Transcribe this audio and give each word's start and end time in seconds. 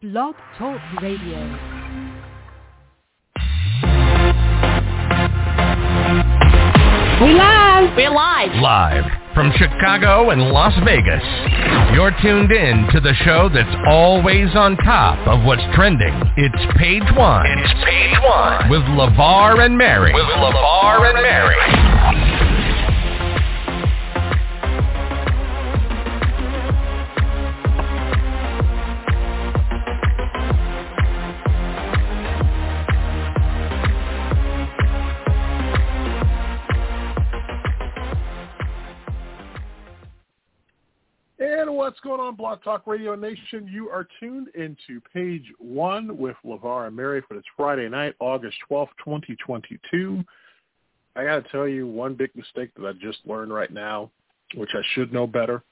Blog 0.00 0.36
Talk 0.56 0.80
Radio. 1.02 1.40
We 7.20 7.34
live. 7.34 7.96
We're 7.96 8.08
live. 8.08 8.54
Live 8.62 9.04
from 9.34 9.50
Chicago 9.56 10.30
and 10.30 10.50
Las 10.52 10.72
Vegas. 10.84 11.24
You're 11.94 12.14
tuned 12.22 12.52
in 12.52 12.86
to 12.92 13.00
the 13.00 13.12
show 13.24 13.48
that's 13.52 13.74
always 13.88 14.54
on 14.54 14.76
top 14.76 15.18
of 15.26 15.44
what's 15.44 15.64
trending. 15.74 16.14
It's 16.36 16.78
Page 16.78 17.02
One. 17.16 17.44
It's 17.58 17.84
Page 17.84 18.18
One. 18.22 18.70
With 18.70 18.82
LeVar 18.82 19.66
and 19.66 19.76
Mary. 19.76 20.14
With 20.14 20.22
LeVar 20.22 21.10
and 21.10 21.22
Mary. 21.22 22.27
Going 42.08 42.20
on, 42.22 42.36
Blog 42.36 42.64
Talk 42.64 42.86
Radio 42.86 43.14
Nation? 43.14 43.68
You 43.70 43.90
are 43.90 44.08
tuned 44.18 44.48
into 44.54 44.98
page 45.12 45.44
one 45.58 46.16
with 46.16 46.36
LeVar 46.42 46.86
and 46.86 46.96
Mary 46.96 47.22
for 47.28 47.34
this 47.34 47.44
Friday 47.54 47.86
night, 47.86 48.14
August 48.18 48.56
12th, 48.70 48.88
2022. 49.04 50.24
I 51.16 51.24
got 51.24 51.44
to 51.44 51.50
tell 51.50 51.68
you 51.68 51.86
one 51.86 52.14
big 52.14 52.34
mistake 52.34 52.70
that 52.76 52.86
I 52.86 52.92
just 52.94 53.18
learned 53.26 53.52
right 53.52 53.70
now, 53.70 54.10
which 54.54 54.70
I 54.72 54.80
should 54.94 55.12
know 55.12 55.26
better. 55.26 55.62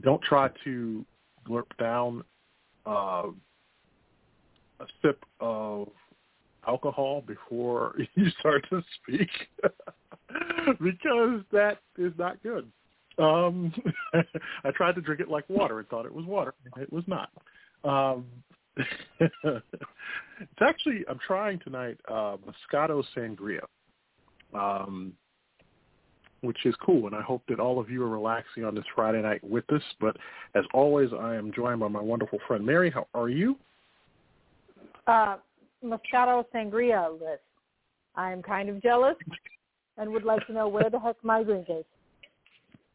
Don't 0.00 0.22
try 0.22 0.48
to 0.64 1.04
glurp 1.46 1.66
down 1.78 2.24
uh, 2.86 3.24
a 4.80 4.86
sip 5.02 5.22
of 5.40 5.88
alcohol 6.66 7.22
before 7.26 7.94
you 8.14 8.30
start 8.40 8.64
to 8.70 8.82
speak 9.02 9.28
because 10.82 11.42
that 11.52 11.80
is 11.98 12.14
not 12.16 12.42
good. 12.42 12.72
Um, 13.18 13.72
I 14.64 14.70
tried 14.72 14.94
to 14.96 15.00
drink 15.00 15.20
it 15.20 15.28
like 15.28 15.48
water 15.48 15.78
and 15.78 15.88
thought 15.88 16.06
it 16.06 16.14
was 16.14 16.26
water. 16.26 16.54
It 16.76 16.92
was 16.92 17.04
not. 17.06 17.30
Um, 17.84 18.26
it's 19.20 20.60
actually 20.60 21.04
I'm 21.08 21.18
trying 21.26 21.58
tonight 21.60 21.98
uh, 22.08 22.36
Moscato 22.36 23.02
Sangria, 23.16 23.64
um, 24.54 25.14
which 26.42 26.66
is 26.66 26.74
cool, 26.84 27.06
and 27.06 27.16
I 27.16 27.22
hope 27.22 27.42
that 27.48 27.58
all 27.58 27.80
of 27.80 27.88
you 27.88 28.02
are 28.02 28.08
relaxing 28.08 28.64
on 28.64 28.74
this 28.74 28.84
Friday 28.94 29.22
night 29.22 29.42
with 29.42 29.70
us. 29.72 29.82
But 29.98 30.16
as 30.54 30.64
always, 30.74 31.10
I 31.18 31.36
am 31.36 31.52
joined 31.54 31.80
by 31.80 31.88
my 31.88 32.02
wonderful 32.02 32.38
friend 32.46 32.64
Mary. 32.64 32.90
How 32.90 33.06
are 33.14 33.30
you? 33.30 33.56
Uh, 35.06 35.36
Moscato 35.82 36.44
Sangria 36.54 37.12
list. 37.12 37.42
I'm 38.14 38.42
kind 38.42 38.68
of 38.68 38.82
jealous 38.82 39.16
and 39.98 40.10
would 40.10 40.24
like 40.24 40.46
to 40.46 40.52
know 40.52 40.68
where 40.68 40.90
the 40.90 40.98
heck 40.98 41.16
my 41.22 41.42
drink 41.42 41.66
is. 41.68 41.84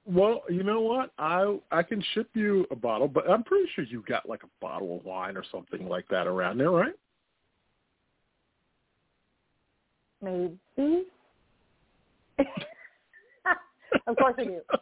Well, 0.05 0.41
you 0.49 0.63
know 0.63 0.81
what? 0.81 1.11
I 1.19 1.57
I 1.71 1.83
can 1.83 2.03
ship 2.13 2.29
you 2.33 2.65
a 2.71 2.75
bottle, 2.75 3.07
but 3.07 3.29
I'm 3.29 3.43
pretty 3.43 3.69
sure 3.75 3.83
you've 3.83 4.05
got 4.05 4.27
like 4.27 4.43
a 4.43 4.49
bottle 4.59 4.97
of 4.97 5.05
wine 5.05 5.37
or 5.37 5.43
something 5.51 5.87
like 5.87 6.07
that 6.09 6.27
around 6.27 6.57
there, 6.57 6.71
right? 6.71 6.93
Maybe. 10.21 11.05
of 14.07 14.15
course 14.17 14.35
I 14.37 14.43
do. 14.43 14.61
Of 14.71 14.77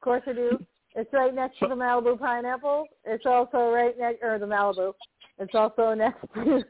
course 0.00 0.22
I 0.26 0.32
do. 0.32 0.58
It's 0.94 1.12
right 1.12 1.34
next 1.34 1.58
to 1.58 1.68
the 1.68 1.74
Malibu 1.74 2.18
pineapple. 2.18 2.86
It's 3.04 3.26
also 3.26 3.70
right 3.70 3.96
next, 3.98 4.22
or 4.22 4.38
the 4.38 4.46
Malibu. 4.46 4.94
It's 5.38 5.54
also 5.54 5.94
next 5.94 6.22
to 6.34 6.64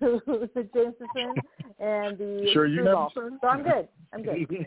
the 0.54 0.68
Jameson 0.74 1.34
and 1.78 2.18
the 2.18 2.50
Sure 2.52 2.66
you 2.66 2.84
have? 2.84 3.08
So 3.14 3.30
I'm 3.46 3.62
good. 3.62 3.88
I'm 4.12 4.22
good. 4.22 4.66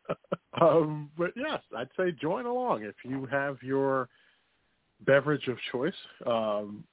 um, 0.60 1.10
but 1.18 1.32
yes, 1.36 1.60
I'd 1.76 1.88
say 1.96 2.12
join 2.12 2.46
along 2.46 2.84
if 2.84 2.94
you 3.04 3.26
have 3.26 3.58
your 3.62 4.08
beverage 5.04 5.48
of 5.48 5.58
choice. 5.70 5.94
Um, 6.26 6.84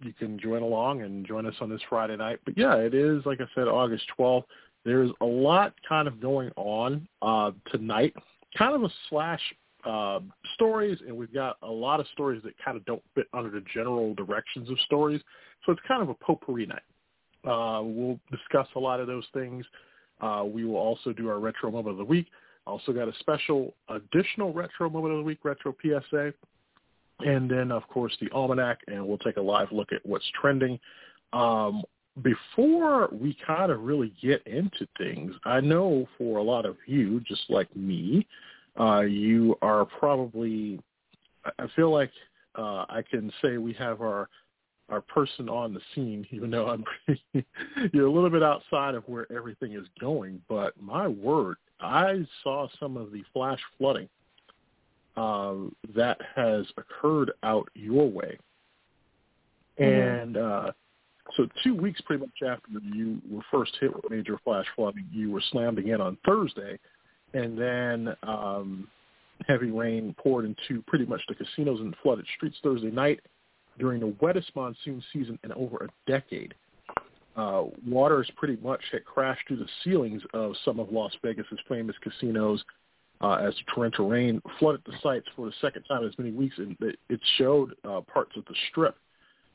you 0.00 0.12
can 0.12 0.38
join 0.38 0.62
along 0.62 1.02
and 1.02 1.26
join 1.26 1.46
us 1.46 1.54
on 1.60 1.70
this 1.70 1.80
Friday 1.88 2.16
night. 2.16 2.40
But 2.44 2.58
yeah, 2.58 2.74
it 2.74 2.94
is 2.94 3.24
like 3.24 3.40
I 3.40 3.46
said, 3.54 3.68
August 3.68 4.04
12th. 4.18 4.44
There's 4.84 5.10
a 5.20 5.26
lot 5.26 5.74
kind 5.88 6.08
of 6.08 6.20
going 6.20 6.50
on 6.56 7.06
uh, 7.22 7.52
tonight, 7.70 8.14
kind 8.58 8.74
of 8.74 8.82
a 8.82 8.92
slash 9.08 9.40
uh, 9.84 10.20
stories, 10.54 10.98
and 11.06 11.16
we've 11.16 11.32
got 11.32 11.56
a 11.62 11.70
lot 11.70 12.00
of 12.00 12.06
stories 12.12 12.42
that 12.44 12.54
kind 12.64 12.76
of 12.76 12.84
don't 12.84 13.02
fit 13.14 13.26
under 13.32 13.50
the 13.50 13.64
general 13.74 14.14
directions 14.14 14.70
of 14.70 14.78
stories. 14.80 15.20
So 15.64 15.72
it's 15.72 15.80
kind 15.86 16.02
of 16.02 16.08
a 16.08 16.14
potpourri 16.14 16.66
night. 16.66 16.82
Uh, 17.44 17.82
we'll 17.82 18.20
discuss 18.30 18.68
a 18.76 18.78
lot 18.78 19.00
of 19.00 19.06
those 19.06 19.24
things. 19.34 19.64
Uh, 20.20 20.44
we 20.46 20.64
will 20.64 20.76
also 20.76 21.12
do 21.12 21.28
our 21.28 21.40
retro 21.40 21.70
moment 21.70 21.90
of 21.90 21.96
the 21.98 22.04
week. 22.04 22.26
Also 22.66 22.92
got 22.92 23.08
a 23.08 23.12
special 23.18 23.74
additional 23.88 24.52
retro 24.52 24.88
moment 24.88 25.14
of 25.14 25.18
the 25.18 25.24
week, 25.24 25.38
retro 25.42 25.74
PSA, 25.82 26.32
and 27.20 27.50
then 27.50 27.72
of 27.72 27.86
course 27.88 28.16
the 28.20 28.30
almanac, 28.30 28.78
and 28.86 29.04
we'll 29.04 29.18
take 29.18 29.36
a 29.36 29.40
live 29.40 29.72
look 29.72 29.92
at 29.92 30.04
what's 30.06 30.30
trending. 30.40 30.78
Um, 31.32 31.82
before 32.22 33.08
we 33.10 33.36
kind 33.44 33.72
of 33.72 33.80
really 33.80 34.12
get 34.22 34.46
into 34.46 34.86
things, 34.98 35.34
I 35.44 35.60
know 35.60 36.06
for 36.18 36.38
a 36.38 36.42
lot 36.42 36.66
of 36.66 36.76
you, 36.86 37.20
just 37.20 37.42
like 37.48 37.74
me, 37.74 38.26
uh, 38.78 39.00
you 39.00 39.56
are 39.62 39.84
probably. 39.84 40.80
I 41.58 41.66
feel 41.74 41.90
like 41.90 42.10
uh, 42.56 42.84
I 42.88 43.02
can 43.08 43.32
say 43.42 43.58
we 43.58 43.72
have 43.74 44.00
our 44.00 44.28
our 44.88 45.00
person 45.00 45.48
on 45.48 45.74
the 45.74 45.80
scene, 45.94 46.26
even 46.30 46.50
though 46.50 46.68
I'm 46.68 46.84
you're 47.92 48.06
a 48.06 48.12
little 48.12 48.30
bit 48.30 48.42
outside 48.42 48.94
of 48.94 49.04
where 49.08 49.30
everything 49.32 49.72
is 49.74 49.86
going. 50.00 50.40
But 50.48 50.80
my 50.80 51.08
word, 51.08 51.56
I 51.80 52.26
saw 52.42 52.68
some 52.78 52.96
of 52.96 53.12
the 53.12 53.22
flash 53.32 53.60
flooding 53.78 54.08
uh, 55.16 55.54
that 55.94 56.18
has 56.34 56.66
occurred 56.76 57.32
out 57.42 57.68
your 57.74 58.08
way, 58.08 58.38
and 59.78 60.36
uh, 60.36 60.72
so 61.36 61.46
two 61.62 61.74
weeks 61.74 62.00
pretty 62.02 62.20
much 62.20 62.42
after 62.46 62.68
you 62.94 63.20
were 63.30 63.42
first 63.50 63.72
hit 63.80 63.94
with 63.94 64.10
major 64.10 64.38
flash 64.44 64.66
flooding, 64.76 65.06
you 65.10 65.30
were 65.30 65.42
slammed 65.50 65.78
again 65.78 66.00
on 66.00 66.16
Thursday, 66.26 66.78
and 67.34 67.58
then 67.58 68.16
um, 68.22 68.88
heavy 69.46 69.70
rain 69.70 70.14
poured 70.18 70.44
into 70.44 70.82
pretty 70.86 71.06
much 71.06 71.20
the 71.28 71.34
casinos 71.34 71.80
and 71.80 71.94
flooded 72.02 72.26
streets 72.36 72.56
Thursday 72.62 72.90
night 72.90 73.20
during 73.78 74.00
the 74.00 74.14
wettest 74.20 74.54
monsoon 74.54 75.02
season 75.12 75.38
in 75.44 75.52
over 75.52 75.84
a 75.84 76.10
decade. 76.10 76.54
Uh, 77.34 77.64
waters 77.86 78.30
pretty 78.36 78.58
much 78.62 78.80
had 78.92 79.04
crashed 79.06 79.46
through 79.48 79.56
the 79.56 79.68
ceilings 79.82 80.22
of 80.34 80.52
some 80.64 80.78
of 80.78 80.92
Las 80.92 81.12
Vegas's 81.22 81.58
famous 81.66 81.96
casinos 82.02 82.62
uh, 83.22 83.34
as 83.36 83.54
the 83.54 83.72
torrential 83.74 84.08
rain 84.08 84.42
flooded 84.58 84.82
the 84.84 84.92
sites 85.02 85.26
for 85.34 85.46
the 85.46 85.52
second 85.60 85.82
time 85.84 86.02
in 86.02 86.08
as 86.08 86.18
many 86.18 86.30
weeks, 86.30 86.58
and 86.58 86.76
it, 86.80 86.98
it 87.08 87.20
showed 87.38 87.74
uh, 87.84 88.00
parts 88.02 88.32
of 88.36 88.44
the 88.46 88.54
strip, 88.70 88.96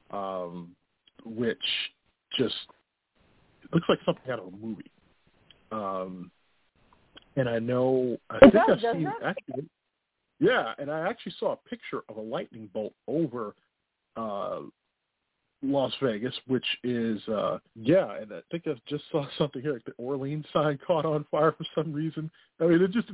um, 0.10 0.70
which 1.24 1.62
just 2.40 2.56
looks 3.74 3.88
like 3.90 4.00
something 4.06 4.32
out 4.32 4.40
of 4.40 4.48
a 4.48 4.58
movie. 4.58 4.92
Um, 5.72 6.32
and 7.38 7.48
I 7.48 7.60
know 7.60 8.18
I 8.30 8.38
It 8.38 8.52
think 8.52 8.54
does, 8.54 8.84
I've 8.86 8.96
seen 8.96 9.12
actually, 9.24 9.70
yeah, 10.40 10.74
and 10.78 10.92
I 10.92 11.08
actually 11.10 11.34
saw 11.40 11.54
a 11.54 11.70
picture 11.70 12.02
of 12.10 12.18
a 12.18 12.22
lightning 12.22 12.70
bolt 12.74 12.94
over 13.08 13.56
uh, 14.18 14.60
Las 15.64 15.94
Vegas, 16.02 16.36
which 16.48 16.66
is 16.84 17.26
uh 17.30 17.58
yeah, 17.76 18.16
and 18.22 18.32
I 18.34 18.42
think 18.52 18.64
I 18.68 18.74
just 18.88 19.06
saw 19.12 19.26
something 19.38 19.62
here 19.62 19.74
like 19.74 19.86
the 19.86 19.94
Orleans 19.98 20.46
sign 20.54 20.78
caught 20.86 21.06
on 21.06 21.26
fire 21.32 21.54
for 21.54 21.66
some 21.74 21.94
reason. 21.94 22.30
I 22.60 22.66
mean, 22.66 22.82
it 22.82 22.92
just 22.92 23.08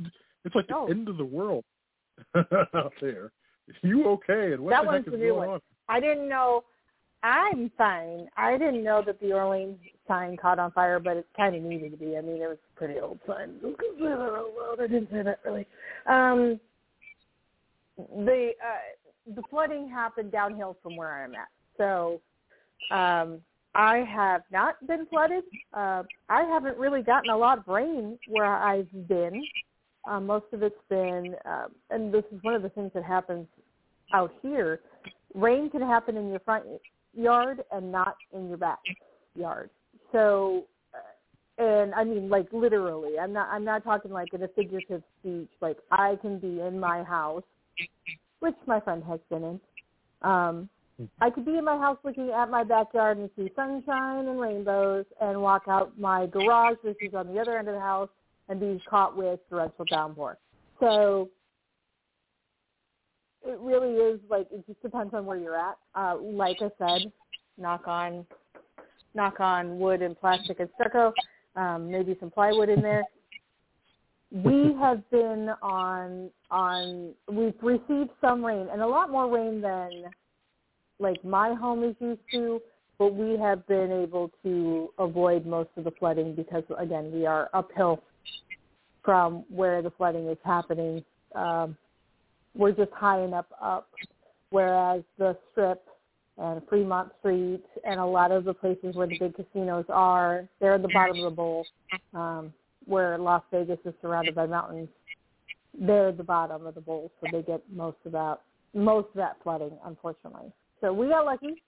it's 0.44 0.54
like 0.54 0.66
the 0.68 0.74
Oh. 0.76 0.86
end 0.88 1.08
of 1.08 1.16
the 1.16 1.24
world 1.24 1.64
out 2.74 2.92
there. 3.00 3.32
You 3.82 4.08
okay? 4.08 4.52
And 4.52 4.60
what 4.62 4.70
That 4.70 4.84
the 4.84 4.90
heck 4.90 4.92
one's 4.92 5.06
is 5.06 5.12
the 5.12 5.18
new 5.18 5.28
going 5.30 5.48
one. 5.48 5.54
on? 5.54 5.60
I 5.88 6.00
didn't 6.00 6.28
know. 6.28 6.64
I'm 7.24 7.70
fine. 7.78 8.28
I 8.36 8.58
didn't 8.58 8.84
know 8.84 9.02
that 9.06 9.18
the 9.18 9.32
Orleans 9.32 9.78
sign 10.06 10.36
caught 10.36 10.58
on 10.58 10.72
fire, 10.72 11.00
but 11.00 11.16
it 11.16 11.26
kind 11.34 11.56
of 11.56 11.62
needed 11.62 11.92
to 11.92 11.96
be. 11.96 12.18
I 12.18 12.20
mean, 12.20 12.42
it 12.42 12.46
was 12.46 12.58
a 12.76 12.78
pretty 12.78 13.00
old 13.00 13.18
sign. 13.26 13.58
I 13.64 14.86
didn't 14.86 15.08
say 15.10 15.22
that 15.22 15.40
really. 15.42 15.66
Um, 16.06 16.60
the 17.96 18.50
uh, 18.62 19.34
the 19.34 19.42
flooding 19.48 19.88
happened 19.88 20.32
downhill 20.32 20.76
from 20.82 20.96
where 20.96 21.24
I'm 21.24 21.34
at, 21.34 21.48
so 21.78 22.20
um, 22.90 23.40
I 23.74 24.04
have 24.14 24.42
not 24.52 24.86
been 24.86 25.06
flooded. 25.06 25.44
Uh, 25.72 26.02
I 26.28 26.42
haven't 26.42 26.76
really 26.76 27.00
gotten 27.00 27.30
a 27.30 27.36
lot 27.38 27.56
of 27.56 27.68
rain 27.68 28.18
where 28.28 28.44
I've 28.44 29.08
been. 29.08 29.42
Uh, 30.06 30.20
most 30.20 30.44
of 30.52 30.62
it's 30.62 30.76
been, 30.90 31.34
uh, 31.46 31.68
and 31.88 32.12
this 32.12 32.24
is 32.30 32.38
one 32.42 32.54
of 32.54 32.60
the 32.60 32.68
things 32.68 32.90
that 32.92 33.02
happens 33.02 33.46
out 34.12 34.30
here. 34.42 34.80
Rain 35.32 35.70
can 35.70 35.80
happen 35.80 36.18
in 36.18 36.28
your 36.28 36.40
front 36.40 36.66
yard 37.16 37.62
and 37.72 37.90
not 37.90 38.16
in 38.32 38.48
your 38.48 38.58
back 38.58 38.80
yard. 39.34 39.70
So, 40.12 40.64
uh, 40.94 41.62
and 41.62 41.94
I 41.94 42.04
mean 42.04 42.28
like 42.28 42.48
literally. 42.52 43.18
I'm 43.18 43.32
not. 43.32 43.48
I'm 43.50 43.64
not 43.64 43.84
talking 43.84 44.10
like 44.10 44.32
in 44.34 44.42
a 44.42 44.48
figurative 44.48 45.02
speech. 45.20 45.50
Like 45.60 45.78
I 45.90 46.16
can 46.20 46.38
be 46.38 46.60
in 46.60 46.78
my 46.78 47.02
house, 47.02 47.44
which 48.40 48.54
my 48.66 48.80
friend 48.80 49.02
has 49.04 49.20
been 49.30 49.44
in, 49.44 49.60
um, 50.22 50.68
I 51.20 51.30
could 51.30 51.44
be 51.44 51.56
in 51.56 51.64
my 51.64 51.76
house 51.76 51.98
looking 52.04 52.30
at 52.30 52.50
my 52.50 52.62
backyard 52.62 53.18
and 53.18 53.28
see 53.36 53.50
sunshine 53.56 54.26
and 54.26 54.40
rainbows, 54.40 55.04
and 55.20 55.40
walk 55.40 55.64
out 55.68 55.98
my 55.98 56.26
garage, 56.26 56.76
which 56.82 56.96
is 57.00 57.14
on 57.14 57.32
the 57.32 57.40
other 57.40 57.58
end 57.58 57.68
of 57.68 57.74
the 57.74 57.80
house, 57.80 58.08
and 58.48 58.60
be 58.60 58.80
caught 58.88 59.16
with 59.16 59.40
torrential 59.50 59.84
downpour. 59.86 60.38
So 60.80 61.30
it 63.44 63.58
really 63.60 63.94
is 63.94 64.20
like 64.30 64.46
it 64.50 64.66
just 64.66 64.80
depends 64.82 65.14
on 65.14 65.26
where 65.26 65.36
you're 65.36 65.58
at. 65.58 65.76
Uh, 65.94 66.16
like 66.20 66.58
I 66.60 66.70
said, 66.78 67.12
knock 67.58 67.86
on 67.86 68.26
knock 69.14 69.40
on 69.40 69.78
wood 69.78 70.02
and 70.02 70.18
plastic 70.18 70.60
and 70.60 70.68
stucco, 70.74 71.12
um, 71.56 71.90
maybe 71.90 72.16
some 72.18 72.30
plywood 72.30 72.68
in 72.68 72.82
there. 72.82 73.04
We 74.30 74.74
have 74.80 75.08
been 75.10 75.50
on 75.62 76.30
on 76.50 77.12
we've 77.30 77.54
received 77.62 78.10
some 78.20 78.44
rain 78.44 78.68
and 78.72 78.80
a 78.80 78.86
lot 78.86 79.10
more 79.10 79.30
rain 79.30 79.60
than 79.60 80.04
like 80.98 81.22
my 81.24 81.54
home 81.54 81.84
is 81.84 81.96
used 82.00 82.20
to, 82.32 82.60
but 82.98 83.14
we 83.14 83.36
have 83.38 83.66
been 83.66 83.90
able 83.92 84.30
to 84.42 84.90
avoid 84.98 85.44
most 85.44 85.70
of 85.76 85.84
the 85.84 85.90
flooding 85.92 86.34
because 86.34 86.64
again 86.78 87.12
we 87.12 87.26
are 87.26 87.50
uphill 87.52 88.02
from 89.04 89.44
where 89.50 89.82
the 89.82 89.90
flooding 89.90 90.28
is 90.28 90.38
happening. 90.44 91.04
Um, 91.34 91.76
we're 92.56 92.72
just 92.72 92.92
high 92.92 93.22
enough 93.22 93.46
up, 93.60 93.88
whereas 94.50 95.02
the 95.18 95.36
Strip 95.52 95.84
and 96.38 96.60
Fremont 96.68 97.12
Street 97.20 97.64
and 97.84 98.00
a 98.00 98.04
lot 98.04 98.32
of 98.32 98.44
the 98.44 98.54
places 98.54 98.94
where 98.94 99.06
the 99.06 99.18
big 99.18 99.34
casinos 99.34 99.84
are, 99.88 100.48
they're 100.60 100.74
at 100.74 100.82
the 100.82 100.90
bottom 100.92 101.18
of 101.18 101.24
the 101.24 101.36
bowl, 101.36 101.66
um, 102.12 102.52
where 102.86 103.16
Las 103.18 103.42
Vegas 103.52 103.78
is 103.84 103.94
surrounded 104.02 104.34
by 104.34 104.46
mountains. 104.46 104.88
They're 105.78 106.08
at 106.08 106.16
the 106.16 106.24
bottom 106.24 106.66
of 106.66 106.74
the 106.74 106.80
bowl, 106.80 107.10
so 107.20 107.28
they 107.32 107.42
get 107.42 107.62
most 107.72 107.98
of 108.04 108.12
that 108.12 108.40
most 108.74 109.06
of 109.10 109.14
that 109.14 109.36
flooding, 109.42 109.70
unfortunately. 109.84 110.52
So 110.80 110.92
we 110.92 111.08
got 111.08 111.24
lucky. 111.24 111.62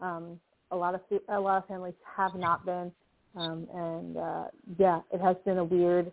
Um, 0.00 0.40
a 0.70 0.76
lot 0.76 0.94
of 0.94 1.00
a 1.28 1.40
lot 1.40 1.58
of 1.58 1.66
families 1.66 1.94
have 2.16 2.34
not 2.34 2.64
been, 2.64 2.92
um, 3.36 3.66
and 3.74 4.16
uh, 4.16 4.44
yeah, 4.78 5.00
it 5.12 5.20
has 5.20 5.36
been 5.44 5.58
a 5.58 5.64
weird 5.64 6.12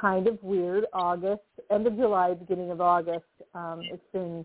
kind 0.00 0.26
of 0.26 0.42
weird 0.42 0.84
August, 0.92 1.42
end 1.70 1.86
of 1.86 1.96
July, 1.96 2.34
beginning 2.34 2.70
of 2.70 2.80
August. 2.80 3.24
Um, 3.54 3.80
it's 3.82 4.02
been 4.12 4.44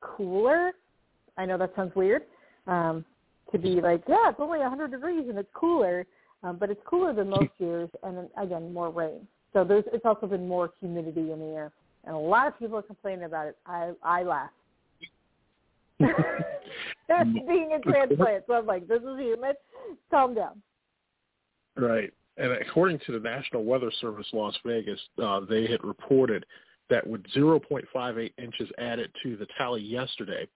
cooler. 0.00 0.72
I 1.36 1.46
know 1.46 1.58
that 1.58 1.72
sounds 1.76 1.94
weird. 1.94 2.22
Um, 2.66 3.04
to 3.52 3.58
be 3.58 3.80
like, 3.80 4.02
yeah, 4.08 4.30
it's 4.30 4.40
only 4.40 4.58
100 4.58 4.90
degrees 4.90 5.26
and 5.28 5.38
it's 5.38 5.48
cooler, 5.54 6.04
um, 6.42 6.56
but 6.56 6.70
it's 6.70 6.80
cooler 6.84 7.12
than 7.12 7.30
most 7.30 7.50
years, 7.58 7.88
and 8.02 8.16
then, 8.16 8.28
again, 8.36 8.72
more 8.72 8.90
rain. 8.90 9.26
So 9.52 9.64
there's 9.64 9.84
it's 9.92 10.04
also 10.04 10.26
been 10.26 10.46
more 10.46 10.70
humidity 10.80 11.32
in 11.32 11.38
the 11.38 11.46
air, 11.46 11.72
and 12.04 12.14
a 12.14 12.18
lot 12.18 12.46
of 12.46 12.58
people 12.58 12.76
are 12.76 12.82
complaining 12.82 13.24
about 13.24 13.46
it. 13.46 13.56
I 13.64 13.92
I 14.02 14.22
laugh. 14.22 14.50
That's 15.98 17.30
being 17.48 17.72
a 17.72 17.80
transplant. 17.80 18.44
So 18.46 18.54
I'm 18.54 18.66
like, 18.66 18.86
this 18.86 19.00
is 19.00 19.18
humid. 19.18 19.56
Calm 20.10 20.34
down. 20.34 20.60
Right 21.76 22.12
and 22.36 22.52
according 22.52 23.00
to 23.06 23.12
the 23.12 23.20
National 23.20 23.64
Weather 23.64 23.90
Service 24.00 24.26
Las 24.32 24.54
Vegas, 24.64 25.00
uh, 25.22 25.40
they 25.40 25.66
had 25.66 25.82
reported 25.82 26.44
that 26.90 27.06
with 27.06 27.22
0.58 27.34 28.32
inches 28.38 28.68
added 28.78 29.10
to 29.22 29.36
the 29.36 29.46
tally 29.58 29.82
yesterday, 29.82 30.46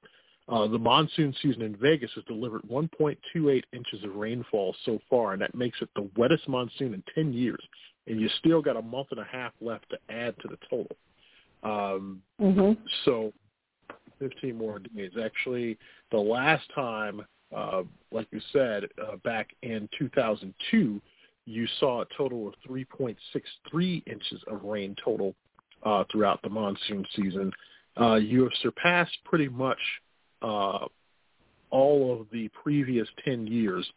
uh, 0.49 0.67
the 0.67 0.79
monsoon 0.79 1.35
season 1.43 1.63
in 1.63 1.77
Vegas 1.77 2.11
has 2.15 2.25
delivered 2.25 2.63
1.28 2.63 3.63
inches 3.73 4.05
of 4.05 4.15
rainfall 4.17 4.75
so 4.85 4.99
far, 5.09 5.33
and 5.33 5.43
that 5.43 5.55
makes 5.55 5.81
it 5.81 5.89
the 5.95 6.09
wettest 6.17 6.49
monsoon 6.49 6.95
in 6.95 7.03
10 7.15 7.33
years. 7.33 7.63
And 8.07 8.21
you 8.21 8.29
still 8.39 8.61
got 8.61 8.77
a 8.77 8.83
month 8.83 9.09
and 9.11 9.21
a 9.21 9.25
half 9.25 9.53
left 9.61 9.87
to 9.91 9.99
add 10.13 10.35
to 10.41 10.49
the 10.49 10.59
total. 10.69 10.97
Um, 11.63 12.23
mm-hmm. 12.41 12.73
So 13.05 13.33
15 14.21 14.57
more 14.57 14.79
days. 14.79 15.13
Actually, 15.23 15.79
the 16.11 16.19
last 16.19 16.65
time, 16.75 17.23
uh, 17.55 17.83
like 18.13 18.29
you 18.31 18.41
said, 18.53 18.85
uh, 19.03 19.17
back 19.25 19.51
in 19.63 19.89
2002, 19.99 21.01
you 21.51 21.67
saw 21.79 22.03
a 22.03 22.07
total 22.17 22.49
of 22.49 22.55
3.63 22.69 24.03
inches 24.07 24.41
of 24.47 24.63
rain 24.63 24.95
total 25.03 25.35
uh, 25.85 26.05
throughout 26.11 26.41
the 26.43 26.49
monsoon 26.49 27.05
season. 27.17 27.53
Uh, 28.01 28.15
you 28.15 28.43
have 28.43 28.53
surpassed 28.63 29.17
pretty 29.25 29.49
much 29.49 29.79
uh, 30.43 30.87
all 31.71 32.19
of 32.19 32.27
the 32.33 32.49
previous 32.63 33.09
10 33.25 33.47
years. 33.47 33.89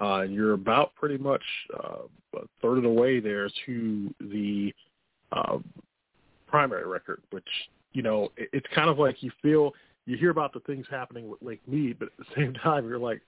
Uh, 0.00 0.22
you're 0.22 0.52
about 0.52 0.94
pretty 0.94 1.18
much 1.18 1.42
uh, 1.74 1.98
a 2.36 2.40
third 2.60 2.78
of 2.78 2.82
the 2.82 2.88
way 2.88 3.20
there 3.20 3.48
to 3.66 4.14
the 4.20 4.72
uh, 5.32 5.58
primary 6.46 6.86
record, 6.86 7.20
which, 7.30 7.48
you 7.92 8.02
know, 8.02 8.30
it, 8.36 8.48
it's 8.52 8.66
kind 8.74 8.88
of 8.88 8.98
like 8.98 9.22
you 9.22 9.30
feel, 9.42 9.72
you 10.06 10.16
hear 10.16 10.30
about 10.30 10.52
the 10.52 10.60
things 10.60 10.86
happening 10.90 11.28
with 11.28 11.42
Lake 11.42 11.60
Mead, 11.66 11.98
but 11.98 12.08
at 12.08 12.16
the 12.18 12.24
same 12.36 12.54
time, 12.62 12.88
you're 12.88 12.98
like, 12.98 13.20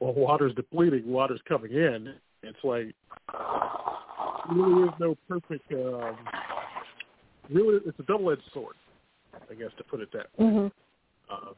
well, 0.00 0.14
water's 0.14 0.54
depleting, 0.54 1.06
water's 1.06 1.40
coming 1.46 1.72
in. 1.72 2.14
It's 2.42 2.58
like 2.64 2.94
really 4.50 4.88
is 4.88 4.94
no 4.98 5.16
perfect. 5.28 5.70
Um, 5.72 6.16
really, 7.50 7.78
it's 7.86 7.98
a 7.98 8.02
double-edged 8.04 8.42
sword, 8.52 8.76
I 9.50 9.54
guess, 9.54 9.70
to 9.78 9.84
put 9.84 10.00
it 10.00 10.10
that 10.12 10.26
way. 10.36 10.46
Mm-hmm. 10.46 10.66
Uh, 11.32 11.52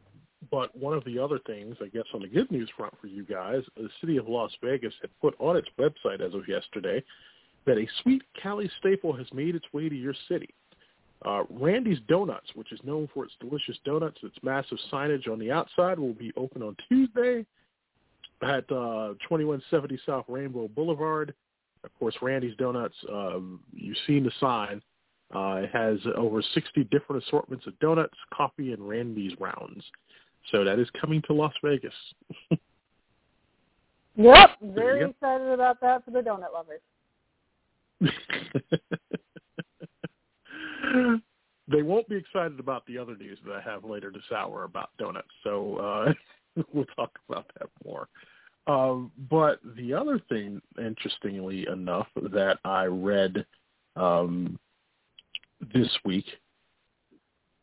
but 0.50 0.76
one 0.76 0.92
of 0.92 1.04
the 1.04 1.18
other 1.18 1.38
things, 1.46 1.76
I 1.80 1.86
guess, 1.86 2.02
on 2.12 2.22
the 2.22 2.28
good 2.28 2.50
news 2.50 2.68
front 2.76 2.92
for 3.00 3.06
you 3.06 3.24
guys, 3.24 3.62
the 3.76 3.88
city 4.00 4.16
of 4.16 4.28
Las 4.28 4.50
Vegas 4.62 4.92
had 5.00 5.10
put 5.20 5.34
on 5.38 5.56
its 5.56 5.68
website 5.78 6.20
as 6.20 6.34
of 6.34 6.48
yesterday 6.48 7.02
that 7.64 7.78
a 7.78 7.86
sweet 8.02 8.22
Cali 8.42 8.68
staple 8.80 9.12
has 9.12 9.26
made 9.32 9.54
its 9.54 9.64
way 9.72 9.88
to 9.88 9.94
your 9.94 10.14
city. 10.28 10.52
Uh, 11.24 11.44
Randy's 11.48 12.00
Donuts, 12.08 12.48
which 12.56 12.72
is 12.72 12.80
known 12.82 13.08
for 13.14 13.24
its 13.24 13.34
delicious 13.40 13.76
donuts, 13.84 14.18
its 14.24 14.34
massive 14.42 14.78
signage 14.92 15.30
on 15.30 15.38
the 15.38 15.52
outside, 15.52 15.96
will 15.98 16.14
be 16.14 16.32
open 16.36 16.62
on 16.62 16.76
Tuesday 16.88 17.46
at 18.42 18.70
uh, 18.70 19.14
2170 19.28 19.98
South 20.06 20.24
Rainbow 20.28 20.68
Boulevard. 20.68 21.34
Of 21.84 21.90
course, 21.98 22.14
Randy's 22.22 22.56
Donuts, 22.56 22.94
um, 23.12 23.60
you've 23.72 23.96
seen 24.06 24.24
the 24.24 24.30
sign. 24.38 24.80
Uh, 25.34 25.62
it 25.62 25.70
has 25.72 25.98
over 26.16 26.42
60 26.42 26.84
different 26.84 27.24
assortments 27.24 27.66
of 27.66 27.78
donuts, 27.78 28.16
coffee, 28.32 28.72
and 28.72 28.86
Randy's 28.86 29.32
rounds. 29.40 29.82
So 30.50 30.64
that 30.64 30.78
is 30.78 30.88
coming 31.00 31.22
to 31.22 31.32
Las 31.32 31.54
Vegas. 31.64 31.94
yep, 34.16 34.50
very 34.62 35.08
excited 35.08 35.48
about 35.48 35.80
that 35.80 36.04
for 36.04 36.10
the 36.10 36.20
donut 36.20 36.52
lovers. 36.52 36.80
they 41.68 41.82
won't 41.82 42.08
be 42.08 42.16
excited 42.16 42.60
about 42.60 42.86
the 42.86 42.98
other 42.98 43.16
news 43.16 43.38
that 43.46 43.54
I 43.54 43.60
have 43.60 43.84
later 43.84 44.10
this 44.10 44.22
hour 44.36 44.64
about 44.64 44.90
donuts. 44.98 45.28
So 45.44 45.76
uh, 45.76 46.12
we'll 46.72 46.84
talk 46.96 47.18
about 47.28 47.46
that 47.58 47.68
more. 47.84 48.08
Um, 48.66 49.10
but 49.30 49.60
the 49.76 49.92
other 49.92 50.20
thing, 50.28 50.60
interestingly 50.78 51.66
enough, 51.66 52.06
that 52.32 52.58
I 52.64 52.84
read 52.84 53.44
um, 53.96 54.58
this 55.74 55.90
week, 56.04 56.26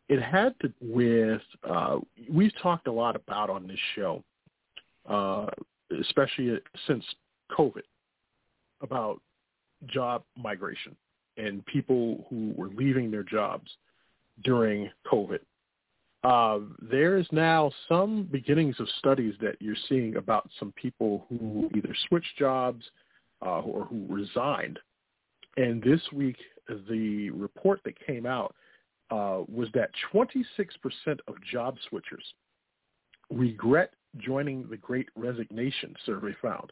it 0.10 0.22
had 0.22 0.56
to 0.62 0.74
with 0.82 1.42
uh, 1.70 2.00
we've 2.30 2.52
talked 2.62 2.88
a 2.88 2.92
lot 2.92 3.16
about 3.16 3.50
on 3.50 3.68
this 3.68 3.80
show, 3.96 4.24
uh, 5.08 5.46
especially 6.02 6.60
since 6.88 7.06
COVID, 7.52 7.84
about 8.82 9.22
job 9.88 10.24
migration 10.36 10.96
and 11.38 11.66
people 11.66 12.26
who 12.30 12.54
were 12.58 12.70
leaving 12.70 13.10
their 13.10 13.24
jobs 13.24 13.70
during 14.44 14.90
COVID 15.12 15.40
uh, 16.24 16.60
there 16.82 17.18
is 17.18 17.26
now 17.32 17.72
some 17.88 18.28
beginnings 18.30 18.76
of 18.80 18.88
studies 18.98 19.34
that 19.42 19.56
you're 19.60 19.76
seeing 19.88 20.18
about 20.18 20.50
some 20.60 20.74
people 20.74 21.26
who 21.30 21.70
either 21.76 21.96
switched 22.08 22.38
jobs 22.38 22.84
uh, 23.42 23.62
or 23.62 23.86
who 23.86 24.06
resigned. 24.10 24.80
And 25.58 25.82
this 25.82 26.02
week, 26.14 26.38
the 26.90 27.30
report 27.32 27.82
that 27.86 28.06
came 28.06 28.26
out 28.26 28.54
uh, 29.12 29.42
was 29.48 29.70
that 29.74 29.90
26% 30.14 30.46
of 31.28 31.36
job 31.52 31.78
switchers 31.92 32.24
regret 33.32 33.94
joining 34.18 34.68
the 34.70 34.78
Great 34.78 35.08
Resignation 35.16 35.96
survey 36.06 36.36
found. 36.42 36.72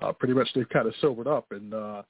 Uh, 0.00 0.12
pretty 0.12 0.34
much 0.34 0.48
they've 0.54 0.68
kind 0.68 0.86
of 0.86 0.94
sobered 1.00 1.26
up 1.26 1.46
and 1.50 1.74
uh, 1.74 2.02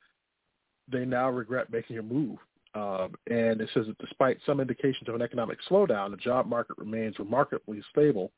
they 0.90 1.04
now 1.04 1.28
regret 1.28 1.70
making 1.70 1.98
a 1.98 2.02
move. 2.02 2.38
Um, 2.74 3.14
and 3.26 3.60
it 3.60 3.68
says 3.74 3.86
that 3.86 3.98
despite 3.98 4.38
some 4.46 4.60
indications 4.60 5.08
of 5.08 5.14
an 5.14 5.22
economic 5.22 5.58
slowdown, 5.68 6.10
the 6.10 6.16
job 6.16 6.46
market 6.46 6.78
remains 6.78 7.18
remarkably 7.18 7.82
stable. 7.90 8.32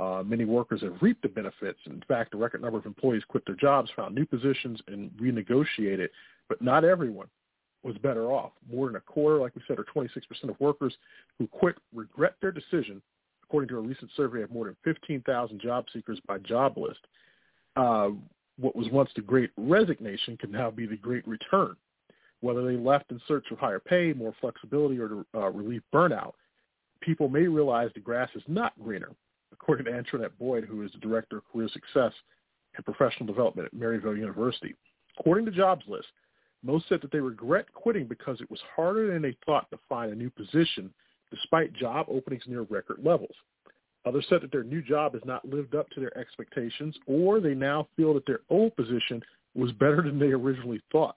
Uh, 0.00 0.22
many 0.24 0.44
workers 0.44 0.82
have 0.82 1.00
reaped 1.02 1.22
the 1.22 1.28
benefits. 1.28 1.78
In 1.86 2.02
fact, 2.08 2.34
a 2.34 2.36
record 2.36 2.62
number 2.62 2.78
of 2.78 2.86
employees 2.86 3.22
quit 3.28 3.44
their 3.46 3.54
jobs, 3.54 3.90
found 3.94 4.14
new 4.14 4.26
positions, 4.26 4.80
and 4.88 5.10
renegotiated. 5.12 6.08
But 6.48 6.62
not 6.62 6.84
everyone 6.84 7.28
was 7.82 7.96
better 7.98 8.32
off. 8.32 8.52
More 8.70 8.86
than 8.86 8.96
a 8.96 9.00
quarter, 9.00 9.38
like 9.38 9.54
we 9.54 9.62
said, 9.66 9.78
or 9.78 9.84
26% 9.84 10.16
of 10.48 10.58
workers 10.60 10.94
who 11.38 11.46
quit 11.46 11.76
regret 11.94 12.34
their 12.40 12.52
decision, 12.52 13.00
according 13.44 13.68
to 13.68 13.76
a 13.76 13.80
recent 13.80 14.10
survey 14.16 14.42
of 14.42 14.50
more 14.50 14.66
than 14.66 14.76
15,000 14.84 15.60
job 15.60 15.84
seekers 15.92 16.20
by 16.26 16.38
JobList. 16.38 16.94
Uh, 17.76 18.10
what 18.58 18.74
was 18.74 18.88
once 18.90 19.10
the 19.14 19.22
great 19.22 19.50
resignation 19.58 20.36
can 20.36 20.50
now 20.50 20.70
be 20.70 20.86
the 20.86 20.96
great 20.96 21.26
return 21.28 21.76
whether 22.40 22.64
they 22.64 22.76
left 22.76 23.10
in 23.10 23.20
search 23.26 23.46
of 23.50 23.58
higher 23.58 23.80
pay, 23.80 24.12
more 24.12 24.34
flexibility, 24.40 24.98
or 24.98 25.08
to 25.08 25.26
uh, 25.34 25.50
relieve 25.50 25.82
burnout. 25.92 26.32
people 27.00 27.28
may 27.28 27.46
realize 27.46 27.90
the 27.94 28.00
grass 28.00 28.30
is 28.34 28.42
not 28.46 28.72
greener, 28.82 29.10
according 29.52 29.86
to 29.86 29.92
Antoinette 29.92 30.38
Boyd, 30.38 30.64
who 30.64 30.82
is 30.82 30.92
the 30.92 30.98
Director 30.98 31.38
of 31.38 31.52
Career 31.52 31.68
Success 31.72 32.12
and 32.76 32.84
Professional 32.84 33.26
Development 33.26 33.66
at 33.66 33.78
Maryville 33.78 34.18
University. 34.18 34.74
According 35.18 35.46
to 35.46 35.52
Jobs 35.52 35.84
List, 35.88 36.08
most 36.62 36.88
said 36.88 37.00
that 37.02 37.12
they 37.12 37.20
regret 37.20 37.72
quitting 37.72 38.06
because 38.06 38.40
it 38.40 38.50
was 38.50 38.60
harder 38.74 39.12
than 39.12 39.22
they 39.22 39.36
thought 39.46 39.70
to 39.70 39.78
find 39.88 40.12
a 40.12 40.16
new 40.16 40.30
position 40.30 40.92
despite 41.30 41.72
job 41.74 42.06
openings 42.08 42.42
near 42.46 42.62
record 42.62 42.98
levels. 43.02 43.34
Others 44.04 44.26
said 44.28 44.40
that 44.42 44.52
their 44.52 44.62
new 44.62 44.82
job 44.82 45.14
has 45.14 45.22
not 45.24 45.44
lived 45.44 45.74
up 45.74 45.88
to 45.90 46.00
their 46.00 46.16
expectations 46.16 46.96
or 47.06 47.40
they 47.40 47.54
now 47.54 47.88
feel 47.96 48.14
that 48.14 48.26
their 48.26 48.40
old 48.50 48.74
position 48.76 49.22
was 49.54 49.72
better 49.72 50.02
than 50.02 50.18
they 50.18 50.26
originally 50.26 50.80
thought. 50.92 51.16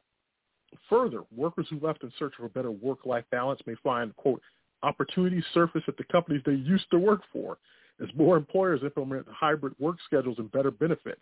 Further, 0.90 1.24
workers 1.36 1.68
who 1.70 1.80
left 1.80 2.04
in 2.04 2.12
search 2.20 2.34
of 2.40 2.46
a 2.46 2.50
better 2.50 2.72
work-life 2.72 3.26
balance 3.32 3.60
may 3.66 3.76
find, 3.84 4.16
quote, 4.16 4.42
opportunities 4.84 5.44
surface 5.54 5.84
at 5.88 5.98
the 5.98 6.04
companies 6.06 6.42
they 6.46 6.54
used 6.54 6.90
to 6.92 7.00
work 7.00 7.22
for 7.34 7.58
as 8.02 8.10
more 8.16 8.38
employers 8.38 8.82
implement 8.84 9.26
hybrid 9.30 9.74
work 9.80 9.98
schedules 10.06 10.38
and 10.40 10.52
better 10.52 10.72
benefits. 10.72 11.22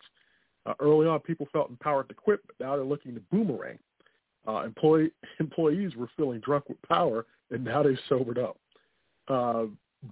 Uh, 0.66 0.74
early 0.80 1.06
on, 1.06 1.20
people 1.20 1.48
felt 1.52 1.70
empowered 1.70 2.08
to 2.08 2.14
quit, 2.14 2.40
but 2.46 2.54
now 2.64 2.76
they're 2.76 2.84
looking 2.84 3.14
to 3.14 3.20
boomerang. 3.32 3.78
Uh, 4.46 4.62
employee, 4.64 5.10
employees 5.40 5.96
were 5.96 6.08
feeling 6.16 6.40
drunk 6.40 6.68
with 6.68 6.80
power, 6.82 7.26
and 7.50 7.64
now 7.64 7.82
they've 7.82 7.98
sobered 8.08 8.38
up. 8.38 8.56
Uh, 9.28 9.64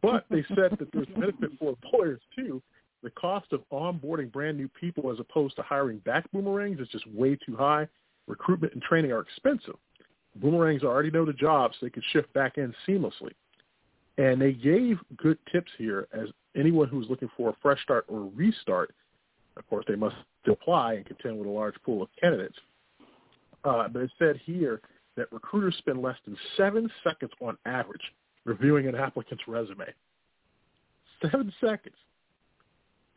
but 0.02 0.24
they 0.30 0.44
said 0.54 0.76
that 0.78 0.88
there's 0.92 1.06
benefit 1.14 1.50
for 1.58 1.70
employers 1.70 2.20
too. 2.36 2.60
The 3.02 3.10
cost 3.10 3.52
of 3.52 3.62
onboarding 3.72 4.32
brand 4.32 4.56
new 4.56 4.68
people 4.68 5.12
as 5.12 5.20
opposed 5.20 5.54
to 5.56 5.62
hiring 5.62 5.98
back 5.98 6.30
boomerangs 6.32 6.80
is 6.80 6.88
just 6.88 7.06
way 7.08 7.36
too 7.36 7.56
high. 7.56 7.86
Recruitment 8.26 8.72
and 8.72 8.82
training 8.82 9.12
are 9.12 9.20
expensive. 9.20 9.76
Boomerangs 10.36 10.82
already 10.82 11.10
know 11.10 11.24
the 11.24 11.32
job, 11.32 11.72
so 11.72 11.86
they 11.86 11.90
can 11.90 12.02
shift 12.12 12.32
back 12.32 12.58
in 12.58 12.74
seamlessly. 12.86 13.32
And 14.18 14.40
they 14.40 14.52
gave 14.52 14.98
good 15.16 15.38
tips 15.52 15.70
here 15.78 16.08
as 16.12 16.28
anyone 16.56 16.88
who's 16.88 17.08
looking 17.08 17.30
for 17.36 17.50
a 17.50 17.56
fresh 17.62 17.82
start 17.82 18.04
or 18.08 18.30
restart. 18.34 18.94
Of 19.56 19.68
course, 19.68 19.84
they 19.88 19.96
must 19.96 20.16
apply 20.46 20.94
and 20.94 21.06
contend 21.06 21.38
with 21.38 21.46
a 21.46 21.50
large 21.50 21.74
pool 21.84 22.02
of 22.02 22.08
candidates. 22.20 22.56
Uh, 23.64 23.88
but 23.88 24.02
it 24.02 24.10
said 24.18 24.40
here 24.44 24.80
that 25.16 25.32
recruiters 25.32 25.74
spend 25.78 26.00
less 26.00 26.16
than 26.24 26.36
seven 26.56 26.90
seconds 27.02 27.32
on 27.40 27.56
average 27.66 28.02
reviewing 28.44 28.86
an 28.86 28.94
applicant's 28.94 29.42
resume. 29.48 29.86
Seven 31.22 31.52
seconds. 31.60 31.96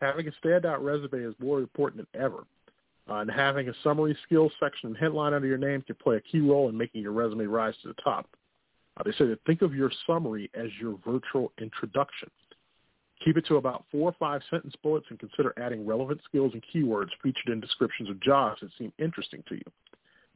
Having 0.02 0.30
a 0.30 0.46
standout 0.46 0.82
resume 0.82 1.24
is 1.24 1.36
more 1.40 1.60
important 1.60 2.08
than 2.12 2.22
ever. 2.22 2.46
Uh, 3.10 3.22
and 3.22 3.32
having 3.32 3.70
a 3.70 3.74
summary 3.84 4.16
skills 4.24 4.52
section 4.60 4.90
and 4.90 4.98
headline 4.98 5.34
under 5.34 5.48
your 5.48 5.58
name 5.58 5.82
can 5.82 5.96
play 5.96 6.18
a 6.18 6.22
key 6.22 6.42
role 6.42 6.70
in 6.70 6.78
making 6.78 7.02
your 7.02 7.12
resume 7.12 7.46
rise 7.46 7.74
to 7.82 7.88
the 7.88 8.02
top. 8.04 8.28
Uh, 8.98 9.04
they 9.04 9.12
say 9.14 9.26
that 9.26 9.40
think 9.46 9.62
of 9.62 9.74
your 9.74 9.92
summary 10.06 10.50
as 10.54 10.68
your 10.80 10.98
virtual 11.06 11.52
introduction. 11.60 12.30
Keep 13.24 13.38
it 13.38 13.46
to 13.48 13.56
about 13.56 13.86
four 13.92 14.10
or 14.10 14.16
five 14.20 14.42
sentence 14.50 14.76
bullets 14.84 15.08
and 15.10 15.20
consider 15.20 15.54
adding 15.58 15.86
relevant 15.86 16.22
skills 16.24 16.54
and 16.54 16.64
keywords 16.74 17.10
featured 17.24 17.50
in 17.50 17.60
descriptions 17.60 18.10
of 18.10 18.20
jobs 18.22 18.62
that 18.62 18.70
seem 18.78 18.94
interesting 19.00 19.44
to 19.50 19.56
you. 19.56 19.64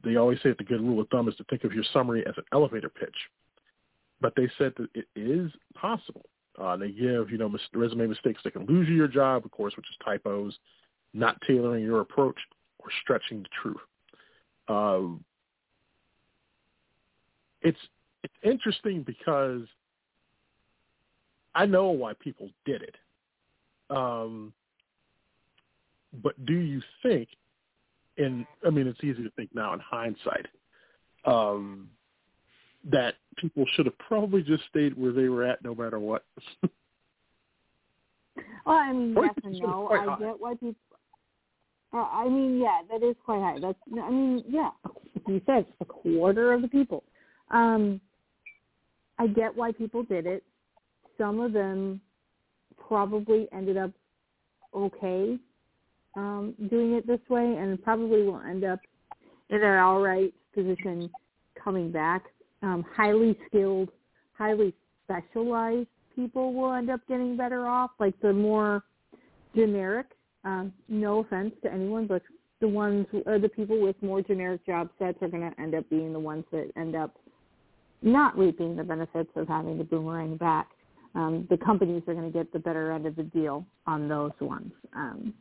They 0.02 0.16
always 0.16 0.38
say 0.42 0.50
that 0.50 0.58
the 0.58 0.64
good 0.64 0.80
rule 0.80 1.00
of 1.00 1.08
thumb 1.08 1.28
is 1.28 1.36
to 1.36 1.44
think 1.44 1.64
of 1.64 1.72
your 1.72 1.84
summary 1.92 2.26
as 2.26 2.34
an 2.36 2.44
elevator 2.52 2.90
pitch. 2.90 3.14
But 4.20 4.34
they 4.36 4.50
said 4.58 4.72
that 4.76 4.88
it 4.94 5.06
is 5.16 5.50
possible. 5.74 6.26
Uh, 6.60 6.76
they 6.76 6.90
give, 6.90 7.30
you 7.30 7.38
know, 7.38 7.48
mis- 7.48 7.62
resume 7.72 8.06
mistakes 8.06 8.40
that 8.44 8.52
can 8.52 8.66
lose 8.66 8.88
you 8.88 8.94
your 8.94 9.08
job, 9.08 9.44
of 9.44 9.50
course, 9.50 9.74
which 9.76 9.86
is 9.88 9.96
typos, 10.04 10.56
not 11.14 11.40
tailoring 11.46 11.84
your 11.84 12.00
approach, 12.00 12.36
or 12.84 12.90
stretching 13.02 13.42
the 13.42 13.48
truth. 13.62 13.76
Um, 14.68 15.24
it's 17.62 17.78
it's 18.22 18.34
interesting 18.42 19.02
because 19.02 19.62
I 21.54 21.66
know 21.66 21.90
why 21.90 22.12
people 22.14 22.50
did 22.64 22.82
it. 22.82 22.96
Um, 23.90 24.52
but 26.22 26.44
do 26.46 26.54
you 26.54 26.80
think, 27.02 27.28
in 28.16 28.46
I 28.66 28.70
mean, 28.70 28.86
it's 28.86 29.02
easy 29.02 29.22
to 29.22 29.30
think 29.30 29.50
now 29.54 29.72
in 29.74 29.80
hindsight, 29.80 30.46
um, 31.24 31.88
that 32.90 33.14
people 33.36 33.64
should 33.74 33.86
have 33.86 33.98
probably 33.98 34.42
just 34.42 34.62
stayed 34.68 34.96
where 34.96 35.12
they 35.12 35.28
were 35.28 35.44
at 35.44 35.64
no 35.64 35.74
matter 35.74 35.98
what. 35.98 36.24
well, 38.66 38.76
I 38.76 38.92
mean, 38.92 39.14
yes 39.16 39.34
and 39.42 39.58
no. 39.58 39.88
I 39.88 40.18
get 40.18 40.40
why 40.40 40.54
people. 40.54 40.74
Uh, 41.94 42.08
I 42.12 42.28
mean, 42.28 42.60
yeah, 42.60 42.80
that 42.90 43.06
is 43.06 43.14
quite 43.24 43.40
high. 43.40 43.58
That's, 43.60 43.78
I 44.02 44.10
mean, 44.10 44.42
yeah, 44.48 44.70
you 45.28 45.40
said 45.46 45.66
a 45.80 45.84
quarter 45.84 46.52
of 46.52 46.62
the 46.62 46.68
people. 46.68 47.04
Um, 47.50 48.00
I 49.18 49.28
get 49.28 49.54
why 49.54 49.72
people 49.72 50.02
did 50.02 50.26
it. 50.26 50.42
Some 51.16 51.40
of 51.40 51.52
them 51.52 52.00
probably 52.88 53.46
ended 53.52 53.76
up 53.76 53.92
okay 54.74 55.38
um, 56.16 56.54
doing 56.68 56.94
it 56.94 57.06
this 57.06 57.20
way, 57.28 57.44
and 57.58 57.80
probably 57.82 58.22
will 58.24 58.40
end 58.40 58.64
up 58.64 58.80
in 59.50 59.62
an 59.62 59.78
all 59.78 60.00
right 60.00 60.34
position 60.52 61.08
coming 61.62 61.92
back 61.92 62.24
um, 62.64 62.84
highly 62.96 63.38
skilled, 63.46 63.90
highly 64.36 64.74
specialized 65.04 65.88
people 66.16 66.54
will 66.54 66.72
end 66.72 66.90
up 66.90 67.00
getting 67.08 67.36
better 67.36 67.66
off. 67.66 67.90
Like 67.98 68.18
the 68.20 68.32
more 68.32 68.82
generic, 69.54 70.06
um, 70.44 70.72
no 70.88 71.20
offense 71.20 71.52
to 71.62 71.72
anyone, 71.72 72.06
but 72.06 72.22
the 72.60 72.68
ones 72.68 73.06
or 73.26 73.38
the 73.38 73.48
people 73.48 73.80
with 73.80 73.96
more 74.02 74.22
generic 74.22 74.64
job 74.64 74.88
sets 74.98 75.18
are 75.22 75.28
going 75.28 75.50
to 75.50 75.60
end 75.60 75.74
up 75.74 75.88
being 75.90 76.12
the 76.12 76.18
ones 76.18 76.44
that 76.52 76.70
end 76.76 76.94
up 76.94 77.14
not 78.02 78.36
reaping 78.38 78.76
the 78.76 78.84
benefits 78.84 79.30
of 79.36 79.48
having 79.48 79.78
the 79.78 79.84
boomerang 79.84 80.36
back. 80.36 80.68
Um, 81.14 81.46
the 81.48 81.56
companies 81.56 82.02
are 82.06 82.14
going 82.14 82.30
to 82.30 82.36
get 82.36 82.52
the 82.52 82.58
better 82.58 82.92
end 82.92 83.06
of 83.06 83.16
the 83.16 83.22
deal 83.22 83.64
on 83.86 84.08
those 84.08 84.32
ones. 84.40 84.72
Um, 84.94 85.32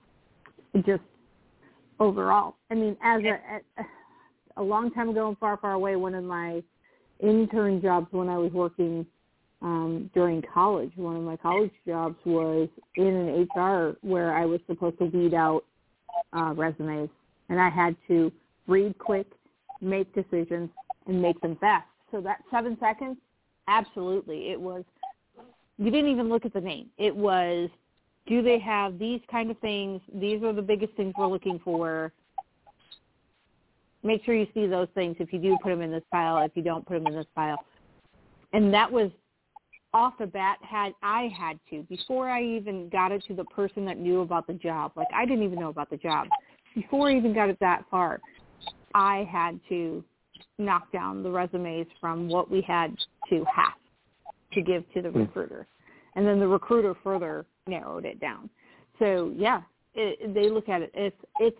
just 0.86 1.01
overall, 2.00 2.55
I 2.72 2.75
mean, 2.75 2.95
as 3.03 3.22
a, 3.24 3.81
a, 3.81 4.62
a 4.62 4.63
long 4.63 4.91
time 4.91 5.10
ago 5.10 5.27
and 5.27 5.38
far, 5.38 5.57
far 5.57 5.74
away, 5.74 5.95
one 5.95 6.13
of 6.13 6.24
my 6.24 6.62
intern 7.19 7.81
jobs 7.81 8.07
when 8.12 8.29
I 8.29 8.38
was 8.38 8.51
working 8.51 9.05
um, 9.63 10.10
during 10.13 10.43
college. 10.53 10.91
One 10.96 11.15
of 11.15 11.24
my 11.24 11.38
college 11.38 11.72
jobs 11.88 12.17
was 12.25 12.70
in 12.96 13.08
an 13.08 13.48
HR 13.55 13.98
where 14.01 14.36
I 14.36 14.46
was 14.46 14.60
supposed 14.67 15.00
to 15.00 15.05
weed 15.05 15.34
out 15.34 15.63
uh, 16.34 16.53
resumes, 16.55 17.10
and 17.50 17.60
I 17.60 17.70
had 17.70 17.96
to 18.08 18.32
read 18.67 18.98
quick, 18.98 19.27
make 19.82 20.13
decisions, 20.13 20.70
and 21.08 21.22
make 21.22 21.39
them 21.41 21.58
fast. 21.60 21.88
So 22.12 22.22
that 22.22 22.41
seven 22.51 22.77
seconds, 22.79 23.17
absolutely, 23.67 24.51
it 24.51 24.60
was. 24.60 24.84
You 25.77 25.89
didn't 25.89 26.12
even 26.12 26.29
look 26.29 26.46
at 26.46 26.53
the 26.53 26.62
name. 26.62 26.89
It 27.00 27.15
was, 27.15 27.70
do 28.27 28.43
they 28.43 28.60
have 28.60 29.00
these 29.00 29.22
kind 29.32 29.50
of 29.50 29.58
things? 29.58 30.01
These 30.13 30.43
are 30.43 30.53
the 30.53 30.62
biggest 30.62 30.93
things 30.93 31.13
we're 31.17 31.27
looking 31.27 31.60
for 31.63 32.13
make 34.03 34.24
sure 34.25 34.36
you 34.36 34.48
see 34.53 34.67
those 34.67 34.88
things 34.93 35.15
if 35.20 35.32
you 35.34 35.39
do 35.39 35.58
put 35.63 35.70
them 35.70 35.82
in 35.82 35.91
this 35.91 36.03
file, 36.12 36.43
if 36.43 36.51
you 36.55 36.62
don't 36.62 36.86
put 36.86 36.96
them 36.96 37.08
in 37.08 37.15
this 37.15 37.25
file. 37.34 37.63
And 38.51 38.74
that 38.74 38.91
was 38.91 39.10
off 39.93 40.13
the 40.17 40.25
bat 40.25 40.57
had 40.62 40.93
I 41.03 41.29
had 41.38 41.59
to 41.69 41.83
before 41.83 42.29
I 42.29 42.43
even 42.43 42.89
got 42.89 43.12
it 43.12 43.23
to 43.27 43.35
the 43.35 43.43
person 43.45 43.85
that 43.85 43.97
knew 43.97 44.21
about 44.21 44.47
the 44.47 44.53
job. 44.53 44.91
Like 44.95 45.07
I 45.13 45.25
didn't 45.25 45.43
even 45.43 45.59
know 45.59 45.69
about 45.69 45.89
the 45.89 45.97
job 45.97 46.27
before 46.75 47.09
I 47.09 47.15
even 47.15 47.33
got 47.33 47.50
it 47.50 47.57
that 47.59 47.85
far. 47.91 48.19
I 48.95 49.27
had 49.31 49.59
to 49.69 50.03
knock 50.57 50.91
down 50.91 51.23
the 51.23 51.29
resumes 51.29 51.88
from 52.00 52.27
what 52.27 52.50
we 52.50 52.62
had 52.62 52.95
to 53.29 53.45
half 53.53 53.73
to 54.53 54.62
give 54.62 54.83
to 54.93 55.01
the 55.01 55.09
hmm. 55.09 55.21
recruiter, 55.21 55.67
and 56.15 56.25
then 56.25 56.39
the 56.39 56.47
recruiter 56.47 56.95
further 57.03 57.45
narrowed 57.67 58.05
it 58.05 58.19
down. 58.19 58.50
So 59.00 59.31
yeah, 59.35 59.62
it, 59.95 60.33
they 60.33 60.50
look 60.50 60.69
at 60.69 60.81
it. 60.81 60.91
It's 60.93 61.17
it's 61.39 61.57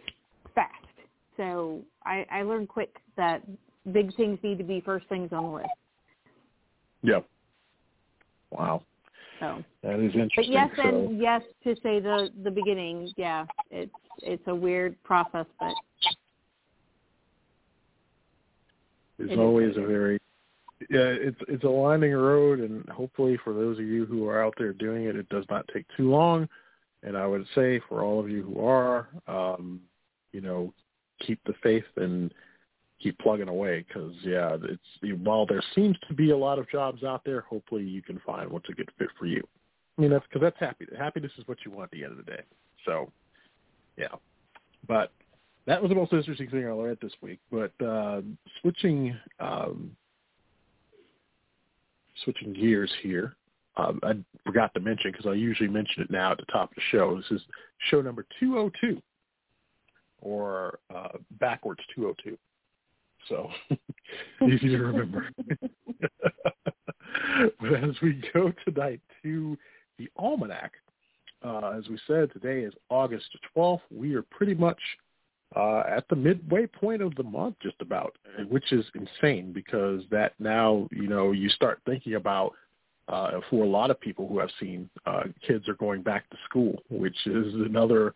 fast. 0.56 0.70
So 1.38 1.82
I, 2.06 2.26
I 2.32 2.44
learned 2.44 2.70
quick 2.70 2.96
that 3.18 3.42
big 3.92 4.16
things 4.16 4.40
need 4.44 4.58
to 4.60 4.64
be 4.64 4.82
first 4.82 5.08
things 5.10 5.30
on 5.32 5.44
the 5.44 5.50
list. 5.50 5.70
Yep. 7.02 7.28
Wow. 8.54 8.84
So 9.40 9.64
that 9.82 10.00
is 10.00 10.14
interesting. 10.14 10.32
But 10.36 10.48
yes, 10.48 10.70
so. 10.76 10.88
and 10.88 11.20
yes 11.20 11.42
to 11.64 11.76
say 11.84 12.00
the 12.00 12.30
the 12.44 12.52
beginning. 12.52 13.12
Yeah, 13.18 13.46
it's 13.72 13.92
it's 14.22 14.44
a 14.48 14.56
weird 14.56 15.02
process, 15.04 15.46
but 15.60 15.74
it's 19.20 19.34
it 19.34 19.40
always 19.40 19.76
a 19.76 19.82
very 19.82 20.20
yeah 20.90 21.00
it's 21.00 21.40
it's 21.48 21.64
a 21.64 21.70
winding 21.70 22.14
road, 22.14 22.60
and 22.60 22.88
hopefully 22.90 23.38
for 23.44 23.54
those 23.54 23.80
of 23.80 23.86
you 23.86 24.06
who 24.06 24.28
are 24.28 24.44
out 24.44 24.54
there 24.58 24.74
doing 24.74 25.06
it, 25.06 25.16
it 25.16 25.28
does 25.30 25.46
not 25.50 25.66
take 25.74 25.86
too 25.98 26.10
long. 26.10 26.48
And 27.02 27.18
I 27.18 27.28
would 27.28 27.46
say 27.54 27.82
for 27.90 28.02
all 28.02 28.22
of 28.22 28.30
you 28.30 28.44
who 28.44 28.66
are, 28.66 29.10
um, 29.28 29.82
you 30.32 30.40
know, 30.40 30.74
keep 31.20 31.38
the 31.46 31.54
faith 31.62 31.84
and 31.98 32.34
keep 33.02 33.18
plugging 33.20 33.50
away 33.50 33.86
because 33.88 34.14
yeah, 34.24 34.58
it's 34.64 35.20
while 35.24 35.46
there 35.46 35.64
seems 35.76 35.98
to 36.08 36.14
be 36.14 36.32
a 36.32 36.38
lot 36.38 36.60
of 36.60 36.70
jobs 36.70 37.04
out 37.04 37.22
there, 37.26 37.42
hopefully 37.42 37.84
you 37.84 38.02
can 38.02 38.20
find 38.26 38.50
what's 38.50 38.70
a 38.70 38.74
good 38.74 38.90
fit 38.98 39.10
for 39.18 39.26
you. 39.26 39.44
I 39.98 40.02
mean, 40.02 40.12
that's 40.12 40.26
because 40.28 40.42
that's 40.42 40.60
happy. 40.60 40.88
Happiness 40.98 41.32
is 41.38 41.48
what 41.48 41.60
you 41.66 41.72
want 41.72 41.86
at 41.86 41.92
the 41.92 42.04
end 42.04 42.12
of 42.12 42.18
the 42.18 42.32
day. 42.32 42.42
So, 42.86 43.12
yeah. 43.98 44.08
But 44.88 45.12
that 45.66 45.82
was 45.82 45.90
the 45.90 45.96
most 45.96 46.14
interesting 46.14 46.50
thing 46.50 46.68
I 46.68 46.72
learned 46.72 46.98
this 47.02 47.14
week. 47.22 47.40
But 47.52 47.72
uh, 47.86 48.22
switching 48.62 49.16
um, 49.40 49.96
switching 52.24 52.54
gears 52.54 52.92
here, 53.02 53.36
um, 53.78 54.00
I 54.04 54.14
forgot 54.46 54.74
to 54.74 54.80
mention 54.80 55.12
because 55.12 55.26
I 55.26 55.34
usually 55.34 55.70
mention 55.70 56.04
it 56.04 56.12
now 56.12 56.32
at 56.32 56.38
the 56.38 56.46
top 56.46 56.72
of 56.72 56.76
the 56.76 56.82
show. 56.92 57.16
This 57.18 57.40
is 57.40 57.42
show 57.90 58.02
number 58.02 58.26
202 58.40 59.02
or 60.22 60.80
uh, 60.94 61.18
backwards 61.40 61.82
202. 61.96 62.38
So 63.30 63.50
easy 64.48 64.70
to 64.70 64.78
remember. 64.78 65.30
but 67.60 67.74
as 67.74 67.96
we 68.02 68.22
go 68.34 68.52
tonight 68.66 69.02
to 69.24 69.58
the 69.98 70.10
almanac, 70.18 70.74
uh, 71.44 71.74
as 71.78 71.88
we 71.90 72.00
said, 72.08 72.32
today 72.32 72.62
is 72.62 72.74
August 72.90 73.26
12th. 73.56 73.82
We 73.92 74.16
are 74.16 74.24
pretty 74.24 74.54
much 74.54 74.80
uh, 75.56 75.84
at 75.88 76.08
the 76.10 76.16
midway 76.16 76.66
point 76.66 77.02
of 77.02 77.14
the 77.16 77.24
month, 77.24 77.56
just 77.62 77.76
about, 77.82 78.16
which 78.50 78.72
is 78.72 78.86
insane 78.96 79.52
because 79.54 80.02
that 80.10 80.34
now, 80.40 80.88
you 80.92 81.08
know, 81.08 81.32
you 81.32 81.50
start 81.50 81.80
thinking 81.86 82.16
about 82.16 82.54
uh, 83.10 83.40
for 83.50 83.66
a 83.66 83.68
lot 83.68 83.92
of 83.92 84.00
people 84.00 84.28
who 84.28 84.40
have 84.40 84.50
seen 84.60 84.90
uh, 85.06 85.24
kids 85.46 85.68
are 85.68 85.76
going 85.76 86.02
back 86.02 86.30
to 86.30 86.38
school, 86.46 86.82
which 86.90 87.18
is 87.26 87.54
another 87.54 88.14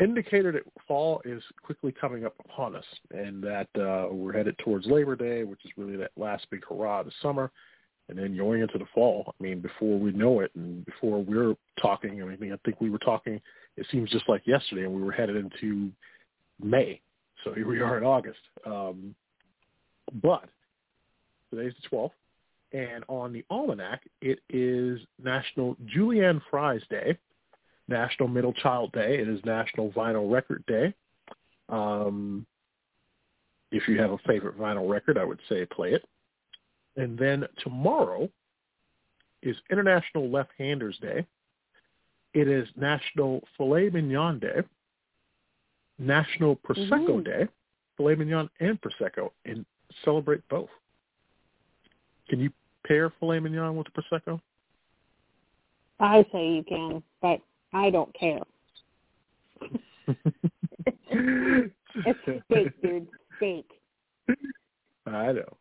indicator 0.00 0.52
that 0.52 0.62
fall 0.86 1.20
is 1.24 1.42
quickly 1.62 1.92
coming 1.92 2.24
up 2.24 2.34
upon 2.44 2.76
us 2.76 2.84
and 3.10 3.42
that 3.42 3.68
uh, 3.76 4.12
we're 4.12 4.32
headed 4.32 4.56
towards 4.58 4.86
Labor 4.86 5.16
Day, 5.16 5.44
which 5.44 5.64
is 5.64 5.72
really 5.76 5.96
that 5.96 6.10
last 6.16 6.46
big 6.50 6.64
hurrah 6.68 7.00
of 7.00 7.06
the 7.06 7.12
summer, 7.22 7.50
and 8.08 8.18
then 8.18 8.36
going 8.36 8.62
into 8.62 8.78
the 8.78 8.86
fall. 8.94 9.34
I 9.38 9.42
mean, 9.42 9.60
before 9.60 9.98
we 9.98 10.12
know 10.12 10.40
it 10.40 10.50
and 10.54 10.84
before 10.86 11.22
we're 11.22 11.54
talking, 11.80 12.22
I 12.22 12.36
mean, 12.36 12.52
I 12.52 12.56
think 12.64 12.80
we 12.80 12.90
were 12.90 12.98
talking, 12.98 13.40
it 13.76 13.86
seems 13.90 14.10
just 14.10 14.28
like 14.28 14.46
yesterday, 14.46 14.84
and 14.84 14.92
we 14.92 15.02
were 15.02 15.12
headed 15.12 15.36
into 15.36 15.90
May. 16.62 17.00
So 17.44 17.52
here 17.52 17.68
we 17.68 17.80
are 17.80 17.98
in 17.98 18.04
August. 18.04 18.40
Um, 18.66 19.14
but 20.22 20.48
today's 21.50 21.74
the 21.82 21.88
12th, 21.96 22.10
and 22.72 23.04
on 23.08 23.32
the 23.32 23.44
almanac, 23.50 24.02
it 24.20 24.40
is 24.48 25.00
National 25.22 25.76
Julienne 25.86 26.40
Fries 26.50 26.82
Day, 26.90 27.18
National 27.88 28.28
Middle 28.28 28.52
Child 28.52 28.92
Day. 28.92 29.18
It 29.18 29.28
is 29.28 29.40
National 29.44 29.90
Vinyl 29.92 30.30
Record 30.30 30.64
Day. 30.66 30.94
Um, 31.68 32.46
if 33.70 33.88
you 33.88 34.00
have 34.00 34.12
a 34.12 34.18
favorite 34.26 34.58
vinyl 34.58 34.88
record, 34.88 35.18
I 35.18 35.24
would 35.24 35.40
say 35.48 35.66
play 35.66 35.92
it. 35.92 36.04
And 36.96 37.18
then 37.18 37.44
tomorrow 37.62 38.28
is 39.42 39.56
International 39.70 40.28
Left-Handers 40.30 40.98
Day. 41.00 41.26
It 42.34 42.48
is 42.48 42.68
National 42.76 43.42
Filet 43.56 43.90
Mignon 43.90 44.38
Day, 44.38 44.62
National 45.98 46.56
Prosecco 46.56 47.08
Mm-hmm. 47.08 47.22
Day, 47.22 47.48
filet 47.96 48.14
mignon 48.14 48.48
and 48.60 48.78
prosecco, 48.80 49.30
and 49.44 49.66
celebrate 50.04 50.40
both. 50.48 50.68
Can 52.28 52.40
you 52.40 52.50
pair 52.86 53.12
filet 53.18 53.40
mignon 53.40 53.76
with 53.76 53.88
prosecco? 53.92 54.40
I 56.00 56.24
say 56.32 56.48
you 56.48 56.62
can, 56.62 57.02
but 57.20 57.40
I 57.72 57.90
don't 57.90 58.14
care. 58.14 58.40
It's 62.06 62.18
steak, 62.50 62.82
dude. 62.82 63.08
Steak. 63.36 63.66
I 65.06 65.32
know. 65.32 65.56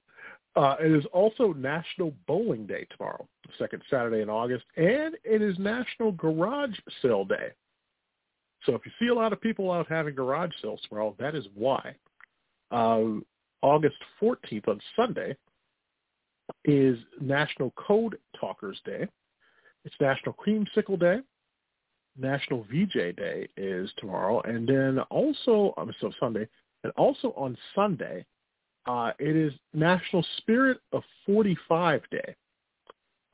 Uh, 0.56 0.76
it 0.80 0.92
is 0.92 1.06
also 1.14 1.54
National 1.54 2.14
Bowling 2.28 2.66
Day 2.66 2.86
tomorrow, 2.96 3.28
the 3.46 3.54
second 3.60 3.84
Saturday 3.90 4.22
in 4.22 4.30
August, 4.30 4.66
and 4.76 5.16
it 5.24 5.42
is 5.42 5.58
National 5.60 6.12
Garage 6.12 6.78
Sale 7.02 7.26
Day. 7.26 7.50
So 8.66 8.74
if 8.74 8.82
you 8.86 8.92
see 9.00 9.08
a 9.08 9.14
lot 9.14 9.34
of 9.34 9.40
people 9.40 9.72
out 9.72 9.88
having 9.88 10.16
garage 10.16 10.52
sales 10.62 10.82
tomorrow, 10.88 11.16
that 11.20 11.36
is 11.36 11.46
why. 11.54 11.96
Uh, 12.72 13.20
August 13.62 13.98
14th 14.22 14.68
on 14.68 14.80
Sunday 14.96 15.36
is 16.66 16.98
National 17.22 17.72
Code 17.78 18.18
Talkers 18.40 18.80
Day. 18.84 19.08
It's 19.86 19.96
National 20.02 20.34
Creamsicle 20.34 21.00
Day. 21.00 21.20
National 22.18 22.66
VJ 22.72 23.16
Day 23.16 23.48
is 23.58 23.90
tomorrow, 23.98 24.42
and 24.42 24.68
then 24.68 25.00
also 25.10 25.74
um, 25.78 25.92
so 26.02 26.12
Sunday, 26.20 26.48
and 26.84 26.92
also 26.98 27.34
on 27.38 27.58
Sunday, 27.76 28.26
uh, 28.86 29.12
it 29.20 29.36
is 29.36 29.54
National 29.74 30.26
Spirit 30.38 30.80
of 30.94 31.04
45 31.26 32.02
Day. 32.10 32.36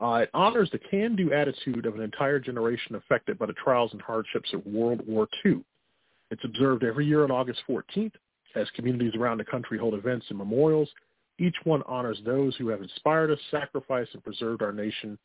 Uh, 0.02 0.22
it 0.24 0.30
honors 0.34 0.70
the 0.72 0.80
can-do 0.80 1.32
attitude 1.32 1.86
of 1.86 1.96
an 1.96 2.02
entire 2.02 2.40
generation 2.40 2.96
affected 2.96 3.38
by 3.38 3.46
the 3.46 3.54
trials 3.54 3.92
and 3.94 4.02
hardships 4.02 4.52
of 4.54 4.66
World 4.66 5.02
War 5.08 5.28
II. 5.46 5.64
It's 6.32 6.44
observed 6.44 6.84
every 6.84 7.06
year 7.06 7.24
on 7.24 7.32
August 7.32 7.62
14th 7.70 8.14
as 8.56 8.68
communities 8.76 9.14
around 9.16 9.38
the 9.38 9.46
country 9.46 9.78
hold 9.78 9.94
events 9.94 10.26
and 10.30 10.38
memorials. 10.38 10.90
Each 11.40 11.56
one 11.64 11.84
honors 11.86 12.20
those 12.26 12.56
who 12.58 12.68
have 12.68 12.82
inspired 12.82 13.32
us, 13.32 13.40
sacrificed, 13.50 14.14
and 14.14 14.24
preserved 14.24 14.62
our 14.62 14.74
nation 14.74 15.18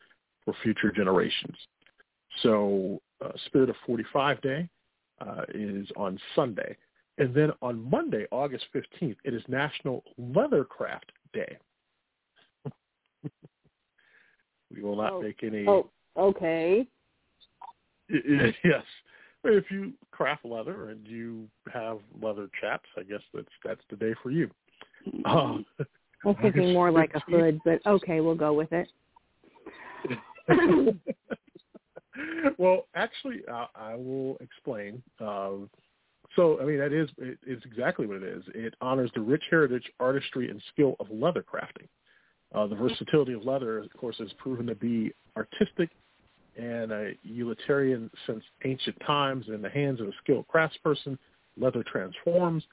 for 0.45 0.55
future 0.63 0.93
generations. 0.93 1.57
So 2.43 3.01
uh, 3.25 3.31
Spirit 3.47 3.71
of 3.71 3.77
45 3.87 4.41
Day 4.43 4.69
uh, 5.21 5.43
is 5.55 5.89
on 5.97 6.19
Sunday. 6.35 6.77
And 7.19 7.35
then 7.35 7.53
on 7.63 7.89
Monday, 7.91 8.27
August 8.31 8.67
15th, 8.75 9.17
it 9.25 9.35
is 9.35 9.43
National 9.49 10.05
Leathercraft 10.21 11.11
Day. 11.33 11.59
we 14.75 14.83
will 14.83 14.97
not 14.97 15.15
Oh. 15.15 15.23
make 15.23 15.43
any... 15.43 15.67
Oh, 15.67 15.91
okay. 16.17 16.87
Yes. 18.11 18.85
If 19.45 19.71
you 19.71 19.93
craft 20.11 20.45
leather 20.45 20.91
and 20.91 21.07
you 21.07 21.49
have 21.73 21.99
leather 22.21 22.49
chaps, 22.61 22.89
I 22.99 23.03
guess 23.03 23.21
that's 23.33 23.47
that's 23.65 23.81
the 23.89 23.97
day 23.97 24.15
for 24.23 24.31
you. 24.31 24.51
Uh, 25.25 25.59
I 25.81 25.85
was 26.25 26.37
thinking 26.43 26.73
more 26.73 26.91
like 26.91 27.13
a 27.15 27.21
hood, 27.21 27.61
but 27.65 27.81
okay, 27.87 28.21
we'll 28.21 28.35
go 28.35 28.53
with 28.53 28.71
it. 28.73 28.89
well, 32.59 32.87
actually, 32.95 33.43
uh, 33.51 33.67
I 33.75 33.95
will 33.95 34.37
explain. 34.41 35.03
Um, 35.21 35.71
so, 36.37 36.61
I 36.61 36.65
mean, 36.65 36.79
that 36.79 36.93
is 36.93 37.09
it, 37.19 37.39
it's 37.47 37.65
exactly 37.65 38.07
what 38.07 38.19
it 38.19 38.23
is. 38.23 38.45
It 38.55 38.75
honors 38.81 39.11
the 39.15 39.21
rich 39.21 39.45
heritage, 39.51 39.85
artistry, 39.99 40.51
and 40.51 40.63
skill 40.73 40.97
of 41.01 41.07
leather 41.11 41.43
crafting. 41.43 41.89
Uh, 42.55 42.67
the 42.67 42.77
versatility 42.77 43.33
of 43.33 43.45
leather, 43.45 43.79
of 43.79 43.93
course, 43.95 44.17
has 44.19 44.33
proven 44.39 44.67
to 44.67 44.75
be 44.75 45.13
artistic 45.37 45.91
and 46.57 46.93
uh, 46.93 47.05
utilitarian 47.23 48.11
since 48.27 48.43
ancient 48.65 48.97
times. 49.07 49.47
And 49.47 49.55
in 49.55 49.63
the 49.63 49.71
hands 49.71 50.01
of 50.01 50.09
a 50.09 50.13
skilled 50.23 50.47
craftsperson, 50.53 51.19
leather 51.57 51.85
transforms. 51.91 52.65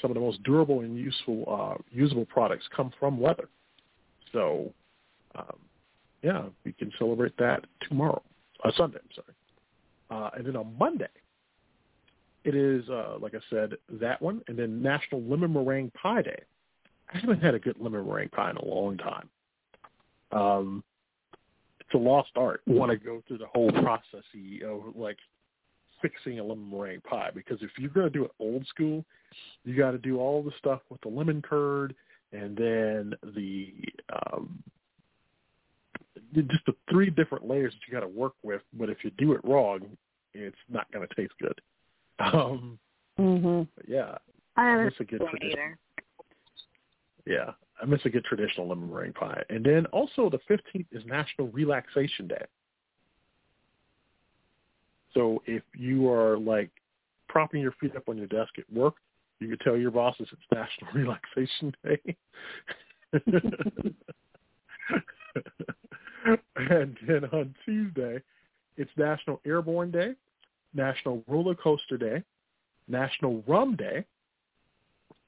Some 0.00 0.10
of 0.10 0.14
the 0.14 0.20
most 0.20 0.42
durable 0.42 0.80
and 0.80 0.96
useful, 0.96 1.44
uh, 1.48 1.82
usable 1.90 2.26
products 2.26 2.66
come 2.74 2.92
from 3.00 3.20
leather. 3.20 3.48
So, 4.32 4.72
um, 5.34 5.58
yeah, 6.22 6.44
we 6.64 6.72
can 6.72 6.92
celebrate 6.98 7.36
that 7.38 7.64
tomorrow, 7.88 8.22
uh, 8.64 8.70
Sunday. 8.76 8.98
I'm 9.02 9.10
sorry. 9.14 9.34
Uh, 10.08 10.30
and 10.36 10.46
then 10.46 10.56
on 10.56 10.76
Monday, 10.78 11.08
it 12.44 12.54
is 12.54 12.88
uh, 12.88 13.16
like 13.20 13.34
I 13.34 13.40
said 13.50 13.74
that 14.00 14.22
one, 14.22 14.42
and 14.48 14.58
then 14.58 14.80
National 14.80 15.22
Lemon 15.22 15.52
Meringue 15.52 15.90
Pie 16.00 16.22
Day. 16.22 16.42
I 17.12 17.18
haven't 17.18 17.42
had 17.42 17.54
a 17.54 17.58
good 17.58 17.76
lemon 17.78 18.06
meringue 18.06 18.30
pie 18.30 18.50
in 18.50 18.56
a 18.56 18.64
long 18.64 18.96
time. 18.98 19.28
Um, 20.32 20.84
it's 21.80 21.94
a 21.94 21.98
lost 21.98 22.30
art. 22.36 22.62
Want 22.66 22.90
to 22.90 22.96
go 22.96 23.22
through 23.26 23.38
the 23.38 23.46
whole 23.46 23.70
process 23.70 24.24
of 24.64 24.96
like 24.96 25.18
fixing 26.02 26.40
a 26.40 26.44
lemon 26.44 26.70
meringue 26.70 27.00
pie 27.02 27.30
because 27.34 27.58
if 27.62 27.70
you're 27.78 27.90
going 27.90 28.06
to 28.06 28.10
do 28.10 28.24
it 28.24 28.30
old 28.40 28.66
school, 28.66 29.04
you 29.64 29.76
got 29.76 29.92
to 29.92 29.98
do 29.98 30.18
all 30.18 30.42
the 30.42 30.52
stuff 30.58 30.80
with 30.90 31.00
the 31.02 31.08
lemon 31.08 31.42
curd 31.42 31.94
and 32.32 32.56
then 32.56 33.14
the 33.34 33.72
um, 34.32 34.62
just 36.42 36.66
the 36.66 36.74
three 36.90 37.10
different 37.10 37.48
layers 37.48 37.72
that 37.72 37.80
you 37.86 37.92
got 37.92 38.00
to 38.00 38.08
work 38.08 38.34
with. 38.42 38.62
But 38.72 38.90
if 38.90 39.04
you 39.04 39.10
do 39.18 39.32
it 39.32 39.40
wrong, 39.44 39.80
it's 40.34 40.56
not 40.68 40.90
going 40.92 41.06
to 41.06 41.14
taste 41.14 41.34
good. 41.40 41.60
Um, 42.18 42.78
mhm. 43.18 43.68
yeah, 43.86 44.16
I 44.56 44.62
I 44.68 44.84
miss 44.84 44.94
a 45.00 45.04
good 45.04 45.20
tradition. 45.28 45.76
Yeah, 47.26 47.50
I 47.82 47.84
miss 47.84 48.00
a 48.06 48.08
good 48.08 48.24
traditional 48.24 48.68
lemon 48.68 48.88
meringue 48.88 49.12
pie. 49.12 49.42
And 49.50 49.62
then 49.62 49.84
also 49.86 50.30
the 50.30 50.38
15th 50.50 50.86
is 50.92 51.04
National 51.04 51.48
Relaxation 51.48 52.26
Day. 52.26 52.46
So 55.12 55.42
if 55.46 55.62
you 55.74 56.10
are 56.10 56.38
like 56.38 56.70
propping 57.28 57.60
your 57.60 57.72
feet 57.72 57.94
up 57.96 58.08
on 58.08 58.16
your 58.16 58.28
desk 58.28 58.52
at 58.58 58.72
work, 58.72 58.94
you 59.40 59.48
could 59.48 59.60
tell 59.60 59.76
your 59.76 59.90
bosses 59.90 60.28
it's 60.32 60.40
National 60.50 60.90
Relaxation 60.94 61.74
Day. 61.84 62.16
and 66.56 66.96
then 67.06 67.24
on 67.32 67.54
Tuesday, 67.64 68.22
it's 68.76 68.90
National 68.96 69.40
Airborne 69.46 69.90
Day, 69.90 70.14
National 70.74 71.22
Roller 71.28 71.54
Coaster 71.54 71.96
Day, 71.96 72.22
National 72.88 73.42
Rum 73.46 73.76
Day, 73.76 74.04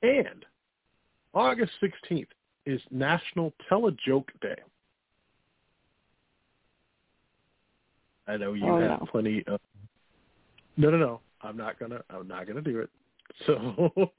and 0.03 0.45
August 1.35 1.73
16th 1.83 2.29
is 2.67 2.81
National 2.91 3.53
Tell 3.69 3.87
a 3.87 3.93
Joke 4.07 4.31
Day. 4.41 4.57
I 8.27 8.37
know 8.37 8.53
you 8.53 8.67
Oh, 8.67 8.79
have 8.79 9.01
no. 9.01 9.07
plenty 9.11 9.43
of. 9.47 9.61
No, 10.77 10.91
no, 10.91 10.99
no. 10.99 11.21
I'm 11.41 11.57
not 11.57 11.79
gonna. 11.79 12.03
I'm 12.11 12.29
not 12.29 12.47
gonna 12.47 12.63
do 12.63 12.81
it. 12.81 12.91
So, 13.47 14.11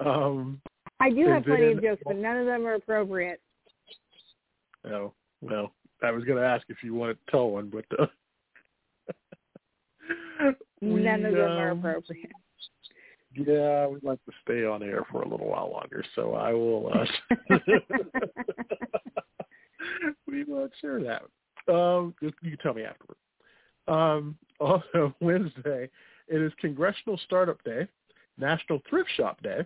um, 0.00 0.60
I 1.00 1.08
do 1.08 1.26
have 1.28 1.44
plenty 1.44 1.72
of 1.72 1.82
jokes, 1.82 2.02
but 2.06 2.16
none 2.16 2.36
of 2.36 2.44
them 2.44 2.66
are 2.66 2.74
appropriate. 2.74 3.40
no, 4.84 5.14
well, 5.40 5.72
I 6.02 6.10
was 6.10 6.24
going 6.24 6.38
to 6.38 6.46
ask 6.46 6.66
if 6.68 6.82
you 6.82 6.94
wanted 6.94 7.18
to 7.24 7.30
tell 7.30 7.50
one, 7.50 7.70
but 7.70 7.84
uh, 7.98 8.06
we, 10.80 11.02
None 11.02 11.24
of 11.24 11.32
them 11.32 11.40
are 11.40 11.70
um, 11.70 11.78
appropriate. 11.78 12.32
Yeah, 13.34 13.86
we'd 13.86 14.02
like 14.02 14.24
to 14.24 14.32
stay 14.42 14.64
on 14.64 14.82
air 14.82 15.04
for 15.10 15.22
a 15.22 15.28
little 15.28 15.46
while 15.46 15.70
longer, 15.70 16.04
so 16.16 16.34
I 16.34 16.52
will. 16.52 16.92
Uh, 16.92 17.06
we 20.26 20.42
won't 20.44 20.72
share 20.80 21.00
that. 21.02 21.22
Um, 21.72 22.14
you 22.20 22.32
you 22.42 22.50
can 22.50 22.58
tell 22.58 22.74
me 22.74 22.82
afterward. 22.82 23.16
Um, 23.86 24.36
also, 24.58 25.14
Wednesday, 25.20 25.88
it 26.28 26.42
is 26.42 26.52
Congressional 26.60 27.20
Startup 27.24 27.62
Day, 27.62 27.86
National 28.36 28.82
Thrift 28.88 29.10
Shop 29.16 29.40
Day. 29.42 29.64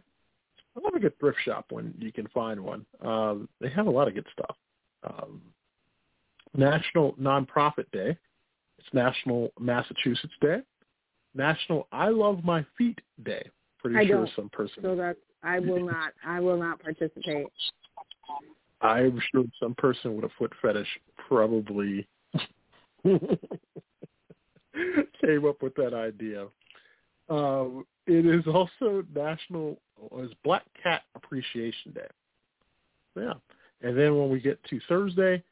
I 0.76 0.80
love 0.80 0.94
a 0.94 1.00
good 1.00 1.18
thrift 1.18 1.38
shop 1.44 1.66
when 1.70 1.94
you 1.98 2.12
can 2.12 2.26
find 2.28 2.60
one. 2.60 2.84
Um, 3.00 3.48
they 3.60 3.70
have 3.70 3.86
a 3.86 3.90
lot 3.90 4.08
of 4.08 4.14
good 4.14 4.26
stuff. 4.32 4.56
Um, 5.04 5.40
National 6.54 7.12
Nonprofit 7.14 7.90
Day. 7.92 8.16
It's 8.78 8.88
National 8.92 9.52
Massachusetts 9.58 10.34
Day. 10.40 10.58
National 11.34 11.88
I 11.92 12.08
Love 12.08 12.44
My 12.44 12.64
Feet 12.78 13.00
Day. 13.24 13.48
Pretty 13.80 13.96
I 13.96 14.06
sure 14.06 14.24
don't. 14.24 14.30
some 14.36 14.48
person. 14.50 14.82
so 14.82 14.94
that 14.96 15.16
I 15.42 15.58
will 15.58 15.84
not. 15.86 16.12
I 16.24 16.40
will 16.40 16.58
not 16.58 16.80
participate. 16.80 17.46
I'm 18.80 19.20
sure 19.32 19.44
some 19.60 19.74
person 19.74 20.16
with 20.16 20.24
a 20.24 20.30
foot 20.38 20.52
fetish 20.60 20.88
probably 21.28 22.06
came 23.04 23.28
up 25.46 25.62
with 25.62 25.74
that 25.76 25.94
idea. 25.94 26.46
Um, 27.28 27.86
it 28.06 28.26
is 28.26 28.46
also 28.46 29.04
National 29.14 29.78
is 30.18 30.30
Black 30.42 30.64
Cat 30.82 31.02
Appreciation 31.14 31.92
Day. 31.92 32.08
Yeah, 33.16 33.34
and 33.82 33.96
then 33.96 34.18
when 34.18 34.28
we 34.28 34.40
get 34.40 34.62
to 34.64 34.80
Thursday, 34.88 35.42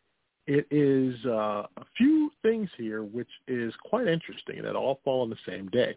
it 0.47 0.67
is 0.71 1.15
uh, 1.27 1.67
a 1.77 1.85
few 1.97 2.31
things 2.43 2.69
here 2.77 3.03
which 3.05 3.29
is 3.49 3.73
quite 3.85 4.09
interesting 4.09 4.63
that 4.63 4.77
all 4.77 5.01
fall 5.05 5.23
on 5.23 5.31
the 5.31 5.37
same 5.47 5.69
day. 5.69 5.97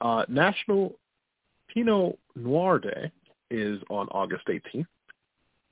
Uh, 0.00 0.24
National 0.28 0.98
Pinot 1.72 2.18
Noir 2.34 2.78
Day 2.78 3.10
is 3.50 3.80
on 3.90 4.08
August 4.08 4.46
18th. 4.48 4.86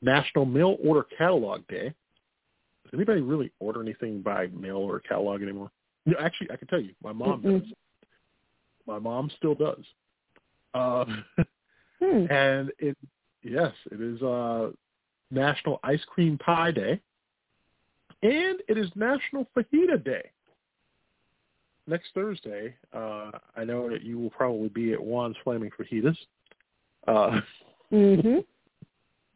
National 0.02 0.44
Mail 0.44 0.76
Order 0.84 1.06
Catalog 1.16 1.66
Day. 1.68 1.92
Does 2.84 2.94
anybody 2.94 3.20
really 3.20 3.50
order 3.60 3.82
anything 3.82 4.20
by 4.20 4.48
mail 4.48 4.76
or 4.76 5.00
catalog 5.00 5.42
anymore? 5.42 5.70
No, 6.04 6.16
actually, 6.20 6.50
I 6.50 6.56
can 6.56 6.68
tell 6.68 6.80
you, 6.80 6.92
my 7.02 7.12
mom 7.12 7.42
Mm-mm. 7.42 7.60
does. 7.60 7.72
My 8.86 8.98
mom 8.98 9.30
still 9.36 9.54
does. 9.54 9.84
Uh, 10.74 11.04
Hmm. 12.02 12.26
and 12.30 12.72
it, 12.78 12.96
yes, 13.42 13.72
it 13.90 14.00
is 14.00 14.20
uh, 14.22 14.70
National 15.30 15.80
Ice 15.82 16.04
Cream 16.06 16.38
Pie 16.38 16.72
Day, 16.72 17.00
and 18.22 18.60
it 18.68 18.78
is 18.78 18.90
National 18.94 19.46
Fajita 19.56 20.02
Day. 20.04 20.30
Next 21.86 22.08
Thursday, 22.14 22.74
uh, 22.92 23.30
I 23.56 23.64
know 23.64 23.88
that 23.88 24.02
you 24.02 24.18
will 24.18 24.30
probably 24.30 24.68
be 24.68 24.92
at 24.92 24.98
Juan's 25.00 25.36
Flaming 25.44 25.70
Fajitas. 25.78 26.16
Uh, 27.06 27.40
Mhm. 27.92 28.44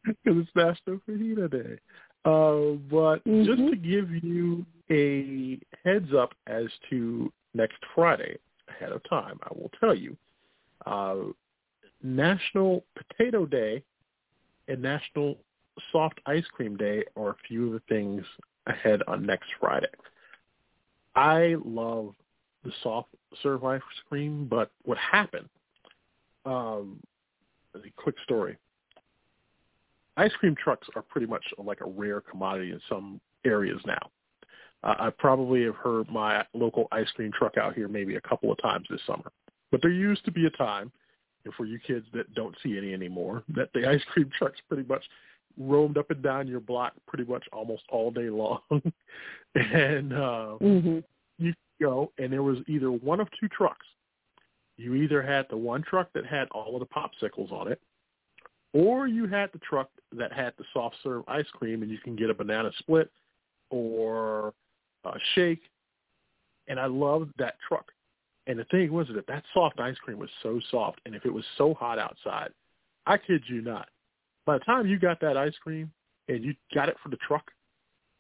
because 0.04 0.38
it's 0.38 0.50
National 0.56 0.98
Fajita 1.08 1.48
Day. 1.50 1.78
Uh, 2.24 2.76
but 2.90 3.22
just 3.24 3.60
Mhm. 3.60 3.70
to 3.70 3.76
give 3.76 4.24
you 4.24 4.66
a 4.90 5.60
heads 5.84 6.12
up 6.12 6.34
as 6.48 6.66
to 6.88 7.32
next 7.54 7.78
Friday 7.94 8.36
ahead 8.68 8.90
of 8.92 9.02
time, 9.04 9.38
I 9.44 9.48
will 9.54 9.70
tell 9.78 9.94
you 9.94 10.16
uh, 10.86 11.24
National 12.02 12.84
Potato 12.96 13.46
Day 13.46 13.84
and 14.68 14.82
National 14.82 15.38
Soft 15.92 16.18
Ice 16.26 16.46
Cream 16.48 16.76
Day 16.76 17.04
are 17.16 17.30
a 17.30 17.36
few 17.46 17.66
of 17.68 17.72
the 17.74 17.80
things 17.80 18.24
ahead 18.70 19.02
on 19.06 19.26
next 19.26 19.48
Friday. 19.60 19.88
I 21.14 21.56
love 21.64 22.14
the 22.64 22.72
soft 22.82 23.08
serve 23.42 23.64
ice 23.64 23.80
cream, 24.08 24.46
but 24.48 24.70
what 24.84 24.98
happened? 24.98 25.48
Um, 26.44 27.00
a 27.74 27.78
quick 27.96 28.16
story 28.24 28.56
ice 30.20 30.32
cream 30.38 30.54
trucks 30.62 30.88
are 30.94 31.02
pretty 31.02 31.26
much 31.26 31.44
like 31.58 31.80
a 31.80 31.88
rare 31.88 32.20
commodity 32.20 32.72
in 32.72 32.80
some 32.88 33.20
areas 33.44 33.80
now. 33.86 34.10
Uh, 34.82 34.94
I 34.98 35.10
probably 35.10 35.64
have 35.64 35.76
heard 35.76 36.08
my 36.10 36.44
local 36.54 36.88
ice 36.92 37.10
cream 37.14 37.32
truck 37.32 37.56
out 37.56 37.74
here 37.74 37.88
maybe 37.88 38.16
a 38.16 38.20
couple 38.20 38.52
of 38.52 38.60
times 38.60 38.86
this 38.90 39.00
summer. 39.06 39.32
But 39.70 39.82
there 39.82 39.90
used 39.90 40.24
to 40.24 40.32
be 40.32 40.46
a 40.46 40.50
time, 40.50 40.92
and 41.44 41.54
for 41.54 41.64
you 41.64 41.78
kids 41.78 42.06
that 42.12 42.34
don't 42.34 42.56
see 42.62 42.76
any 42.76 42.92
anymore, 42.92 43.44
that 43.54 43.70
the 43.72 43.86
ice 43.88 44.02
cream 44.12 44.30
trucks 44.36 44.58
pretty 44.68 44.86
much 44.88 45.04
roamed 45.58 45.98
up 45.98 46.10
and 46.10 46.22
down 46.22 46.48
your 46.48 46.60
block 46.60 46.92
pretty 47.06 47.24
much 47.24 47.44
almost 47.52 47.82
all 47.90 48.10
day 48.10 48.30
long. 48.30 48.60
and 49.54 50.12
uh, 50.12 50.56
Mhm. 50.60 51.02
you 51.38 51.54
go, 51.80 52.12
and 52.18 52.32
there 52.32 52.42
was 52.42 52.58
either 52.68 52.90
one 52.90 53.20
of 53.20 53.28
two 53.38 53.48
trucks. 53.48 53.86
You 54.76 54.94
either 54.94 55.22
had 55.22 55.46
the 55.48 55.56
one 55.56 55.82
truck 55.82 56.12
that 56.14 56.24
had 56.24 56.48
all 56.50 56.74
of 56.74 56.80
the 56.80 56.86
popsicles 56.86 57.52
on 57.52 57.70
it, 57.70 57.80
or 58.72 59.06
you 59.06 59.26
had 59.26 59.52
the 59.52 59.58
truck 59.58 59.90
that 60.12 60.32
had 60.32 60.54
the 60.56 60.64
soft 60.72 60.96
serve 61.02 61.24
ice 61.28 61.48
cream, 61.52 61.82
and 61.82 61.90
you 61.90 61.98
can 61.98 62.16
get 62.16 62.30
a 62.30 62.34
banana 62.34 62.70
split 62.78 63.10
or 63.70 64.54
a 65.04 65.18
shake. 65.34 65.62
And 66.68 66.78
I 66.78 66.86
loved 66.86 67.32
that 67.38 67.56
truck. 67.66 67.92
And 68.46 68.58
the 68.58 68.64
thing 68.64 68.92
was 68.92 69.06
that 69.08 69.26
that 69.26 69.44
soft 69.52 69.80
ice 69.80 69.96
cream 69.98 70.18
was 70.18 70.30
so 70.42 70.60
soft, 70.70 71.00
and 71.04 71.14
if 71.14 71.26
it 71.26 71.32
was 71.32 71.44
so 71.58 71.74
hot 71.74 71.98
outside, 71.98 72.50
I 73.06 73.18
kid 73.18 73.42
you 73.48 73.60
not, 73.60 73.88
by 74.50 74.58
the 74.58 74.64
time 74.64 74.88
you 74.88 74.98
got 74.98 75.20
that 75.20 75.36
ice 75.36 75.54
cream 75.62 75.92
and 76.26 76.42
you 76.42 76.54
got 76.74 76.88
it 76.88 76.96
for 77.00 77.08
the 77.08 77.16
truck, 77.18 77.52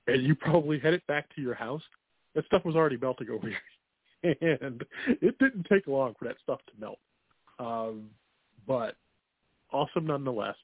and 0.06 0.22
you 0.22 0.36
probably 0.36 0.78
headed 0.78 1.02
back 1.08 1.26
to 1.34 1.42
your 1.42 1.54
house, 1.54 1.82
that 2.36 2.46
stuff 2.46 2.64
was 2.64 2.76
already 2.76 2.96
melting 2.96 3.28
over 3.30 3.48
here, 3.48 4.36
and 4.62 4.84
it 5.08 5.36
didn't 5.40 5.66
take 5.68 5.88
long 5.88 6.14
for 6.16 6.26
that 6.26 6.36
stuff 6.40 6.60
to 6.66 6.72
melt. 6.80 6.98
Um, 7.58 8.10
but 8.64 8.94
awesome 9.72 10.06
nonetheless. 10.06 10.54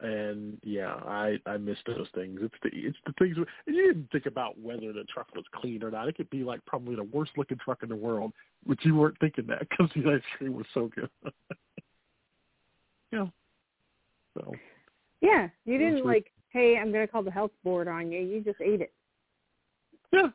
And 0.00 0.58
yeah, 0.62 0.92
I 1.06 1.38
I 1.46 1.56
miss 1.56 1.78
those 1.86 2.06
things. 2.14 2.40
It's 2.42 2.54
the 2.62 2.68
it's 2.74 2.98
the 3.06 3.14
things. 3.18 3.36
And 3.66 3.74
you 3.74 3.86
didn't 3.86 4.10
think 4.12 4.26
about 4.26 4.60
whether 4.60 4.92
the 4.92 5.04
truck 5.04 5.34
was 5.34 5.46
clean 5.54 5.82
or 5.82 5.90
not. 5.90 6.06
It 6.06 6.16
could 6.16 6.28
be 6.28 6.44
like 6.44 6.62
probably 6.66 6.96
the 6.96 7.04
worst 7.04 7.32
looking 7.38 7.56
truck 7.64 7.82
in 7.82 7.88
the 7.88 7.96
world, 7.96 8.34
but 8.66 8.84
you 8.84 8.94
weren't 8.94 9.18
thinking 9.20 9.46
that 9.46 9.60
because 9.70 9.90
the 9.96 10.12
ice 10.12 10.20
cream 10.36 10.52
was 10.52 10.66
so 10.74 10.90
good. 10.94 11.08
yeah. 13.10 13.26
So 14.34 14.52
Yeah, 15.20 15.48
you 15.64 15.78
didn't 15.78 16.04
like, 16.04 16.32
hey, 16.50 16.78
I'm 16.78 16.92
going 16.92 17.06
to 17.06 17.10
call 17.10 17.22
the 17.22 17.30
health 17.30 17.50
board 17.64 17.88
on 17.88 18.12
you. 18.12 18.20
You 18.20 18.40
just 18.40 18.60
ate 18.60 18.80
it. 18.80 18.92
yeah, 20.12 20.28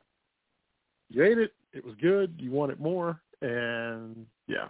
you 1.10 1.24
ate 1.24 1.38
it. 1.38 1.54
It 1.72 1.84
was 1.84 1.96
good. 2.02 2.36
You 2.38 2.52
wanted 2.52 2.80
more, 2.80 3.22
and 3.42 4.26
yeah. 4.48 4.68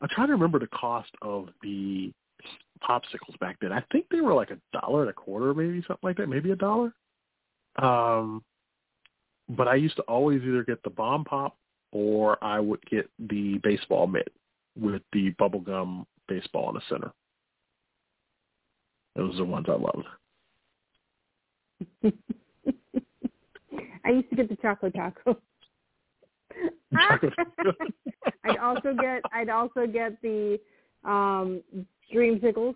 I'm 0.00 0.08
trying 0.10 0.26
to 0.28 0.32
remember 0.32 0.58
the 0.58 0.66
cost 0.68 1.10
of 1.22 1.48
the 1.62 2.12
popsicles 2.82 3.38
back 3.40 3.56
then. 3.60 3.72
I 3.72 3.82
think 3.92 4.06
they 4.10 4.20
were 4.20 4.34
like 4.34 4.50
a 4.50 4.58
dollar 4.78 5.02
and 5.02 5.10
a 5.10 5.14
quarter, 5.14 5.54
maybe 5.54 5.80
something 5.86 6.02
like 6.02 6.16
that, 6.16 6.28
maybe 6.28 6.50
a 6.50 6.56
dollar. 6.56 6.92
Um, 7.76 8.42
but 9.48 9.68
I 9.68 9.76
used 9.76 9.96
to 9.96 10.02
always 10.02 10.42
either 10.42 10.64
get 10.64 10.82
the 10.82 10.90
bomb 10.90 11.24
pop 11.24 11.56
or 11.92 12.42
I 12.42 12.58
would 12.58 12.84
get 12.90 13.08
the 13.18 13.58
baseball 13.62 14.06
mitt 14.06 14.32
with 14.78 15.02
the 15.12 15.32
bubblegum 15.40 16.04
baseball 16.28 16.70
in 16.70 16.74
the 16.74 16.80
center. 16.88 17.12
Those 19.16 19.34
are 19.34 19.38
the 19.38 19.44
ones 19.44 19.66
I 19.68 19.72
loved. 19.72 20.06
I 24.04 24.10
used 24.10 24.30
to 24.30 24.36
get 24.36 24.48
the 24.48 24.56
chocolate 24.56 24.94
taco. 24.94 25.38
I'd 28.44 28.58
also 28.58 28.94
get 28.94 29.22
I'd 29.32 29.48
also 29.48 29.86
get 29.86 30.20
the 30.22 30.58
um 31.04 31.62
dreamsicles. 32.14 32.74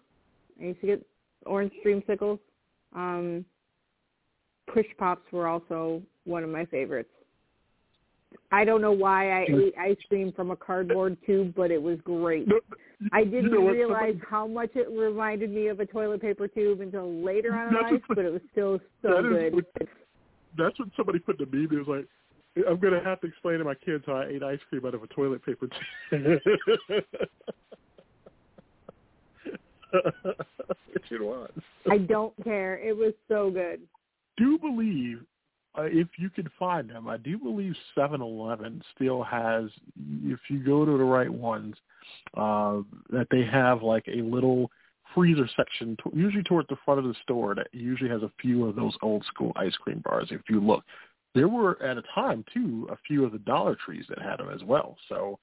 I 0.61 0.65
used 0.65 0.81
to 0.81 0.87
get 0.87 1.07
orange 1.45 1.73
dreamsicles. 1.85 2.39
Um 2.95 3.45
push 4.73 4.87
pops 4.99 5.31
were 5.33 5.47
also 5.47 6.03
one 6.25 6.43
of 6.43 6.51
my 6.51 6.65
favorites. 6.67 7.11
I 8.53 8.65
don't 8.65 8.81
know 8.81 8.93
why 8.93 9.43
I 9.43 9.47
ate 9.49 9.75
ice 9.79 9.97
cream 10.09 10.33
from 10.33 10.51
a 10.51 10.57
cardboard 10.57 11.17
tube, 11.27 11.55
but 11.57 11.71
it 11.71 11.83
was 11.83 11.99
great. 12.03 12.49
I 13.13 13.25
didn't 13.25 13.51
know 13.53 13.69
realize 13.69 14.13
somebody- 14.13 14.21
how 14.29 14.47
much 14.47 14.71
it 14.75 14.89
reminded 14.91 15.51
me 15.51 15.69
of 15.69 15.81
a 15.81 15.87
toilet 15.87 16.21
paper 16.21 16.49
tube 16.49 16.81
until 16.81 17.13
later 17.23 17.53
on 17.55 17.69
in 17.75 17.83
life, 17.83 18.03
but 18.09 18.19
it 18.19 18.33
was 18.33 18.43
still 18.53 18.81
so 19.03 19.23
that 19.23 19.29
good. 19.29 19.55
what- 19.55 19.89
That's 20.57 20.79
what 20.79 20.89
somebody 20.97 21.19
put 21.19 21.37
the 21.39 21.47
meme. 21.47 21.69
It 21.71 21.87
was 21.87 21.89
like, 21.89 22.07
I'm 22.67 22.79
going 22.79 22.95
to 22.95 23.01
have 23.01 23.21
to 23.21 23.27
explain 23.27 23.59
to 23.59 23.65
my 23.65 23.75
kids 23.75 24.05
how 24.07 24.15
I 24.15 24.27
ate 24.29 24.43
ice 24.43 24.61
cream 24.71 24.87
out 24.87 24.95
of 24.95 25.03
a 25.03 25.07
toilet 25.09 25.45
paper 25.45 25.69
tube. 26.11 26.41
It 31.11 31.23
was. 31.23 31.51
I 31.91 31.99
don't 31.99 32.33
care. 32.43 32.79
It 32.79 32.97
was 32.97 33.15
so 33.29 33.51
good. 33.51 33.81
do 34.37 34.59
believe, 34.59 35.21
uh, 35.77 35.83
if 35.83 36.09
you 36.19 36.31
can 36.31 36.49
find 36.59 36.89
them, 36.89 37.09
I 37.09 37.17
do 37.17 37.39
believe 37.39 37.75
7-Eleven 37.97 38.83
still 38.95 39.23
has, 39.23 39.65
if 40.25 40.41
you 40.49 40.59
go 40.65 40.85
to 40.85 40.97
the 40.97 41.05
right 41.05 41.33
ones, 41.33 41.77
uh, 42.37 42.81
that 43.11 43.27
they 43.31 43.45
have 43.45 43.83
like 43.83 44.07
a 44.09 44.23
little 44.23 44.71
freezer 45.15 45.49
section, 45.57 45.97
t- 46.03 46.11
usually 46.15 46.43
toward 46.43 46.67
the 46.69 46.77
front 46.85 47.01
of 47.01 47.07
the 47.07 47.15
store, 47.23 47.55
that 47.55 47.69
usually 47.73 48.11
has 48.11 48.23
a 48.23 48.33
few 48.41 48.67
of 48.67 48.77
those 48.77 48.97
old 49.03 49.25
school 49.27 49.53
ice 49.57 49.75
cream 49.77 50.01
bars. 50.05 50.29
If 50.31 50.43
you 50.49 50.61
look, 50.61 50.85
there 51.35 51.49
were 51.49 51.83
at 51.83 51.99
a 51.99 52.03
time 52.15 52.45
too 52.53 52.89
a 52.91 52.97
few 53.07 53.25
of 53.25 53.33
the 53.33 53.39
Dollar 53.39 53.77
Trees 53.77 54.05
that 54.09 54.21
had 54.21 54.39
them 54.39 54.49
as 54.55 54.63
well. 54.65 54.97
So 55.09 55.39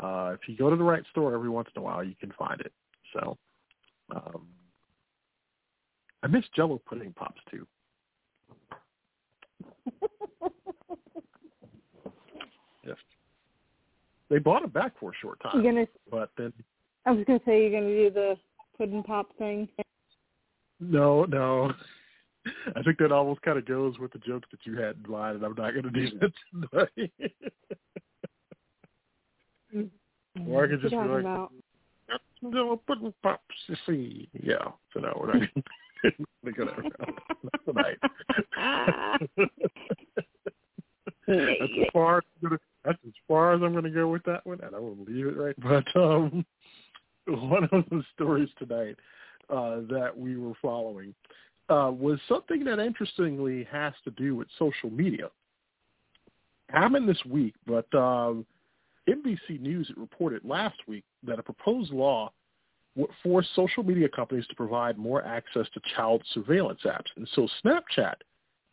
uh, 0.00 0.34
if 0.34 0.40
you 0.46 0.56
go 0.56 0.70
to 0.70 0.76
the 0.76 0.84
right 0.84 1.02
store 1.10 1.34
every 1.34 1.48
once 1.48 1.68
in 1.74 1.80
a 1.80 1.84
while, 1.84 2.04
you 2.04 2.14
can 2.20 2.32
find 2.38 2.60
it. 2.60 2.72
So 3.14 3.38
um, 4.14 4.46
I 6.22 6.26
miss 6.26 6.44
Jello 6.54 6.80
pudding 6.86 7.12
pops 7.14 7.40
too. 7.50 7.66
Yes, 12.86 12.96
they 14.28 14.38
bought 14.38 14.64
it 14.64 14.72
back 14.72 14.92
for 14.98 15.10
a 15.10 15.14
short 15.20 15.40
time, 15.40 15.62
You're 15.62 15.72
gonna. 15.72 15.86
but 16.10 16.30
then 16.36 16.52
I 17.06 17.12
was 17.12 17.24
gonna 17.26 17.40
say 17.44 17.62
you're 17.62 17.80
gonna 17.80 17.94
do 17.94 18.10
the 18.10 18.36
pudding 18.76 19.02
pop 19.02 19.26
thing. 19.38 19.68
no, 20.80 21.24
no. 21.24 21.72
I 22.74 22.82
think 22.82 22.98
that 22.98 23.12
almost 23.12 23.42
kind 23.42 23.58
of 23.58 23.66
goes 23.66 23.98
with 23.98 24.12
the 24.12 24.18
jokes 24.20 24.48
that 24.50 24.60
you 24.64 24.74
had 24.80 24.96
in 25.04 25.10
mind, 25.10 25.36
and 25.36 25.44
I'm 25.44 25.54
not 25.54 25.72
going 25.72 25.82
to 25.82 25.90
do 25.90 26.08
that 26.20 26.32
tonight. 26.50 27.12
or 30.48 30.64
I 30.64 30.68
could 30.68 30.80
just 30.80 30.92
be 30.92 30.96
like, 30.96 31.20
about? 31.20 31.52
no, 32.40 32.80
pudding 32.86 33.12
pops, 33.22 33.42
you 33.66 33.76
see. 33.86 34.30
Yeah, 34.32 34.70
so 34.94 35.00
no, 35.00 35.14
we're 35.20 35.34
not 35.34 35.48
going 36.54 36.68
to 36.68 36.82
go 36.82 37.72
tonight. 37.72 37.98
that's 41.26 41.72
as 41.80 41.86
far 41.92 42.18
as 42.18 42.24
I'm 42.42 42.48
gonna, 42.48 42.60
that's 42.84 42.98
as 43.06 43.12
far 43.28 43.54
as 43.54 43.62
I'm 43.62 43.72
going 43.72 43.84
to 43.84 43.90
go 43.90 44.08
with 44.08 44.22
that 44.24 44.46
one, 44.46 44.60
and 44.62 44.74
I 44.74 44.78
will 44.78 44.96
leave 45.06 45.26
it 45.26 45.36
right. 45.36 45.54
But 45.58 46.00
um, 46.00 46.44
one 47.26 47.64
of 47.64 47.84
the 47.90 48.02
stories 48.14 48.48
tonight 48.58 48.96
uh, 49.48 49.80
that 49.90 50.12
we 50.16 50.36
were 50.36 50.54
following 50.62 51.14
uh, 51.68 51.90
was 51.92 52.18
something 52.28 52.64
that 52.64 52.78
interestingly 52.78 53.66
has 53.70 53.92
to 54.04 54.10
do 54.12 54.36
with 54.36 54.48
social 54.58 54.90
media. 54.90 55.28
Happened 56.68 57.08
this 57.08 57.24
week, 57.28 57.54
but 57.66 57.92
um, 57.94 58.46
NBC 59.08 59.60
News 59.60 59.90
reported 59.96 60.44
last 60.44 60.76
week 60.86 61.04
that 61.24 61.38
a 61.38 61.42
proposed 61.42 61.92
law 61.92 62.32
force 63.22 63.48
social 63.54 63.82
media 63.82 64.08
companies 64.08 64.46
to 64.48 64.54
provide 64.54 64.98
more 64.98 65.24
access 65.24 65.66
to 65.74 65.80
child 65.96 66.22
surveillance 66.32 66.80
apps. 66.84 67.06
And 67.16 67.28
so 67.34 67.48
Snapchat 67.64 68.14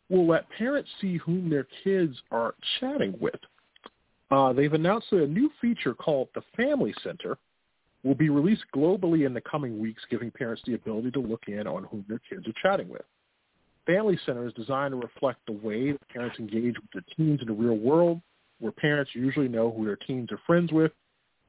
will 0.08 0.26
let 0.26 0.48
parents 0.50 0.90
see 1.00 1.18
whom 1.18 1.48
their 1.48 1.66
kids 1.84 2.16
are 2.30 2.54
chatting 2.80 3.14
with. 3.20 3.38
Uh, 4.30 4.52
they've 4.52 4.72
announced 4.72 5.08
that 5.10 5.22
a 5.22 5.26
new 5.26 5.50
feature 5.60 5.94
called 5.94 6.28
the 6.34 6.42
Family 6.56 6.94
Center 7.02 7.38
will 8.04 8.14
be 8.14 8.28
released 8.28 8.64
globally 8.74 9.26
in 9.26 9.34
the 9.34 9.40
coming 9.40 9.78
weeks, 9.78 10.02
giving 10.10 10.30
parents 10.30 10.62
the 10.66 10.74
ability 10.74 11.10
to 11.12 11.20
look 11.20 11.44
in 11.48 11.66
on 11.66 11.84
whom 11.84 12.04
their 12.08 12.20
kids 12.28 12.46
are 12.46 12.52
chatting 12.62 12.88
with. 12.88 13.02
Family 13.86 14.18
Center 14.26 14.46
is 14.46 14.52
designed 14.52 14.92
to 14.92 14.98
reflect 14.98 15.40
the 15.46 15.52
way 15.52 15.92
that 15.92 16.08
parents 16.08 16.38
engage 16.38 16.74
with 16.76 16.90
their 16.92 17.04
teens 17.16 17.40
in 17.40 17.48
the 17.48 17.52
real 17.52 17.76
world, 17.76 18.20
where 18.60 18.72
parents 18.72 19.12
usually 19.14 19.48
know 19.48 19.72
who 19.76 19.86
their 19.86 19.96
teens 19.96 20.30
are 20.30 20.40
friends 20.46 20.72
with 20.72 20.92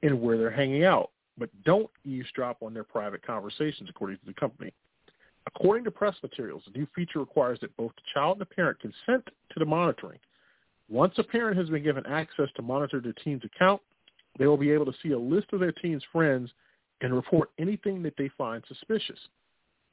and 0.04 0.22
where 0.22 0.38
they're 0.38 0.50
hanging 0.50 0.86
out, 0.86 1.12
but 1.40 1.50
don't 1.64 1.90
eavesdrop 2.06 2.62
on 2.62 2.74
their 2.74 2.84
private 2.84 3.26
conversations, 3.26 3.90
according 3.90 4.18
to 4.18 4.26
the 4.26 4.34
company. 4.34 4.74
According 5.48 5.86
to 5.86 5.92
press 5.92 6.16
materials, 6.22 6.64
the 6.66 6.78
new 6.78 6.88
feature 6.94 7.20
requires 7.20 7.60
that 7.62 7.76
both 7.78 7.92
the 7.96 8.02
child 8.14 8.34
and 8.34 8.42
the 8.42 8.46
parent 8.46 8.80
consent 8.80 9.26
to 9.26 9.60
the 9.60 9.66
monitoring. 9.66 10.20
Once 10.90 11.14
a 11.18 11.24
parent 11.24 11.58
has 11.58 11.70
been 11.70 11.84
given 11.84 12.06
access 12.06 12.50
to 12.56 12.62
monitor 12.62 13.00
their 13.00 13.14
teen's 13.14 13.44
account, 13.46 13.82
they 14.38 14.48
will 14.48 14.58
be 14.58 14.72
able 14.72 14.86
to 14.86 14.94
see 15.02 15.12
a 15.12 15.20
list 15.20 15.48
of 15.54 15.60
their 15.60 15.72
teen's 15.72 16.04
friends 16.12 16.52
and 17.02 17.14
report 17.14 17.50
anything 17.58 18.04
that 18.04 18.16
they 18.18 18.30
find 18.38 18.64
suspicious. 18.68 19.20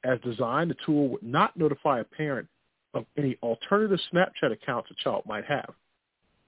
As 0.03 0.19
designed, 0.21 0.71
the 0.71 0.75
tool 0.85 1.09
would 1.09 1.23
not 1.23 1.55
notify 1.57 1.99
a 1.99 2.03
parent 2.03 2.47
of 2.93 3.05
any 3.17 3.37
alternative 3.41 3.99
Snapchat 4.13 4.51
accounts 4.51 4.89
a 4.91 5.03
child 5.03 5.23
might 5.25 5.45
have. 5.45 5.73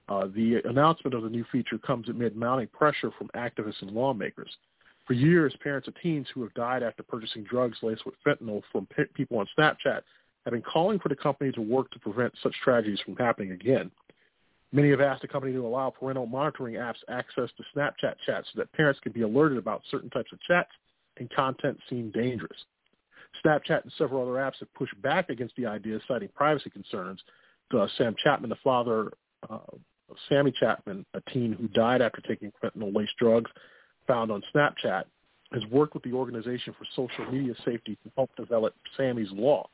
Uh, 0.08 0.26
the 0.34 0.60
announcement 0.64 1.14
of 1.14 1.22
the 1.22 1.28
new 1.28 1.44
feature 1.52 1.78
comes 1.78 2.08
amid 2.08 2.36
mounting 2.36 2.66
pressure 2.68 3.10
from 3.16 3.28
activists 3.36 3.80
and 3.80 3.92
lawmakers. 3.92 4.50
For 5.06 5.14
years, 5.14 5.54
parents 5.62 5.88
of 5.88 5.94
teens 6.02 6.28
who 6.32 6.42
have 6.42 6.54
died 6.54 6.82
after 6.82 7.02
purchasing 7.02 7.44
drugs 7.44 7.78
laced 7.82 8.06
with 8.06 8.14
fentanyl 8.26 8.62
from 8.70 8.86
pe- 8.86 9.06
people 9.14 9.38
on 9.38 9.46
Snapchat 9.58 10.02
have 10.44 10.52
been 10.52 10.62
calling 10.62 10.98
for 10.98 11.08
the 11.08 11.16
company 11.16 11.52
to 11.52 11.60
work 11.60 11.90
to 11.90 11.98
prevent 11.98 12.32
such 12.42 12.54
tragedies 12.62 13.00
from 13.00 13.16
happening 13.16 13.52
again. 13.52 13.90
Many 14.72 14.90
have 14.90 15.00
asked 15.00 15.22
the 15.22 15.28
company 15.28 15.52
to 15.52 15.66
allow 15.66 15.90
parental 15.90 16.26
monitoring 16.26 16.74
apps 16.74 16.98
access 17.08 17.50
to 17.56 17.64
Snapchat 17.74 18.14
chats 18.24 18.48
so 18.52 18.58
that 18.58 18.72
parents 18.72 19.00
can 19.00 19.12
be 19.12 19.22
alerted 19.22 19.58
about 19.58 19.82
certain 19.90 20.10
types 20.10 20.32
of 20.32 20.40
chats 20.42 20.70
and 21.16 21.28
content 21.30 21.78
seen 21.88 22.10
dangerous. 22.12 22.64
Snapchat 23.44 23.82
and 23.82 23.92
several 23.98 24.22
other 24.22 24.38
apps 24.38 24.58
have 24.60 24.72
pushed 24.74 25.00
back 25.02 25.28
against 25.28 25.56
the 25.56 25.66
idea, 25.66 25.98
citing 26.06 26.28
privacy 26.34 26.70
concerns. 26.70 27.20
Uh, 27.76 27.86
Sam 27.96 28.14
Chapman, 28.22 28.50
the 28.50 28.56
father 28.62 29.12
uh, 29.48 29.54
of 29.54 30.16
Sammy 30.28 30.52
Chapman, 30.58 31.04
a 31.14 31.20
teen 31.32 31.52
who 31.52 31.68
died 31.68 32.02
after 32.02 32.20
taking 32.20 32.52
fentanyl-laced 32.62 33.16
drugs 33.18 33.50
found 34.10 34.32
on 34.32 34.42
Snapchat, 34.54 35.04
has 35.52 35.64
worked 35.70 35.94
with 35.94 36.02
the 36.02 36.12
Organization 36.12 36.74
for 36.78 36.84
Social 36.94 37.30
Media 37.30 37.54
Safety 37.64 37.96
to 38.04 38.10
help 38.16 38.34
develop 38.36 38.74
Sammy's 38.96 39.30
Law, 39.32 39.68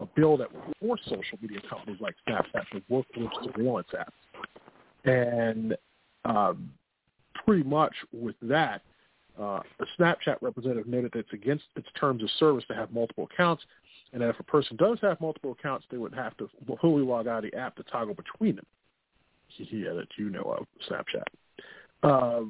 a 0.00 0.06
bill 0.06 0.36
that 0.36 0.52
would 0.52 0.62
force 0.80 1.00
social 1.04 1.38
media 1.40 1.60
companies 1.68 2.00
like 2.00 2.14
Snapchat 2.28 2.68
to 2.72 2.82
work 2.88 3.06
with 3.16 3.28
surveillance 3.44 3.88
apps. 3.94 5.04
And 5.04 5.76
um, 6.24 6.72
pretty 7.44 7.62
much 7.64 7.92
with 8.12 8.36
that, 8.42 8.82
uh, 9.38 9.60
a 9.80 9.86
Snapchat 9.98 10.36
representative 10.40 10.86
noted 10.86 11.12
that 11.12 11.20
it's 11.20 11.32
against 11.32 11.64
its 11.76 11.88
terms 11.98 12.22
of 12.22 12.30
service 12.38 12.64
to 12.68 12.74
have 12.74 12.92
multiple 12.92 13.28
accounts, 13.32 13.64
and 14.12 14.20
that 14.22 14.28
if 14.28 14.38
a 14.38 14.44
person 14.44 14.76
does 14.76 14.98
have 15.02 15.20
multiple 15.20 15.52
accounts, 15.52 15.86
they 15.90 15.96
would 15.96 16.14
have 16.14 16.36
to 16.36 16.48
fully 16.80 17.02
log 17.02 17.26
out 17.26 17.44
of 17.44 17.50
the 17.50 17.56
app 17.56 17.76
to 17.76 17.82
toggle 17.84 18.14
between 18.14 18.56
them. 18.56 18.66
Yeah, 19.58 19.92
that 19.92 20.06
you 20.16 20.30
know 20.30 20.56
of, 20.58 20.66
Snapchat. 20.88 21.24
Uh, 22.02 22.46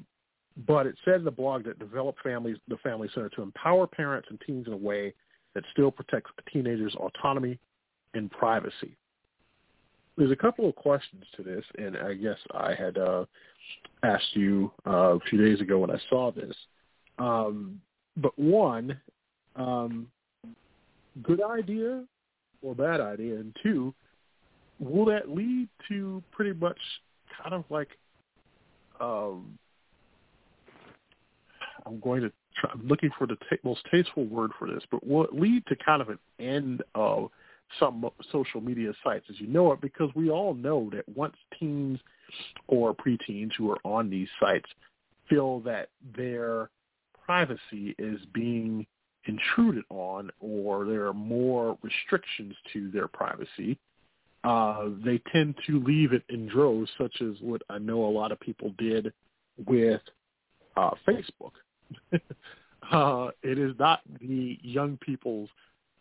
but 0.67 0.87
it 0.87 0.97
said 1.05 1.17
in 1.17 1.25
the 1.25 1.31
blog 1.31 1.65
that 1.65 1.79
developed 1.79 2.21
families, 2.23 2.57
the 2.69 2.77
Family 2.79 3.09
Center 3.15 3.29
to 3.31 3.43
empower 3.43 3.87
parents 3.87 4.29
and 4.31 4.41
teens 4.47 4.67
in 4.67 4.73
a 4.73 4.77
way 4.77 5.15
that 5.55 5.65
still 5.73 5.91
protects 5.91 6.31
teenager's 6.53 6.95
autonomy 6.97 7.59
and 8.15 8.31
privacy. 8.31 8.97
There's 10.17 10.31
a 10.31 10.37
couple 10.37 10.69
of 10.69 10.75
questions 10.75 11.25
to 11.37 11.43
this, 11.43 11.65
and 11.79 11.97
I 11.97 12.15
guess 12.15 12.37
I 12.53 12.75
had 12.75 12.99
uh, 12.99 13.25
asked 14.03 14.35
you 14.35 14.71
uh, 14.87 15.17
a 15.17 15.21
few 15.21 15.43
days 15.43 15.61
ago 15.61 15.79
when 15.79 15.91
I 15.91 15.99
saw 16.11 16.31
this. 16.31 16.55
Um, 17.19 17.81
but 18.19 18.39
one, 18.39 19.01
um, 19.57 20.07
good 21.23 21.43
idea 21.43 22.05
or 22.61 22.75
bad 22.75 23.01
idea, 23.01 23.37
and 23.37 23.57
two, 23.63 23.95
will 24.79 25.07
that 25.07 25.31
lead 25.31 25.69
to 25.89 26.23
pretty 26.31 26.53
much 26.53 26.79
kind 27.43 27.55
of 27.55 27.65
like 27.71 27.89
um, 29.01 29.59
I'm 31.87 32.01
going 32.01 32.23
to 32.23 32.33
try, 32.57 32.71
I'm 32.73 32.87
looking 32.87 33.11
for 33.19 33.27
the 33.27 33.37
t- 33.51 33.57
most 33.65 33.81
tasteful 33.91 34.25
word 34.27 34.51
for 34.59 34.69
this, 34.69 34.83
but 34.91 35.07
will 35.07 35.25
it 35.25 35.35
lead 35.35 35.65
to 35.67 35.77
kind 35.77 36.03
of 36.03 36.09
an 36.09 36.19
end 36.39 36.83
of 36.95 37.31
some 37.79 38.09
social 38.31 38.61
media 38.61 38.93
sites 39.03 39.27
as 39.31 39.41
you 39.41 39.47
know 39.47 39.73
it? 39.73 39.81
Because 39.81 40.11
we 40.15 40.31
all 40.31 40.55
know 40.55 40.91
that 40.93 41.09
once 41.17 41.37
teens 41.59 41.99
or 42.69 42.95
preteens 42.95 43.51
who 43.57 43.71
are 43.71 43.79
on 43.85 44.11
these 44.11 44.29
sites 44.41 44.69
feel 45.29 45.61
that 45.61 45.89
their 46.17 46.71
privacy 47.25 47.95
is 47.99 48.21
being 48.35 48.87
intruded 49.27 49.85
on 49.89 50.31
or 50.41 50.85
there 50.85 51.07
are 51.07 51.15
more 51.15 51.79
restrictions 51.83 52.55
to 52.73 52.91
their 52.91 53.09
privacy, 53.09 53.79
uh, 54.45 54.89
they 55.05 55.21
tend 55.33 55.55
to 55.67 55.83
leave 55.85 56.13
it 56.13 56.25
in 56.29 56.49
droves, 56.49 56.91
such 56.99 57.23
as 57.23 57.37
what 57.41 57.63
I 57.71 57.79
know 57.79 58.05
a 58.05 58.11
lot 58.11 58.33
of 58.33 58.41
people 58.41 58.75
did 58.77 59.13
with 59.67 60.01
uh, 60.77 60.91
Facebook. 61.07 61.53
uh, 62.93 63.31
it 63.43 63.59
is 63.59 63.75
not 63.79 64.01
the 64.21 64.59
young 64.63 64.97
people's 64.99 65.49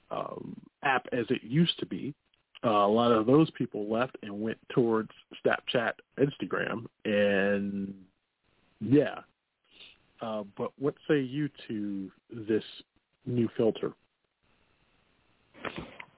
um, 0.10 0.56
app 0.84 1.08
as 1.12 1.26
it 1.30 1.44
used 1.44 1.78
to 1.80 1.86
be. 1.86 2.14
Uh, 2.64 2.70
a 2.70 2.88
lot 2.88 3.12
of 3.12 3.26
those 3.26 3.50
people 3.52 3.92
left 3.92 4.16
and 4.22 4.42
went 4.42 4.58
towards 4.70 5.10
Snapchat, 5.44 5.94
Instagram, 6.20 6.86
and 7.06 7.94
yeah. 8.80 9.20
Uh, 10.22 10.44
but 10.56 10.72
what 10.78 10.94
say 11.08 11.20
you 11.20 11.50
to 11.68 12.12
this 12.30 12.64
new 13.26 13.50
filter? 13.58 13.94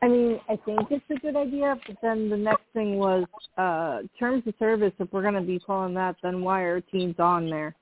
I 0.01 0.09
mean, 0.09 0.37
I 0.49 0.57
think 0.65 0.81
it's 0.89 1.05
a 1.09 1.19
good 1.19 1.37
idea, 1.37 1.77
but 1.87 1.95
then 2.01 2.29
the 2.29 2.35
next 2.35 2.63
thing 2.73 2.97
was 2.97 3.23
uh 3.57 3.99
terms 4.19 4.43
of 4.45 4.53
service. 4.59 4.91
If 4.99 5.13
we're 5.13 5.21
going 5.21 5.33
to 5.35 5.41
be 5.41 5.59
pulling 5.59 5.93
that, 5.93 6.17
then 6.21 6.41
why 6.41 6.61
are 6.63 6.81
teens 6.81 7.15
on 7.19 7.49
there? 7.49 7.73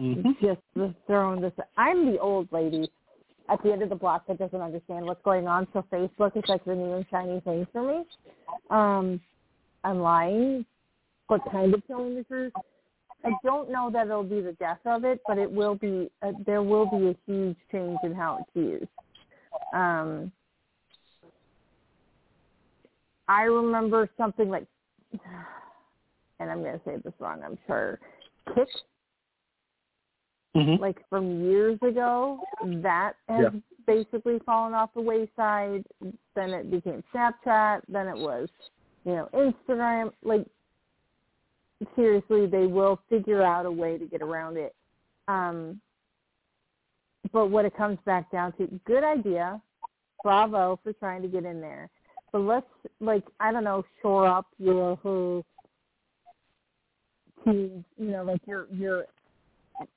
Mm-hmm. 0.00 0.30
Just 0.44 0.60
throwing 1.06 1.40
this. 1.42 1.52
I'm 1.76 2.10
the 2.10 2.18
old 2.18 2.48
lady 2.52 2.90
at 3.50 3.62
the 3.62 3.72
end 3.72 3.82
of 3.82 3.90
the 3.90 3.96
block 3.96 4.26
that 4.28 4.38
doesn't 4.38 4.60
understand 4.60 5.04
what's 5.04 5.22
going 5.24 5.46
on. 5.46 5.66
So 5.72 5.84
Facebook 5.92 6.36
is 6.36 6.44
like 6.48 6.64
the 6.64 6.74
new 6.74 6.94
and 6.94 7.06
shiny 7.10 7.40
thing 7.40 7.66
for 7.72 7.86
me. 7.86 8.04
Um, 8.70 9.20
I'm 9.84 10.00
lying, 10.00 10.64
but 11.28 11.40
kind 11.50 11.74
of 11.74 11.86
telling 11.86 12.14
the 12.16 12.24
truth. 12.24 12.52
I 13.24 13.30
don't 13.44 13.70
know 13.70 13.90
that 13.92 14.06
it'll 14.06 14.22
be 14.22 14.40
the 14.40 14.52
death 14.52 14.78
of 14.86 15.04
it, 15.04 15.20
but 15.26 15.36
it 15.36 15.50
will 15.50 15.74
be. 15.74 16.10
Uh, 16.22 16.32
there 16.46 16.62
will 16.62 16.86
be 16.86 17.08
a 17.08 17.16
huge 17.26 17.56
change 17.70 17.98
in 18.02 18.14
how 18.14 18.38
it's 18.40 18.50
used. 18.54 18.88
Um, 19.74 20.32
I 23.28 23.42
remember 23.42 24.08
something 24.16 24.48
like, 24.48 24.66
and 26.40 26.50
I'm 26.50 26.62
going 26.62 26.78
to 26.78 26.84
say 26.84 26.96
this 27.04 27.12
wrong, 27.20 27.42
I'm 27.44 27.58
sure, 27.66 27.98
Kik, 28.54 28.68
Mm-hmm. 30.56 30.82
like 30.82 30.96
from 31.08 31.44
years 31.44 31.78
ago, 31.80 32.40
that 32.82 33.12
has 33.28 33.52
Yeah. 33.52 33.60
basically 33.86 34.40
fallen 34.40 34.74
off 34.74 34.92
the 34.94 35.00
wayside. 35.00 35.84
Then 36.34 36.50
it 36.50 36.70
became 36.70 37.04
Snapchat. 37.14 37.82
Then 37.88 38.08
it 38.08 38.16
was, 38.16 38.48
you 39.04 39.12
know, 39.12 39.28
Instagram. 39.32 40.12
Like, 40.24 40.44
seriously, 41.94 42.46
they 42.46 42.66
will 42.66 42.98
figure 43.08 43.42
out 43.42 43.64
a 43.64 43.70
way 43.70 43.96
to 43.96 44.06
get 44.06 44.22
around 44.22 44.56
it. 44.56 44.74
Um, 45.28 45.80
but 47.32 47.46
what 47.46 47.64
it 47.64 47.76
comes 47.76 47.98
back 48.04 48.28
down 48.32 48.52
to, 48.54 48.66
good 48.84 49.04
idea, 49.04 49.62
bravo 50.24 50.80
for 50.82 50.92
trying 50.94 51.22
to 51.22 51.28
get 51.28 51.44
in 51.44 51.60
there. 51.60 51.88
But 52.32 52.40
let's, 52.40 52.66
like, 52.98 53.24
I 53.38 53.52
don't 53.52 53.64
know, 53.64 53.84
shore 54.02 54.26
up 54.26 54.46
your 54.58 54.96
whole 54.96 55.44
you 57.46 57.84
know, 57.98 58.22
like 58.24 58.40
your 58.46 58.66
your 58.70 59.06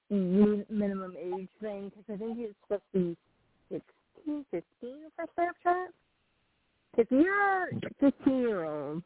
minimum 0.09 1.15
age 1.17 1.49
thing, 1.61 1.89
because 1.89 2.03
I 2.13 2.17
think 2.17 2.37
it's 2.39 2.55
supposed 2.63 2.83
to 2.93 2.99
be 2.99 3.17
16, 3.71 4.45
15 4.51 4.63
for 5.15 5.25
Snapchat. 5.37 5.87
If 6.97 7.09
your 7.11 7.69
15 7.99 8.37
year 8.37 8.65
old 8.65 9.03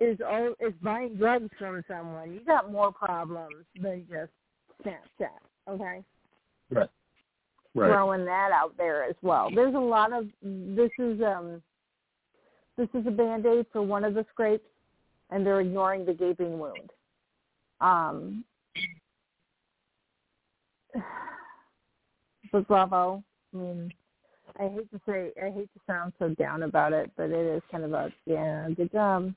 is 0.00 0.18
all 0.26 0.54
is 0.60 0.74
buying 0.82 1.16
drugs 1.16 1.48
from 1.58 1.82
someone, 1.88 2.32
you 2.32 2.44
got 2.44 2.72
more 2.72 2.92
problems 2.92 3.64
than 3.80 4.06
just 4.10 4.32
Snapchat. 4.84 5.28
Okay 5.68 6.04
Right. 7.74 7.92
throwing 7.92 8.24
that 8.24 8.50
out 8.52 8.76
there 8.76 9.04
as 9.04 9.14
well. 9.22 9.50
There's 9.54 9.74
a 9.74 9.78
lot 9.78 10.12
of 10.12 10.26
this 10.42 10.90
is 10.98 11.20
um 11.22 11.62
this 12.76 12.88
is 12.94 13.06
a 13.06 13.10
band 13.10 13.46
aid 13.46 13.66
for 13.72 13.82
one 13.82 14.04
of 14.04 14.14
the 14.14 14.24
scrapes 14.32 14.66
and 15.30 15.46
they're 15.46 15.60
ignoring 15.60 16.04
the 16.04 16.14
gaping 16.14 16.58
wound. 16.58 16.90
Um 17.80 18.44
bravo. 22.66 23.22
I 23.54 23.56
mean 23.56 23.92
I 24.58 24.68
hate 24.68 24.90
to 24.90 25.00
say 25.06 25.32
I 25.40 25.50
hate 25.50 25.68
to 25.74 25.80
sound 25.86 26.12
so 26.18 26.30
down 26.30 26.62
about 26.64 26.92
it, 26.92 27.10
but 27.16 27.30
it 27.30 27.56
is 27.56 27.62
kind 27.70 27.84
of 27.84 27.92
a 27.92 28.12
yeah, 28.26 28.68
good 28.76 28.90
job. 28.92 29.32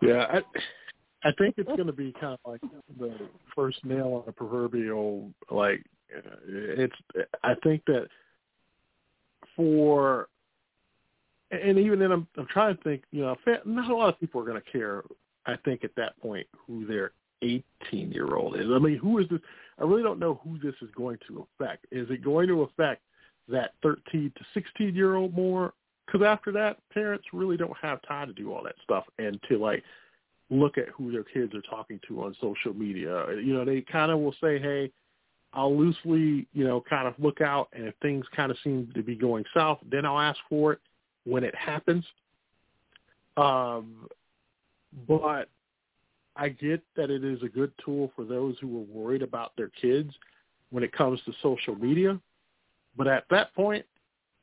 Yeah, 0.00 0.26
I 0.30 0.40
I 1.24 1.32
think 1.38 1.56
it's 1.58 1.68
going 1.68 1.86
to 1.86 1.92
be 1.92 2.12
kind 2.20 2.34
of 2.34 2.40
like 2.46 2.60
the 2.98 3.12
first 3.54 3.84
nail 3.84 4.14
on 4.14 4.22
the 4.26 4.32
proverbial 4.32 5.30
like 5.50 5.82
uh, 6.16 6.36
it's 6.46 6.94
I 7.42 7.54
think 7.62 7.82
that 7.86 8.08
for 9.56 10.28
and 11.50 11.78
even 11.78 11.98
then 11.98 12.12
I'm 12.12 12.26
I'm 12.36 12.46
trying 12.46 12.76
to 12.76 12.82
think, 12.82 13.02
you 13.10 13.22
know, 13.22 13.36
not 13.64 13.90
a 13.90 13.96
lot 13.96 14.08
of 14.08 14.20
people 14.20 14.40
are 14.40 14.44
going 14.44 14.60
to 14.60 14.70
care 14.70 15.02
I 15.46 15.56
think 15.64 15.84
at 15.84 15.94
that 15.96 16.20
point 16.20 16.46
who 16.66 16.86
their 16.86 17.12
18 17.42 17.62
year 18.12 18.34
old 18.34 18.58
is. 18.58 18.66
I 18.70 18.78
mean, 18.78 18.98
who 18.98 19.18
is 19.18 19.28
this 19.28 19.40
I 19.78 19.84
really 19.84 20.02
don't 20.02 20.18
know 20.18 20.40
who 20.42 20.58
this 20.58 20.74
is 20.80 20.88
going 20.96 21.18
to 21.28 21.46
affect. 21.60 21.86
Is 21.90 22.08
it 22.10 22.24
going 22.24 22.48
to 22.48 22.62
affect 22.62 23.02
that 23.48 23.74
13 23.82 24.32
to 24.36 24.44
16 24.54 24.94
year 24.94 25.16
old 25.16 25.34
more? 25.34 25.74
Because 26.06 26.24
after 26.24 26.52
that, 26.52 26.78
parents 26.92 27.26
really 27.32 27.56
don't 27.56 27.76
have 27.80 28.00
time 28.02 28.28
to 28.28 28.32
do 28.32 28.52
all 28.52 28.62
that 28.64 28.76
stuff 28.82 29.04
and 29.18 29.38
to 29.48 29.58
like 29.58 29.82
look 30.50 30.78
at 30.78 30.88
who 30.90 31.10
their 31.10 31.24
kids 31.24 31.52
are 31.54 31.62
talking 31.62 32.00
to 32.08 32.22
on 32.22 32.34
social 32.40 32.72
media. 32.72 33.26
You 33.34 33.54
know, 33.54 33.64
they 33.64 33.80
kind 33.82 34.12
of 34.12 34.20
will 34.20 34.34
say, 34.40 34.58
"Hey, 34.58 34.92
I'll 35.52 35.76
loosely, 35.76 36.46
you 36.52 36.64
know, 36.64 36.80
kind 36.80 37.08
of 37.08 37.14
look 37.18 37.40
out, 37.40 37.68
and 37.72 37.86
if 37.86 37.94
things 38.00 38.24
kind 38.34 38.50
of 38.50 38.58
seem 38.62 38.90
to 38.94 39.02
be 39.02 39.16
going 39.16 39.44
south, 39.52 39.78
then 39.90 40.06
I'll 40.06 40.20
ask 40.20 40.38
for 40.48 40.72
it 40.72 40.78
when 41.24 41.42
it 41.42 41.54
happens." 41.54 42.04
Um, 43.36 44.08
but 45.08 45.48
I 46.36 46.48
get 46.50 46.82
that 46.96 47.10
it 47.10 47.24
is 47.24 47.42
a 47.42 47.48
good 47.48 47.72
tool 47.84 48.12
for 48.14 48.24
those 48.24 48.56
who 48.60 48.78
are 48.78 49.02
worried 49.02 49.22
about 49.22 49.52
their 49.56 49.70
kids 49.80 50.12
when 50.70 50.84
it 50.84 50.92
comes 50.92 51.20
to 51.24 51.32
social 51.42 51.74
media. 51.74 52.20
But 52.96 53.08
at 53.08 53.24
that 53.30 53.54
point, 53.54 53.84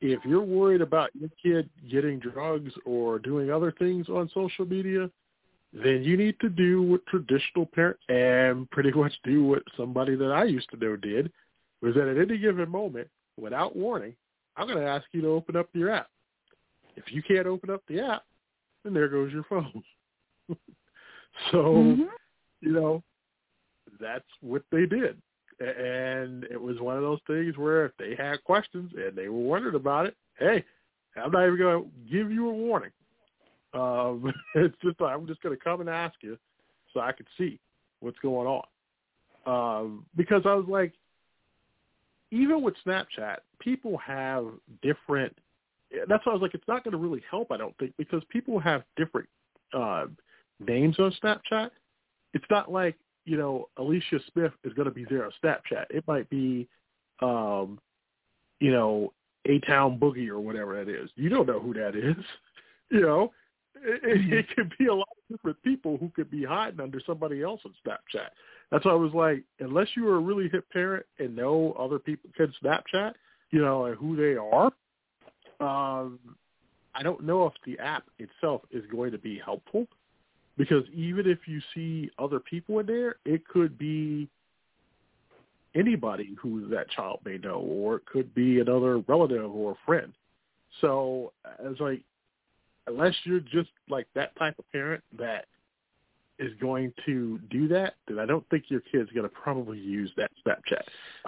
if 0.00 0.24
you're 0.24 0.42
worried 0.42 0.80
about 0.80 1.10
your 1.14 1.30
kid 1.42 1.68
getting 1.90 2.18
drugs 2.18 2.72
or 2.84 3.18
doing 3.18 3.50
other 3.50 3.72
things 3.72 4.08
on 4.08 4.30
social 4.34 4.66
media, 4.66 5.10
then 5.72 6.02
you 6.02 6.16
need 6.16 6.38
to 6.40 6.48
do 6.48 6.82
what 6.82 7.06
traditional 7.06 7.66
parents 7.66 8.02
and 8.08 8.70
pretty 8.70 8.92
much 8.94 9.12
do 9.24 9.44
what 9.44 9.62
somebody 9.76 10.14
that 10.16 10.30
I 10.30 10.44
used 10.44 10.70
to 10.70 10.76
know 10.76 10.96
did, 10.96 11.32
was 11.80 11.94
that 11.94 12.08
at 12.08 12.18
any 12.18 12.38
given 12.38 12.68
moment, 12.68 13.08
without 13.40 13.76
warning, 13.76 14.14
I'm 14.56 14.66
going 14.66 14.78
to 14.78 14.86
ask 14.86 15.04
you 15.12 15.20
to 15.22 15.28
open 15.28 15.56
up 15.56 15.68
your 15.72 15.90
app. 15.90 16.08
If 16.96 17.12
you 17.12 17.22
can't 17.22 17.46
open 17.46 17.70
up 17.70 17.82
the 17.88 18.00
app, 18.00 18.24
then 18.84 18.94
there 18.94 19.08
goes 19.08 19.32
your 19.32 19.44
phone. 19.44 19.82
so, 21.50 21.74
Mhm. 21.74 22.08
you 22.60 22.72
know, 22.72 23.02
that's 24.00 24.28
what 24.40 24.62
they 24.70 24.86
did. 24.86 25.20
And 25.60 26.44
it 26.44 26.60
was 26.60 26.80
one 26.80 26.96
of 26.96 27.02
those 27.02 27.20
things 27.26 27.56
where 27.56 27.86
if 27.86 27.96
they 27.96 28.14
had 28.14 28.42
questions 28.44 28.92
and 28.96 29.16
they 29.16 29.28
were 29.28 29.38
wondering 29.38 29.76
about 29.76 30.06
it, 30.06 30.16
hey, 30.38 30.64
I'm 31.16 31.30
not 31.30 31.46
even 31.46 31.58
going 31.58 31.84
to 31.84 31.90
give 32.10 32.30
you 32.30 32.48
a 32.48 32.52
warning. 32.52 32.90
Um, 33.72 34.32
it's 34.54 34.76
just 34.82 35.00
I'm 35.00 35.26
just 35.26 35.42
going 35.42 35.56
to 35.56 35.62
come 35.62 35.80
and 35.80 35.88
ask 35.88 36.14
you 36.22 36.38
so 36.92 37.00
I 37.00 37.12
could 37.12 37.26
see 37.36 37.60
what's 38.00 38.18
going 38.18 38.48
on. 38.48 38.64
Um, 39.46 40.06
because 40.16 40.42
I 40.46 40.54
was 40.54 40.66
like, 40.68 40.92
even 42.30 42.62
with 42.62 42.74
Snapchat, 42.84 43.38
people 43.60 43.96
have 43.98 44.46
different. 44.82 45.36
That's 46.08 46.24
why 46.26 46.32
I 46.32 46.34
was 46.34 46.42
like, 46.42 46.54
it's 46.54 46.66
not 46.66 46.82
going 46.82 46.92
to 46.92 46.98
really 46.98 47.22
help. 47.30 47.52
I 47.52 47.56
don't 47.56 47.76
think 47.78 47.92
because 47.96 48.22
people 48.28 48.58
have 48.58 48.82
different 48.96 49.28
uh, 49.72 50.06
names 50.60 50.98
on 50.98 51.14
Snapchat. 51.22 51.70
It's 52.32 52.44
not 52.50 52.70
like 52.70 52.96
you 53.24 53.36
know 53.36 53.68
Alicia 53.76 54.18
Smith 54.32 54.52
is 54.64 54.72
going 54.74 54.88
to 54.88 54.94
be 54.94 55.06
there 55.08 55.24
on 55.24 55.32
Snapchat. 55.42 55.86
It 55.90 56.04
might 56.06 56.28
be, 56.30 56.68
um, 57.20 57.78
you 58.60 58.72
know, 58.72 59.12
A 59.46 59.58
Town 59.60 59.98
Boogie 59.98 60.28
or 60.28 60.40
whatever 60.40 60.82
that 60.82 60.90
is. 60.90 61.10
You 61.16 61.28
don't 61.28 61.46
know 61.46 61.60
who 61.60 61.74
that 61.74 61.96
is. 61.96 62.16
You 62.90 63.00
know, 63.00 63.32
it, 63.82 64.00
it, 64.04 64.32
it 64.32 64.46
could 64.54 64.72
be 64.78 64.86
a 64.86 64.94
lot 64.94 65.08
of 65.08 65.36
different 65.36 65.60
people 65.62 65.96
who 65.96 66.10
could 66.14 66.30
be 66.30 66.44
hiding 66.44 66.80
under 66.80 67.00
somebody 67.04 67.42
else 67.42 67.60
on 67.64 67.72
Snapchat. 67.84 68.28
That's 68.70 68.84
why 68.84 68.92
I 68.92 68.94
was 68.94 69.14
like, 69.14 69.42
unless 69.58 69.88
you 69.96 70.06
are 70.08 70.16
a 70.16 70.20
really 70.20 70.48
hip 70.50 70.66
parent 70.70 71.06
and 71.18 71.34
know 71.34 71.74
other 71.78 71.98
people 71.98 72.30
can 72.36 72.52
Snapchat, 72.62 73.14
you 73.50 73.62
know, 73.62 73.86
and 73.86 73.96
who 73.96 74.16
they 74.16 74.36
are, 74.36 74.70
um, 75.60 76.18
I 76.94 77.02
don't 77.02 77.24
know 77.24 77.46
if 77.46 77.54
the 77.64 77.78
app 77.82 78.04
itself 78.18 78.62
is 78.70 78.84
going 78.90 79.12
to 79.12 79.18
be 79.18 79.40
helpful 79.44 79.86
because 80.56 80.84
even 80.94 81.28
if 81.28 81.38
you 81.46 81.60
see 81.74 82.10
other 82.18 82.40
people 82.40 82.78
in 82.78 82.86
there, 82.86 83.16
it 83.24 83.46
could 83.48 83.76
be 83.76 84.28
anybody 85.74 86.36
who 86.40 86.68
that 86.68 86.88
child 86.90 87.18
may 87.24 87.38
know, 87.38 87.56
or 87.56 87.96
it 87.96 88.06
could 88.06 88.32
be 88.34 88.60
another 88.60 88.98
relative 88.98 89.52
or 89.52 89.72
a 89.72 89.86
friend. 89.86 90.12
So 90.80 91.32
I 91.44 91.68
was 91.68 91.80
like, 91.80 92.02
unless 92.86 93.14
you're 93.24 93.40
just 93.40 93.70
like 93.88 94.06
that 94.14 94.36
type 94.36 94.58
of 94.58 94.70
parent 94.72 95.02
that 95.18 95.46
is 96.38 96.52
going 96.60 96.92
to 97.06 97.38
do 97.50 97.68
that, 97.68 97.94
then 98.08 98.18
I 98.18 98.26
don't 98.26 98.48
think 98.50 98.64
your 98.68 98.80
kid's 98.80 99.10
going 99.10 99.28
to 99.28 99.34
probably 99.34 99.78
use 99.78 100.10
that 100.16 100.30
Snapchat. 100.46 100.82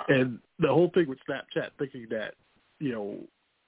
And 0.09 0.39
the 0.59 0.69
whole 0.69 0.91
thing 0.95 1.09
with 1.09 1.19
Snapchat, 1.29 1.71
thinking 1.79 2.07
that, 2.11 2.35
you 2.81 2.93
know, 2.93 3.19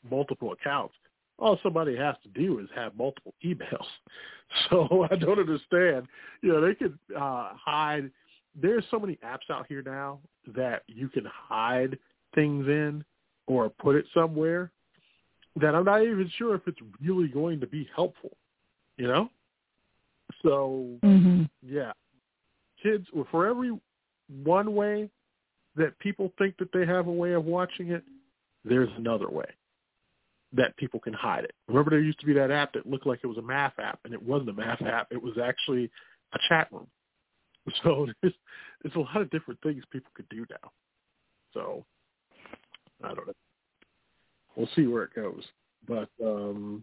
multiple 0.08 0.52
accounts, 0.52 0.94
all 1.38 1.58
somebody 1.62 1.96
has 1.96 2.16
to 2.22 2.28
do 2.30 2.58
is 2.58 2.68
have 2.74 2.96
multiple 2.96 3.34
emails. 3.44 3.86
So 4.70 5.06
I 5.10 5.16
don't 5.16 5.38
understand. 5.38 6.06
You 6.42 6.52
know, 6.52 6.60
they 6.66 6.74
could 6.74 6.98
uh, 7.14 7.50
hide. 7.54 8.10
There's 8.60 8.84
so 8.90 8.98
many 8.98 9.18
apps 9.24 9.50
out 9.50 9.66
here 9.68 9.82
now 9.82 10.20
that 10.54 10.82
you 10.86 11.08
can 11.08 11.24
hide 11.26 11.98
things 12.34 12.66
in 12.66 13.04
or 13.46 13.68
put 13.68 13.94
it 13.94 14.06
somewhere 14.14 14.72
that 15.60 15.74
I'm 15.74 15.84
not 15.84 16.02
even 16.02 16.30
sure 16.38 16.54
if 16.54 16.62
it's 16.66 16.78
really 17.00 17.28
going 17.28 17.60
to 17.60 17.66
be 17.66 17.88
helpful. 17.94 18.36
You 18.96 19.06
know? 19.06 19.30
So 20.42 20.98
Mhm. 21.04 21.48
yeah, 21.62 21.92
kids. 22.82 23.06
For 23.30 23.46
every 23.46 23.78
one 24.42 24.74
way 24.74 25.10
that 25.76 25.98
people 25.98 26.32
think 26.38 26.56
that 26.56 26.72
they 26.72 26.86
have 26.86 27.06
a 27.06 27.12
way 27.12 27.32
of 27.32 27.44
watching 27.44 27.90
it, 27.90 28.02
there's 28.64 28.90
another 28.96 29.28
way 29.28 29.46
that 30.52 30.76
people 30.76 31.00
can 31.00 31.12
hide 31.12 31.44
it. 31.44 31.54
Remember, 31.68 31.90
there 31.90 32.00
used 32.00 32.20
to 32.20 32.26
be 32.26 32.32
that 32.34 32.50
app 32.50 32.72
that 32.72 32.86
looked 32.86 33.06
like 33.06 33.20
it 33.22 33.26
was 33.26 33.38
a 33.38 33.42
math 33.42 33.78
app, 33.78 34.00
and 34.04 34.14
it 34.14 34.22
wasn't 34.22 34.50
a 34.50 34.54
math 34.54 34.82
app. 34.82 35.08
It 35.10 35.22
was 35.22 35.34
actually 35.42 35.90
a 36.34 36.38
chat 36.48 36.68
room. 36.72 36.86
So 37.82 38.06
there's 38.22 38.32
there's 38.82 38.94
a 38.94 39.00
lot 39.00 39.18
of 39.20 39.28
different 39.28 39.60
things 39.60 39.82
people 39.90 40.10
could 40.14 40.28
do 40.30 40.46
now. 40.48 40.70
So 41.52 41.84
I 43.04 43.08
don't 43.08 43.26
know. 43.26 43.34
We'll 44.56 44.70
see 44.74 44.86
where 44.86 45.02
it 45.02 45.14
goes, 45.14 45.42
but 45.86 46.08
um, 46.24 46.82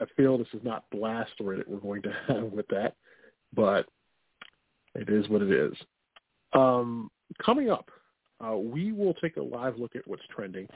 I 0.00 0.04
feel 0.16 0.36
this 0.36 0.48
is 0.52 0.62
not 0.62 0.84
the 0.92 0.98
last 0.98 1.30
that 1.38 1.44
we're 1.44 1.62
going 1.78 2.02
to 2.02 2.12
have 2.28 2.52
with 2.52 2.68
that, 2.68 2.94
but 3.54 3.86
it 4.94 5.08
is 5.08 5.28
what 5.28 5.42
it 5.42 5.50
is. 5.50 5.72
Um, 6.52 7.10
coming 7.44 7.70
up, 7.70 7.90
uh, 8.44 8.56
we 8.56 8.92
will 8.92 9.14
take 9.14 9.36
a 9.36 9.42
live 9.42 9.78
look 9.78 9.96
at 9.96 10.06
what's 10.06 10.22
trending. 10.34 10.66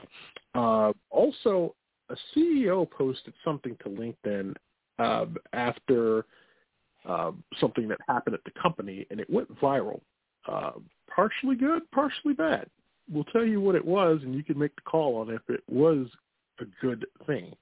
Uh, 0.53 0.91
also, 1.09 1.75
a 2.09 2.15
CEO 2.35 2.89
posted 2.89 3.33
something 3.43 3.75
to 3.83 3.89
LinkedIn 3.89 4.53
uh, 4.99 5.25
after 5.53 6.25
uh, 7.07 7.31
something 7.59 7.87
that 7.87 7.99
happened 8.07 8.35
at 8.35 8.43
the 8.43 8.59
company, 8.61 9.05
and 9.09 9.19
it 9.19 9.29
went 9.29 9.53
viral. 9.59 10.01
Uh, 10.47 10.71
partially 11.13 11.55
good, 11.55 11.81
partially 11.91 12.33
bad. 12.33 12.67
We'll 13.11 13.23
tell 13.25 13.45
you 13.45 13.61
what 13.61 13.75
it 13.75 13.85
was, 13.85 14.19
and 14.23 14.33
you 14.33 14.43
can 14.43 14.57
make 14.57 14.75
the 14.75 14.81
call 14.81 15.17
on 15.17 15.29
if 15.29 15.41
it 15.49 15.63
was 15.69 16.07
a 16.59 16.65
good 16.81 17.05
thing. 17.25 17.53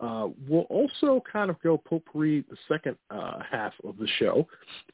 Uh, 0.00 0.28
we'll 0.48 0.62
also 0.62 1.22
kind 1.30 1.50
of 1.50 1.60
go 1.62 1.76
potpourri 1.76 2.42
the 2.48 2.56
second 2.68 2.96
uh, 3.10 3.40
half 3.48 3.74
of 3.84 3.98
the 3.98 4.08
show, 4.18 4.46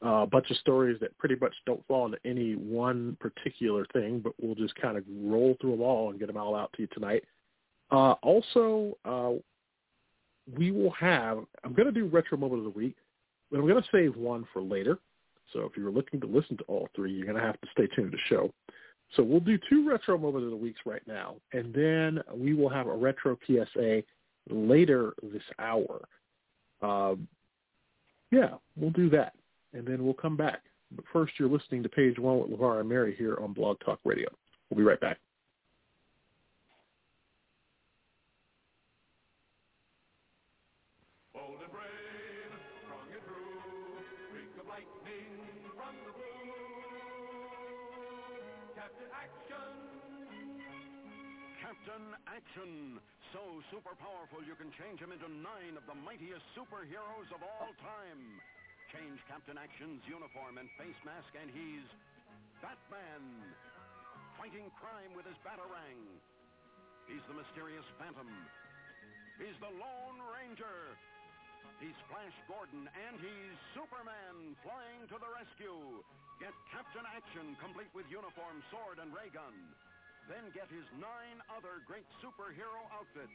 uh, 0.05 0.23
a 0.23 0.27
bunch 0.27 0.51
of 0.51 0.57
stories 0.57 0.97
that 0.99 1.17
pretty 1.17 1.35
much 1.39 1.53
don't 1.65 1.85
fall 1.87 2.05
into 2.05 2.17
any 2.25 2.55
one 2.55 3.15
particular 3.21 3.85
thing, 3.93 4.19
but 4.19 4.33
we'll 4.41 4.55
just 4.55 4.75
kind 4.75 4.97
of 4.97 5.05
roll 5.09 5.55
through 5.61 5.71
them 5.71 5.81
all 5.81 6.09
and 6.09 6.19
get 6.19 6.27
them 6.27 6.35
all 6.35 6.55
out 6.55 6.71
to 6.73 6.81
you 6.81 6.87
tonight. 6.87 7.23
Uh, 7.89 8.15
also, 8.21 8.97
uh, 9.05 9.31
we 10.57 10.71
will 10.71 10.91
have, 10.91 11.39
I'm 11.63 11.73
going 11.73 11.87
to 11.87 11.91
do 11.93 12.07
Retro 12.07 12.37
Moment 12.37 12.65
of 12.65 12.73
the 12.73 12.77
Week, 12.77 12.95
but 13.49 13.59
I'm 13.59 13.67
going 13.67 13.81
to 13.81 13.89
save 13.91 14.17
one 14.17 14.45
for 14.51 14.61
later. 14.61 14.99
So 15.53 15.61
if 15.61 15.77
you're 15.77 15.91
looking 15.91 16.19
to 16.19 16.27
listen 16.27 16.57
to 16.57 16.63
all 16.63 16.89
three, 16.93 17.13
you're 17.13 17.25
going 17.25 17.37
to 17.37 17.45
have 17.45 17.59
to 17.61 17.67
stay 17.71 17.87
tuned 17.95 18.11
to 18.11 18.17
the 18.17 18.23
show. 18.27 18.53
So 19.15 19.23
we'll 19.23 19.39
do 19.39 19.57
two 19.69 19.89
Retro 19.89 20.17
Moment 20.17 20.43
of 20.43 20.51
the 20.51 20.57
Weeks 20.57 20.81
right 20.85 21.01
now, 21.07 21.35
and 21.53 21.73
then 21.73 22.21
we 22.35 22.53
will 22.53 22.67
have 22.67 22.87
a 22.87 22.93
Retro 22.93 23.37
PSA 23.47 24.03
later 24.49 25.13
this 25.23 25.43
hour. 25.59 26.07
Um, 26.81 27.27
yeah, 28.31 28.55
we'll 28.75 28.91
do 28.91 29.09
that, 29.11 29.33
and 29.73 29.85
then 29.85 30.03
we'll 30.03 30.13
come 30.13 30.37
back. 30.37 30.61
But 30.95 31.05
first, 31.11 31.33
you're 31.37 31.49
listening 31.49 31.83
to 31.83 31.89
Page 31.89 32.17
One 32.19 32.39
with 32.39 32.59
LeVar 32.59 32.79
and 32.79 32.89
Mary 32.89 33.15
here 33.17 33.37
on 33.41 33.53
Blog 33.53 33.77
Talk 33.83 33.99
Radio. 34.03 34.29
We'll 34.69 34.77
be 34.77 34.83
right 34.83 34.99
back. 34.99 35.17
Captain 51.87 52.19
Action. 52.27 52.99
So 53.31 53.39
super 53.71 53.95
powerful 53.95 54.43
you 54.43 54.59
can 54.59 54.67
change 54.75 54.99
him 54.99 55.15
into 55.15 55.31
nine 55.39 55.79
of 55.79 55.87
the 55.87 55.95
mightiest 55.95 56.43
superheroes 56.51 57.31
of 57.31 57.39
all 57.39 57.71
time. 57.79 58.43
Change 58.91 59.15
Captain 59.31 59.55
Action's 59.55 60.03
uniform 60.03 60.59
and 60.59 60.67
face 60.75 60.99
mask 61.07 61.31
and 61.39 61.47
he's 61.47 61.87
Batman. 62.59 63.23
Fighting 64.35 64.67
crime 64.83 65.15
with 65.15 65.31
his 65.31 65.39
Batarang. 65.47 66.11
He's 67.07 67.23
the 67.31 67.39
mysterious 67.39 67.87
Phantom. 67.95 68.27
He's 69.39 69.55
the 69.63 69.71
Lone 69.71 70.19
Ranger. 70.35 70.91
He's 71.79 71.95
Flash 72.11 72.35
Gordon 72.51 72.83
and 72.83 73.15
he's 73.15 73.55
Superman 73.71 74.59
flying 74.59 75.07
to 75.07 75.15
the 75.23 75.31
rescue. 75.39 76.03
Get 76.43 76.51
Captain 76.67 77.07
Action 77.15 77.55
complete 77.63 77.95
with 77.95 78.11
uniform, 78.11 78.59
sword, 78.75 78.99
and 78.99 79.07
ray 79.15 79.31
gun. 79.31 79.55
Then 80.27 80.51
get 80.51 80.67
his 80.67 80.83
nine 80.99 81.39
other 81.47 81.79
great 81.87 82.03
superhero 82.19 82.83
outfits. 82.91 83.31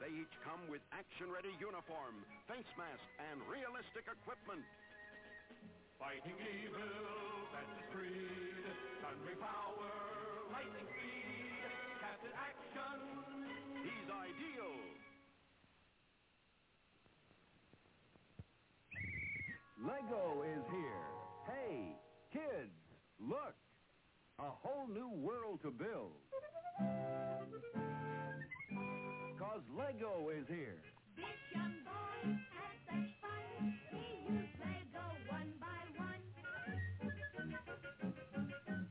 They 0.00 0.08
each 0.08 0.32
come 0.42 0.64
with 0.66 0.80
action-ready 0.90 1.52
uniform, 1.60 2.24
face 2.48 2.66
mask, 2.80 3.04
and 3.20 3.38
realistic 3.46 4.08
equipment. 4.08 4.64
Fighting 6.00 6.34
evil, 6.40 6.88
that's 7.52 7.68
his 7.76 7.84
creed. 7.92 8.64
Thundering 9.04 9.38
power, 9.38 9.92
lightning 10.50 10.88
speed, 10.88 11.62
Captain 12.00 12.34
Action. 12.34 12.98
He's 13.84 14.08
ideal. 14.10 14.74
Lego 19.84 20.42
is 20.48 20.64
here. 20.72 21.06
Hey, 21.46 21.94
kids, 22.32 22.74
look. 23.20 23.54
A 24.42 24.50
whole 24.66 24.88
new 24.88 25.08
world 25.22 25.60
to 25.62 25.70
build. 25.70 26.18
Cause 29.38 29.62
Lego 29.78 30.30
is 30.34 30.48
here. 30.48 30.82
This 31.14 31.38
young 31.54 31.78
boy 31.86 32.26
has 32.26 32.74
such 32.90 33.10
fun. 33.22 33.78
He 33.94 34.02
used 34.26 34.58
Lego 34.58 35.06
one 35.30 35.52
by 35.62 35.78
one. 35.94 36.22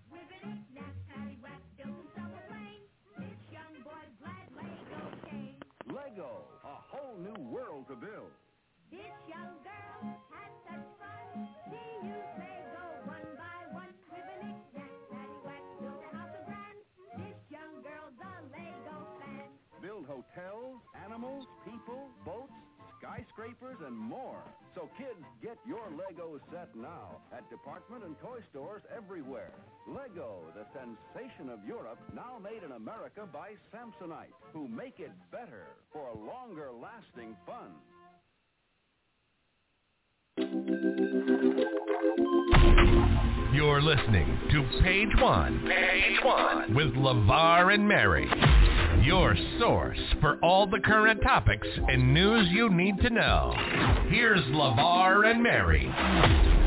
Ribbon, 0.08 0.64
snap, 0.72 0.96
paddywhack, 1.12 1.64
built 1.76 2.00
some 2.00 2.08
summer 2.16 2.44
plane. 2.48 2.88
This 3.20 3.42
young 3.52 3.76
boy's 3.84 4.16
glad 4.24 4.48
Lego 4.56 5.04
came. 5.28 5.60
Lego, 5.92 6.48
a 6.64 6.80
whole 6.80 7.18
new 7.20 7.36
world 7.52 7.90
to 7.90 7.96
build. 7.98 8.32
This 8.90 9.12
young 9.28 9.60
girl 9.68 9.91
hotels, 20.34 20.80
animals, 21.04 21.46
people, 21.66 22.10
boats, 22.26 22.54
skyscrapers, 23.00 23.78
and 23.86 23.98
more. 23.98 24.44
So 24.76 24.90
kids, 24.98 25.26
get 25.42 25.58
your 25.68 25.90
Lego 25.92 26.40
set 26.52 26.70
now 26.76 27.22
at 27.36 27.50
department 27.50 28.04
and 28.04 28.18
toy 28.20 28.40
stores 28.52 28.84
everywhere. 28.96 29.54
Lego, 29.88 30.44
the 30.56 30.66
sensation 30.74 31.50
of 31.50 31.60
Europe, 31.66 32.00
now 32.14 32.38
made 32.42 32.64
in 32.64 32.72
America 32.74 33.28
by 33.32 33.54
Samsonite, 33.74 34.34
who 34.54 34.68
make 34.68 35.00
it 35.00 35.12
better 35.32 35.66
for 35.92 36.14
longer 36.16 36.70
lasting 36.72 37.36
fun. 37.46 37.72
You're 43.54 43.82
listening 43.82 44.40
to 44.52 44.82
Page 44.82 45.10
One. 45.20 45.66
Page 45.68 46.20
One 46.24 46.74
with 46.74 46.94
LeVar 46.94 47.74
and 47.74 47.88
Mary. 47.88 48.30
Your 49.00 49.36
source 49.58 49.98
for 50.20 50.38
all 50.44 50.68
the 50.68 50.80
current 50.80 51.22
topics 51.24 51.68
and 51.88 52.14
news 52.14 52.48
you 52.52 52.70
need 52.70 53.00
to 53.02 53.10
know. 53.10 53.54
Here's 54.10 54.44
LeVar 54.46 55.32
and 55.32 55.42
Mary. 55.42 56.61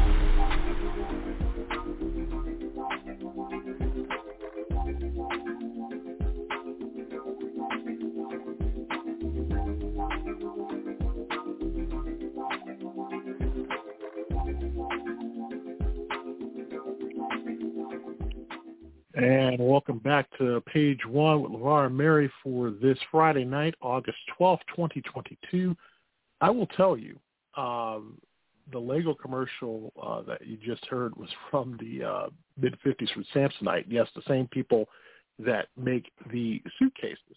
And 19.16 19.58
welcome 19.60 19.98
back 19.98 20.26
to 20.38 20.60
page 20.62 21.06
one 21.06 21.42
with 21.42 21.52
LeVar 21.52 21.86
and 21.86 21.96
Mary 21.96 22.28
for 22.42 22.70
this 22.70 22.98
Friday 23.12 23.44
night, 23.44 23.76
August 23.80 24.18
12th, 24.40 24.58
2022. 24.74 25.76
I 26.40 26.50
will 26.50 26.66
tell 26.66 26.98
you, 26.98 27.16
um, 27.56 28.18
the 28.72 28.78
Lego 28.78 29.14
commercial 29.14 29.92
uh, 30.02 30.22
that 30.22 30.44
you 30.44 30.56
just 30.56 30.84
heard 30.86 31.14
was 31.14 31.28
from 31.48 31.78
the 31.78 32.04
uh, 32.04 32.26
mid-50s 32.60 33.12
from 33.12 33.24
Samsonite. 33.32 33.84
Yes, 33.86 34.08
the 34.16 34.22
same 34.26 34.48
people 34.48 34.88
that 35.38 35.68
make 35.76 36.10
the 36.32 36.60
suitcases. 36.80 37.36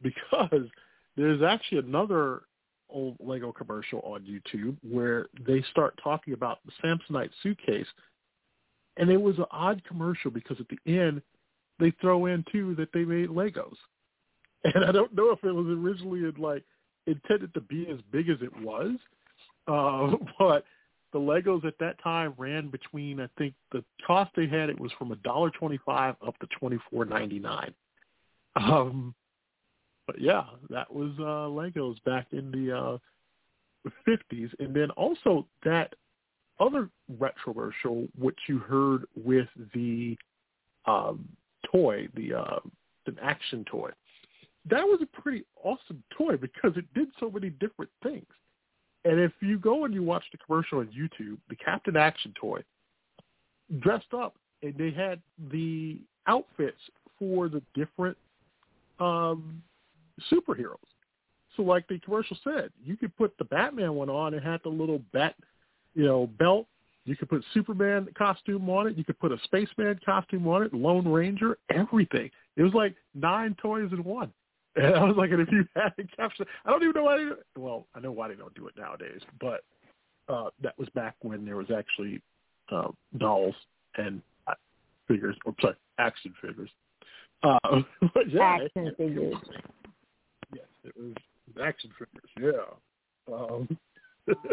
Because 0.00 0.62
there's 1.14 1.42
actually 1.42 1.78
another 1.78 2.44
old 2.88 3.18
Lego 3.20 3.52
commercial 3.52 4.00
on 4.00 4.22
YouTube 4.22 4.76
where 4.82 5.26
they 5.46 5.62
start 5.70 5.98
talking 6.02 6.32
about 6.32 6.60
the 6.64 6.72
Samsonite 6.82 7.30
suitcase– 7.42 7.86
and 8.96 9.10
it 9.10 9.20
was 9.20 9.38
an 9.38 9.46
odd 9.50 9.82
commercial 9.86 10.30
because 10.30 10.58
at 10.60 10.66
the 10.68 10.98
end 10.98 11.22
they 11.78 11.92
throw 12.00 12.26
in 12.26 12.44
too 12.52 12.74
that 12.76 12.88
they 12.92 13.04
made 13.04 13.28
Legos, 13.28 13.76
and 14.64 14.84
I 14.84 14.92
don't 14.92 15.14
know 15.14 15.30
if 15.30 15.42
it 15.44 15.52
was 15.52 15.66
originally 15.66 16.20
in, 16.20 16.34
like 16.38 16.64
intended 17.06 17.52
to 17.54 17.60
be 17.60 17.88
as 17.90 17.98
big 18.10 18.28
as 18.28 18.38
it 18.42 18.52
was, 18.62 18.92
uh, 19.68 20.16
but 20.38 20.64
the 21.12 21.18
Legos 21.18 21.64
at 21.64 21.78
that 21.80 22.02
time 22.02 22.34
ran 22.38 22.68
between 22.68 23.20
I 23.20 23.28
think 23.38 23.54
the 23.72 23.84
cost 24.06 24.30
they 24.36 24.46
had 24.46 24.70
it 24.70 24.78
was 24.78 24.92
from 24.98 25.12
a 25.12 25.16
dollar 25.16 25.50
twenty 25.50 25.78
five 25.84 26.16
up 26.26 26.38
to 26.38 26.46
twenty 26.58 26.78
four 26.90 27.04
ninety 27.04 27.38
nine. 27.38 27.74
Um, 28.56 29.14
but 30.06 30.20
yeah, 30.20 30.44
that 30.70 30.92
was 30.92 31.12
uh, 31.18 31.48
Legos 31.48 32.02
back 32.04 32.26
in 32.32 32.50
the 32.50 32.76
uh, 32.76 32.98
50s, 34.06 34.50
and 34.58 34.74
then 34.74 34.90
also 34.90 35.46
that 35.64 35.94
other 36.62 36.88
retroversial, 37.18 38.06
which 38.18 38.38
you 38.48 38.58
heard 38.58 39.04
with 39.16 39.48
the 39.74 40.16
um, 40.86 41.28
toy, 41.70 42.08
the 42.14 42.34
uh, 42.34 42.60
an 43.06 43.16
action 43.20 43.64
toy, 43.70 43.90
that 44.70 44.84
was 44.84 45.00
a 45.02 45.20
pretty 45.20 45.44
awesome 45.64 46.02
toy 46.16 46.36
because 46.36 46.76
it 46.76 46.84
did 46.94 47.08
so 47.18 47.30
many 47.30 47.50
different 47.50 47.90
things. 48.02 48.26
And 49.04 49.18
if 49.18 49.32
you 49.40 49.58
go 49.58 49.84
and 49.84 49.92
you 49.92 50.02
watch 50.02 50.24
the 50.30 50.38
commercial 50.38 50.78
on 50.78 50.86
YouTube, 50.86 51.38
the 51.48 51.56
Captain 51.56 51.96
Action 51.96 52.32
toy 52.40 52.62
dressed 53.80 54.14
up, 54.14 54.36
and 54.62 54.74
they 54.78 54.92
had 54.92 55.20
the 55.50 55.98
outfits 56.28 56.78
for 57.18 57.48
the 57.48 57.62
different 57.74 58.16
um, 59.00 59.60
superheroes. 60.30 60.76
So 61.56 61.62
like 61.62 61.86
the 61.88 61.98
commercial 61.98 62.36
said, 62.44 62.70
you 62.84 62.96
could 62.96 63.16
put 63.16 63.36
the 63.38 63.44
Batman 63.44 63.94
one 63.94 64.08
on 64.08 64.34
and 64.34 64.42
had 64.42 64.60
the 64.62 64.70
little 64.70 65.00
bat, 65.12 65.34
you 65.94 66.04
know, 66.04 66.26
belt. 66.38 66.66
You 67.04 67.16
could 67.16 67.28
put 67.28 67.44
Superman 67.52 68.08
costume 68.16 68.68
on 68.70 68.86
it. 68.86 68.96
You 68.96 69.04
could 69.04 69.18
put 69.18 69.32
a 69.32 69.38
spaceman 69.44 69.98
costume 70.04 70.46
on 70.46 70.62
it, 70.62 70.72
Lone 70.72 71.06
Ranger, 71.06 71.58
everything. 71.70 72.30
It 72.56 72.62
was 72.62 72.74
like 72.74 72.94
nine 73.14 73.56
toys 73.60 73.90
in 73.92 74.04
one. 74.04 74.32
And 74.74 74.94
I 74.94 75.04
was 75.04 75.16
like, 75.18 75.30
and 75.30 75.42
if 75.42 75.52
you 75.52 75.66
had 75.76 75.92
a 75.98 76.16
captured, 76.16 76.46
I 76.64 76.70
don't 76.70 76.82
even 76.82 76.94
know 76.94 77.04
why 77.04 77.18
they. 77.18 77.60
Well, 77.60 77.86
I 77.94 78.00
know 78.00 78.10
why 78.10 78.28
they 78.28 78.36
don't 78.36 78.54
do 78.54 78.68
it 78.68 78.74
nowadays, 78.74 79.20
but 79.38 79.64
uh, 80.30 80.48
that 80.62 80.78
was 80.78 80.88
back 80.94 81.14
when 81.20 81.44
there 81.44 81.56
was 81.56 81.66
actually 81.70 82.22
uh, 82.70 82.88
dolls 83.18 83.54
and 83.98 84.22
uh, 84.46 84.54
figures, 85.06 85.36
or 85.44 85.54
sorry, 85.60 85.74
action 85.98 86.32
figures. 86.40 86.70
Uh, 87.42 87.58
yeah, 88.28 88.60
Action 88.62 88.94
figures. 88.96 89.34
Yes, 90.54 90.64
it 90.84 90.94
was 90.96 91.14
action 91.62 91.90
figures. 91.98 92.54
Yeah. 93.28 93.34
Um, 93.34 93.78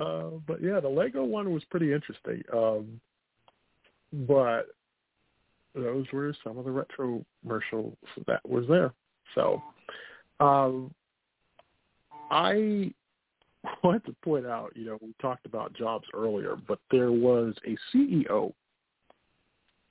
Uh, 0.00 0.30
but 0.46 0.62
yeah, 0.62 0.80
the 0.80 0.88
Lego 0.88 1.24
one 1.24 1.52
was 1.52 1.62
pretty 1.64 1.92
interesting. 1.92 2.42
Um, 2.52 3.00
but 4.26 4.68
those 5.74 6.06
were 6.12 6.34
some 6.42 6.58
of 6.58 6.64
the 6.64 6.70
retro 6.70 7.24
commercials 7.42 7.96
that 8.26 8.40
was 8.48 8.64
there. 8.68 8.92
So 9.34 9.62
um, 10.40 10.92
I 12.30 12.92
wanted 13.84 14.04
to 14.06 14.14
point 14.24 14.46
out, 14.46 14.72
you 14.74 14.86
know, 14.86 14.98
we 15.00 15.14
talked 15.20 15.46
about 15.46 15.74
jobs 15.74 16.06
earlier, 16.14 16.56
but 16.66 16.78
there 16.90 17.12
was 17.12 17.54
a 17.66 17.76
CEO 17.94 18.52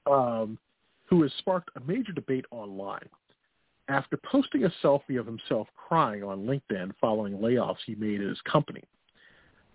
um, 0.10 0.57
who 1.05 1.22
has 1.22 1.32
sparked 1.39 1.70
a 1.76 1.80
major 1.82 2.12
debate 2.12 2.45
online 2.51 3.07
after 3.88 4.18
posting 4.18 4.66
a 4.66 4.72
selfie 4.84 5.20
of 5.20 5.26
himself 5.26 5.68
crying 5.76 6.24
on 6.24 6.45
LinkedIn 6.45 6.91
following 7.01 7.38
layoffs 7.38 7.78
he 7.86 7.95
made 7.95 8.22
at 8.22 8.28
his 8.28 8.41
company. 8.41 8.84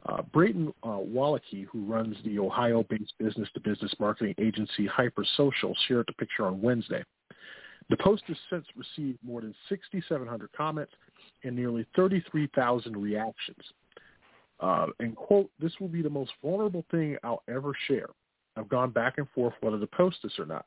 Uh, 0.07 0.23
Braden 0.33 0.73
uh, 0.83 0.89
Wallachie, 0.99 1.67
who 1.71 1.85
runs 1.87 2.17
the 2.25 2.39
Ohio-based 2.39 3.15
business-to-business 3.19 3.95
marketing 3.99 4.35
agency 4.39 4.87
Hypersocial, 4.87 5.75
shared 5.89 6.07
the 6.07 6.13
picture 6.19 6.47
on 6.47 6.61
Wednesday. 6.61 7.03
The 7.91 7.97
post 7.99 8.23
has 8.29 8.37
since 8.51 8.67
received 8.77 9.19
more 9.23 9.41
than 9.41 9.55
6,700 9.69 10.51
comments 10.57 10.93
and 11.43 11.57
nearly 11.57 11.87
33,000 11.97 12.97
reactions. 12.97 13.63
Uh, 14.61 14.87
and 15.01 15.17
quote, 15.17 15.51
this 15.61 15.73
will 15.81 15.89
be 15.89 16.03
the 16.03 16.11
most 16.11 16.33
vulnerable 16.43 16.85
thing 16.91 17.17
I'll 17.23 17.43
ever 17.49 17.73
share. 17.89 18.09
I've 18.57 18.69
gone 18.69 18.91
back 18.91 19.15
and 19.19 19.29
forth 19.35 19.55
whether 19.61 19.79
to 19.79 19.87
post 19.87 20.19
this 20.23 20.39
or 20.39 20.47
not. 20.47 20.65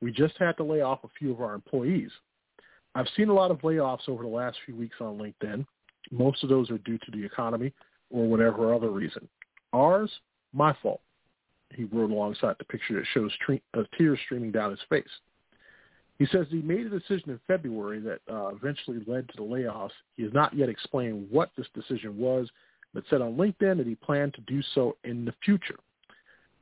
We 0.00 0.12
just 0.12 0.34
had 0.38 0.56
to 0.58 0.64
lay 0.64 0.82
off 0.82 1.04
a 1.04 1.08
few 1.18 1.32
of 1.32 1.40
our 1.40 1.54
employees. 1.54 2.10
I've 2.94 3.08
seen 3.16 3.28
a 3.28 3.34
lot 3.34 3.50
of 3.50 3.58
layoffs 3.60 4.08
over 4.08 4.22
the 4.22 4.28
last 4.28 4.58
few 4.64 4.76
weeks 4.76 4.96
on 5.00 5.18
LinkedIn. 5.18 5.66
Most 6.10 6.42
of 6.42 6.50
those 6.50 6.70
are 6.70 6.78
due 6.78 6.98
to 6.98 7.10
the 7.10 7.24
economy 7.24 7.72
or 8.10 8.26
whatever 8.26 8.74
other 8.74 8.90
reason. 8.90 9.28
Ours, 9.72 10.10
my 10.52 10.74
fault. 10.82 11.00
He 11.74 11.84
wrote 11.84 12.10
alongside 12.10 12.56
the 12.58 12.64
picture 12.64 12.94
that 12.94 13.06
shows 13.12 13.32
tre- 13.44 13.62
uh, 13.76 13.82
tears 13.98 14.18
streaming 14.24 14.52
down 14.52 14.70
his 14.70 14.80
face. 14.88 15.04
He 16.18 16.26
says 16.26 16.46
he 16.48 16.62
made 16.62 16.86
a 16.86 16.90
decision 16.90 17.30
in 17.30 17.40
February 17.46 18.00
that 18.00 18.20
uh, 18.32 18.48
eventually 18.54 19.02
led 19.06 19.28
to 19.28 19.36
the 19.36 19.42
layoffs. 19.42 19.90
He 20.16 20.22
has 20.22 20.32
not 20.32 20.54
yet 20.54 20.68
explained 20.68 21.26
what 21.30 21.50
this 21.56 21.66
decision 21.74 22.16
was, 22.16 22.48
but 22.94 23.04
said 23.10 23.20
on 23.20 23.36
LinkedIn 23.36 23.76
that 23.76 23.86
he 23.86 23.96
planned 23.96 24.32
to 24.34 24.40
do 24.42 24.62
so 24.74 24.96
in 25.04 25.24
the 25.24 25.34
future. 25.44 25.76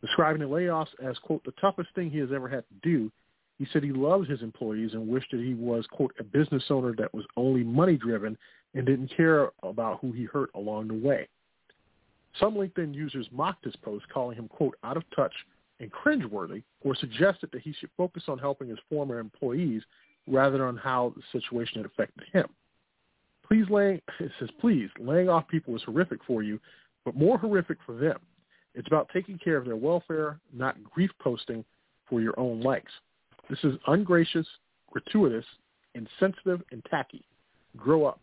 Describing 0.00 0.40
the 0.42 0.48
layoffs 0.48 0.88
as, 1.02 1.16
quote, 1.18 1.44
the 1.44 1.52
toughest 1.60 1.90
thing 1.94 2.10
he 2.10 2.18
has 2.18 2.30
ever 2.34 2.48
had 2.48 2.64
to 2.68 2.74
do, 2.82 3.12
he 3.58 3.66
said 3.72 3.84
he 3.84 3.92
loves 3.92 4.28
his 4.28 4.42
employees 4.42 4.94
and 4.94 5.06
wished 5.06 5.30
that 5.30 5.40
he 5.40 5.54
was, 5.54 5.86
quote, 5.92 6.12
a 6.18 6.24
business 6.24 6.64
owner 6.70 6.92
that 6.98 7.14
was 7.14 7.24
only 7.36 7.62
money-driven 7.62 8.36
and 8.74 8.86
didn't 8.86 9.14
care 9.16 9.50
about 9.62 10.00
who 10.00 10.10
he 10.10 10.24
hurt 10.24 10.50
along 10.56 10.88
the 10.88 10.94
way. 10.94 11.28
Some 12.40 12.54
LinkedIn 12.54 12.94
users 12.94 13.28
mocked 13.30 13.64
his 13.64 13.76
post, 13.76 14.04
calling 14.12 14.36
him, 14.36 14.48
quote, 14.48 14.76
out 14.82 14.96
of 14.96 15.04
touch 15.14 15.32
and 15.80 15.90
cringeworthy, 15.92 16.62
or 16.82 16.94
suggested 16.94 17.50
that 17.52 17.62
he 17.62 17.72
should 17.72 17.90
focus 17.96 18.24
on 18.28 18.38
helping 18.38 18.68
his 18.68 18.78
former 18.88 19.18
employees 19.18 19.82
rather 20.26 20.58
than 20.58 20.66
on 20.66 20.76
how 20.76 21.12
the 21.16 21.22
situation 21.38 21.82
had 21.82 21.86
affected 21.86 22.24
him. 22.32 22.46
Please 23.46 23.68
lay, 23.68 24.02
it 24.20 24.32
says, 24.38 24.48
please, 24.60 24.88
laying 24.98 25.28
off 25.28 25.46
people 25.48 25.76
is 25.76 25.82
horrific 25.82 26.20
for 26.26 26.42
you, 26.42 26.58
but 27.04 27.14
more 27.14 27.38
horrific 27.38 27.78
for 27.84 27.94
them. 27.94 28.18
It's 28.74 28.88
about 28.88 29.10
taking 29.12 29.38
care 29.38 29.56
of 29.56 29.66
their 29.66 29.76
welfare, 29.76 30.40
not 30.52 30.82
grief 30.82 31.10
posting 31.20 31.64
for 32.08 32.20
your 32.20 32.38
own 32.38 32.60
likes. 32.60 32.92
This 33.48 33.58
is 33.62 33.74
ungracious, 33.86 34.46
gratuitous, 34.90 35.44
insensitive, 35.94 36.62
and 36.72 36.82
tacky. 36.90 37.24
Grow 37.76 38.04
up. 38.04 38.20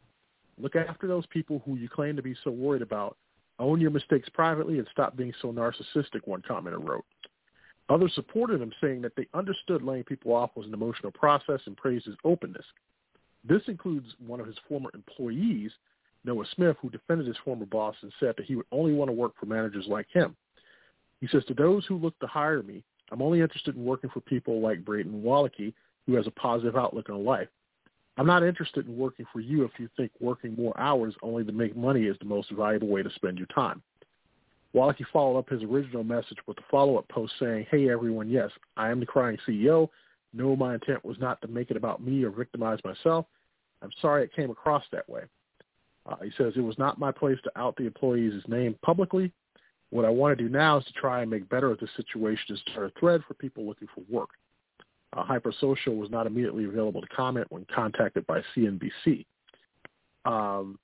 Look 0.58 0.76
after 0.76 1.08
those 1.08 1.26
people 1.28 1.62
who 1.66 1.76
you 1.76 1.88
claim 1.88 2.16
to 2.16 2.22
be 2.22 2.36
so 2.44 2.52
worried 2.52 2.82
about. 2.82 3.18
Own 3.62 3.80
your 3.80 3.92
mistakes 3.92 4.28
privately 4.28 4.80
and 4.80 4.88
stop 4.92 5.16
being 5.16 5.34
so 5.40 5.54
narcissistic, 5.54 6.26
one 6.26 6.42
commenter 6.42 6.84
wrote. 6.84 7.06
Others 7.90 8.14
supported 8.16 8.60
him, 8.60 8.74
saying 8.82 9.02
that 9.04 9.16
they 9.16 9.28
understood 9.36 9.84
laying 9.84 10.04
people 10.04 10.34
off 10.34 10.50
was 10.56 10.66
an 10.66 10.74
emotional 10.74 11.12
process 11.12 11.60
and 11.68 11.78
praised 11.78 12.08
his 12.08 12.16
openness. 12.24 12.66
This 13.44 13.62
includes 13.68 14.08
one 14.26 14.40
of 14.40 14.48
his 14.48 14.56
former 14.68 14.90
employees, 14.96 15.72
Noah 16.26 16.46
Smith, 16.56 16.76
who 16.82 16.90
defended 16.90 17.28
his 17.28 17.38
former 17.46 17.68
boss 17.68 17.96
and 18.02 18.12
said 18.20 18.34
that 18.38 18.48
he 18.48 18.56
would 18.56 18.66
only 18.72 18.94
want 18.94 19.10
to 19.10 19.14
work 19.14 19.34
for 19.40 19.46
managers 19.46 19.86
like 19.88 20.08
him. 20.12 20.36
He 21.20 21.28
says, 21.28 21.44
to 21.46 21.54
those 21.54 21.86
who 21.86 21.98
look 21.98 22.18
to 22.20 22.28
hire 22.28 22.64
me, 22.64 22.84
I'm 23.12 23.22
only 23.22 23.42
interested 23.42 23.76
in 23.76 23.86
working 23.86 24.10
for 24.10 24.22
people 24.22 24.60
like 24.60 24.84
Braden 24.84 25.22
Wallachie, 25.22 25.74
who 26.08 26.16
has 26.16 26.26
a 26.26 26.32
positive 26.32 26.76
outlook 26.76 27.10
on 27.12 27.24
life. 27.24 27.50
I'm 28.18 28.28
not 28.28 28.44
interested 28.44 28.88
in 28.88 28.98
working 28.98 29.26
for 29.32 29.40
you 29.40 29.64
if 29.64 29.72
you 29.78 29.90
think 29.96 30.12
working 30.20 30.56
more 30.56 30.78
hours 30.80 31.16
only 31.22 31.44
to 31.46 31.52
make 31.52 31.76
money 31.76 32.04
is 32.04 32.18
the 32.20 32.26
most 32.26 32.52
valuable 32.52 32.90
way 32.90 33.04
to 33.04 33.10
spend 33.16 33.38
your 33.38 33.48
time. 33.48 33.82
Wallachie 34.76 35.06
followed 35.12 35.38
up 35.40 35.50
his 35.50 35.64
original 35.64 36.04
message 36.04 36.38
with 36.48 36.58
a 36.58 36.64
follow-up 36.70 37.08
post 37.10 37.34
saying, 37.40 37.68
hey 37.70 37.90
everyone, 37.90 38.30
yes, 38.30 38.50
I 38.78 38.90
am 38.90 39.00
the 39.00 39.06
crying 39.06 39.38
CEO. 39.48 39.90
No, 40.34 40.56
my 40.56 40.76
intent 40.76 41.04
was 41.04 41.20
not 41.20 41.42
to 41.42 41.48
make 41.48 41.72
it 41.72 41.78
about 41.78 42.04
me 42.04 42.24
or 42.24 42.30
victimize 42.30 42.80
myself. 42.86 43.26
I'm 43.82 43.92
sorry 44.02 44.24
it 44.24 44.36
came 44.36 44.50
across 44.50 44.84
that 44.92 45.10
way. 45.10 45.24
Uh, 46.06 46.16
he 46.24 46.32
says, 46.38 46.54
it 46.56 46.62
was 46.62 46.78
not 46.78 47.00
my 47.00 47.12
place 47.12 47.38
to 47.44 47.60
out 47.60 47.76
the 47.76 47.86
employee's 47.86 48.42
name 48.48 48.76
publicly. 48.82 49.32
What 49.90 50.06
I 50.06 50.10
want 50.10 50.38
to 50.38 50.44
do 50.44 50.50
now 50.50 50.78
is 50.78 50.86
to 50.86 50.94
try 50.94 51.22
and 51.22 51.30
make 51.30 51.50
better 51.50 51.70
of 51.70 51.80
this 51.80 51.90
situation 51.98 52.46
and 52.50 52.58
start 52.60 52.88
a 52.96 53.00
thread 53.00 53.22
for 53.28 53.34
people 53.36 53.66
looking 53.66 53.90
for 53.94 54.04
work. 54.10 54.30
Uh, 55.14 55.24
Hypersocial 55.26 55.98
was 55.98 56.10
not 56.10 56.26
immediately 56.26 56.66
available 56.66 57.02
to 57.02 57.08
comment 57.08 57.48
when 57.50 57.66
contacted 57.74 58.26
by 58.28 58.42
CNBC. 58.56 59.26
Um, 60.26 60.80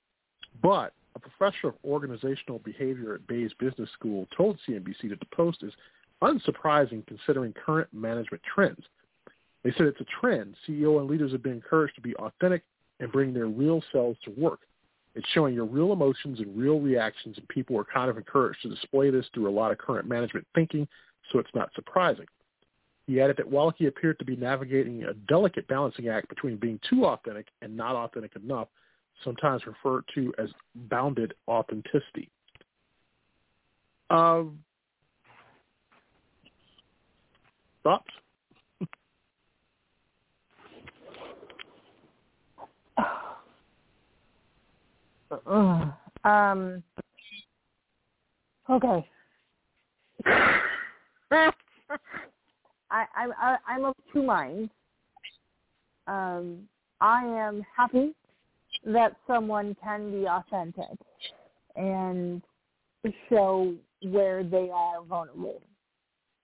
but 0.62 0.92
a 1.14 1.18
professor 1.18 1.68
of 1.68 1.74
organizational 1.84 2.58
behavior 2.60 3.14
at 3.14 3.26
Bayes 3.26 3.52
Business 3.58 3.88
School 3.92 4.26
told 4.36 4.58
CNBC 4.68 5.08
that 5.10 5.20
the 5.20 5.26
post 5.34 5.62
is 5.62 5.72
unsurprising 6.22 7.06
considering 7.06 7.52
current 7.52 7.88
management 7.92 8.42
trends. 8.42 8.84
They 9.64 9.72
said 9.72 9.86
it's 9.86 10.00
a 10.00 10.20
trend. 10.20 10.54
CEO 10.66 11.00
and 11.00 11.08
leaders 11.08 11.32
have 11.32 11.42
been 11.42 11.52
encouraged 11.52 11.94
to 11.96 12.00
be 12.00 12.14
authentic 12.16 12.62
and 13.00 13.10
bring 13.12 13.32
their 13.32 13.46
real 13.46 13.82
selves 13.92 14.18
to 14.24 14.30
work. 14.36 14.60
It's 15.14 15.28
showing 15.30 15.54
your 15.54 15.64
real 15.64 15.92
emotions 15.92 16.38
and 16.38 16.56
real 16.56 16.80
reactions, 16.80 17.38
and 17.38 17.48
people 17.48 17.76
are 17.78 17.84
kind 17.84 18.10
of 18.10 18.18
encouraged 18.18 18.62
to 18.62 18.68
display 18.68 19.10
this 19.10 19.26
through 19.34 19.48
a 19.48 19.50
lot 19.50 19.72
of 19.72 19.78
current 19.78 20.08
management 20.08 20.46
thinking, 20.54 20.86
so 21.32 21.38
it's 21.38 21.54
not 21.54 21.70
surprising. 21.74 22.26
He 23.08 23.20
added 23.22 23.38
that 23.38 23.50
Wallachie 23.50 23.88
appeared 23.88 24.18
to 24.18 24.24
be 24.26 24.36
navigating 24.36 25.04
a 25.04 25.14
delicate 25.14 25.66
balancing 25.66 26.08
act 26.08 26.28
between 26.28 26.58
being 26.58 26.78
too 26.90 27.06
authentic 27.06 27.46
and 27.62 27.74
not 27.74 27.96
authentic 27.96 28.36
enough, 28.36 28.68
sometimes 29.24 29.66
referred 29.66 30.04
to 30.14 30.30
as 30.38 30.50
bounded 30.90 31.32
authenticity. 31.48 32.28
Um, 34.10 34.58
thoughts? 37.82 38.06
Um. 46.24 46.82
Okay. 48.68 49.08
I, 52.90 53.04
I'm 53.16 53.32
I, 53.40 53.56
I'm 53.66 53.84
of 53.84 53.94
two 54.12 54.22
minds. 54.22 54.70
Um, 56.06 56.68
I 57.00 57.24
am 57.24 57.62
happy 57.76 58.14
that 58.86 59.16
someone 59.26 59.76
can 59.82 60.10
be 60.10 60.26
authentic 60.26 60.98
and 61.76 62.42
show 63.28 63.74
where 64.02 64.42
they 64.42 64.70
are 64.72 65.02
vulnerable. 65.02 65.62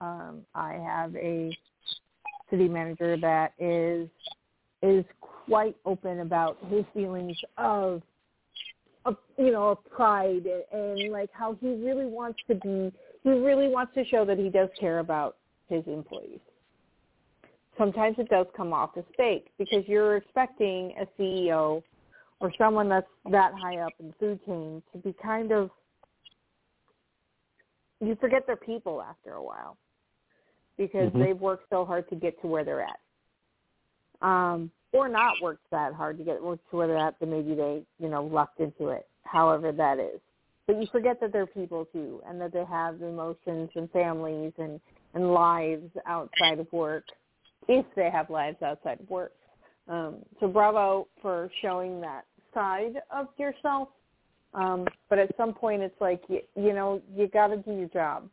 Um, 0.00 0.42
I 0.54 0.74
have 0.74 1.14
a 1.16 1.56
city 2.50 2.68
manager 2.68 3.16
that 3.16 3.52
is 3.58 4.08
is 4.82 5.04
quite 5.20 5.76
open 5.86 6.20
about 6.20 6.58
his 6.68 6.84
feelings 6.92 7.36
of 7.56 8.02
of 9.06 9.16
you 9.38 9.50
know 9.50 9.70
of 9.70 9.84
pride 9.90 10.46
and, 10.46 10.64
and 10.72 11.12
like 11.12 11.30
how 11.32 11.56
he 11.60 11.68
really 11.68 12.06
wants 12.06 12.38
to 12.48 12.54
be 12.56 12.92
he 13.22 13.30
really 13.30 13.68
wants 13.68 13.94
to 13.94 14.04
show 14.04 14.24
that 14.24 14.38
he 14.38 14.50
does 14.50 14.68
care 14.78 14.98
about 14.98 15.36
his 15.74 15.84
employees 15.86 16.40
sometimes 17.76 18.16
it 18.18 18.28
does 18.28 18.46
come 18.56 18.72
off 18.72 18.90
as 18.96 19.04
fake 19.16 19.48
because 19.58 19.84
you're 19.86 20.16
expecting 20.16 20.94
a 21.00 21.20
CEO 21.20 21.82
or 22.40 22.52
someone 22.58 22.88
that's 22.88 23.06
that 23.30 23.52
high 23.60 23.78
up 23.78 23.94
in 24.00 24.08
the 24.08 24.14
food 24.20 24.40
chain 24.46 24.82
to 24.92 24.98
be 24.98 25.14
kind 25.22 25.52
of 25.52 25.70
you 28.00 28.16
forget 28.20 28.42
they're 28.46 28.56
people 28.56 29.00
after 29.02 29.34
a 29.34 29.42
while 29.42 29.76
because 30.76 31.12
Mhm. 31.12 31.20
they've 31.20 31.40
worked 31.40 31.68
so 31.70 31.84
hard 31.84 32.08
to 32.10 32.16
get 32.16 32.40
to 32.42 32.48
where 32.48 32.64
they're 32.64 32.82
at. 32.82 33.00
Um, 34.20 34.70
or 34.92 35.08
not 35.08 35.40
worked 35.40 35.68
that 35.70 35.92
hard 35.94 36.18
to 36.18 36.24
get 36.24 36.38
to 36.38 36.58
where 36.70 36.86
they're 36.86 36.96
at, 36.98 37.18
then 37.18 37.30
maybe 37.30 37.54
they, 37.54 37.84
you 37.98 38.08
know, 38.08 38.24
lucked 38.24 38.60
into 38.60 38.88
it, 38.88 39.08
however 39.24 39.72
that 39.72 39.98
is. 39.98 40.20
But 40.66 40.80
you 40.80 40.86
forget 40.90 41.20
that 41.20 41.32
they're 41.32 41.46
people 41.46 41.84
too 41.86 42.22
and 42.26 42.40
that 42.40 42.52
they 42.52 42.64
have 42.64 43.02
emotions 43.02 43.70
and 43.74 43.90
families 43.90 44.52
and, 44.58 44.80
and 45.14 45.32
lives 45.32 45.90
outside 46.06 46.58
of 46.58 46.70
work, 46.72 47.04
if 47.68 47.86
they 47.96 48.10
have 48.10 48.30
lives 48.30 48.60
outside 48.62 49.00
of 49.00 49.08
work. 49.08 49.32
Um, 49.88 50.16
so 50.40 50.48
bravo 50.48 51.08
for 51.20 51.50
showing 51.62 52.00
that 52.00 52.24
side 52.52 52.96
of 53.10 53.28
yourself. 53.38 53.88
Um, 54.54 54.86
but 55.10 55.18
at 55.18 55.36
some 55.36 55.52
point, 55.52 55.82
it's 55.82 56.00
like 56.00 56.22
you, 56.28 56.40
you 56.56 56.72
know 56.72 57.02
you 57.14 57.26
got 57.26 57.48
to 57.48 57.56
do 57.56 57.72
your 57.72 57.88
job, 57.88 58.28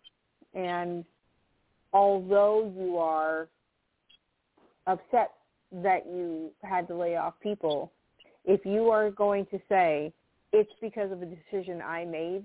and 0.53 1.03
although 1.93 2.71
you 2.77 2.97
are 2.97 3.47
upset 4.87 5.31
that 5.71 6.05
you 6.05 6.51
had 6.63 6.87
to 6.89 6.95
lay 6.95 7.15
off 7.15 7.33
people, 7.41 7.91
if 8.45 8.65
you 8.65 8.89
are 8.89 9.09
going 9.09 9.45
to 9.47 9.59
say 9.67 10.13
it's 10.53 10.71
because 10.79 11.11
of 11.11 11.21
a 11.21 11.25
decision 11.25 11.81
I 11.81 12.05
made, 12.05 12.43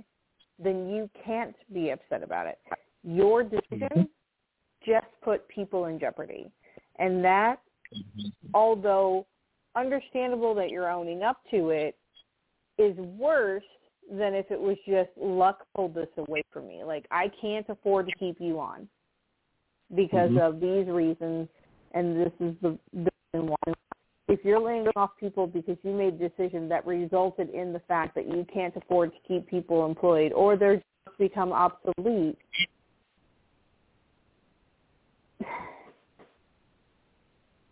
then 0.59 0.89
you 0.89 1.11
can't 1.25 1.55
be 1.73 1.91
upset 1.91 2.23
about 2.23 2.47
it. 2.47 2.59
Your 3.05 3.43
decision 3.43 4.09
just 4.87 5.07
put 5.23 5.47
people 5.49 5.87
in 5.87 5.99
jeopardy, 5.99 6.51
and 6.99 7.25
that 7.25 7.61
although 8.55 9.27
understandable 9.75 10.55
that 10.55 10.71
you're 10.71 10.91
owning 10.91 11.23
up 11.23 11.39
to 11.51 11.71
it, 11.71 11.97
is 12.79 12.97
worse 12.97 13.65
than 14.11 14.35
if 14.35 14.51
it 14.51 14.61
was 14.61 14.77
just 14.87 15.11
luck 15.17 15.67
pulled 15.75 15.95
this 15.95 16.09
away 16.17 16.43
from 16.53 16.69
me. 16.69 16.85
Like 16.85 17.07
I 17.11 17.31
can't 17.41 17.67
afford 17.69 18.07
to 18.07 18.13
keep 18.19 18.41
you 18.41 18.61
on 18.61 18.89
because 19.95 20.31
Mhm. 20.31 20.41
of 20.41 20.61
these 20.61 20.87
reasons, 20.89 21.49
and 21.93 22.17
this 22.17 22.33
is 22.41 22.55
the, 22.61 22.79
the 22.93 23.11
reason 23.33 23.49
why. 23.51 23.73
If 24.29 24.45
you're 24.45 24.61
laying 24.61 24.89
off 24.97 25.17
people 25.19 25.47
because 25.47 25.79
you 25.85 25.93
made 25.93 26.15
a 26.21 26.29
decision 26.29 26.69
that 26.69 26.85
resulted 26.87 27.51
in 27.51 27.73
the 27.73 27.81
fact 27.81 28.15
that 28.17 28.27
you 28.27 28.45
can't 28.53 28.75
afford 28.77 29.13
to 29.13 29.19
keep 29.21 29.47
people 29.47 29.87
employed 29.87 30.33
or 30.33 30.57
they're 30.57 30.77
just 30.77 31.19
become 31.19 31.53
obsolete, 31.53 32.37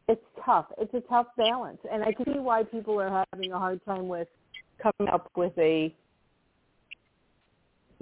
it's 0.08 0.24
tough. 0.44 0.66
It's 0.78 0.92
a 0.94 1.00
tough 1.02 1.26
balance, 1.36 1.78
and 1.90 2.02
I 2.02 2.12
can 2.12 2.26
see 2.26 2.38
why 2.38 2.62
people 2.62 3.00
are 3.00 3.24
having 3.32 3.52
a 3.52 3.58
hard 3.58 3.84
time 3.84 4.08
with 4.08 4.28
coming 4.82 5.12
up 5.12 5.30
with 5.36 5.56
a 5.58 5.94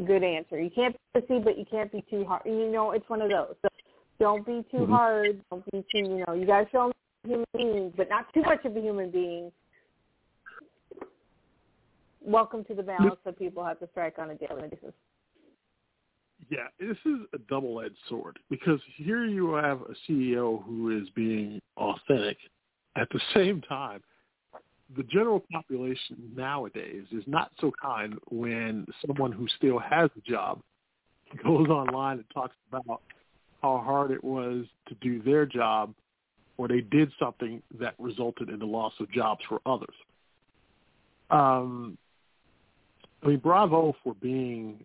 good 0.05 0.25
answer. 0.25 0.61
You 0.61 0.71
can't 0.71 0.97
be 1.15 1.21
pissy, 1.21 1.43
but 1.43 1.59
you 1.59 1.65
can't 1.71 1.93
be 1.93 2.03
too 2.11 2.25
hard. 2.25 2.43
You 2.45 2.71
know, 2.71 2.93
it's 2.93 3.09
one 3.09 3.23
of 3.23 3.31
those. 3.31 3.55
So 3.63 3.69
don't 4.19 4.45
be 4.45 4.65
too 4.71 4.87
Mhm. 4.87 4.91
hard. 4.91 5.41
Don't 5.51 5.65
be 5.71 5.83
too. 5.93 5.99
You 5.99 6.25
know, 6.27 6.33
you 6.35 6.47
got 6.47 6.65
to 6.65 6.71
show 6.71 6.87
them 6.87 6.93
human 7.25 7.47
being, 7.55 7.91
but 7.91 8.09
not 8.09 8.33
too 8.33 8.43
much 8.43 8.65
of 8.65 8.77
a 8.77 8.81
human 8.81 9.11
being. 9.11 9.53
Welcome 12.21 12.65
to 12.65 12.75
the 12.75 12.83
balance 12.83 13.21
that 13.25 13.39
people 13.39 13.65
have 13.65 13.79
to 13.81 13.89
strike 13.89 14.19
on 14.19 14.31
a 14.31 14.35
daily 14.35 14.69
basis. 14.69 14.95
Yeah, 16.53 16.67
this 16.79 16.99
is 17.07 17.21
a 17.33 17.39
double-edged 17.49 17.97
sword 18.11 18.39
because 18.51 18.79
here 18.97 19.25
you 19.25 19.55
have 19.55 19.81
a 19.81 19.95
CEO 20.07 20.63
who 20.63 21.01
is 21.01 21.09
being 21.15 21.63
authentic. 21.79 22.37
At 22.95 23.09
the 23.09 23.21
same 23.33 23.63
time, 23.63 24.03
the 24.95 25.03
general 25.05 25.43
population 25.51 26.31
nowadays 26.37 27.05
is 27.11 27.25
not 27.27 27.53
so 27.59 27.73
kind 27.83 28.19
when 28.31 28.85
someone 29.07 29.33
who 29.33 29.49
still 29.57 29.79
has 29.79 30.11
a 30.15 30.31
job 30.31 30.61
goes 31.43 31.69
online 31.69 32.19
and 32.19 32.27
talks 32.35 32.55
about 32.69 33.01
how 33.63 33.83
hard 33.83 34.11
it 34.11 34.23
was 34.23 34.67
to 34.89 34.95
do 35.01 35.23
their 35.23 35.47
job 35.47 35.95
or 36.59 36.69
they 36.69 36.83
did 36.83 37.11
something 37.19 37.63
that 37.81 37.95
resulted 37.99 38.51
in 38.51 38.59
the 38.59 38.67
loss 38.67 38.93
of 39.01 39.11
jobs 39.11 39.41
for 39.49 39.63
others. 39.65 39.95
Um, 41.31 41.97
I 43.23 43.29
mean, 43.29 43.39
bravo 43.39 43.97
for 44.05 44.15
being 44.21 44.85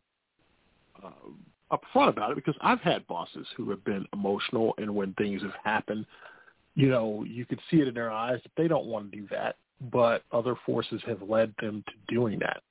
uh, 1.03 1.09
upfront 1.72 2.09
about 2.09 2.32
it 2.32 2.36
because 2.36 2.55
I've 2.61 2.82
had 2.82 3.05
bosses 3.07 3.47
who 3.55 3.70
have 3.70 3.84
been 3.84 4.05
emotional, 4.13 4.74
and 4.78 4.93
when 4.93 5.13
things 5.13 5.41
have 5.41 5.53
happened, 5.63 6.05
you 6.76 6.89
know, 6.89 7.26
you 7.28 7.45
could 7.45 7.59
see 7.70 7.78
it 7.78 7.88
in 7.88 7.93
their 7.93 8.11
eyes 8.11 8.39
that 8.43 8.51
they 8.55 8.68
don't 8.68 8.86
want 8.86 9.11
to 9.11 9.18
do 9.18 9.28
that, 9.32 9.55
but 9.91 10.24
other 10.32 10.55
forces 10.65 11.01
have 11.05 11.22
led 11.22 11.53
them 11.59 11.84
to 11.88 12.13
doing 12.13 12.39
that. 12.39 12.61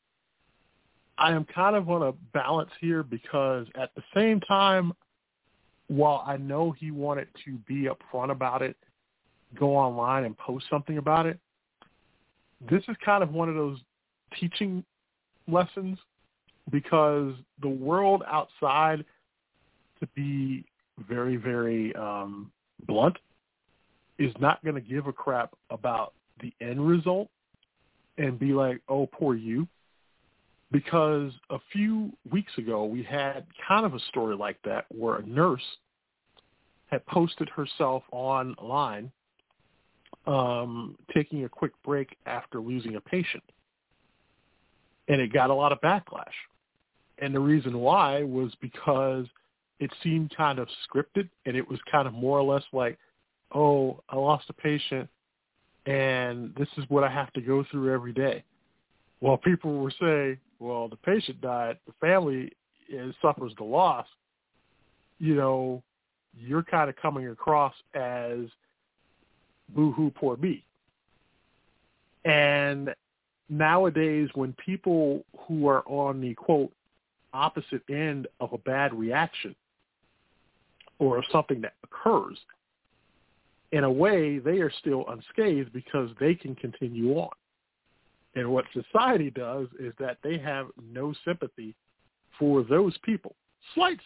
I 1.19 1.33
am 1.33 1.45
kind 1.45 1.77
of 1.77 1.89
on 1.89 2.03
a 2.03 2.13
balance 2.33 2.71
here 2.81 3.03
because 3.03 3.67
at 3.75 3.91
the 3.95 4.03
same 4.15 4.41
time, 4.41 4.93
while 5.89 6.23
I 6.27 6.37
know 6.37 6.73
he 6.73 6.91
wanted 6.91 7.29
to 7.45 7.53
be 7.67 7.89
upfront 7.89 8.31
about 8.31 8.63
it, 8.63 8.77
go 9.59 9.77
online 9.77 10.25
and 10.25 10.37
post 10.37 10.67
something 10.69 10.99
about 10.99 11.27
it, 11.27 11.39
this 12.71 12.83
is 12.89 12.97
kind 13.05 13.23
of 13.23 13.33
one 13.33 13.49
of 13.49 13.55
those 13.55 13.79
teaching 14.39 14.85
lessons 15.49 15.99
because 16.71 17.35
the 17.63 17.69
world 17.69 18.23
outside, 18.27 19.05
to 20.01 20.07
be 20.15 20.65
very, 21.09 21.37
very 21.37 21.95
um, 21.97 22.51
blunt, 22.87 23.17
is 24.19 24.33
not 24.41 24.63
going 24.65 24.75
to 24.75 24.81
give 24.81 25.07
a 25.07 25.13
crap 25.13 25.55
about 25.71 26.13
the 26.41 26.53
end 26.61 26.87
result 26.87 27.29
and 28.19 28.39
be 28.39 28.53
like, 28.53 28.81
oh, 28.89 29.07
poor 29.07 29.35
you. 29.35 29.67
Because 30.73 31.33
a 31.51 31.59
few 31.73 32.13
weeks 32.31 32.53
ago, 32.59 32.85
we 32.85 33.03
had 33.03 33.47
kind 33.67 33.87
of 33.87 33.95
a 33.95 34.01
story 34.11 34.37
like 34.37 34.59
that 34.65 34.87
where 34.89 35.17
a 35.17 35.27
nurse 35.27 35.63
had 36.91 37.05
posted 37.07 37.49
herself 37.49 38.03
online 38.11 39.13
um, 40.27 40.97
taking 41.15 41.45
a 41.45 41.49
quick 41.49 41.73
break 41.85 42.17
after 42.27 42.61
losing 42.61 42.97
a 42.97 43.01
patient. 43.01 43.45
And 45.09 45.21
it 45.21 45.33
got 45.33 45.51
a 45.51 45.55
lot 45.55 45.73
of 45.73 45.81
backlash. 45.81 46.25
And 47.19 47.35
the 47.35 47.41
reason 47.41 47.79
why 47.79 48.23
was 48.23 48.53
because 48.61 49.27
it 49.81 49.91
seemed 50.03 50.35
kind 50.37 50.59
of 50.59 50.69
scripted 50.89 51.29
and 51.45 51.57
it 51.57 51.69
was 51.69 51.79
kind 51.91 52.07
of 52.07 52.15
more 52.15 52.39
or 52.39 52.55
less 52.55 52.65
like, 52.73 52.99
oh, 53.55 54.03
I 54.09 54.17
lost 54.17 54.45
a 54.49 54.53
patient 54.53 55.09
and 55.87 56.55
this 56.57 56.69
is 56.77 56.85
what 56.89 57.05
I 57.05 57.11
have 57.11 57.33
to 57.35 57.41
go 57.41 57.65
through 57.71 57.93
every 57.93 58.13
day. 58.13 58.43
Well, 59.21 59.37
people 59.37 59.79
were 59.79 59.93
saying, 60.01 60.39
well, 60.59 60.89
the 60.89 60.97
patient 60.97 61.41
died, 61.41 61.79
the 61.87 61.93
family 62.01 62.51
is, 62.89 63.15
suffers 63.23 63.53
the 63.57 63.65
loss. 63.65 64.07
You 65.19 65.37
know, 65.37 65.83
you're 66.37 66.63
kind 66.63 66.91
of 66.91 66.97
coming 66.97 67.29
across 67.29 67.75
as 67.95 68.41
boo-hoo, 69.75 70.11
poor 70.11 70.37
me. 70.37 70.65
And 72.25 72.95
nowadays, 73.49 74.29
when 74.35 74.55
people 74.55 75.25
who 75.47 75.69
are 75.69 75.83
on 75.87 76.21
the, 76.21 76.35
quote, 76.35 76.73
opposite 77.37 77.83
end 77.89 78.27
of 78.41 78.53
a 78.53 78.59
bad 78.59 78.95
reaction 78.95 79.55
or 80.99 81.19
of 81.19 81.25
something 81.31 81.61
that 81.61 81.75
occurs, 81.85 82.39
in 83.73 83.85
a 83.85 83.91
way, 83.91 84.39
they 84.39 84.59
are 84.59 84.73
still 84.81 85.05
unscathed 85.09 85.73
because 85.73 86.11
they 86.19 86.35
can 86.35 86.55
continue 86.55 87.15
on. 87.15 87.31
And 88.35 88.51
what 88.51 88.65
society 88.73 89.31
does 89.31 89.67
is 89.79 89.93
that 89.99 90.19
they 90.23 90.39
have 90.39 90.69
no 90.93 91.15
sympathy 91.25 91.75
for 92.39 92.63
those 92.63 92.97
people. 93.03 93.35
Slight 93.75 93.99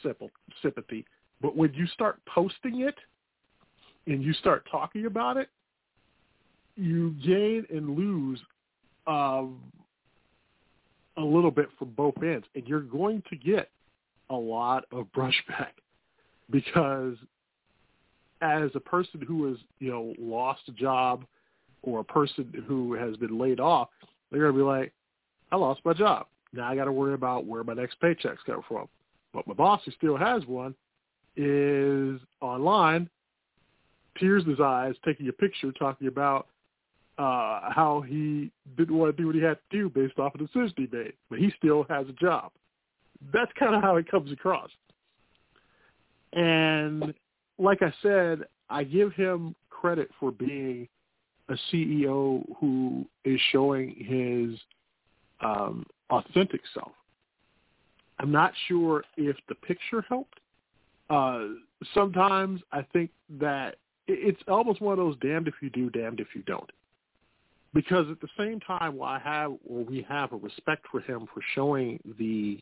sympathy, 0.63 1.05
but 1.41 1.57
when 1.57 1.75
you 1.75 1.87
start 1.89 2.19
posting 2.33 2.81
it 2.81 2.95
and 4.07 4.23
you 4.23 4.33
start 4.35 4.67
talking 4.71 5.07
about 5.07 5.37
it, 5.37 5.49
you 6.77 7.15
gain 7.25 7.67
and 7.71 7.97
lose 7.97 8.41
um, 9.07 9.61
a 11.17 11.23
little 11.23 11.51
bit 11.51 11.69
from 11.79 11.91
both 11.91 12.15
ends, 12.23 12.47
and 12.55 12.67
you're 12.67 12.81
going 12.81 13.23
to 13.31 13.37
get 13.37 13.71
a 14.31 14.35
lot 14.35 14.85
of 14.93 15.07
brushback 15.17 15.73
because 16.51 17.17
as 18.43 18.71
a 18.75 18.81
person 18.81 19.21
who 19.27 19.49
has 19.49 19.59
you 19.79 19.91
know 19.91 20.15
lost 20.19 20.63
a 20.69 20.73
job 20.73 21.25
or 21.83 22.01
a 22.01 22.05
person 22.05 22.65
who 22.67 22.95
has 22.95 23.17
been 23.17 23.39
laid 23.39 23.61
off, 23.61 23.89
they're 24.31 24.41
going 24.41 24.53
to 24.53 24.59
be 24.59 24.65
like, 24.65 24.93
I 25.51 25.57
lost 25.57 25.81
my 25.85 25.93
job. 25.93 26.27
Now 26.53 26.69
I 26.69 26.77
got 26.77 26.85
to 26.85 26.93
worry 26.93 27.15
about 27.15 27.47
where 27.47 27.65
my 27.65 27.75
next 27.75 28.01
paycheck's 28.01 28.43
coming 28.45 28.63
from. 28.69 28.89
But 29.33 29.47
my 29.47 29.55
boss, 29.55 29.81
who 29.85 29.93
still 29.93 30.17
has 30.17 30.45
one, 30.47 30.75
is 31.37 32.21
online, 32.41 33.09
tears 34.19 34.43
in 34.45 34.51
his 34.51 34.61
eyes, 34.61 34.95
taking 35.05 35.29
a 35.29 35.33
picture, 35.33 35.73
talking 35.73 36.09
about 36.09 36.49
uh, 37.21 37.71
how 37.71 38.03
he 38.09 38.51
didn't 38.79 38.97
want 38.97 39.15
to 39.15 39.23
do 39.23 39.27
what 39.27 39.37
he 39.37 39.43
had 39.43 39.59
to 39.71 39.77
do 39.79 39.91
based 39.91 40.19
off 40.19 40.35
of 40.35 40.41
the 40.41 40.47
decision 40.47 40.73
he 40.75 40.89
made, 40.91 41.13
but 41.29 41.39
he 41.39 41.53
still 41.59 41.85
has 41.91 42.09
a 42.09 42.13
job. 42.13 42.51
That's 43.31 43.53
kind 43.59 43.75
of 43.75 43.83
how 43.83 43.97
it 43.97 44.11
comes 44.11 44.33
across. 44.33 44.71
And 46.33 47.13
like 47.59 47.83
I 47.83 47.93
said, 48.03 48.45
I 48.71 48.85
give 48.85 49.13
him 49.13 49.55
credit 49.69 50.09
for 50.19 50.33
being 50.33 50.89
a 51.51 51.57
CEO 51.71 52.43
who 52.59 53.05
is 53.27 53.39
showing 53.53 53.97
his 53.99 54.59
um, 55.47 55.85
authentic 56.09 56.63
self. 56.73 56.93
I'm 58.19 58.33
not 58.33 58.55
sure 58.67 59.05
if 59.19 59.37
the 59.51 59.57
picture 59.57 60.03
helped. 60.09 60.41
Uh, 61.11 61.49
sometimes 61.93 62.63
I 62.73 62.81
think 62.95 63.11
that 63.41 63.77
it's 64.07 64.41
almost 64.49 64.81
one 64.81 64.93
of 64.93 64.99
those 64.99 65.17
damned 65.21 65.49
if 65.49 65.55
you 65.61 65.69
do, 65.69 65.91
damned 65.91 66.21
if 66.21 66.29
you 66.35 66.43
don't. 66.45 66.71
Because 67.73 68.07
at 68.11 68.21
the 68.21 68.29
same 68.37 68.59
time, 68.61 68.97
while 68.97 69.15
I 69.15 69.19
have 69.21 69.53
or 69.65 69.85
we 69.85 70.05
have 70.09 70.33
a 70.33 70.37
respect 70.37 70.87
for 70.91 71.01
him 71.01 71.27
for 71.33 71.41
showing 71.55 72.01
the 72.19 72.59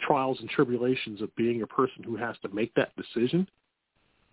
trials 0.00 0.38
and 0.40 0.48
tribulations 0.50 1.22
of 1.22 1.34
being 1.36 1.62
a 1.62 1.66
person 1.66 2.02
who 2.02 2.16
has 2.16 2.36
to 2.42 2.48
make 2.48 2.74
that 2.74 2.90
decision, 2.96 3.46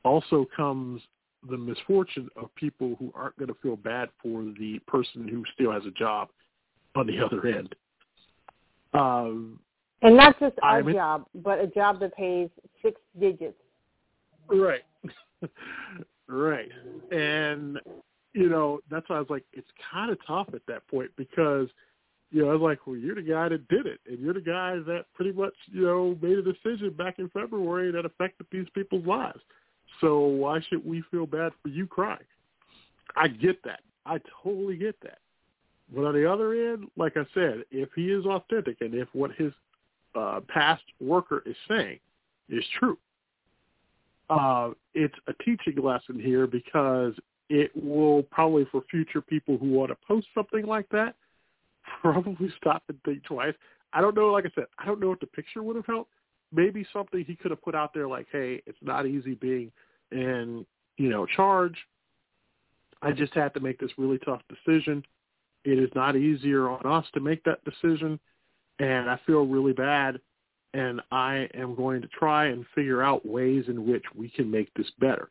also 0.03 0.45
comes 0.55 1.01
the 1.49 1.57
misfortune 1.57 2.29
of 2.35 2.53
people 2.55 2.95
who 2.99 3.11
aren't 3.15 3.37
going 3.37 3.47
to 3.47 3.55
feel 3.61 3.75
bad 3.75 4.09
for 4.21 4.43
the 4.59 4.79
person 4.87 5.27
who 5.27 5.43
still 5.53 5.71
has 5.71 5.85
a 5.85 5.91
job 5.91 6.29
on 6.95 7.07
the 7.07 7.19
other 7.25 7.45
end. 7.47 7.75
Um, 8.93 9.59
And 10.01 10.17
not 10.17 10.39
just 10.39 10.55
I'm 10.63 10.87
in- 10.87 10.95
job, 10.95 11.25
but 11.35 11.59
a 11.59 11.67
job 11.67 11.99
that 11.99 12.15
pays 12.15 12.49
six 12.81 12.99
digits. 13.19 13.57
Right. 14.49 14.83
right. 16.27 16.69
And, 17.11 17.79
you 18.33 18.49
know, 18.49 18.79
that's 18.89 19.07
why 19.09 19.17
I 19.17 19.19
was 19.19 19.29
like, 19.29 19.43
it's 19.53 19.67
kind 19.91 20.11
of 20.11 20.17
tough 20.25 20.47
at 20.53 20.61
that 20.67 20.87
point 20.87 21.11
because, 21.17 21.67
you 22.31 22.41
know, 22.41 22.49
I 22.49 22.53
was 22.53 22.61
like, 22.61 22.87
well, 22.87 22.95
you're 22.95 23.15
the 23.15 23.21
guy 23.21 23.49
that 23.49 23.67
did 23.67 23.85
it. 23.85 23.99
And 24.07 24.19
you're 24.19 24.33
the 24.33 24.41
guy 24.41 24.75
that 24.87 25.05
pretty 25.13 25.33
much, 25.33 25.53
you 25.71 25.81
know, 25.81 26.17
made 26.21 26.37
a 26.37 26.41
decision 26.41 26.93
back 26.97 27.19
in 27.19 27.29
February 27.29 27.91
that 27.91 28.05
affected 28.05 28.47
these 28.51 28.67
people's 28.73 29.05
lives. 29.05 29.39
So 29.99 30.19
why 30.19 30.61
should 30.69 30.85
we 30.85 31.03
feel 31.11 31.25
bad 31.25 31.51
for 31.61 31.69
you 31.69 31.85
crying? 31.85 32.19
I 33.15 33.27
get 33.27 33.61
that. 33.63 33.81
I 34.05 34.19
totally 34.43 34.77
get 34.77 34.95
that. 35.03 35.19
But 35.93 36.05
on 36.05 36.13
the 36.13 36.31
other 36.31 36.53
end, 36.53 36.87
like 36.95 37.17
I 37.17 37.25
said, 37.33 37.65
if 37.69 37.89
he 37.95 38.11
is 38.11 38.25
authentic 38.25 38.77
and 38.79 38.93
if 38.93 39.09
what 39.11 39.31
his 39.33 39.51
uh, 40.15 40.39
past 40.47 40.83
worker 41.01 41.43
is 41.45 41.55
saying 41.67 41.99
is 42.49 42.63
true, 42.79 42.97
uh, 44.29 44.69
it's 44.93 45.15
a 45.27 45.33
teaching 45.43 45.83
lesson 45.83 46.17
here 46.17 46.47
because 46.47 47.13
it 47.51 47.71
will 47.75 48.23
probably 48.23 48.65
for 48.71 48.81
future 48.89 49.21
people 49.21 49.57
who 49.57 49.69
want 49.71 49.89
to 49.89 49.97
post 50.07 50.27
something 50.33 50.65
like 50.65 50.87
that 50.89 51.15
probably 52.01 52.49
stop 52.57 52.83
and 52.87 52.97
think 53.03 53.23
twice. 53.25 53.53
I 53.91 53.99
don't 53.99 54.15
know. 54.15 54.27
Like 54.27 54.45
I 54.45 54.51
said, 54.55 54.67
I 54.79 54.85
don't 54.85 55.01
know 55.01 55.11
if 55.11 55.19
the 55.19 55.27
picture 55.27 55.61
would 55.61 55.75
have 55.75 55.85
helped. 55.85 56.11
Maybe 56.53 56.85
something 56.93 57.25
he 57.25 57.35
could 57.35 57.51
have 57.51 57.61
put 57.61 57.75
out 57.75 57.93
there 57.93 58.07
like, 58.07 58.27
"Hey, 58.31 58.61
it's 58.65 58.77
not 58.81 59.05
easy 59.05 59.35
being 59.35 59.71
in 60.11 60.65
you 60.97 61.09
know 61.09 61.25
charge. 61.25 61.75
I 63.01 63.11
just 63.11 63.33
had 63.33 63.53
to 63.55 63.59
make 63.59 63.79
this 63.79 63.91
really 63.97 64.19
tough 64.19 64.41
decision. 64.47 65.03
It 65.65 65.77
is 65.77 65.89
not 65.93 66.15
easier 66.15 66.69
on 66.69 66.85
us 66.85 67.05
to 67.13 67.19
make 67.19 67.43
that 67.43 67.63
decision, 67.65 68.19
and 68.79 69.09
I 69.09 69.19
feel 69.25 69.45
really 69.45 69.73
bad 69.73 70.19
and 70.73 71.01
I 71.11 71.49
am 71.53 71.75
going 71.75 72.01
to 72.01 72.07
try 72.07 72.47
and 72.47 72.65
figure 72.73 73.03
out 73.03 73.25
ways 73.25 73.65
in 73.67 73.85
which 73.85 74.05
we 74.15 74.29
can 74.29 74.49
make 74.49 74.73
this 74.73 74.89
better. 74.99 75.29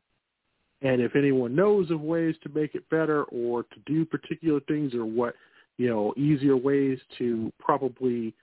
And 0.83 1.01
if 1.01 1.15
anyone 1.15 1.55
knows 1.55 1.91
of 1.91 2.01
ways 2.01 2.35
to 2.43 2.49
make 2.51 2.75
it 2.75 2.89
better 2.89 3.25
or 3.25 3.65
to 3.65 3.77
do 3.87 4.05
particular 4.05 4.61
things 4.61 4.95
or 4.95 5.05
what, 5.05 5.35
you 5.77 5.89
know, 5.89 6.15
easier 6.17 6.57
ways 6.57 6.99
to 7.19 7.53
probably 7.59 8.35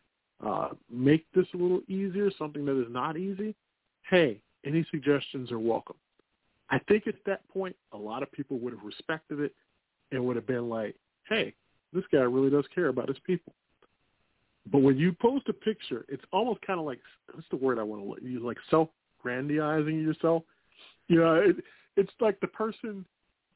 uh, 0.46 0.70
make 0.90 1.26
this 1.34 1.48
a 1.54 1.58
little 1.58 1.82
easier, 1.88 2.30
something 2.38 2.66
that 2.66 2.80
is 2.80 2.88
not 2.92 3.18
easy, 3.18 3.56
hey, 4.10 4.40
any 4.66 4.86
suggestions 4.92 5.52
are 5.52 5.60
welcome. 5.60 5.96
I 6.70 6.80
think 6.88 7.08
at 7.08 7.16
that 7.26 7.48
point, 7.50 7.76
a 7.94 7.98
lot 7.98 8.24
of 8.24 8.32
people 8.32 8.60
would 8.60 8.74
have 8.74 8.84
respected 8.84 9.40
it 9.40 9.54
and 10.12 10.24
would 10.26 10.36
have 10.36 10.48
been 10.48 10.70
like, 10.70 10.96
hey, 11.28 11.54
this 11.94 12.04
guy 12.12 12.20
really 12.20 12.50
does 12.50 12.66
care 12.74 12.90
about 12.90 13.08
his 13.08 13.18
people. 13.26 13.54
But 14.72 14.80
when 14.80 14.98
you 14.98 15.14
post 15.14 15.48
a 15.48 15.54
picture, 15.54 16.06
it's 16.10 16.24
almost 16.32 16.62
kind 16.62 16.80
of 16.80 16.86
like 16.86 17.00
what's 17.34 17.48
the 17.50 17.56
word 17.56 17.80
I 17.80 17.84
want 17.84 18.20
to 18.20 18.28
use? 18.28 18.42
Like 18.44 18.58
self-grandizing 18.70 20.02
yourself. 20.02 20.44
You 21.08 21.20
know, 21.22 21.36
it, 21.36 21.56
it's 21.98 22.14
like 22.20 22.40
the 22.40 22.48
person 22.48 23.06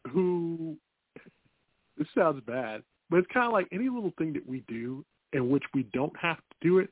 who. 0.09 0.75
This 1.97 2.07
sounds 2.15 2.41
bad, 2.47 2.81
but 3.09 3.17
it's 3.17 3.27
kind 3.31 3.45
of 3.45 3.51
like 3.51 3.67
any 3.71 3.87
little 3.87 4.13
thing 4.17 4.33
that 4.33 4.47
we 4.47 4.63
do 4.67 5.05
in 5.33 5.49
which 5.49 5.63
we 5.73 5.83
don't 5.93 6.15
have 6.17 6.37
to 6.37 6.55
do 6.61 6.79
it, 6.79 6.89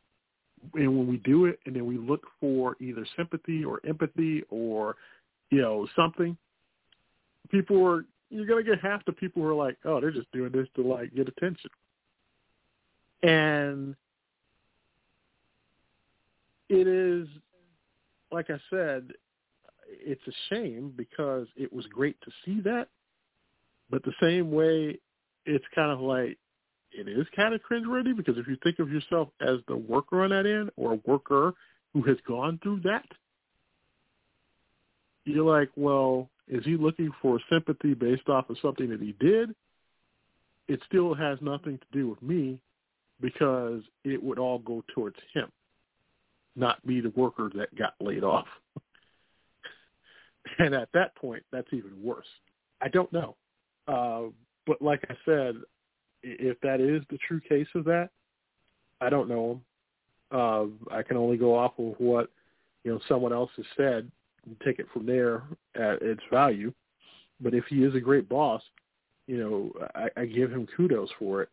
and 0.75 0.95
when 0.95 1.07
we 1.07 1.17
do 1.17 1.45
it, 1.45 1.59
and 1.65 1.75
then 1.75 1.85
we 1.85 1.97
look 1.97 2.27
for 2.39 2.75
either 2.79 3.07
sympathy 3.17 3.63
or 3.63 3.81
empathy 3.87 4.43
or, 4.49 4.97
you 5.49 5.61
know, 5.61 5.87
something. 5.95 6.37
People 7.49 7.83
are 7.85 8.05
you're 8.29 8.45
gonna 8.45 8.61
get 8.61 8.79
half 8.79 9.03
the 9.05 9.11
people 9.11 9.41
who 9.41 9.47
are 9.47 9.55
like, 9.55 9.77
oh, 9.85 9.99
they're 9.99 10.11
just 10.11 10.31
doing 10.31 10.51
this 10.51 10.67
to 10.75 10.83
like 10.83 11.13
get 11.15 11.27
attention. 11.27 11.71
And 13.23 13.95
it 16.69 16.87
is, 16.87 17.27
like 18.31 18.49
I 18.49 18.59
said, 18.69 19.11
it's 19.99 20.21
a 20.27 20.31
shame 20.49 20.93
because 20.95 21.47
it 21.55 21.71
was 21.71 21.85
great 21.87 22.19
to 22.21 22.31
see 22.45 22.61
that. 22.61 22.87
But 23.89 24.03
the 24.03 24.13
same 24.21 24.51
way, 24.51 24.99
it's 25.45 25.65
kind 25.73 25.91
of 25.91 25.99
like 25.99 26.37
it 26.91 27.07
is 27.07 27.25
kind 27.35 27.53
of 27.53 27.61
cringeworthy 27.61 28.15
because 28.15 28.37
if 28.37 28.47
you 28.47 28.57
think 28.63 28.79
of 28.79 28.91
yourself 28.91 29.29
as 29.41 29.57
the 29.67 29.77
worker 29.77 30.23
on 30.23 30.31
that 30.31 30.45
end 30.45 30.71
or 30.75 30.93
a 30.93 30.99
worker 31.05 31.53
who 31.93 32.01
has 32.03 32.17
gone 32.27 32.59
through 32.61 32.81
that, 32.83 33.05
you're 35.25 35.45
like, 35.45 35.69
well, 35.75 36.29
is 36.47 36.63
he 36.65 36.77
looking 36.77 37.11
for 37.21 37.39
sympathy 37.49 37.93
based 37.93 38.27
off 38.27 38.49
of 38.49 38.57
something 38.61 38.89
that 38.89 39.01
he 39.01 39.13
did? 39.19 39.53
It 40.67 40.79
still 40.87 41.13
has 41.13 41.37
nothing 41.41 41.77
to 41.77 41.85
do 41.97 42.07
with 42.09 42.21
me 42.21 42.59
because 43.21 43.81
it 44.03 44.21
would 44.21 44.39
all 44.39 44.59
go 44.59 44.83
towards 44.93 45.17
him, 45.33 45.51
not 46.55 46.85
be 46.85 47.01
the 47.01 47.13
worker 47.15 47.51
that 47.55 47.75
got 47.75 47.93
laid 47.99 48.23
off. 48.23 48.47
and 50.59 50.73
at 50.73 50.89
that 50.93 51.15
point, 51.15 51.43
that's 51.51 51.71
even 51.71 51.91
worse. 52.01 52.27
I 52.81 52.87
don't 52.87 53.11
know. 53.11 53.35
Uh, 53.87 54.31
but 54.65 54.81
like 54.81 55.03
I 55.09 55.15
said, 55.25 55.55
if 56.23 56.59
that 56.61 56.79
is 56.79 57.03
the 57.09 57.17
true 57.27 57.39
case 57.39 57.67
of 57.75 57.85
that, 57.85 58.09
I 59.01 59.09
don't 59.09 59.29
know 59.29 59.51
him. 59.51 59.61
Uh, 60.31 60.65
I 60.93 61.01
can 61.01 61.17
only 61.17 61.37
go 61.37 61.57
off 61.57 61.73
of 61.79 61.95
what 61.97 62.29
you 62.83 62.91
know 62.91 62.99
someone 63.07 63.33
else 63.33 63.49
has 63.55 63.65
said 63.75 64.11
and 64.45 64.55
take 64.63 64.79
it 64.79 64.87
from 64.93 65.05
there 65.05 65.43
at 65.75 66.01
its 66.01 66.21
value. 66.31 66.71
But 67.41 67.53
if 67.53 67.65
he 67.65 67.83
is 67.83 67.95
a 67.95 67.99
great 67.99 68.29
boss, 68.29 68.61
you 69.27 69.37
know, 69.37 69.87
I, 69.95 70.21
I 70.21 70.25
give 70.25 70.51
him 70.51 70.67
kudos 70.75 71.09
for 71.17 71.43
it. 71.43 71.49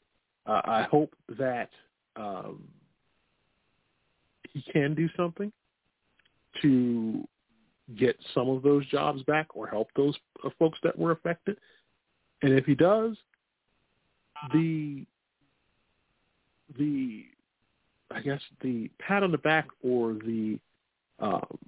Uh, 0.47 0.61
I 0.65 0.83
hope 0.83 1.15
that 1.39 1.71
um, 2.17 2.65
he 4.53 4.63
can 4.73 4.95
do 4.95 5.09
something 5.17 5.53
to 6.63 7.27
get 7.99 8.17
some 8.35 8.49
of 8.49 8.63
those 8.63 8.87
jobs 8.87 9.23
back 9.23 9.49
or 9.55 9.67
help 9.67 9.89
those 9.97 10.17
uh, 10.45 10.51
folks 10.59 10.79
that 10.83 10.99
were 10.99 11.13
affected. 11.13 11.57
And 12.43 12.53
if 12.53 12.65
he 12.65 12.75
does, 12.75 13.17
the 14.53 15.07
the 16.79 17.25
I 18.11 18.21
guess 18.21 18.41
the 18.63 18.91
pat 18.99 19.23
on 19.23 19.33
the 19.33 19.39
back 19.39 19.67
or 19.83 20.15
the 20.15 20.59
um, 21.19 21.59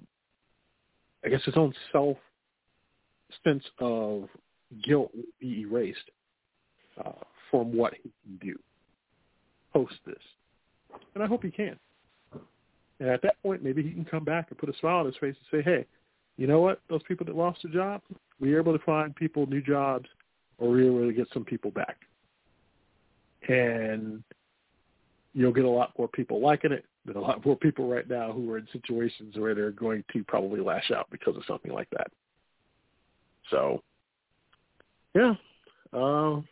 I 1.25 1.29
guess 1.29 1.43
his 1.43 1.57
own 1.57 1.73
self 1.91 2.17
sense 3.43 3.63
of 3.79 4.27
guilt 4.83 5.11
will 5.15 5.23
be 5.39 5.61
erased 5.61 6.09
uh, 7.03 7.11
from 7.49 7.75
what 7.75 7.93
he 7.93 8.11
can 8.23 8.37
do 8.41 8.59
post 9.73 9.95
this. 10.05 10.21
And 11.15 11.23
I 11.23 11.27
hope 11.27 11.43
he 11.43 11.51
can. 11.51 11.77
And 12.99 13.09
at 13.09 13.21
that 13.21 13.41
point, 13.41 13.63
maybe 13.63 13.81
he 13.81 13.91
can 13.91 14.05
come 14.05 14.25
back 14.25 14.47
and 14.49 14.57
put 14.57 14.69
a 14.69 14.77
smile 14.79 14.97
on 14.97 15.05
his 15.05 15.15
face 15.15 15.35
and 15.51 15.59
say, 15.59 15.63
hey, 15.63 15.85
you 16.39 16.47
know 16.47 16.61
what? 16.61 16.79
Those 16.89 17.03
people 17.05 17.25
that 17.25 17.35
lost 17.35 17.59
their 17.63 17.73
job, 17.73 18.01
we 18.39 18.53
were 18.53 18.61
able 18.61 18.71
to 18.71 18.83
find 18.85 19.13
people 19.13 19.45
new 19.45 19.61
jobs 19.61 20.07
or 20.57 20.69
we 20.69 20.89
were 20.89 21.01
able 21.01 21.11
to 21.11 21.13
get 21.13 21.27
some 21.33 21.43
people 21.43 21.69
back. 21.69 21.97
And 23.49 24.23
you'll 25.33 25.51
get 25.51 25.65
a 25.65 25.69
lot 25.69 25.91
more 25.97 26.07
people 26.07 26.39
liking 26.39 26.71
it 26.71 26.85
than 27.05 27.17
a 27.17 27.19
lot 27.19 27.45
more 27.45 27.57
people 27.57 27.89
right 27.89 28.07
now 28.09 28.31
who 28.31 28.49
are 28.53 28.57
in 28.57 28.69
situations 28.71 29.35
where 29.37 29.53
they're 29.53 29.71
going 29.71 30.05
to 30.13 30.23
probably 30.23 30.61
lash 30.61 30.91
out 30.95 31.07
because 31.11 31.35
of 31.35 31.43
something 31.45 31.73
like 31.73 31.89
that. 31.89 32.07
So, 33.49 33.83
yeah. 35.13 35.33
Um, 35.91 36.47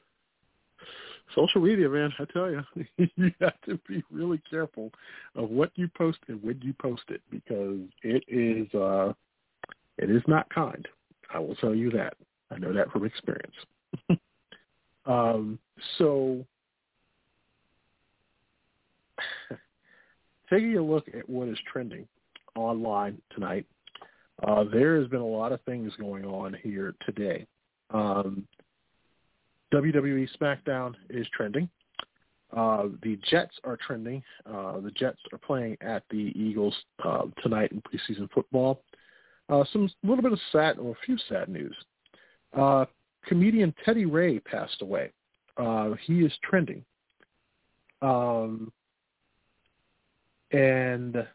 social 1.33 1.61
media, 1.61 1.87
man, 1.87 2.11
I 2.19 2.25
tell 2.33 2.51
you, 2.51 2.61
you 3.15 3.31
have 3.39 3.61
to 3.67 3.79
be 3.87 4.03
really 4.11 4.41
careful 4.49 4.91
of 5.35 5.49
what 5.49 5.71
you 5.75 5.87
post 5.87 6.17
and 6.27 6.43
when 6.43 6.59
you 6.61 6.73
post 6.73 7.03
it 7.07 7.21
because 7.31 7.79
it 8.03 8.25
is 8.27 8.73
uh, 8.73 9.13
it 9.97 10.09
is 10.09 10.21
not 10.27 10.49
kind. 10.53 10.87
I 11.33 11.39
will 11.39 11.55
tell 11.55 11.75
you 11.75 11.89
that. 11.91 12.15
I 12.51 12.57
know 12.57 12.73
that 12.73 12.91
from 12.91 13.05
experience. 13.05 13.55
um, 15.05 15.59
so, 15.97 16.45
taking 20.49 20.77
a 20.77 20.81
look 20.81 21.07
at 21.09 21.27
what 21.29 21.47
is 21.49 21.57
trending 21.71 22.07
online 22.55 23.21
tonight, 23.31 23.65
Uh, 24.43 24.63
there 24.71 24.99
has 24.99 25.07
been 25.07 25.21
a 25.21 25.25
lot 25.25 25.51
of 25.51 25.59
things 25.61 25.91
going 25.99 26.23
on 26.23 26.55
here 26.61 26.93
today. 27.05 27.47
Um, 27.89 28.47
WWE 29.73 30.27
SmackDown 30.39 30.93
is 31.09 31.27
trending. 31.35 31.67
Uh, 32.55 32.89
the 33.03 33.19
Jets 33.29 33.59
are 33.63 33.77
trending. 33.77 34.23
Uh, 34.45 34.79
the 34.79 34.91
Jets 34.91 35.19
are 35.33 35.37
playing 35.39 35.75
at 35.81 36.03
the 36.09 36.31
Eagles 36.35 36.75
uh, 37.03 37.23
tonight 37.41 37.71
in 37.71 37.81
preseason 37.81 38.31
football. 38.31 38.83
Uh, 39.49 39.63
some 39.71 39.89
little 40.03 40.21
bit 40.21 40.33
of 40.33 40.39
sad, 40.51 40.77
or 40.77 40.91
a 40.91 41.05
few 41.05 41.17
sad 41.29 41.47
news. 41.47 41.75
Uh, 42.55 42.85
comedian 43.25 43.73
Teddy 43.85 44.05
Ray 44.05 44.39
passed 44.39 44.81
away. 44.81 45.11
Uh, 45.57 45.91
he 46.05 46.19
is 46.19 46.33
trending. 46.43 46.83
Um, 48.01 48.71
and 50.51 51.25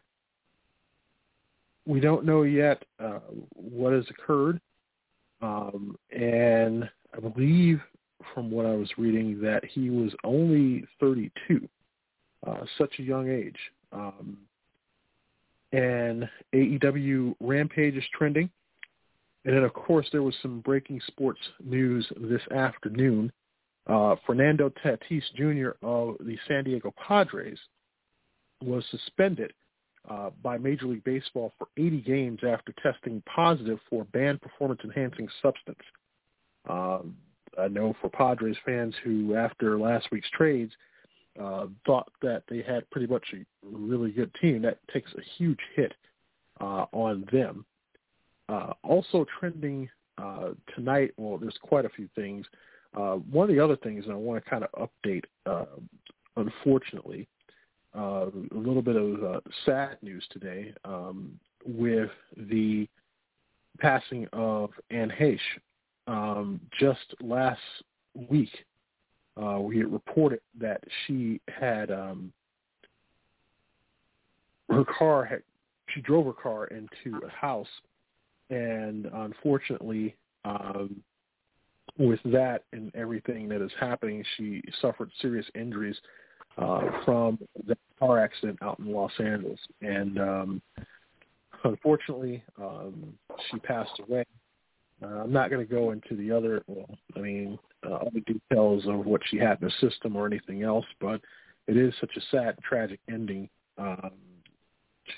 we 1.85 1.99
don't 1.99 2.25
know 2.25 2.43
yet 2.43 2.83
uh, 2.99 3.19
what 3.53 3.93
has 3.93 4.05
occurred. 4.09 4.59
Um, 5.41 5.97
and 6.11 6.89
I 7.15 7.19
believe 7.19 7.81
from 8.33 8.49
what 8.49 8.65
I 8.65 8.75
was 8.75 8.89
reading 8.97 9.41
that 9.41 9.63
he 9.65 9.89
was 9.89 10.13
only 10.23 10.85
32, 10.99 11.67
uh, 12.47 12.57
such 12.77 12.93
a 12.99 13.03
young 13.03 13.29
age. 13.29 13.57
Um, 13.91 14.37
and 15.73 16.29
AEW 16.53 17.35
Rampage 17.41 17.95
is 17.95 18.03
trending. 18.17 18.49
And 19.43 19.55
then, 19.55 19.63
of 19.63 19.73
course, 19.73 20.07
there 20.11 20.23
was 20.23 20.35
some 20.41 20.61
breaking 20.61 21.01
sports 21.07 21.41
news 21.63 22.07
this 22.21 22.41
afternoon. 22.55 23.31
Uh, 23.87 24.15
Fernando 24.25 24.71
Tatis 24.83 25.23
Jr. 25.35 25.71
of 25.85 26.15
the 26.21 26.37
San 26.47 26.63
Diego 26.63 26.93
Padres 26.95 27.59
was 28.63 28.85
suspended 28.91 29.51
uh, 30.09 30.29
by 30.41 30.57
Major 30.57 30.85
League 30.85 31.03
Baseball 31.03 31.51
for 31.57 31.67
80 31.75 32.01
games 32.01 32.39
after 32.47 32.73
testing 32.81 33.21
positive 33.25 33.79
for 33.89 34.05
banned 34.05 34.41
performance-enhancing 34.41 35.27
substance. 35.41 35.79
Um, 36.69 37.17
I 37.59 37.67
know 37.67 37.93
for 37.99 38.09
Padres 38.09 38.55
fans 38.65 38.95
who, 39.03 39.35
after 39.35 39.77
last 39.77 40.07
week's 40.11 40.29
trades, 40.31 40.71
uh, 41.41 41.67
thought 41.85 42.11
that 42.21 42.43
they 42.49 42.61
had 42.61 42.89
pretty 42.91 43.07
much 43.07 43.25
a 43.33 43.45
really 43.63 44.11
good 44.11 44.31
team, 44.41 44.61
that 44.61 44.77
takes 44.91 45.11
a 45.13 45.21
huge 45.37 45.59
hit 45.75 45.93
uh, 46.61 46.85
on 46.91 47.25
them. 47.31 47.65
Uh, 48.49 48.73
also 48.83 49.25
trending 49.39 49.89
uh, 50.17 50.49
tonight, 50.75 51.13
well, 51.17 51.37
there's 51.37 51.57
quite 51.61 51.85
a 51.85 51.89
few 51.89 52.07
things. 52.15 52.45
Uh, 52.95 53.15
one 53.15 53.49
of 53.49 53.55
the 53.55 53.63
other 53.63 53.77
things 53.77 54.05
I 54.09 54.13
want 54.13 54.43
to 54.43 54.49
kind 54.49 54.63
of 54.63 54.89
update, 54.89 55.23
uh, 55.45 55.65
unfortunately, 56.37 57.27
uh, 57.95 58.27
a 58.27 58.57
little 58.57 58.81
bit 58.81 58.95
of 58.95 59.23
uh, 59.23 59.39
sad 59.65 59.97
news 60.01 60.25
today 60.31 60.73
um, 60.85 61.39
with 61.65 62.09
the 62.37 62.87
passing 63.79 64.27
of 64.33 64.71
Anne 64.91 65.11
Heche. 65.19 65.39
Um, 66.05 66.59
just 66.79 67.15
last 67.21 67.61
week, 68.29 68.49
uh, 69.41 69.59
we 69.59 69.79
had 69.79 69.91
reported 69.91 70.41
that 70.59 70.81
she 71.05 71.41
had 71.47 71.91
um, 71.91 72.31
her 74.69 74.85
car 74.85 75.25
had 75.25 75.41
she 75.93 76.01
drove 76.01 76.25
her 76.25 76.33
car 76.33 76.67
into 76.67 77.19
a 77.25 77.29
house, 77.29 77.67
and 78.49 79.05
unfortunately, 79.13 80.15
um, 80.45 81.03
with 81.97 82.19
that 82.25 82.63
and 82.71 82.91
everything 82.95 83.47
that 83.49 83.61
is 83.61 83.71
happening, 83.79 84.23
she 84.37 84.61
suffered 84.81 85.11
serious 85.21 85.45
injuries 85.55 85.97
uh, 86.57 86.81
from 87.05 87.37
the 87.67 87.77
car 87.99 88.19
accident 88.19 88.57
out 88.61 88.79
in 88.79 88.91
Los 88.91 89.11
Angeles, 89.19 89.59
and 89.81 90.19
um, 90.19 90.61
unfortunately, 91.63 92.43
um, 92.61 93.13
she 93.49 93.57
passed 93.59 93.99
away. 94.07 94.25
Uh, 95.03 95.23
I'm 95.23 95.33
not 95.33 95.49
going 95.49 95.65
to 95.65 95.71
go 95.71 95.91
into 95.91 96.15
the 96.15 96.31
other, 96.31 96.63
well, 96.67 96.89
I 97.15 97.19
mean, 97.19 97.59
uh, 97.85 97.95
other 97.95 98.21
details 98.21 98.85
of 98.87 99.05
what 99.05 99.21
she 99.29 99.37
had 99.37 99.61
in 99.61 99.67
the 99.67 99.89
system 99.89 100.15
or 100.15 100.25
anything 100.25 100.63
else, 100.63 100.85
but 101.01 101.19
it 101.67 101.77
is 101.77 101.93
such 101.99 102.15
a 102.15 102.21
sad, 102.31 102.57
tragic 102.67 102.99
ending 103.09 103.49
um, 103.77 104.11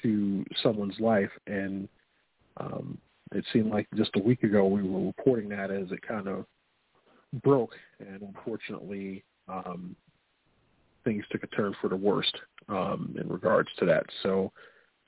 to 0.01 0.43
someone's 0.63 0.99
life, 0.99 1.29
and 1.47 1.88
um, 2.57 2.97
it 3.33 3.45
seemed 3.53 3.71
like 3.71 3.88
just 3.95 4.11
a 4.15 4.19
week 4.19 4.43
ago 4.43 4.65
we 4.65 4.81
were 4.81 5.05
reporting 5.05 5.49
that 5.49 5.71
as 5.71 5.91
it 5.91 6.01
kind 6.07 6.27
of 6.27 6.45
broke, 7.43 7.75
and 7.99 8.21
unfortunately, 8.21 9.23
um, 9.47 9.95
things 11.03 11.23
took 11.31 11.43
a 11.43 11.47
turn 11.47 11.75
for 11.81 11.89
the 11.89 11.95
worst 11.95 12.36
um, 12.69 13.15
in 13.19 13.27
regards 13.27 13.69
to 13.77 13.86
that. 13.86 14.05
So, 14.23 14.51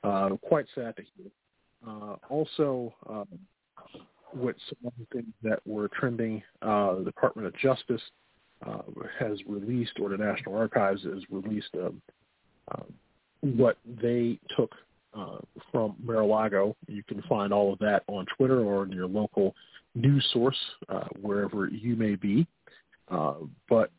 uh, 0.04 0.30
quite 0.42 0.66
sad 0.76 0.96
to 0.98 1.04
hear. 1.16 1.32
Uh, 1.88 2.16
also, 2.30 2.94
um, 3.10 3.28
with 4.34 4.56
some 4.70 4.78
other 4.88 5.06
things 5.14 5.34
that 5.44 5.60
were 5.66 5.88
trending, 5.90 6.44
uh, 6.62 6.96
the 6.96 7.06
Department 7.06 7.48
of 7.48 7.58
Justice 7.58 8.02
uh, 8.66 8.82
has 9.20 9.38
released, 9.48 9.94
or 10.02 10.10
the 10.10 10.18
National 10.18 10.56
Archives 10.56 11.04
has 11.04 11.24
released 11.30 11.70
uh, 11.76 12.84
what 13.42 13.78
they 14.02 14.40
took 14.56 14.74
uh, 15.14 15.38
from 15.72 15.96
Mar-a-Lago. 16.04 16.76
You 16.88 17.04
can 17.04 17.22
find 17.24 17.54
all 17.54 17.74
of 17.74 17.80
that 17.80 18.04
on 18.08 18.26
Twitter 18.36 18.62
or 18.62 18.84
in 18.84 18.92
your 18.92 19.08
local 19.08 19.56
news 19.96 20.28
source, 20.34 20.58
uh, 20.90 21.08
wherever 21.22 21.68
you 21.68 21.96
may 21.96 22.16
be. 22.16 22.46
Uh, 23.10 23.36
but 23.70 23.92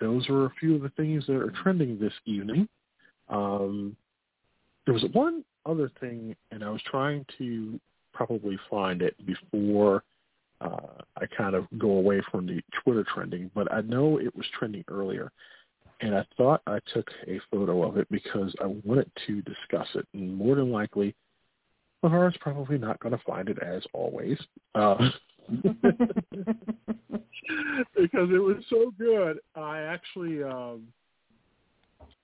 those 0.00 0.28
are 0.28 0.46
a 0.46 0.52
few 0.60 0.74
of 0.74 0.82
the 0.82 0.90
things 0.90 1.24
that 1.26 1.36
are 1.36 1.52
trending 1.62 1.98
this 1.98 2.12
evening. 2.26 2.68
Um, 3.28 3.96
there 4.84 4.94
was 4.94 5.04
one 5.12 5.44
other 5.64 5.90
thing, 6.00 6.36
and 6.50 6.62
I 6.62 6.70
was 6.70 6.82
trying 6.90 7.24
to 7.38 7.80
probably 8.16 8.58
find 8.70 9.02
it 9.02 9.14
before 9.26 10.02
uh, 10.60 11.02
I 11.16 11.26
kind 11.36 11.54
of 11.54 11.66
go 11.78 11.90
away 11.92 12.22
from 12.30 12.46
the 12.46 12.62
Twitter 12.82 13.04
trending, 13.12 13.50
but 13.54 13.70
I 13.72 13.82
know 13.82 14.18
it 14.18 14.34
was 14.34 14.46
trending 14.58 14.84
earlier. 14.90 15.30
And 16.00 16.14
I 16.14 16.26
thought 16.36 16.62
I 16.66 16.78
took 16.92 17.08
a 17.26 17.40
photo 17.50 17.82
of 17.82 17.96
it 17.96 18.06
because 18.10 18.54
I 18.62 18.66
wanted 18.84 19.10
to 19.26 19.42
discuss 19.42 19.88
it. 19.94 20.06
And 20.12 20.34
more 20.34 20.56
than 20.56 20.70
likely, 20.70 21.14
Lahara's 22.02 22.36
probably 22.40 22.78
not 22.78 23.00
going 23.00 23.16
to 23.16 23.24
find 23.26 23.48
it 23.48 23.58
as 23.62 23.82
always. 23.92 24.38
Uh, 24.74 25.10
because 27.96 28.28
it 28.30 28.42
was 28.42 28.56
so 28.68 28.92
good. 28.98 29.38
I 29.54 29.80
actually 29.80 30.42
um 30.42 30.88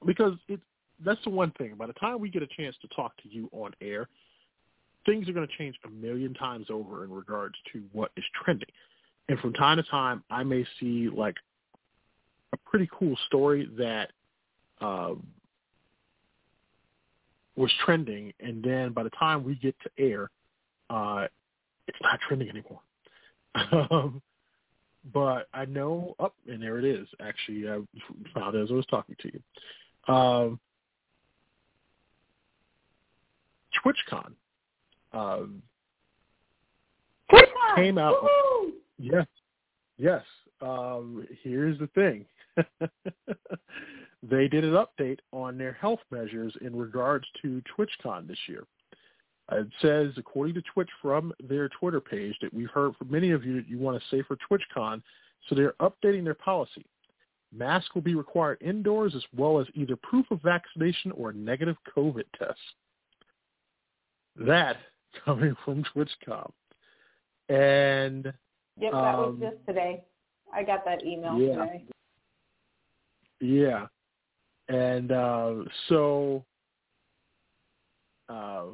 because 0.05 0.35
it 0.49 0.61
that's 1.05 1.23
the 1.25 1.31
one 1.31 1.53
thing. 1.53 1.75
By 1.77 1.87
the 1.87 1.93
time 1.95 2.21
we 2.21 2.31
get 2.31 2.43
a 2.43 2.49
chance 2.49 2.77
to 2.83 2.89
talk 2.89 3.17
to 3.23 3.29
you 3.29 3.49
on 3.53 3.73
air, 3.81 4.09
things 5.07 5.29
are 5.29 5.33
going 5.33 5.47
to 5.47 5.57
change 5.57 5.77
a 5.85 5.91
million 5.91 6.35
times 6.35 6.67
over 6.71 7.05
in 7.05 7.11
regards 7.11 7.55
to 7.73 7.83
what 7.93 8.11
is 8.17 8.25
trending. 8.45 8.69
And 9.29 9.39
from 9.39 9.53
time 9.53 9.77
to 9.77 9.83
time, 9.85 10.23
I 10.31 10.43
may 10.43 10.65
see 10.81 11.09
like 11.09 11.37
a 12.53 12.57
pretty 12.57 12.89
cool 12.93 13.17
story 13.27 13.69
that 13.79 14.11
uh, 14.81 15.15
was 17.57 17.71
trending, 17.85 18.33
and 18.41 18.63
then 18.63 18.93
by 18.93 19.03
the 19.03 19.11
time 19.11 19.45
we 19.45 19.55
get 19.57 19.77
to 19.83 19.91
air, 19.99 20.31
uh, 20.91 21.27
it's 21.87 21.99
not 22.03 22.19
trending 22.27 22.49
anymore. 22.49 22.81
um, 23.91 24.23
but 25.13 25.49
I 25.53 25.65
know 25.65 26.15
up 26.21 26.35
oh, 26.49 26.53
and 26.53 26.63
there 26.63 26.79
it 26.79 26.85
is. 26.85 27.09
Actually, 27.21 27.69
I 27.69 27.81
found 28.39 28.55
it 28.55 28.63
as 28.63 28.71
I 28.71 28.75
was 28.75 28.87
talking 28.87 29.17
to 29.21 29.33
you. 29.33 30.15
Um, 30.15 30.61
TwitchCon 33.85 34.33
um, 35.13 35.63
came 37.77 37.99
out. 37.99 38.23
Woo-hoo! 38.23 38.73
Yes, 38.99 39.27
yes. 39.99 40.23
Um, 40.61 41.27
here's 41.43 41.79
the 41.79 41.89
thing. 41.89 42.25
they 44.23 44.49
did 44.49 44.65
an 44.65 44.75
update 44.75 45.19
on 45.33 45.59
their 45.59 45.73
health 45.73 46.01
measures 46.11 46.55
in 46.61 46.77
regards 46.77 47.27
to 47.43 47.63
TwitchCon 47.77 48.29
this 48.29 48.39
year. 48.47 48.65
It 49.51 49.69
says, 49.81 50.13
according 50.17 50.55
to 50.55 50.63
Twitch 50.73 50.89
from 51.01 51.33
their 51.43 51.69
Twitter 51.69 52.01
page, 52.01 52.37
that 52.41 52.55
we've 52.55 52.71
heard 52.71 52.97
from 52.97 53.11
many 53.11 53.33
of 53.33 53.45
you 53.45 53.57
that 53.57 53.69
you 53.69 53.79
want 53.79 53.97
a 53.97 54.01
safer 54.11 54.37
TwitchCon, 54.51 55.03
so 55.49 55.55
they're 55.55 55.75
updating 55.81 56.25
their 56.25 56.35
policy. 56.35 56.87
Masks 57.55 57.95
will 57.95 58.03
be 58.03 58.15
required 58.15 58.59
indoors 58.63 59.15
as 59.15 59.25
well 59.37 59.61
as 59.61 59.67
either 59.75 59.97
proof 59.97 60.31
of 60.31 60.41
vaccination 60.41 61.13
or 61.13 61.31
a 61.31 61.35
negative 61.35 61.77
COVID 61.95 62.25
test. 62.39 62.59
That 64.37 64.79
coming 65.25 65.55
from 65.65 65.85
TwitchCon. 65.95 66.51
And 67.49 68.33
Yep, 68.79 68.93
that 68.93 69.19
was 69.19 69.29
Um, 69.35 69.41
just 69.41 69.67
today. 69.67 70.05
I 70.53 70.63
got 70.63 70.85
that 70.85 71.05
email 71.05 71.39
yeah. 71.39 71.65
today. 71.65 71.87
Yeah. 73.41 73.87
And 74.69 75.13
uh, 75.13 75.65
so, 75.89 76.45
uh, 78.29 78.67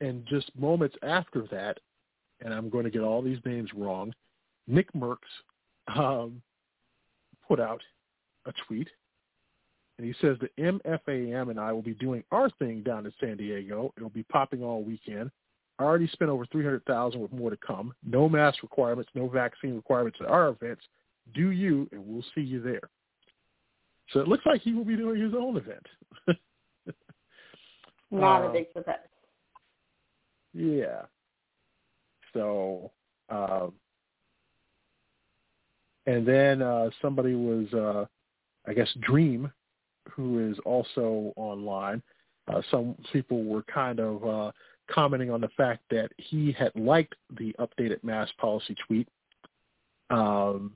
and 0.00 0.24
just 0.26 0.54
moments 0.56 0.96
after 1.02 1.42
that, 1.50 1.78
and 2.40 2.54
I'm 2.54 2.70
going 2.70 2.84
to 2.84 2.90
get 2.90 3.02
all 3.02 3.20
these 3.20 3.44
names 3.44 3.74
wrong, 3.74 4.14
Nickmercs 4.70 5.18
um, 5.88 6.40
put 7.46 7.60
out 7.60 7.82
a 8.46 8.52
tweet, 8.66 8.88
and 9.98 10.06
he 10.06 10.14
says 10.20 10.36
the 10.40 10.48
MFAM 10.62 11.50
and 11.50 11.58
I 11.58 11.72
will 11.72 11.82
be 11.82 11.94
doing 11.94 12.22
our 12.30 12.50
thing 12.50 12.82
down 12.82 13.04
in 13.04 13.12
San 13.20 13.36
Diego. 13.36 13.92
It'll 13.96 14.08
be 14.08 14.22
popping 14.22 14.62
all 14.62 14.82
weekend. 14.82 15.30
I 15.78 15.84
already 15.84 16.08
spent 16.08 16.30
over 16.30 16.46
three 16.46 16.64
hundred 16.64 16.84
thousand, 16.84 17.20
with 17.20 17.32
more 17.32 17.50
to 17.50 17.56
come. 17.56 17.92
No 18.04 18.28
mask 18.28 18.62
requirements, 18.62 19.10
no 19.14 19.28
vaccine 19.28 19.74
requirements 19.74 20.18
at 20.20 20.28
our 20.28 20.48
events. 20.48 20.82
Do 21.34 21.50
you, 21.50 21.88
and 21.92 22.04
we'll 22.06 22.24
see 22.34 22.40
you 22.40 22.62
there. 22.62 22.88
So 24.10 24.20
it 24.20 24.28
looks 24.28 24.46
like 24.46 24.62
he 24.62 24.72
will 24.72 24.84
be 24.84 24.96
doing 24.96 25.20
his 25.20 25.34
own 25.34 25.56
event. 25.56 25.86
Not 28.10 28.46
a 28.46 28.52
big 28.52 28.66
surprise. 28.72 28.98
Yeah. 30.54 31.02
So, 32.32 32.90
um, 33.28 33.74
and 36.06 36.26
then 36.26 36.62
uh, 36.62 36.88
somebody 37.02 37.34
was, 37.34 37.72
uh, 37.74 38.06
I 38.66 38.72
guess, 38.72 38.88
Dream, 39.00 39.52
who 40.10 40.50
is 40.50 40.58
also 40.64 41.32
online. 41.36 42.02
Uh, 42.46 42.62
some 42.70 42.96
people 43.12 43.44
were 43.44 43.62
kind 43.62 44.00
of 44.00 44.24
uh, 44.26 44.52
commenting 44.90 45.30
on 45.30 45.40
the 45.40 45.48
fact 45.56 45.82
that 45.90 46.10
he 46.16 46.52
had 46.52 46.72
liked 46.74 47.14
the 47.38 47.54
updated 47.58 48.02
mask 48.02 48.36
policy 48.38 48.74
tweet. 48.86 49.08
Um, 50.10 50.72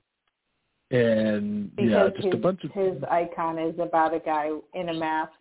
and 0.91 1.71
yeah, 1.77 2.09
just 2.09 2.25
his, 2.25 2.33
a 2.35 2.37
bunch 2.37 2.63
of 2.63 2.71
his 2.71 3.03
icon 3.09 3.57
is 3.57 3.73
about 3.79 4.13
a 4.13 4.19
guy 4.19 4.51
in 4.75 4.89
a 4.89 4.93
mask. 4.93 5.31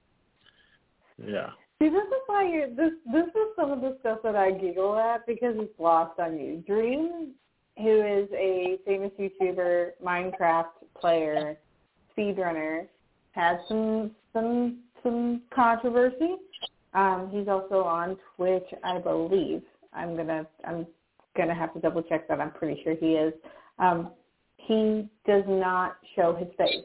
yeah. 1.26 1.50
See, 1.82 1.88
this 1.88 2.04
is 2.04 2.22
why 2.26 2.44
you 2.44 2.72
this 2.76 2.92
this 3.12 3.26
is 3.26 3.56
some 3.56 3.72
of 3.72 3.80
the 3.80 3.96
stuff 4.00 4.18
that 4.22 4.36
I 4.36 4.52
giggle 4.52 4.96
at 4.96 5.26
because 5.26 5.56
it's 5.58 5.80
lost 5.80 6.20
on 6.20 6.38
you. 6.38 6.62
Dream, 6.64 7.32
who 7.76 8.02
is 8.02 8.28
a 8.32 8.78
famous 8.86 9.10
YouTuber, 9.18 9.90
Minecraft 10.04 10.66
player, 10.98 11.58
speedrunner, 12.16 12.86
had 13.32 13.58
some 13.68 14.12
some 14.32 14.78
some 15.02 15.42
controversy. 15.54 16.36
Um, 16.94 17.28
he's 17.32 17.48
also 17.48 17.82
on 17.82 18.16
Twitch, 18.36 18.66
I 18.82 18.98
believe. 18.98 19.62
I'm 19.92 20.16
gonna 20.16 20.46
I'm 20.66 20.86
gonna 21.36 21.54
have 21.54 21.72
to 21.74 21.80
double 21.80 22.02
check 22.02 22.28
that. 22.28 22.40
I'm 22.40 22.52
pretty 22.52 22.82
sure 22.82 22.94
he 22.94 23.14
is. 23.14 23.34
Um, 23.78 24.12
he 24.56 25.08
does 25.26 25.44
not 25.46 25.96
show 26.16 26.34
his 26.34 26.48
face. 26.56 26.84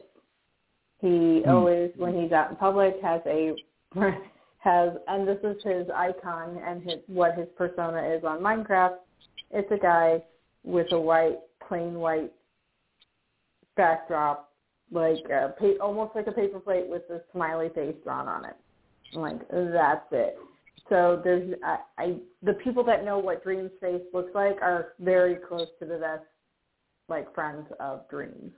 He 1.00 1.42
Hmm. 1.42 1.50
always, 1.50 1.92
when 1.96 2.20
he's 2.20 2.32
out 2.32 2.50
in 2.50 2.56
public, 2.56 3.00
has 3.00 3.22
a 3.26 3.56
has, 4.58 4.92
and 5.08 5.26
this 5.26 5.38
is 5.42 5.62
his 5.64 5.88
icon 5.94 6.58
and 6.66 6.82
his 6.82 6.98
what 7.06 7.34
his 7.34 7.48
persona 7.56 8.02
is 8.02 8.24
on 8.24 8.40
Minecraft. 8.40 8.96
It's 9.50 9.70
a 9.72 9.78
guy 9.78 10.22
with 10.64 10.92
a 10.92 11.00
white, 11.00 11.38
plain 11.66 11.98
white 11.98 12.32
backdrop, 13.76 14.49
like 14.90 15.24
a, 15.30 15.54
pa- 15.58 15.82
almost 15.84 16.14
like 16.14 16.26
a 16.26 16.32
paper 16.32 16.60
plate 16.60 16.86
with 16.88 17.02
a 17.10 17.20
smiley 17.32 17.68
face 17.74 17.94
drawn 18.04 18.28
on 18.28 18.44
it. 18.44 18.56
Like 19.12 19.40
that's 19.50 20.06
it. 20.12 20.36
So 20.88 21.20
there's, 21.22 21.54
I, 21.64 21.78
I, 21.98 22.16
the 22.42 22.54
people 22.54 22.82
that 22.84 23.04
know 23.04 23.18
what 23.18 23.44
Dream's 23.44 23.70
face 23.80 24.02
looks 24.12 24.34
like 24.34 24.60
are 24.60 24.94
very 24.98 25.36
close 25.36 25.68
to 25.78 25.86
the 25.86 25.98
best, 25.98 26.24
like 27.08 27.32
friends 27.34 27.66
of 27.78 28.08
Dreams. 28.08 28.52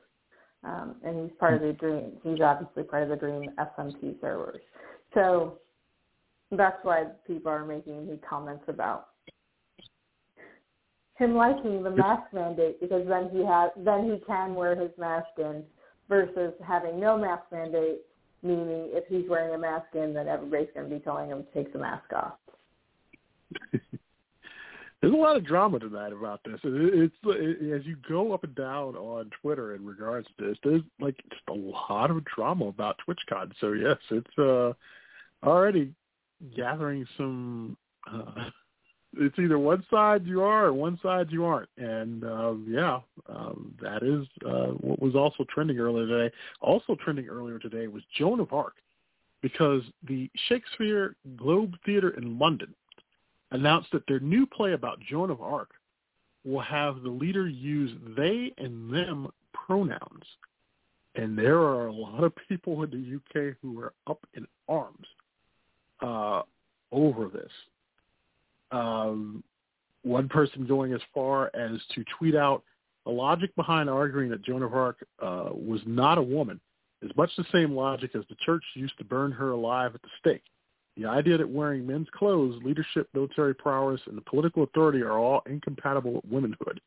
Um, 0.64 0.96
and 1.04 1.22
he's 1.22 1.38
part 1.38 1.54
of 1.54 1.60
the 1.60 1.72
Dream. 1.72 2.12
He's 2.22 2.40
obviously 2.40 2.84
part 2.84 3.02
of 3.02 3.08
the 3.10 3.16
Dream 3.16 3.50
SMP 3.58 4.20
servers. 4.20 4.62
So 5.12 5.58
that's 6.50 6.78
why 6.82 7.06
people 7.26 7.50
are 7.50 7.64
making 7.64 8.06
the 8.06 8.18
comments 8.28 8.64
about 8.68 9.08
him 11.18 11.34
liking 11.34 11.82
the 11.82 11.90
mask 11.90 12.32
mandate 12.32 12.80
because 12.80 13.06
then 13.06 13.28
he 13.32 13.44
has 13.44 13.70
then 13.76 14.04
he 14.10 14.18
can 14.26 14.54
wear 14.54 14.74
his 14.74 14.90
mask 14.98 15.28
in 15.38 15.62
versus 16.12 16.52
having 16.66 17.00
no 17.00 17.16
mask 17.16 17.44
mandate, 17.50 18.02
meaning 18.42 18.90
if 18.92 19.04
he's 19.08 19.26
wearing 19.30 19.54
a 19.54 19.58
mask 19.58 19.86
in, 19.94 20.12
then 20.12 20.28
everybody's 20.28 20.68
going 20.74 20.86
to 20.90 20.94
be 20.94 21.00
telling 21.02 21.30
him 21.30 21.42
to 21.42 21.52
take 21.54 21.72
the 21.72 21.78
mask 21.78 22.12
off. 22.12 22.34
There's 25.00 25.14
a 25.14 25.16
lot 25.16 25.36
of 25.36 25.46
drama 25.46 25.78
tonight 25.78 26.12
about 26.12 26.40
this. 26.44 26.60
It- 26.62 26.94
It's 26.94 27.14
it, 27.24 27.72
as 27.80 27.86
you 27.86 27.96
go 28.06 28.32
up 28.34 28.44
and 28.44 28.54
down 28.54 28.94
on 28.94 29.30
Twitter 29.40 29.74
in 29.74 29.86
regards 29.86 30.28
to 30.38 30.48
this. 30.48 30.58
There's 30.62 30.82
like 31.00 31.16
just 31.30 31.42
a 31.48 31.54
lot 31.54 32.10
of 32.10 32.22
drama 32.26 32.66
about 32.66 32.96
TwitchCon. 33.08 33.52
So 33.58 33.72
yes, 33.72 33.96
it's 34.10 34.38
uh, 34.38 34.74
already 35.42 35.92
gathering 36.54 37.06
some. 37.16 37.76
Uh, 38.12 38.50
it's 39.18 39.38
either 39.38 39.58
one 39.58 39.84
side 39.90 40.26
you 40.26 40.42
are 40.42 40.66
or 40.66 40.72
one 40.72 40.98
side 41.02 41.28
you 41.30 41.44
aren't, 41.44 41.68
and 41.76 42.24
um, 42.24 42.66
yeah, 42.68 43.00
um, 43.28 43.74
that 43.80 44.02
is 44.02 44.26
uh, 44.46 44.72
what 44.80 45.00
was 45.00 45.14
also 45.14 45.44
trending 45.52 45.78
earlier 45.78 46.06
today. 46.06 46.34
Also 46.60 46.96
trending 47.02 47.28
earlier 47.28 47.58
today 47.58 47.86
was 47.86 48.02
Joan 48.16 48.40
of 48.40 48.52
Arc, 48.52 48.74
because 49.42 49.82
the 50.06 50.30
Shakespeare 50.48 51.16
Globe 51.36 51.74
Theatre 51.84 52.10
in 52.10 52.38
London 52.38 52.74
announced 53.50 53.90
that 53.92 54.06
their 54.08 54.20
new 54.20 54.46
play 54.46 54.72
about 54.72 55.00
Joan 55.00 55.30
of 55.30 55.42
Arc 55.42 55.70
will 56.44 56.60
have 56.60 57.02
the 57.02 57.10
leader 57.10 57.46
use 57.46 57.92
they 58.16 58.52
and 58.58 58.92
them 58.92 59.28
pronouns. 59.52 60.24
And 61.14 61.38
there 61.38 61.58
are 61.58 61.88
a 61.88 61.92
lot 61.92 62.24
of 62.24 62.32
people 62.48 62.82
in 62.82 62.90
the 62.90 63.16
UK 63.16 63.54
who 63.60 63.78
are 63.80 63.92
up 64.06 64.26
in 64.34 64.46
arms 64.68 65.06
uh, 66.00 66.42
over 66.90 67.28
this. 67.28 67.50
Um, 68.72 69.44
one 70.02 70.28
person 70.28 70.66
going 70.66 70.92
as 70.92 71.00
far 71.14 71.50
as 71.54 71.78
to 71.94 72.04
tweet 72.18 72.34
out 72.34 72.64
the 73.04 73.12
logic 73.12 73.54
behind 73.54 73.88
arguing 73.88 74.30
that 74.30 74.42
Joan 74.42 74.62
of 74.62 74.74
Arc 74.74 75.04
uh, 75.20 75.50
was 75.52 75.80
not 75.86 76.18
a 76.18 76.22
woman 76.22 76.60
is 77.02 77.10
much 77.16 77.30
the 77.36 77.44
same 77.52 77.74
logic 77.74 78.12
as 78.14 78.22
the 78.28 78.36
church 78.36 78.62
used 78.74 78.96
to 78.98 79.04
burn 79.04 79.32
her 79.32 79.50
alive 79.50 79.94
at 79.94 80.02
the 80.02 80.08
stake. 80.18 80.42
The 80.96 81.06
idea 81.06 81.38
that 81.38 81.48
wearing 81.48 81.86
men's 81.86 82.08
clothes, 82.12 82.62
leadership, 82.62 83.08
military 83.14 83.54
prowess, 83.54 84.00
and 84.06 84.16
the 84.16 84.22
political 84.22 84.62
authority 84.62 85.02
are 85.02 85.18
all 85.18 85.42
incompatible 85.46 86.12
with 86.12 86.24
womanhood. 86.26 86.80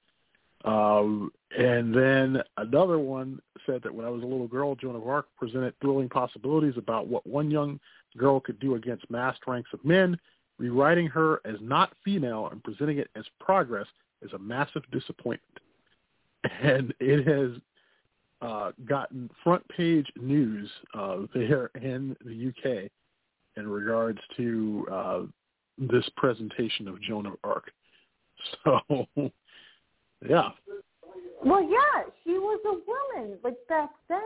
Um, 0.63 1.31
and 1.57 1.93
then 1.93 2.41
another 2.57 2.97
one 2.97 3.39
said 3.65 3.81
that 3.83 3.93
when 3.93 4.05
I 4.05 4.09
was 4.09 4.23
a 4.23 4.25
little 4.25 4.47
girl, 4.47 4.75
Joan 4.75 4.95
of 4.95 5.07
Arc 5.07 5.27
presented 5.37 5.73
thrilling 5.79 6.09
possibilities 6.09 6.75
about 6.77 7.07
what 7.07 7.25
one 7.25 7.51
young 7.51 7.79
girl 8.17 8.39
could 8.39 8.59
do 8.59 8.75
against 8.75 9.09
massed 9.09 9.41
ranks 9.47 9.69
of 9.73 9.83
men. 9.83 10.17
Rewriting 10.57 11.07
her 11.07 11.41
as 11.45 11.55
not 11.61 11.93
female 12.03 12.47
and 12.51 12.63
presenting 12.63 12.97
it 12.97 13.09
as 13.15 13.25
progress 13.39 13.87
is 14.21 14.31
a 14.33 14.39
massive 14.39 14.83
disappointment. 14.91 15.41
And 16.61 16.93
it 16.99 17.27
has 17.27 17.59
uh, 18.41 18.71
gotten 18.85 19.29
front 19.43 19.67
page 19.69 20.05
news 20.15 20.69
uh, 20.93 21.21
there 21.33 21.71
in 21.81 22.15
the 22.23 22.49
UK 22.49 22.91
in 23.57 23.67
regards 23.67 24.19
to 24.37 24.87
uh, 24.91 25.21
this 25.77 26.07
presentation 26.17 26.87
of 26.87 27.01
Joan 27.01 27.25
of 27.25 27.33
Arc. 27.43 27.71
So, 28.63 28.79
yeah, 30.27 30.49
Well, 31.43 31.63
yeah, 31.63 32.03
she 32.23 32.31
was 32.31 32.59
a 32.65 33.17
woman. 33.17 33.39
Like 33.43 33.55
back 33.67 33.89
then, 34.07 34.19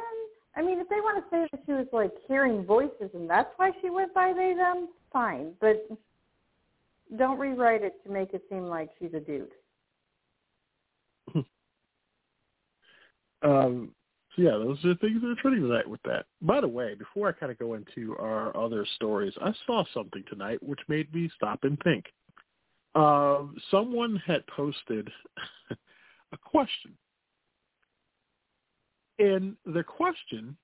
I 0.56 0.62
mean, 0.62 0.80
if 0.80 0.90
they 0.90 0.98
want 0.98 1.24
to 1.24 1.30
say 1.30 1.48
that 1.52 1.62
she 1.66 1.72
was 1.72 1.88
like 1.94 2.12
hearing 2.28 2.66
voices 2.66 3.12
and 3.14 3.30
that's 3.30 3.50
why 3.58 3.72
she 3.82 3.90
went 3.90 4.14
by 4.14 4.34
they 4.34 4.54
them, 4.58 4.90
fine. 5.14 5.54
But 5.62 5.88
don't 7.18 7.40
rewrite 7.40 7.84
it 7.84 7.94
to 8.06 8.12
make 8.12 8.34
it 8.34 8.44
seem 8.50 8.66
like 8.66 8.90
she's 9.00 9.14
a 9.14 9.20
dude. 9.20 9.50
Um, 13.42 13.94
so 14.36 14.42
yeah, 14.42 14.52
those 14.52 14.84
are 14.84 14.90
the 14.90 14.96
things 14.96 15.22
that 15.22 15.28
are 15.30 15.42
trending 15.42 15.64
tonight 15.64 15.90
with 15.90 16.02
that. 16.04 16.26
By 16.42 16.62
the 16.62 16.68
way, 16.68 16.94
before 16.96 17.30
I 17.30 17.32
kind 17.32 17.52
of 17.52 17.58
go 17.58 17.74
into 17.76 18.16
our 18.18 18.56
other 18.56 18.86
stories, 18.96 19.34
I 19.42 19.54
saw 19.66 19.84
something 19.94 20.24
tonight 20.30 20.62
which 20.62 20.80
made 20.88 21.14
me 21.14 21.30
stop 21.36 21.64
and 21.64 21.80
think. 21.84 22.06
Um, 22.96 23.56
someone 23.72 24.22
had 24.26 24.46
posted 24.48 25.10
a 25.72 26.38
question, 26.38 26.92
and 29.20 29.56
the 29.66 29.84
question, 29.84 30.58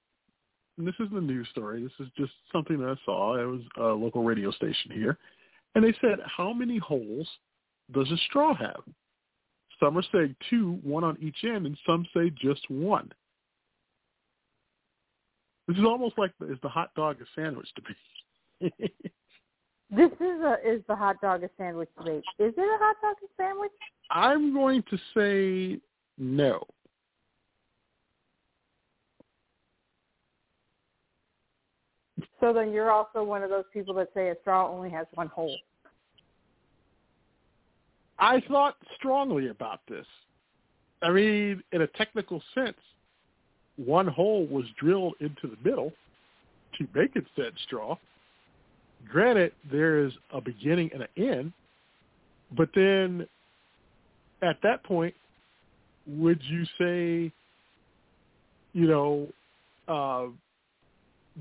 and 0.77 0.87
this 0.87 0.95
isn't 0.99 1.17
a 1.17 1.21
news 1.21 1.47
story. 1.51 1.83
This 1.83 2.05
is 2.05 2.11
just 2.17 2.33
something 2.51 2.77
that 2.79 2.89
I 2.89 3.05
saw. 3.05 3.35
It 3.35 3.45
was 3.45 3.61
a 3.77 3.83
local 3.83 4.23
radio 4.23 4.51
station 4.51 4.91
here, 4.91 5.17
and 5.75 5.83
they 5.83 5.93
said, 6.01 6.19
"How 6.25 6.53
many 6.53 6.77
holes 6.77 7.29
does 7.91 8.11
a 8.11 8.17
straw 8.29 8.53
have?" 8.55 8.83
Some 9.79 9.97
are 9.97 10.03
saying 10.11 10.35
two, 10.49 10.79
one 10.83 11.03
on 11.03 11.17
each 11.21 11.43
end, 11.43 11.65
and 11.65 11.77
some 11.85 12.07
say 12.13 12.29
just 12.29 12.69
one. 12.69 13.11
This 15.67 15.77
is 15.77 15.83
almost 15.83 16.17
like 16.17 16.31
the, 16.39 16.51
is 16.51 16.59
the 16.61 16.69
hot 16.69 16.91
dog 16.95 17.17
a 17.21 17.25
sandwich 17.35 17.67
to 17.75 17.81
be? 17.81 18.91
This 19.91 20.11
is 20.13 20.41
a 20.41 20.55
is 20.65 20.81
the 20.87 20.95
hot 20.95 21.21
dog 21.21 21.43
a 21.43 21.49
sandwich 21.57 21.89
debate. 21.97 22.23
Is 22.39 22.53
it 22.57 22.59
a 22.59 22.77
hot 22.79 22.95
dog 23.01 23.15
a 23.23 23.27
sandwich? 23.37 23.71
I'm 24.09 24.53
going 24.53 24.83
to 24.89 24.97
say 25.15 25.79
no. 26.17 26.63
So 32.45 32.53
then 32.53 32.71
you're 32.71 32.91
also 32.91 33.23
one 33.23 33.41
of 33.41 33.49
those 33.49 33.63
people 33.73 33.95
that 33.95 34.09
say 34.13 34.29
a 34.29 34.35
straw 34.41 34.69
only 34.69 34.91
has 34.91 35.07
one 35.15 35.29
hole. 35.29 35.57
I 38.19 38.39
thought 38.41 38.75
strongly 38.97 39.47
about 39.47 39.79
this. 39.89 40.05
I 41.01 41.09
mean, 41.09 41.63
in 41.71 41.81
a 41.81 41.87
technical 41.87 42.43
sense, 42.53 42.77
one 43.77 44.05
hole 44.05 44.45
was 44.45 44.65
drilled 44.79 45.15
into 45.21 45.47
the 45.47 45.57
middle 45.67 45.91
to 46.77 46.87
make 46.93 47.15
it 47.15 47.25
said 47.35 47.53
straw. 47.65 47.97
granted, 49.09 49.51
there 49.71 50.05
is 50.05 50.13
a 50.31 50.39
beginning 50.39 50.91
and 50.93 51.01
an 51.01 51.09
end, 51.17 51.51
but 52.55 52.69
then 52.75 53.25
at 54.43 54.57
that 54.61 54.83
point, 54.83 55.15
would 56.05 56.39
you 56.43 56.63
say, 56.77 57.31
you 58.73 58.87
know, 58.87 59.27
uh, 59.87 60.27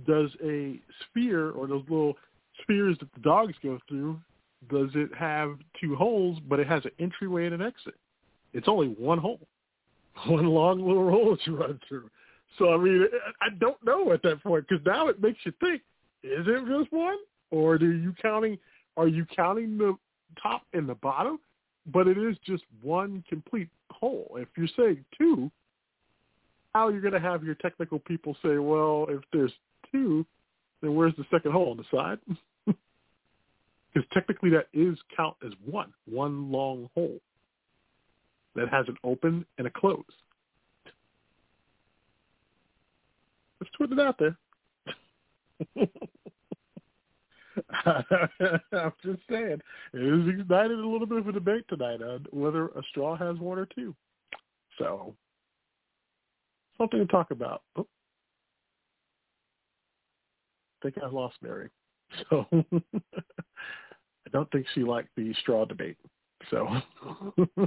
does 0.07 0.31
a 0.45 0.81
sphere 1.05 1.51
or 1.51 1.67
those 1.67 1.85
little 1.89 2.17
spheres 2.63 2.97
that 3.01 3.13
the 3.15 3.21
dogs 3.21 3.55
go 3.63 3.79
through, 3.89 4.19
does 4.71 4.91
it 4.95 5.11
have 5.17 5.59
two 5.81 5.95
holes, 5.95 6.39
but 6.49 6.59
it 6.61 6.67
has 6.67 6.85
an 6.85 6.91
entryway 6.99 7.47
and 7.47 7.55
an 7.55 7.63
exit? 7.63 7.95
It's 8.53 8.69
only 8.69 8.89
one 8.89 9.19
hole, 9.19 9.41
one 10.27 10.47
long 10.47 10.87
little 10.87 11.11
hole 11.11 11.37
to 11.45 11.57
run 11.57 11.81
through. 11.89 12.11
So 12.59 12.73
I 12.73 12.77
mean, 12.77 13.07
I 13.41 13.49
don't 13.59 13.83
know 13.85 14.13
at 14.13 14.23
that 14.23 14.43
point 14.43 14.67
because 14.69 14.85
now 14.87 15.09
it 15.09 15.21
makes 15.21 15.39
you 15.45 15.53
think: 15.61 15.83
is 16.23 16.47
it 16.47 16.67
just 16.67 16.93
one, 16.93 17.17
or 17.51 17.75
are 17.75 17.85
you 17.85 18.15
counting? 18.21 18.59
Are 18.97 19.09
you 19.09 19.27
counting 19.35 19.77
the 19.77 19.97
top 20.41 20.63
and 20.73 20.89
the 20.89 20.95
bottom? 20.95 21.41
But 21.93 22.07
it 22.07 22.17
is 22.17 22.37
just 22.47 22.63
one 22.81 23.25
complete 23.29 23.69
hole. 23.91 24.37
If 24.39 24.49
you're 24.57 24.69
saying 24.77 25.05
two, 25.19 25.51
how 26.75 26.89
you're 26.89 27.01
going 27.01 27.13
to 27.13 27.21
have 27.21 27.45
your 27.45 27.57
technical 27.57 27.99
people 27.99 28.37
say, 28.43 28.59
well, 28.59 29.07
if 29.09 29.21
there's 29.33 29.53
two, 29.95 30.27
then 30.83 30.95
where's 30.95 31.15
the 31.17 31.25
second 31.31 31.53
hole 31.53 31.71
on 31.71 31.77
the 31.77 31.85
side? 31.91 32.19
Because 33.95 34.09
technically 34.13 34.51
that 34.51 34.67
is 34.73 34.99
count 35.17 35.37
as 35.47 35.53
one, 35.65 35.93
one 36.07 36.51
long 36.51 36.91
hole 36.97 37.21
that 38.57 38.69
has 38.69 38.87
an 38.89 38.97
open 39.05 39.47
and 39.57 39.69
a 39.69 39.71
close. 39.71 40.03
Let's 43.61 43.71
put 43.79 43.93
it 43.93 44.01
out 44.01 44.19
there. 44.19 44.37
I'm 48.73 48.93
just 49.05 49.21
saying, 49.31 49.61
it 49.93 50.29
ignited 50.41 50.79
a 50.79 50.89
little 50.89 51.07
bit 51.07 51.19
of 51.19 51.29
a 51.29 51.33
debate 51.33 51.65
tonight 51.69 52.03
on 52.03 52.27
whether 52.33 52.67
a 52.67 52.83
straw 52.91 53.17
has 53.17 53.39
one 53.39 53.61
or 53.61 53.67
two. 53.67 53.95
So, 54.79 55.15
something 56.79 56.99
to 56.99 57.07
talk 57.07 57.31
about. 57.31 57.63
Oh. 57.77 57.87
I 60.85 60.91
think 60.91 61.03
I 61.03 61.09
lost 61.09 61.37
Mary. 61.43 61.71
So, 62.31 62.47
I 62.53 64.31
don't 64.31 64.49
think 64.53 64.67
she 64.75 64.85
liked 64.85 65.09
the 65.17 65.35
straw 65.41 65.65
debate. 65.65 65.97
So, 66.51 66.69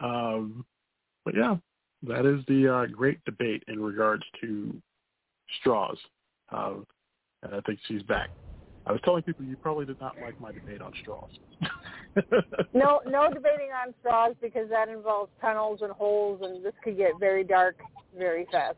um, 0.00 0.66
but 1.24 1.34
yeah, 1.34 1.56
that 2.02 2.26
is 2.26 2.44
the 2.46 2.68
uh, 2.68 2.86
great 2.86 3.24
debate 3.24 3.62
in 3.68 3.80
regards 3.80 4.24
to 4.42 4.76
straws. 5.60 5.96
Uh, 6.52 6.74
and 7.44 7.54
I 7.54 7.60
think 7.60 7.78
she's 7.86 8.02
back. 8.02 8.28
I 8.84 8.92
was 8.92 9.00
telling 9.04 9.22
people 9.22 9.46
you 9.46 9.56
probably 9.56 9.86
did 9.86 10.00
not 10.00 10.20
like 10.20 10.38
my 10.38 10.52
debate 10.52 10.82
on 10.82 10.92
straws. 11.00 11.30
no, 12.74 13.00
no 13.06 13.30
debating 13.32 13.70
on 13.70 13.94
straws 14.00 14.34
because 14.42 14.68
that 14.68 14.88
involves 14.88 15.30
tunnels 15.40 15.80
and 15.82 15.92
holes, 15.92 16.40
and 16.42 16.62
this 16.62 16.74
could 16.82 16.98
get 16.98 17.12
very 17.18 17.44
dark 17.44 17.76
very 18.18 18.46
fast. 18.52 18.76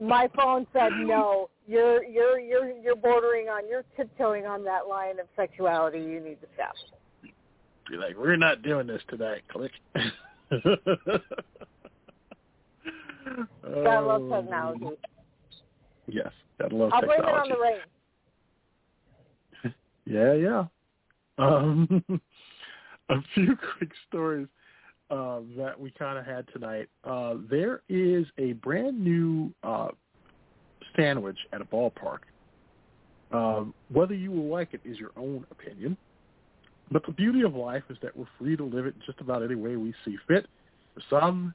My 0.00 0.28
phone 0.34 0.66
said 0.72 0.90
no. 0.98 1.50
You're 1.66 2.02
you're 2.04 2.40
you're 2.40 2.70
you're 2.70 2.96
bordering 2.96 3.48
on 3.48 3.68
you're 3.68 3.84
tiptoeing 3.96 4.46
on 4.46 4.64
that 4.64 4.88
line 4.88 5.20
of 5.20 5.26
sexuality. 5.36 5.98
You 5.98 6.20
need 6.20 6.40
to 6.40 6.46
stop. 6.54 6.74
Be 7.88 7.96
like, 7.96 8.16
we're 8.16 8.36
not 8.36 8.62
doing 8.62 8.86
this 8.86 9.02
tonight. 9.08 9.42
Click. 9.48 9.72
Gotta 13.84 14.00
love 14.00 14.28
technology. 14.30 14.86
Yes, 16.08 16.32
gotta 16.58 16.74
love 16.74 16.90
I'll 16.92 17.02
blame 17.02 17.20
it 17.20 17.22
technology. 17.22 17.52
on 17.52 17.58
the 17.58 17.62
rain. 17.62 17.80
Yeah, 20.06 20.32
yeah. 20.34 20.64
Um, 21.38 22.02
a 23.10 23.16
few 23.34 23.56
quick 23.76 23.92
stories 24.08 24.48
uh, 25.10 25.40
that 25.56 25.78
we 25.78 25.90
kind 25.90 26.18
of 26.18 26.24
had 26.24 26.46
tonight. 26.52 26.88
Uh, 27.04 27.34
there 27.50 27.82
is 27.88 28.26
a 28.38 28.52
brand 28.54 29.02
new 29.02 29.52
uh, 29.62 29.88
sandwich 30.96 31.38
at 31.52 31.60
a 31.60 31.64
ballpark. 31.64 32.20
Um, 33.32 33.74
whether 33.92 34.14
you 34.14 34.30
will 34.30 34.48
like 34.48 34.72
it 34.72 34.80
is 34.84 34.98
your 34.98 35.12
own 35.16 35.46
opinion. 35.50 35.96
But 36.90 37.06
the 37.06 37.12
beauty 37.12 37.42
of 37.42 37.54
life 37.54 37.84
is 37.88 37.96
that 38.02 38.16
we're 38.16 38.26
free 38.38 38.56
to 38.56 38.64
live 38.64 38.86
it 38.86 38.94
just 39.06 39.20
about 39.20 39.44
any 39.44 39.54
way 39.54 39.76
we 39.76 39.94
see 40.04 40.16
fit. 40.26 40.46
For 40.94 41.02
some, 41.08 41.54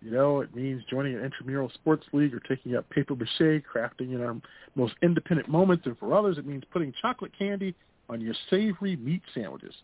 you 0.00 0.10
know, 0.10 0.40
it 0.40 0.54
means 0.56 0.82
joining 0.88 1.14
an 1.14 1.22
intramural 1.22 1.70
sports 1.74 2.06
league 2.14 2.34
or 2.34 2.40
taking 2.40 2.74
up 2.74 2.88
paper 2.88 3.14
mache, 3.14 3.62
crafting 3.72 4.14
in 4.14 4.22
our 4.22 4.36
most 4.74 4.94
independent 5.02 5.48
moments. 5.48 5.84
And 5.84 5.98
for 5.98 6.16
others, 6.16 6.38
it 6.38 6.46
means 6.46 6.62
putting 6.72 6.94
chocolate 7.02 7.32
candy 7.38 7.74
on 8.08 8.20
your 8.22 8.34
savory 8.48 8.96
meat 8.96 9.22
sandwiches. 9.34 9.74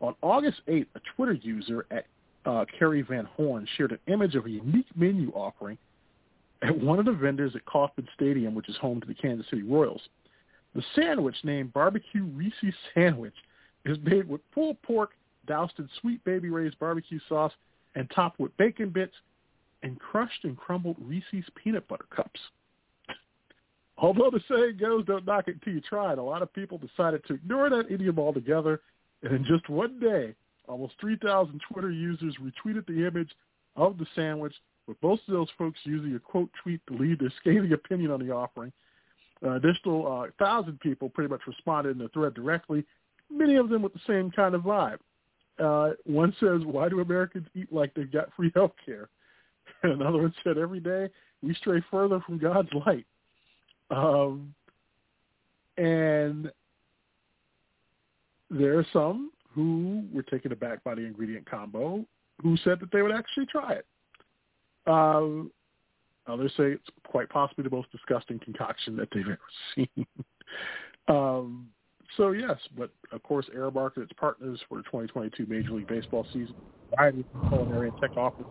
On 0.00 0.14
August 0.22 0.60
8th, 0.68 0.88
a 0.96 1.00
Twitter 1.14 1.34
user 1.34 1.86
at 1.92 2.06
uh, 2.44 2.64
Kerry 2.78 3.02
Van 3.02 3.24
Horn 3.24 3.66
shared 3.76 3.92
an 3.92 3.98
image 4.06 4.34
of 4.34 4.46
a 4.46 4.50
unique 4.50 4.86
menu 4.94 5.30
offering 5.32 5.78
at 6.62 6.78
one 6.78 6.98
of 6.98 7.04
the 7.04 7.12
vendors 7.12 7.54
at 7.54 7.64
Kauffman 7.66 8.08
Stadium, 8.14 8.54
which 8.54 8.68
is 8.68 8.76
home 8.76 9.00
to 9.00 9.06
the 9.06 9.14
Kansas 9.14 9.46
City 9.50 9.62
Royals. 9.62 10.00
The 10.74 10.82
sandwich, 10.94 11.36
named 11.44 11.72
Barbecue 11.72 12.24
Reese's 12.24 12.74
Sandwich, 12.94 13.34
is 13.84 13.98
made 14.02 14.28
with 14.28 14.40
pulled 14.52 14.80
pork 14.82 15.10
doused 15.46 15.78
in 15.78 15.88
sweet 16.00 16.24
baby 16.24 16.48
Ray's 16.48 16.74
barbecue 16.80 17.20
sauce 17.28 17.52
and 17.94 18.10
topped 18.10 18.40
with 18.40 18.56
bacon 18.56 18.88
bits 18.88 19.14
and 19.82 19.98
crushed 20.00 20.44
and 20.44 20.56
crumbled 20.56 20.96
Reese's 21.00 21.48
peanut 21.62 21.86
butter 21.86 22.06
cups. 22.14 22.40
Although 23.98 24.30
the 24.30 24.40
saying 24.48 24.78
goes, 24.80 25.04
don't 25.04 25.26
knock 25.26 25.48
it 25.48 25.62
till 25.62 25.74
you 25.74 25.80
try 25.80 26.12
it, 26.12 26.18
a 26.18 26.22
lot 26.22 26.42
of 26.42 26.52
people 26.52 26.78
decided 26.78 27.24
to 27.26 27.34
ignore 27.34 27.68
that 27.70 27.90
idiom 27.90 28.18
altogether, 28.18 28.80
and 29.22 29.34
in 29.34 29.44
just 29.44 29.68
one 29.68 30.00
day, 30.00 30.34
almost 30.68 30.94
3,000 31.00 31.60
Twitter 31.70 31.90
users 31.90 32.36
retweeted 32.40 32.86
the 32.86 33.06
image 33.06 33.30
of 33.76 33.98
the 33.98 34.06
sandwich, 34.14 34.54
with 34.86 34.96
most 35.02 35.22
of 35.28 35.34
those 35.34 35.48
folks 35.56 35.78
using 35.84 36.14
a 36.14 36.18
quote 36.18 36.50
tweet 36.62 36.80
to 36.86 36.94
leave 36.94 37.18
their 37.18 37.32
scathing 37.40 37.72
opinion 37.72 38.10
on 38.10 38.24
the 38.24 38.32
offering. 38.32 38.72
Uh, 39.44 39.52
additional 39.52 40.06
uh, 40.06 40.30
thousand 40.38 40.80
people 40.80 41.08
pretty 41.08 41.28
much 41.28 41.40
responded 41.46 41.90
in 41.90 41.98
the 41.98 42.08
thread 42.08 42.34
directly, 42.34 42.84
many 43.30 43.56
of 43.56 43.68
them 43.68 43.82
with 43.82 43.92
the 43.92 44.00
same 44.06 44.30
kind 44.30 44.54
of 44.54 44.62
vibe. 44.62 44.98
Uh, 45.58 45.90
one 46.04 46.34
says, 46.40 46.60
why 46.64 46.88
do 46.88 47.00
Americans 47.00 47.46
eat 47.54 47.72
like 47.72 47.92
they've 47.94 48.12
got 48.12 48.32
free 48.34 48.50
health 48.54 48.72
care? 48.84 49.08
Another 49.82 50.18
one 50.18 50.34
said, 50.42 50.58
every 50.58 50.80
day 50.80 51.08
we 51.42 51.54
stray 51.54 51.82
further 51.90 52.20
from 52.20 52.38
God's 52.38 52.70
light. 52.86 53.06
Um, 53.90 54.54
and 55.76 56.50
there 58.50 58.78
are 58.78 58.86
some 58.92 59.30
who 59.54 60.04
were 60.12 60.22
taken 60.22 60.52
aback 60.52 60.82
by 60.84 60.94
the 60.94 61.02
ingredient 61.02 61.48
combo 61.48 62.04
who 62.42 62.56
said 62.58 62.80
that 62.80 62.90
they 62.92 63.02
would 63.02 63.12
actually 63.12 63.46
try 63.46 63.72
it. 63.74 63.86
Um, 64.86 65.50
others 66.26 66.52
say 66.56 66.72
it's 66.72 66.88
quite 67.06 67.28
possibly 67.28 67.64
the 67.64 67.74
most 67.74 67.90
disgusting 67.92 68.38
concoction 68.38 68.96
that 68.96 69.08
they've 69.14 69.26
ever 69.26 69.38
seen. 69.74 70.06
um, 71.08 71.68
so 72.16 72.32
yes, 72.32 72.58
but 72.76 72.90
of 73.12 73.22
course, 73.22 73.46
Aramark 73.56 73.92
and 73.96 74.04
its 74.04 74.12
partners 74.14 74.60
for 74.68 74.78
the 74.78 74.84
2022 74.84 75.46
Major 75.46 75.72
League 75.72 75.88
Baseball 75.88 76.26
season, 76.32 76.54
variety 76.96 77.24
of 77.34 77.48
culinary 77.48 77.88
and 77.88 77.98
tech 77.98 78.16
offerings. 78.16 78.50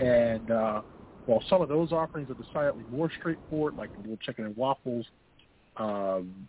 And 0.00 0.50
uh, 0.50 0.82
while 1.26 1.42
some 1.48 1.62
of 1.62 1.68
those 1.68 1.92
offerings 1.92 2.30
are 2.30 2.34
decidedly 2.34 2.84
more 2.90 3.10
straightforward, 3.18 3.76
like 3.76 3.94
the 3.94 4.02
little 4.02 4.16
chicken 4.18 4.46
and 4.46 4.56
waffles, 4.56 5.06
um, 5.76 6.48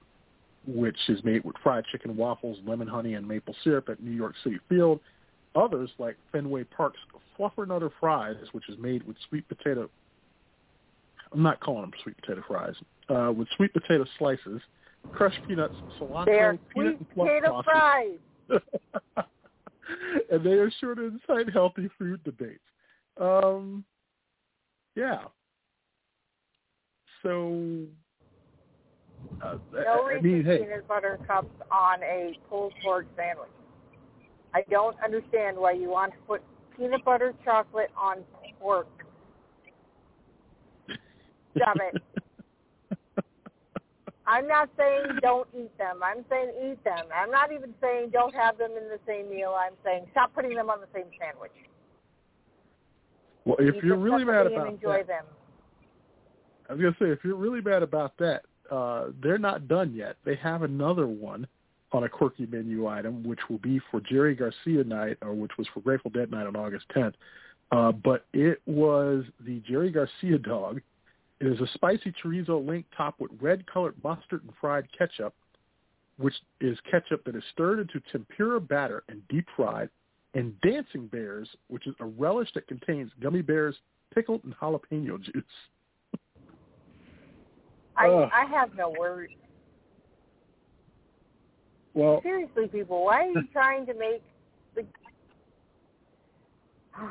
which 0.68 0.98
is 1.10 1.24
made 1.24 1.44
with 1.44 1.56
fried 1.64 1.86
chicken 1.92 2.16
waffles, 2.16 2.58
lemon 2.66 2.88
honey, 2.88 3.16
and 3.16 3.28
maple 3.28 3.56
syrup 3.64 3.90
at 3.90 4.02
New 4.02 4.12
York 4.12 4.36
Citi 4.46 4.60
Field, 4.70 5.00
others 5.56 5.90
like 5.98 6.18
Fenway 6.32 6.64
Park's 6.66 7.00
Fluffernutter 7.38 7.92
Fries, 8.00 8.36
which 8.52 8.70
is 8.70 8.78
made 8.78 9.04
with 9.04 9.18
sweet 9.30 9.48
potato. 9.48 9.90
I'm 11.34 11.42
not 11.42 11.60
calling 11.60 11.82
them 11.82 11.94
sweet 12.04 12.18
potato 12.18 12.44
fries. 12.48 12.76
Uh, 13.10 13.32
with 13.32 13.48
sweet 13.56 13.74
potato 13.74 14.06
slices, 14.20 14.62
crushed 15.12 15.40
peanuts, 15.48 15.76
cilantro, 16.00 16.26
They're 16.26 16.60
peanut 16.74 16.98
sweet 17.14 17.30
and 17.32 17.44
potato 17.44 17.64
fries. 17.64 18.20
and 20.32 20.44
they 20.44 20.54
are 20.54 20.72
sure 20.80 20.96
to 20.96 21.04
incite 21.04 21.52
healthy 21.52 21.90
food 21.98 22.24
debates. 22.24 22.60
Um, 23.20 23.84
yeah. 24.96 25.24
So, 27.24 27.86
uh, 29.44 29.58
No 29.74 30.10
I 30.10 30.22
mean, 30.22 30.44
hey, 30.44 30.60
peanut 30.60 30.88
butter 30.88 31.20
cups 31.28 31.54
on 31.72 32.04
a 32.04 32.38
pulled 32.50 32.74
pork 32.84 33.08
sandwich. 33.16 33.50
I 34.54 34.64
don't 34.70 34.96
understand 35.04 35.58
why 35.58 35.74
you 35.74 35.90
want 35.90 36.14
to 36.14 36.20
put 36.28 36.42
peanut 36.78 37.04
butter 37.06 37.34
chocolate 37.44 37.92
on 37.98 38.20
pork. 38.60 38.88
Stop 41.58 41.78
it. 41.78 42.02
I'm 44.28 44.48
not 44.48 44.70
saying 44.78 45.20
don't 45.22 45.48
eat 45.54 45.76
them. 45.78 46.02
I'm 46.04 46.24
saying 46.30 46.52
eat 46.64 46.84
them. 46.84 47.06
I'm 47.14 47.32
not 47.32 47.52
even 47.52 47.74
saying 47.82 48.12
don't 48.14 48.34
have 48.34 48.58
them 48.58 48.72
in 48.72 48.88
the 48.88 49.00
same 49.06 49.30
meal. 49.30 49.56
I'm 49.58 49.74
saying 49.84 50.06
stop 50.12 50.34
putting 50.34 50.56
them 50.56 50.70
on 50.70 50.80
the 50.80 50.88
same 50.94 51.10
sandwich. 51.20 51.52
well, 53.46 53.58
if 53.60 53.76
Eat 53.76 53.84
you're 53.84 53.98
really 53.98 54.24
mad 54.24 54.48
about 54.48 54.68
enjoy 54.68 55.00
that, 55.00 55.08
them. 55.08 55.26
I 56.70 56.74
was 56.74 56.82
gonna 56.82 56.96
say 57.00 57.12
if 57.12 57.20
you're 57.24 57.36
really 57.36 57.62
mad 57.62 57.84
about 57.84 58.18
that, 58.20 58.44
uh, 58.72 59.08
they're 59.22 59.38
not 59.38 59.68
done 59.68 59.94
yet. 59.94 60.16
They 60.26 60.36
have 60.36 60.64
another 60.64 61.06
one 61.06 61.46
on 61.92 62.06
a 62.06 62.10
quirky 62.10 62.46
menu 62.46 62.88
item, 62.88 63.22
which 63.24 63.40
will 63.50 63.58
be 63.58 63.82
for 63.92 64.00
Jerry 64.00 64.34
Garcia 64.34 64.84
night, 64.84 65.18
or 65.22 65.34
which 65.34 65.52
was 65.58 65.68
for 65.74 65.82
Grateful 65.82 66.10
Dead 66.10 66.32
night 66.32 66.48
on 66.48 66.56
August 66.56 66.86
10th. 66.96 67.14
Uh, 67.72 67.92
but 67.92 68.26
it 68.34 68.62
was 68.66 69.26
the 69.46 69.60
Jerry 69.68 69.92
Garcia 69.92 70.38
dog. 70.38 70.82
It 71.40 71.48
is 71.48 71.60
a 71.60 71.68
spicy 71.74 72.14
chorizo 72.24 72.66
link 72.66 72.86
topped 72.96 73.20
with 73.20 73.32
red-colored 73.42 73.96
mustard 74.04 74.44
and 74.44 74.54
fried 74.60 74.88
ketchup, 74.98 75.34
which 76.18 76.36
is 76.62 76.78
ketchup 76.90 77.26
that 77.26 77.36
is 77.36 77.44
stirred 77.52 77.80
into 77.80 78.02
tempura 78.12 78.62
batter 78.62 79.04
and 79.10 79.22
deep 79.28 79.48
fried, 79.56 79.90
and 80.34 80.60
dancing 80.62 81.08
bears, 81.08 81.50
which 81.68 81.88
is 81.88 81.96
a 82.00 82.06
relish 82.06 82.50
that 82.54 82.68
contains 82.68 83.12
gummy 83.22 83.42
bears, 83.42 83.76
pickled, 84.14 84.44
and 84.46 84.56
jalapeno 84.58 85.22
juice. 85.22 85.44
I 88.02 88.10
Ugh. 88.10 88.30
I 88.34 88.46
have 88.46 88.74
no 88.76 88.94
words. 88.98 89.34
Well, 91.94 92.22
Seriously, 92.24 92.68
people, 92.68 93.06
why 93.06 93.26
are 93.26 93.30
you 93.30 93.44
trying 93.54 93.86
to 93.86 93.94
make 93.94 94.24
the? 94.76 94.84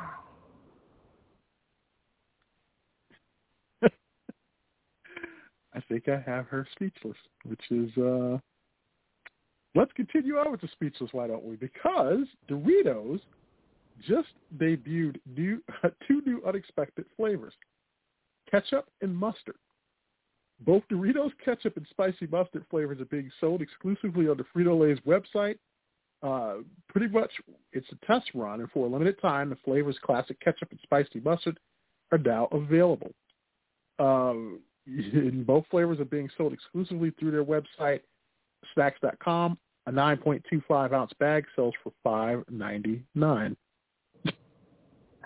I 5.73 5.79
think 5.89 6.09
I 6.09 6.19
have 6.29 6.47
her 6.47 6.67
speechless, 6.73 7.17
which 7.45 7.61
is 7.71 7.97
uh 7.97 8.39
let's 9.77 9.93
continue 9.93 10.37
on 10.37 10.51
with 10.51 10.61
the 10.61 10.67
speechless, 10.73 11.12
why 11.12 11.29
don't 11.29 11.45
we? 11.45 11.55
Because 11.57 12.27
Doritos 12.49 13.21
just 14.07 14.29
debuted 14.59 15.21
new 15.37 15.62
two 16.09 16.23
new 16.27 16.43
unexpected 16.47 17.05
flavors. 17.17 17.55
Ketchup 18.51 18.89
and 19.01 19.17
mustard. 19.17 19.55
Both 20.61 20.82
Doritos 20.91 21.32
ketchup 21.45 21.77
and 21.77 21.87
spicy 21.91 22.27
mustard 22.27 22.65
flavors 22.70 23.01
are 23.01 23.07
being 23.07 23.31
sold 23.41 23.62
exclusively 23.62 24.28
on 24.28 24.37
the 24.37 24.45
Frito-Lay's 24.55 24.99
website. 25.07 25.59
Uh, 26.23 26.62
pretty 26.89 27.09
much 27.09 27.31
it's 27.73 27.87
a 27.93 28.07
test 28.07 28.27
run, 28.35 28.61
and 28.61 28.70
for 28.70 28.87
a 28.87 28.91
limited 28.91 29.19
time, 29.23 29.49
the 29.49 29.57
flavors 29.65 29.97
classic 30.05 30.39
ketchup 30.41 30.70
and 30.70 30.81
spicy 30.82 31.20
mustard 31.20 31.59
are 32.12 32.19
now 32.19 32.47
available. 32.53 33.11
Um, 33.99 34.61
and 34.87 35.47
both 35.47 35.65
flavors 35.70 36.01
are 36.01 36.05
being 36.05 36.28
sold 36.37 36.53
exclusively 36.53 37.12
through 37.19 37.31
their 37.31 37.45
website, 37.45 38.01
snacks.com. 38.74 39.57
A 39.87 39.93
9.25 39.93 40.93
ounce 40.93 41.12
bag 41.19 41.47
sells 41.57 41.74
for 41.82 41.93
five 42.05 42.45
ninety 42.51 43.03
nine. 43.15 43.57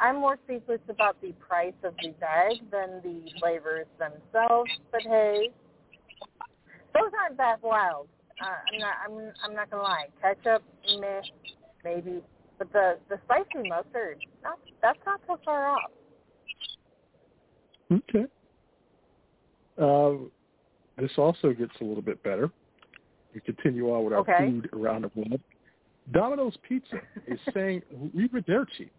I'm 0.04 0.20
more 0.20 0.36
speechless 0.44 0.80
about 0.90 1.18
the 1.22 1.32
price 1.32 1.72
of 1.82 1.94
the 2.02 2.10
bag 2.20 2.58
than 2.70 3.00
the 3.02 3.22
flavors 3.40 3.86
themselves. 3.98 4.70
But 4.92 5.00
hey, 5.00 5.48
those 6.92 7.10
aren't 7.22 7.38
that 7.38 7.62
wild. 7.62 8.08
Uh, 8.38 8.44
I'm 8.70 8.80
not. 8.80 8.94
I'm. 9.02 9.32
I'm 9.42 9.54
not 9.54 9.70
gonna 9.70 9.82
lie. 9.82 10.08
Ketchup, 10.20 10.62
meh, 11.00 11.22
maybe. 11.84 12.22
But 12.58 12.70
the 12.74 12.98
the 13.08 13.18
spicy 13.24 13.66
mustard, 13.66 14.18
not, 14.42 14.58
that's 14.82 14.98
not 15.06 15.22
so 15.26 15.38
far 15.42 15.68
off. 15.68 15.90
Okay. 17.90 18.26
Uh, 19.80 20.28
this 21.00 21.12
also 21.16 21.54
gets 21.54 21.72
a 21.80 21.84
little 21.84 22.02
bit 22.02 22.22
better. 22.22 22.50
We 23.34 23.40
continue 23.40 23.90
on 23.90 24.04
with 24.04 24.12
our 24.12 24.20
Okay. 24.20 24.50
food 24.50 24.68
around 24.74 25.02
the 25.02 25.10
world. 25.14 25.40
Domino's 26.12 26.56
Pizza 26.68 27.00
is 27.26 27.40
saying 27.54 27.82
arrivederci 28.14 28.90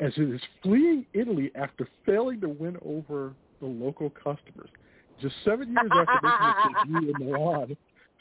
as 0.00 0.12
it 0.16 0.34
is 0.34 0.40
fleeing 0.62 1.06
Italy 1.14 1.50
after 1.54 1.88
failing 2.04 2.40
to 2.40 2.48
win 2.48 2.76
over 2.84 3.34
the 3.60 3.66
local 3.66 4.10
customers. 4.10 4.68
Just 5.20 5.34
seven 5.44 5.68
years 5.68 5.90
after 5.90 6.18
making 6.22 6.48
its 6.48 6.84
debut 6.84 7.14
in 7.14 7.26
Milan, 7.26 7.76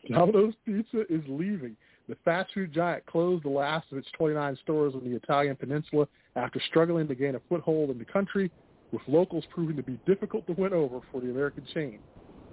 Domino's 0.09 0.53
Pizza 0.65 1.01
is 1.09 1.21
leaving. 1.27 1.75
The 2.07 2.15
fast 2.23 2.53
food 2.53 2.71
giant 2.71 3.05
closed 3.05 3.43
the 3.43 3.49
last 3.49 3.91
of 3.91 3.97
its 3.97 4.07
29 4.17 4.57
stores 4.63 4.93
on 4.93 5.03
the 5.03 5.15
Italian 5.15 5.55
peninsula 5.55 6.07
after 6.35 6.61
struggling 6.69 7.07
to 7.07 7.15
gain 7.15 7.35
a 7.35 7.41
foothold 7.49 7.89
in 7.89 7.97
the 7.97 8.05
country, 8.05 8.51
with 8.91 9.01
locals 9.07 9.43
proving 9.49 9.75
to 9.75 9.83
be 9.83 9.99
difficult 10.05 10.45
to 10.47 10.53
win 10.53 10.71
over 10.71 10.99
for 11.11 11.19
the 11.19 11.29
American 11.29 11.65
chain. 11.73 11.99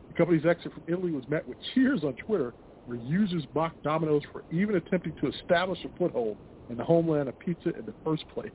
The 0.09 0.15
company's 0.15 0.47
exit 0.47 0.73
from 0.73 0.83
Italy 0.89 1.13
was 1.13 1.29
met 1.29 1.47
with 1.47 1.59
cheers 1.75 2.03
on 2.03 2.15
Twitter, 2.27 2.55
where 2.87 2.99
users 2.99 3.45
mocked 3.55 3.83
Domino's 3.83 4.23
for 4.33 4.43
even 4.51 4.75
attempting 4.77 5.15
to 5.21 5.29
establish 5.29 5.79
a 5.85 5.99
foothold 5.99 6.37
in 6.71 6.77
the 6.77 6.85
homeland 6.85 7.29
of 7.29 7.39
pizza 7.39 7.69
in 7.79 7.87
the 7.87 7.95
first 8.05 8.25
place. 8.35 8.51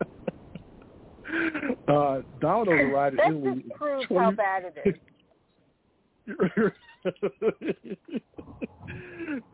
uh, 1.88 2.20
arrived 2.42 3.14
in 3.14 3.16
that 3.16 3.28
Italy. 3.28 3.62
just 3.62 3.74
proves 3.74 4.06
20 4.06 4.24
how 4.24 4.30
bad 4.32 4.64
it 4.64 4.76
is. 4.84 4.94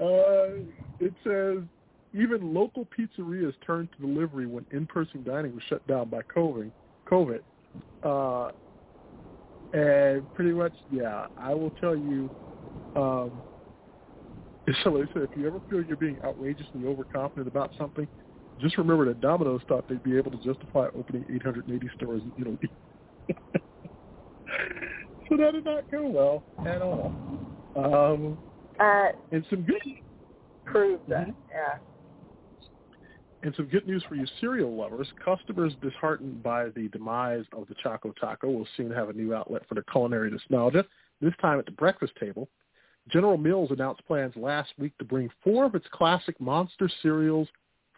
uh, 0.00 0.46
it 1.00 1.14
says 1.24 1.58
even 2.12 2.54
local 2.54 2.86
pizzerias 2.86 3.54
turned 3.64 3.88
to 3.92 4.06
delivery 4.06 4.46
when 4.46 4.66
in-person 4.70 5.22
dining 5.24 5.54
was 5.54 5.62
shut 5.68 5.86
down 5.86 6.08
by 6.08 6.20
COVID. 6.34 6.70
COVID, 7.10 7.40
uh, 8.02 8.50
and 9.72 10.32
pretty 10.32 10.52
much, 10.52 10.72
yeah, 10.90 11.26
I 11.36 11.54
will 11.54 11.72
tell 11.80 11.96
you. 11.96 12.30
Um, 12.96 13.42
so 14.84 14.90
like 14.90 15.08
I 15.10 15.12
said, 15.12 15.22
if 15.22 15.30
you 15.36 15.46
ever 15.46 15.60
feel 15.68 15.82
you're 15.82 15.96
being 15.96 16.18
outrageously 16.24 16.84
overconfident 16.86 17.48
about 17.48 17.70
something, 17.78 18.08
just 18.60 18.78
remember 18.78 19.04
that 19.06 19.20
Domino's 19.20 19.62
thought 19.68 19.88
they'd 19.88 20.02
be 20.02 20.16
able 20.16 20.30
to 20.30 20.36
justify 20.38 20.88
opening 20.96 21.24
880 21.32 21.88
stores 21.96 22.22
in 22.22 22.32
Italy. 22.40 22.58
so 25.28 25.36
that 25.36 25.52
did 25.52 25.64
not 25.64 25.90
go 25.90 26.06
well 26.08 26.42
at 26.66 26.82
all. 26.82 27.12
Um, 27.76 28.38
Uh, 28.78 29.12
and 29.30 29.44
some 29.50 29.62
good 29.62 29.82
proves 30.64 31.02
that. 31.08 31.28
Mhm. 31.28 31.34
Yeah. 31.50 31.78
and 33.42 33.54
some 33.54 33.66
good 33.66 33.86
news 33.86 34.02
for 34.04 34.14
you 34.16 34.26
cereal 34.38 34.74
lovers. 34.74 35.10
Customers 35.24 35.74
disheartened 35.80 36.42
by 36.42 36.68
the 36.70 36.88
demise 36.88 37.46
of 37.52 37.66
the 37.68 37.74
Choco 37.76 38.12
Taco 38.12 38.50
will 38.50 38.66
soon 38.76 38.90
have 38.90 39.08
a 39.08 39.14
new 39.14 39.34
outlet 39.34 39.66
for 39.66 39.72
their 39.74 39.82
culinary 39.84 40.30
nostalgia, 40.30 40.84
this 41.22 41.32
time 41.40 41.58
at 41.58 41.64
the 41.64 41.72
breakfast 41.72 42.14
table. 42.16 42.48
General 43.08 43.38
Mills 43.38 43.70
announced 43.70 44.04
plans 44.06 44.36
last 44.36 44.72
week 44.78 44.96
to 44.98 45.04
bring 45.06 45.30
four 45.42 45.64
of 45.64 45.74
its 45.74 45.86
classic 45.90 46.38
monster 46.38 46.88
cereals, 47.00 47.48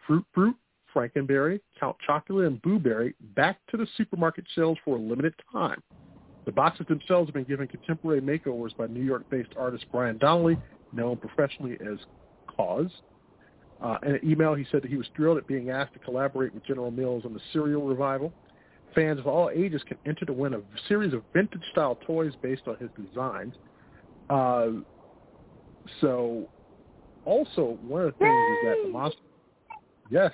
Fruit 0.05 0.25
Brute, 0.33 0.55
Frankenberry, 0.93 1.59
Count 1.79 1.95
Chocula, 2.07 2.47
and 2.47 2.61
Boo 2.61 2.79
Berry, 2.79 3.15
back 3.35 3.59
to 3.71 3.77
the 3.77 3.87
supermarket 3.97 4.45
shelves 4.55 4.79
for 4.85 4.97
a 4.97 4.99
limited 4.99 5.33
time. 5.51 5.81
The 6.45 6.51
boxes 6.51 6.85
themselves 6.87 7.29
have 7.29 7.33
been 7.33 7.45
given 7.45 7.67
contemporary 7.67 8.21
makeovers 8.21 8.75
by 8.75 8.87
New 8.87 9.03
York-based 9.03 9.51
artist 9.57 9.85
Brian 9.91 10.17
Donnelly, 10.17 10.57
known 10.91 11.17
professionally 11.17 11.77
as 11.81 11.97
KAWS. 12.55 12.91
Uh, 13.81 13.97
in 14.03 14.15
an 14.15 14.19
email, 14.23 14.53
he 14.53 14.65
said 14.71 14.81
that 14.83 14.89
he 14.91 14.97
was 14.97 15.07
thrilled 15.15 15.37
at 15.37 15.47
being 15.47 15.69
asked 15.69 15.93
to 15.93 15.99
collaborate 15.99 16.53
with 16.53 16.65
General 16.65 16.91
Mills 16.91 17.23
on 17.25 17.33
the 17.33 17.39
cereal 17.51 17.85
revival. 17.85 18.33
Fans 18.93 19.19
of 19.19 19.27
all 19.27 19.49
ages 19.49 19.81
can 19.87 19.97
enter 20.05 20.25
to 20.25 20.33
win 20.33 20.53
a 20.53 20.61
series 20.87 21.13
of 21.13 21.23
vintage-style 21.33 21.97
toys 22.05 22.33
based 22.41 22.63
on 22.67 22.77
his 22.77 22.89
designs. 23.07 23.55
Uh, 24.29 24.67
so, 25.99 26.47
also, 27.25 27.77
one 27.81 28.01
of 28.03 28.13
the 28.13 28.19
things 28.19 28.31
is 28.31 28.57
that 28.65 28.77
the 28.83 28.89
monster, 28.89 29.19
yes, 30.13 30.31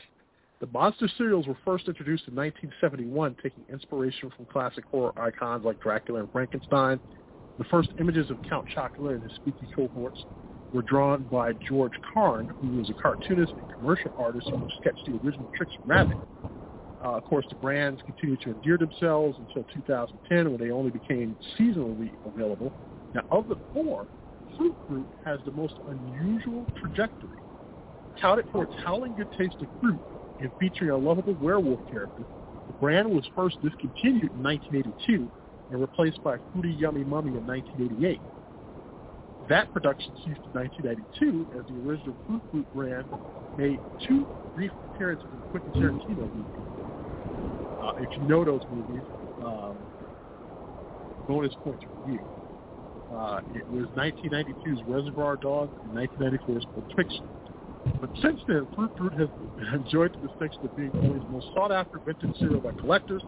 the 0.59 0.67
monster 0.67 1.09
cereals 1.17 1.47
were 1.47 1.57
first 1.63 1.87
introduced 1.87 2.27
in 2.27 2.35
1971, 2.35 3.37
taking 3.41 3.63
inspiration 3.69 4.29
from 4.35 4.45
classic 4.45 4.83
horror 4.91 5.13
icons 5.17 5.63
like 5.63 5.79
Dracula 5.79 6.19
and 6.19 6.31
Frankenstein. 6.31 6.99
The 7.57 7.63
first 7.65 7.89
images 7.97 8.29
of 8.29 8.37
Count 8.47 8.65
Chocula 8.75 9.13
and 9.13 9.23
his 9.23 9.31
spooky 9.35 9.67
cohorts 9.73 10.19
were 10.73 10.81
drawn 10.81 11.23
by 11.23 11.53
George 11.67 11.93
Carn, 12.13 12.53
who 12.59 12.77
was 12.77 12.89
a 12.89 12.93
cartoonist 12.93 13.53
and 13.57 13.67
commercial 13.75 14.11
artist 14.17 14.49
who 14.49 14.67
sketched 14.81 15.05
the 15.05 15.19
original 15.25 15.49
Trix 15.55 15.71
Rabbit. 15.85 16.17
Uh, 17.03 17.15
of 17.15 17.23
course, 17.23 17.45
the 17.49 17.55
brands 17.55 18.01
continued 18.05 18.41
to 18.41 18.51
endear 18.51 18.77
themselves 18.77 19.37
until 19.39 19.65
2010, 19.73 20.51
when 20.51 20.59
they 20.59 20.71
only 20.71 20.91
became 20.91 21.37
seasonally 21.57 22.11
available. 22.25 22.73
Now, 23.13 23.21
of 23.31 23.47
the 23.47 23.55
four, 23.73 24.07
Fruit 24.57 24.75
Brute 24.87 25.07
has 25.23 25.39
the 25.45 25.51
most 25.51 25.75
unusual 25.87 26.67
trajectory. 26.81 27.37
Touted 28.21 28.45
for 28.51 28.63
its 28.63 28.73
howling 28.83 29.15
good 29.15 29.29
taste 29.37 29.55
of 29.61 29.67
fruit 29.81 29.99
and 30.39 30.51
featuring 30.59 30.91
a 30.91 30.97
lovable 30.97 31.35
werewolf 31.41 31.79
character, 31.89 32.23
the 32.67 32.73
brand 32.73 33.09
was 33.09 33.23
first 33.35 33.61
discontinued 33.61 34.31
in 34.31 34.43
1982 34.43 35.29
and 35.71 35.81
replaced 35.81 36.21
by 36.23 36.37
Fruity 36.51 36.75
Yummy 36.79 37.03
Mummy 37.03 37.37
in 37.37 37.45
1988. 37.45 38.19
That 39.47 39.71
production 39.73 40.13
ceased 40.17 40.41
in 40.45 40.53
1992 40.53 41.47
as 41.57 41.65
the 41.65 41.89
original 41.89 42.15
Fruit 42.27 42.51
Brute 42.51 42.73
brand 42.73 43.05
made 43.57 43.79
two 44.07 44.27
brief 44.55 44.71
appearances 44.93 45.25
in 45.31 45.39
the 45.39 45.45
Quentin 45.47 45.71
Tarantino 45.81 46.27
movies. 46.35 46.69
Uh, 47.81 47.93
if 47.97 48.09
you 48.17 48.27
know 48.27 48.43
those 48.43 48.61
movies, 48.71 49.01
um, 49.43 49.77
bonus 51.27 51.53
points 51.63 51.83
for 51.83 52.11
you. 52.11 52.19
Uh, 53.15 53.41
it 53.55 53.67
was 53.71 53.85
1992's 53.97 54.81
Reservoir 54.87 55.35
Dogs 55.37 55.73
and 55.83 55.93
1994's 55.97 56.65
Pulp 56.65 56.85
Fiction. 56.95 57.25
But 57.99 58.09
since 58.21 58.39
then, 58.47 58.67
Fruit 58.75 58.93
Brute 58.95 59.13
has 59.13 59.29
enjoyed 59.73 60.13
the 60.19 60.27
distinction 60.27 60.65
of 60.65 60.75
being 60.75 60.91
one 60.93 61.17
of 61.17 61.25
the 61.25 61.31
most 61.31 61.47
sought-after 61.53 61.99
vintage 62.05 62.37
cereal 62.37 62.61
by 62.61 62.71
collectors, 62.79 63.23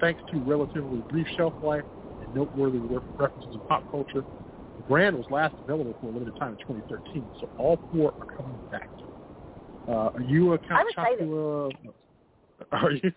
thanks 0.00 0.20
to 0.30 0.40
relatively 0.40 1.02
brief 1.10 1.26
shelf 1.36 1.54
life 1.62 1.84
and 2.20 2.32
noteworthy 2.34 2.78
references 3.18 3.52
in 3.54 3.60
pop 3.68 3.84
culture. 3.90 4.24
The 4.76 4.82
brand 4.84 5.16
was 5.16 5.26
last 5.30 5.54
available 5.60 5.94
for 6.00 6.08
a 6.08 6.10
limited 6.10 6.34
time 6.36 6.52
in 6.52 6.58
2013, 6.58 7.30
so 7.40 7.48
all 7.56 7.78
four 7.90 8.12
are 8.20 8.26
coming 8.36 8.60
back. 8.70 8.88
Uh, 9.86 10.10
are 10.14 10.20
you 10.20 10.52
a 10.54 10.58
Count. 10.58 10.86
Chocula? 10.96 11.70
Are 12.72 12.90
you? 12.92 13.12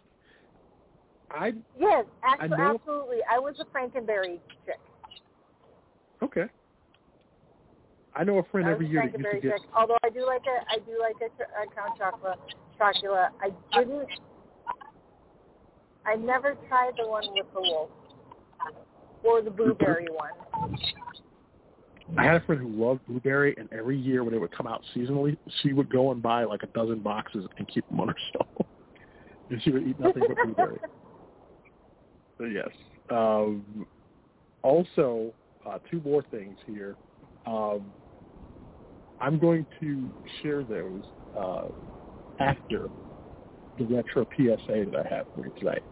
I 1.32 1.54
Yes, 1.78 2.06
actually, 2.24 2.50
know- 2.58 2.76
absolutely. 2.76 3.18
I 3.30 3.40
was 3.40 3.56
a 3.60 3.66
Frankenberry 3.66 4.40
chick. 4.66 4.80
okay. 6.24 6.46
I 8.18 8.24
know 8.24 8.40
a 8.40 8.44
friend 8.46 8.68
every 8.68 8.88
year 8.88 9.04
that 9.04 9.20
used 9.20 9.32
to 9.32 9.40
get. 9.40 9.52
chick. 9.60 9.70
Although 9.76 9.98
I 10.04 10.10
do 10.10 10.26
like 10.26 10.42
a, 10.42 10.66
I 10.72 10.80
do 10.80 11.00
like 11.00 11.16
a, 11.22 11.62
a 11.62 11.66
Count 11.76 12.00
Chocula. 12.00 12.36
Chocula. 12.80 13.30
I 13.42 13.80
didn't. 13.80 14.08
I 16.06 16.16
never 16.16 16.56
tried 16.68 16.94
the 16.98 17.08
one 17.08 17.26
with 17.34 17.46
the 17.54 17.60
wolf 17.60 17.90
or 19.24 19.42
the 19.42 19.52
blueberry 19.52 20.08
one. 20.10 20.32
I 22.18 22.24
had 22.24 22.36
a 22.38 22.46
friend 22.46 22.62
who 22.62 22.70
loved 22.70 23.06
blueberry, 23.06 23.54
and 23.58 23.72
every 23.72 23.98
year 23.98 24.24
when 24.24 24.34
it 24.34 24.40
would 24.40 24.56
come 24.56 24.66
out 24.66 24.82
seasonally, 24.96 25.38
she 25.62 25.74
would 25.74 25.90
go 25.90 26.12
and 26.12 26.22
buy 26.22 26.46
like 26.46 26.64
a 26.64 26.68
dozen 26.68 27.00
boxes 27.00 27.46
and 27.58 27.68
keep 27.68 27.88
them 27.90 28.00
on 28.00 28.08
her 28.08 28.16
shelf, 28.34 28.68
and 29.52 29.62
she 29.62 29.72
would 29.72 29.86
eat 29.86 30.00
nothing 30.00 30.24
but 30.28 30.38
blueberry. 30.44 30.80
So 32.40 32.44
yes. 32.44 32.70
Um, 33.10 33.88
also, 34.62 35.34
uh, 35.68 35.80
two 35.90 36.00
more 36.02 36.24
things 36.30 36.56
here. 36.68 36.96
Um, 37.48 37.92
I'm 39.20 39.40
going 39.40 39.66
to 39.80 40.10
share 40.42 40.64
those 40.64 41.04
uh, 41.38 41.68
after 42.40 42.88
the 43.78 43.86
retro 43.86 44.26
PSA 44.36 44.86
that 44.92 45.06
I 45.06 45.16
have 45.16 45.26
for 45.34 45.46
you 45.46 45.52
tonight. 45.58 45.84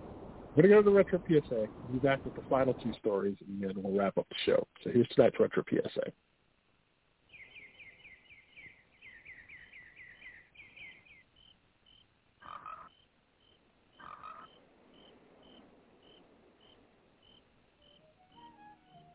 I'm 0.55 0.61
going 0.61 0.69
to 0.69 0.75
go 0.75 0.81
to 0.81 0.89
the 0.89 0.95
retro 0.95 1.21
PSA, 1.27 1.67
be 1.91 1.99
back 1.99 2.23
with 2.23 2.33
the 2.35 2.41
final 2.49 2.73
two 2.75 2.93
stories, 2.99 3.35
and 3.47 3.61
then 3.61 3.73
we'll 3.75 3.97
wrap 3.97 4.17
up 4.17 4.27
the 4.29 4.35
show. 4.45 4.65
So 4.83 4.89
here's 4.91 5.07
tonight's 5.09 5.37
retro 5.39 5.63
PSA. 5.69 6.11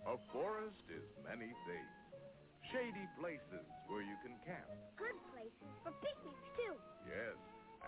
A 0.06 0.16
forest 0.32 0.76
is 0.90 1.06
many 1.24 1.46
things. 1.66 1.90
Shady 2.70 3.06
places 3.18 3.49
where 3.90 4.06
you 4.06 4.14
can 4.22 4.38
camp. 4.46 4.70
Good 4.94 5.18
places 5.34 5.70
for 5.82 5.90
picnics, 5.98 6.46
too. 6.54 6.74
Yes, 7.04 7.36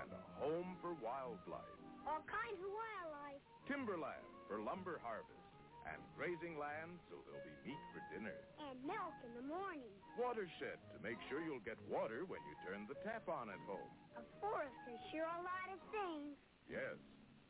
and 0.03 0.11
a 0.11 0.23
home 0.43 0.75
for 0.83 0.99
wildlife. 0.99 1.79
All 2.03 2.27
kinds 2.27 2.59
of 2.59 2.71
wildlife. 2.75 3.43
Timberland 3.71 4.27
for 4.51 4.59
lumber 4.59 4.99
harvest. 4.99 5.39
And 5.83 5.99
grazing 6.15 6.59
land 6.59 6.99
so 7.11 7.19
there'll 7.27 7.43
be 7.43 7.75
meat 7.75 7.85
for 7.91 8.03
dinner. 8.15 8.39
And 8.71 8.79
milk 8.87 9.19
in 9.27 9.35
the 9.35 9.47
morning. 9.47 9.91
Watershed 10.15 10.79
to 10.95 10.99
make 11.03 11.19
sure 11.27 11.43
you'll 11.43 11.65
get 11.67 11.79
water 11.91 12.23
when 12.27 12.39
you 12.47 12.55
turn 12.63 12.87
the 12.87 12.99
tap 13.03 13.27
on 13.27 13.51
at 13.51 13.59
home. 13.67 13.91
A 14.15 14.23
forest 14.39 14.79
is 14.87 14.99
sure 15.11 15.27
a 15.27 15.43
lot 15.43 15.69
of 15.75 15.79
things. 15.91 16.39
Yes, 16.71 16.99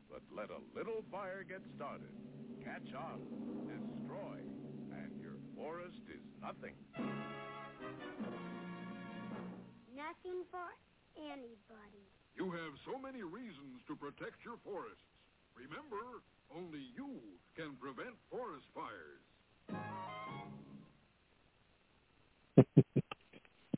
but 0.09 0.25
let 0.33 0.49
a 0.49 0.61
little 0.73 1.05
fire 1.13 1.45
get 1.45 1.61
started. 1.77 2.09
Catch 2.65 2.89
on, 2.97 3.21
destroy, 3.69 4.41
and 4.97 5.13
your 5.21 5.37
forest 5.53 6.01
is 6.09 6.25
nothing. 6.41 6.73
Nothing 9.95 10.43
for 10.51 10.67
anybody. 11.17 12.03
You 12.35 12.51
have 12.51 12.73
so 12.85 12.97
many 12.99 13.23
reasons 13.23 13.81
to 13.87 13.95
protect 13.95 14.43
your 14.43 14.57
forests. 14.63 15.03
Remember, 15.55 16.21
only 16.55 16.79
you 16.95 17.19
can 17.55 17.75
prevent 17.79 18.15
forest 18.29 18.65
fires. 18.73 19.21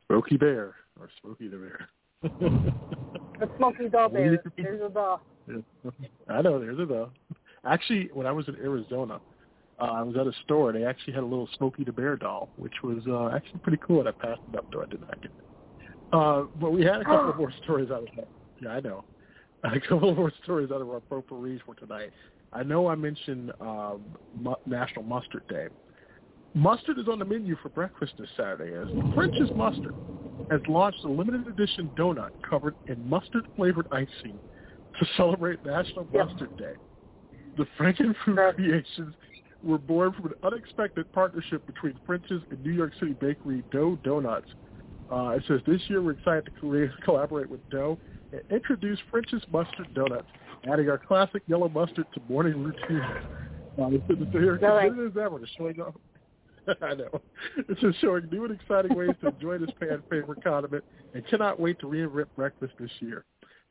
Smokey 0.07 0.37
Bear 0.37 0.75
or 0.99 1.09
Smokey 1.21 1.47
the 1.47 1.57
Bear. 1.57 1.89
The 3.39 3.49
Smoky 3.57 3.89
Doll 3.89 4.09
What 4.09 4.17
do 4.17 4.23
you 4.23 4.37
Bear. 4.37 4.77
There's 4.77 4.81
a 4.81 4.89
doll. 4.89 5.21
I 6.29 6.41
know, 6.41 6.59
there's 6.59 6.79
a 6.79 6.85
though. 6.85 7.11
Actually, 7.65 8.09
when 8.13 8.25
I 8.25 8.31
was 8.31 8.47
in 8.47 8.55
Arizona, 8.55 9.19
uh, 9.79 9.83
I 9.83 10.01
was 10.01 10.15
at 10.15 10.27
a 10.27 10.33
store. 10.43 10.71
They 10.71 10.85
actually 10.85 11.13
had 11.13 11.23
a 11.23 11.25
little 11.25 11.49
Smokey 11.57 11.83
the 11.83 11.91
Bear 11.91 12.15
doll, 12.15 12.49
which 12.55 12.73
was 12.83 13.03
uh, 13.07 13.35
actually 13.35 13.59
pretty 13.61 13.79
cool. 13.85 13.99
And 13.99 14.09
I 14.09 14.11
passed 14.11 14.41
it 14.51 14.57
up, 14.57 14.65
though 14.71 14.81
I 14.81 14.85
did 14.85 15.01
not 15.01 15.21
get 15.21 15.31
it. 15.37 15.45
Uh, 16.13 16.43
but 16.59 16.71
we 16.71 16.83
had 16.83 17.01
a 17.01 17.05
couple 17.05 17.33
more 17.33 17.53
stories 17.63 17.91
out 17.91 18.03
of 18.03 18.07
that. 18.15 18.27
Yeah, 18.61 18.69
I 18.69 18.79
know. 18.79 19.03
A 19.63 19.79
couple 19.79 20.13
more 20.13 20.31
stories 20.43 20.69
out 20.71 20.81
of 20.81 20.89
our 20.89 20.99
potpourri 20.99 21.59
for 21.65 21.73
tonight. 21.73 22.11
I 22.53 22.61
know 22.61 22.87
I 22.87 22.93
mentioned 22.93 23.51
um, 23.59 24.03
Mu- 24.39 24.53
National 24.67 25.03
Mustard 25.03 25.41
Day. 25.49 25.67
Mustard 26.53 26.99
is 26.99 27.07
on 27.07 27.17
the 27.17 27.25
menu 27.25 27.55
for 27.63 27.69
breakfast 27.69 28.13
this 28.19 28.29
Saturday 28.37 28.75
as 28.75 28.87
French's 29.15 29.49
Mustard 29.55 29.95
has 30.51 30.61
launched 30.67 31.03
a 31.03 31.07
limited 31.07 31.47
edition 31.47 31.91
donut 31.97 32.29
covered 32.47 32.75
in 32.87 33.09
mustard-flavored 33.09 33.87
icing 33.91 34.39
to 34.99 35.05
celebrate 35.17 35.63
National 35.65 36.07
Yep. 36.13 36.27
Mustard 36.27 36.49
Day. 36.57 36.73
The 37.57 37.65
Frankenfood 37.77 38.55
creations 38.55 39.15
were 39.65 39.77
born 39.77 40.13
from 40.13 40.27
an 40.27 40.33
unexpected 40.43 41.11
partnership 41.11 41.65
between 41.65 41.99
French's 42.05 42.41
and 42.51 42.63
New 42.63 42.71
York 42.71 42.93
City 42.99 43.13
bakery 43.19 43.63
Dough 43.71 43.97
Donuts. 44.03 44.47
Uh, 45.11 45.29
it 45.29 45.43
says 45.47 45.59
this 45.67 45.81
year 45.87 46.01
we're 46.01 46.11
excited 46.11 46.45
to 46.45 46.51
create, 46.51 46.91
collaborate 47.03 47.49
with 47.49 47.67
Dough 47.69 47.97
and 48.31 48.41
introduce 48.49 48.99
French's 49.11 49.43
Mustard 49.51 49.93
Donuts, 49.93 50.27
adding 50.71 50.89
our 50.89 50.97
classic 50.97 51.41
yellow 51.47 51.69
mustard 51.69 52.05
to 52.13 52.21
morning 52.29 52.63
routines. 52.63 53.25
Uh, 53.77 53.89
it's 53.91 54.31
here 54.31 54.59
All 54.63 54.75
right. 54.75 54.91
as 54.91 55.17
ever 55.17 55.39
to 55.39 55.45
showing 55.57 55.79
off. 55.81 55.95
I 56.81 56.95
know. 56.95 57.21
It's 57.69 57.79
just 57.79 57.99
showing 58.01 58.27
new 58.31 58.45
and 58.45 58.59
exciting 58.59 58.95
ways 58.95 59.11
to 59.21 59.27
enjoy 59.27 59.59
this 59.59 59.69
fan 59.79 60.01
favorite 60.09 60.43
condiment 60.43 60.83
and 61.13 61.25
cannot 61.27 61.59
wait 61.59 61.79
to 61.79 61.85
reinvent 61.85 62.25
breakfast 62.35 62.73
this 62.79 62.89
year. 62.99 63.23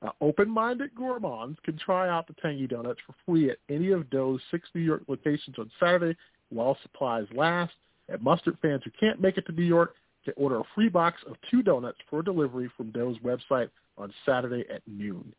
Uh, 0.05 0.11
open-minded 0.21 0.95
gourmands 0.95 1.59
can 1.65 1.79
try 1.79 2.09
out 2.09 2.27
the 2.27 2.35
tangy 2.35 2.67
donuts 2.67 3.01
for 3.07 3.15
free 3.25 3.51
at 3.51 3.57
any 3.71 3.91
of 3.91 4.11
Dough's 4.11 4.43
six 4.51 4.69
New 4.75 4.83
York 4.83 5.03
locations 5.09 5.59
on 5.59 5.71
Saturday 5.81 6.17
while 6.51 6.77
supplies 6.83 7.27
last. 7.35 7.73
And 8.09 8.21
mustard 8.21 8.59
fans 8.61 8.83
who 8.85 8.91
can't 9.01 9.21
make 9.21 9.39
it 9.39 9.47
to 9.47 9.53
New 9.53 9.63
York 9.63 9.95
can 10.25 10.35
order 10.37 10.61
a 10.61 10.65
free 10.75 10.91
box 10.91 11.23
of 11.27 11.37
two 11.51 11.63
donuts 11.63 11.99
for 12.11 12.23
delivery 12.23 12.71
from 12.77 12.91
Dough's 12.91 13.17
website 13.25 13.71
on 13.97 14.13
Saturday 14.27 14.65
at 14.73 14.83
noon. 14.87 15.33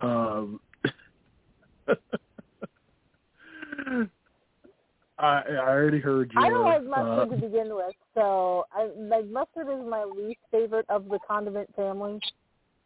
Um, 0.00 0.58
I, 5.18 5.42
I 5.48 5.68
already 5.68 6.00
heard 6.00 6.32
your. 6.32 6.44
I 6.44 6.48
don't 6.48 6.64
like 6.64 6.84
mustard 6.84 7.32
uh, 7.32 7.36
to 7.36 7.40
begin 7.40 7.74
with, 7.74 7.94
so 8.14 8.64
I, 8.72 8.88
like 8.96 9.28
mustard 9.28 9.68
is 9.68 9.86
my 9.88 10.02
least 10.04 10.40
favorite 10.50 10.86
of 10.88 11.08
the 11.08 11.20
condiment 11.28 11.72
family. 11.76 12.18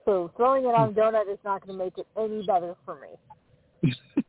So 0.07 0.31
throwing 0.37 0.65
it 0.65 0.69
on 0.69 0.93
hmm. 0.93 0.99
donut 0.99 1.31
is 1.31 1.39
not 1.45 1.67
going 1.67 1.79
to 1.79 1.85
make 1.85 1.99
it 1.99 2.07
any 2.19 2.47
better 2.47 2.75
for 2.87 2.99
me. 3.01 3.93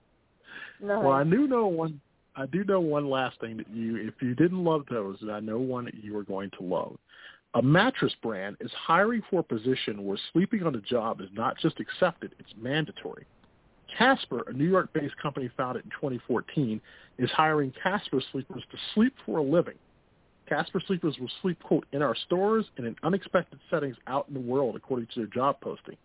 No. 0.80 1.00
Well, 1.00 1.12
I 1.12 1.24
do 1.24 1.48
know 1.48 1.68
one. 1.68 2.00
I 2.36 2.46
do 2.46 2.64
know 2.64 2.80
one 2.80 3.10
last 3.10 3.40
thing 3.40 3.58
that 3.58 3.70
you, 3.70 3.96
if 3.96 4.14
you 4.22 4.36
didn't 4.36 4.64
love 4.64 4.84
those, 4.92 5.18
I 5.32 5.40
know 5.40 5.58
one 5.58 5.86
that 5.86 6.04
you 6.04 6.16
are 6.18 6.24
going 6.24 6.52
to 6.52 6.64
love. 6.64 6.98
A 7.56 7.62
mattress 7.62 8.14
brand 8.22 8.58
is 8.60 8.70
hiring 8.74 9.24
for 9.30 9.40
a 9.40 9.44
position 9.44 10.06
where 10.06 10.20
sleeping 10.34 10.64
on 10.64 10.74
the 10.74 10.82
job 10.82 11.20
is 11.20 11.30
not 11.34 11.58
just 11.58 11.80
accepted; 11.80 12.34
it's 12.38 12.52
mandatory. 12.58 13.26
Casper, 13.98 14.44
a 14.48 14.54
New 14.54 14.70
York-based 14.70 15.18
company 15.18 15.50
founded 15.58 15.86
in 15.86 15.92
2014, 15.92 16.80
is 17.18 17.32
hiring 17.32 17.74
Casper 17.82 18.22
sleepers 18.32 18.64
to 18.70 18.78
sleep 18.94 19.16
for 19.26 19.40
a 19.40 19.44
living. 19.44 19.78
Casper 20.48 20.82
sleepers 20.88 21.18
will 21.20 21.30
sleep, 21.42 21.62
quote, 21.62 21.86
in 21.92 22.02
our 22.02 22.16
stores 22.16 22.66
and 22.78 22.88
in 22.88 22.96
unexpected 23.04 23.60
settings 23.70 23.98
out 24.08 24.28
in 24.28 24.34
the 24.34 24.40
world, 24.40 24.76
according 24.76 25.08
to 25.14 25.20
their 25.20 25.28
job 25.28 25.60
posting. 25.62 25.98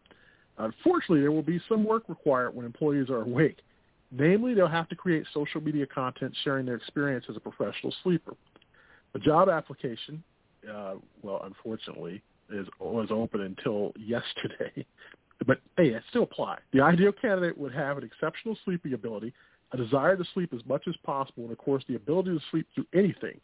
Unfortunately, 0.59 1.21
there 1.21 1.33
will 1.33 1.43
be 1.43 1.61
some 1.69 1.85
work 1.85 2.05
required 2.09 2.55
when 2.55 2.67
employees 2.67 3.09
are 3.09 3.23
awake. 3.23 3.59
Namely, 4.11 4.53
they'll 4.55 4.69
have 4.69 4.89
to 4.91 4.97
create 4.97 5.25
social 5.33 5.61
media 5.61 5.87
content 5.87 6.37
sharing 6.45 6.67
their 6.67 6.75
experience 6.75 7.25
as 7.31 7.37
a 7.37 7.41
professional 7.41 7.95
sleeper. 8.03 8.35
The 9.15 9.21
job 9.21 9.49
application, 9.49 10.23
uh, 10.71 10.95
well, 11.23 11.43
unfortunately, 11.45 12.23
is 12.51 12.67
was 12.79 13.09
open 13.11 13.41
until 13.41 13.93
yesterday, 13.99 14.85
but 15.47 15.61
hey, 15.79 15.89
it 15.89 16.03
still 16.11 16.25
applies. 16.25 16.61
The 16.73 16.83
ideal 16.83 17.13
candidate 17.13 17.57
would 17.57 17.73
have 17.73 17.97
an 17.97 18.05
exceptional 18.05 18.59
sleeping 18.65 18.93
ability, 18.93 19.33
a 19.73 19.77
desire 19.79 20.17
to 20.17 20.25
sleep 20.35 20.53
as 20.53 20.61
much 20.67 20.85
as 20.87 20.95
possible, 21.05 21.45
and 21.45 21.53
of 21.53 21.59
course, 21.59 21.83
the 21.89 21.95
ability 21.95 22.31
to 22.31 22.41
sleep 22.51 22.67
through 22.75 22.87
anything. 22.95 23.41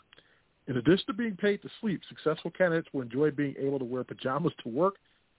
In 0.68 0.76
addition 0.76 1.06
to 1.06 1.12
being 1.14 1.34
paid 1.34 1.62
to 1.62 1.68
sleep, 1.80 2.02
successful 2.08 2.50
candidates 2.50 2.88
will 2.92 3.00
enjoy 3.02 3.30
being 3.30 3.54
able 3.58 3.78
to 3.78 3.84
wear 3.86 4.04
pajamas 4.04 4.52
to 4.62 4.68
work, 4.68 4.96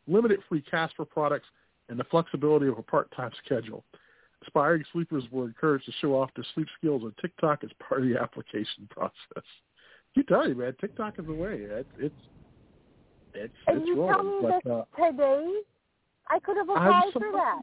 limited 0.08 0.40
free 0.50 0.62
Casper 0.62 1.06
products, 1.06 1.46
and 1.88 2.00
the 2.00 2.04
flexibility 2.06 2.68
of 2.68 2.80
a 2.80 2.82
part-time 2.82 3.32
schedule. 3.46 3.84
Aspiring 4.44 4.84
sleepers 4.92 5.24
were 5.32 5.46
encouraged 5.46 5.86
to 5.86 5.92
show 6.02 6.14
off 6.20 6.32
their 6.36 6.46
sleep 6.56 6.68
skills 6.78 7.04
on 7.04 7.14
TikTok 7.22 7.64
as 7.64 7.70
part 7.88 8.02
of 8.02 8.08
the 8.10 8.18
application 8.22 8.88
process. 8.90 9.44
You 10.16 10.24
tell 10.24 10.48
you, 10.50 10.56
man, 10.56 10.76
TikTok 10.82 11.20
is 11.20 11.26
the 11.28 11.34
way. 11.34 11.58
It's 11.60 11.90
it's 12.00 12.16
it's, 13.36 13.54
and 13.68 13.78
it's 13.78 13.88
you 13.88 13.96
tell 14.08 14.24
me 14.24 14.40
But 14.42 14.72
uh, 14.72 14.84
that 14.98 15.12
today 15.12 15.54
I 16.28 16.40
could 16.40 16.58
have 16.58 16.70
applied 16.70 17.12
so- 17.14 17.20
for 17.20 17.32
that. 17.34 17.62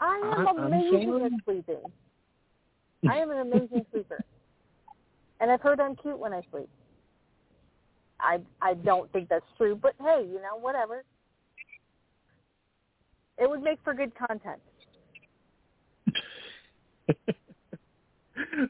I 0.00 0.44
am 0.48 0.58
I- 0.58 0.66
amazing 0.66 1.08
sorry. 1.08 1.24
at 1.24 1.32
sleeping. 1.44 1.82
I 3.08 3.16
am 3.18 3.30
an 3.30 3.38
amazing 3.38 3.86
sleeper. 3.92 4.24
And 5.40 5.50
I've 5.50 5.60
heard 5.60 5.78
I'm 5.78 5.94
cute 5.96 6.18
when 6.18 6.32
I 6.32 6.42
sleep. 6.50 6.68
I 8.22 8.40
I 8.60 8.74
don't 8.74 9.10
think 9.12 9.28
that's 9.28 9.44
true, 9.56 9.78
but 9.80 9.94
hey, 10.00 10.26
you 10.26 10.40
know, 10.40 10.58
whatever. 10.60 11.04
It 13.38 13.48
would 13.48 13.62
make 13.62 13.78
for 13.82 13.94
good 13.94 14.12
content. 14.14 14.60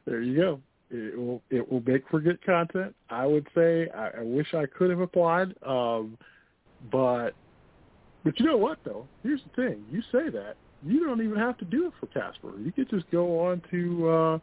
there 0.06 0.20
you 0.20 0.36
go. 0.36 0.60
It 0.90 1.18
will 1.18 1.43
it 1.51 1.70
will 1.70 1.82
make 1.86 2.09
for 2.09 2.20
good 2.20 2.44
content. 2.44 2.94
I 3.09 3.27
would 3.27 3.47
say 3.55 3.89
I, 3.94 4.10
I 4.18 4.22
wish 4.22 4.55
I 4.55 4.66
could 4.66 4.90
have 4.90 5.01
applied, 5.01 5.55
um, 5.66 6.16
but 6.90 7.31
but 8.24 8.39
you 8.39 8.47
know 8.47 8.56
what 8.56 8.78
though? 8.85 9.06
Here's 9.22 9.40
the 9.43 9.51
thing. 9.62 9.85
You 9.90 10.02
say 10.12 10.31
that 10.31 10.55
you 10.85 11.05
don't 11.05 11.22
even 11.22 11.39
have 11.39 11.59
to 11.59 11.64
do 11.64 11.86
it 11.86 11.93
for 12.01 12.06
Casper. 12.06 12.52
You 12.59 12.72
could 12.72 12.89
just 12.90 13.10
go 13.10 13.40
on 13.40 13.62
to 13.70 14.09
uh, 14.09 14.39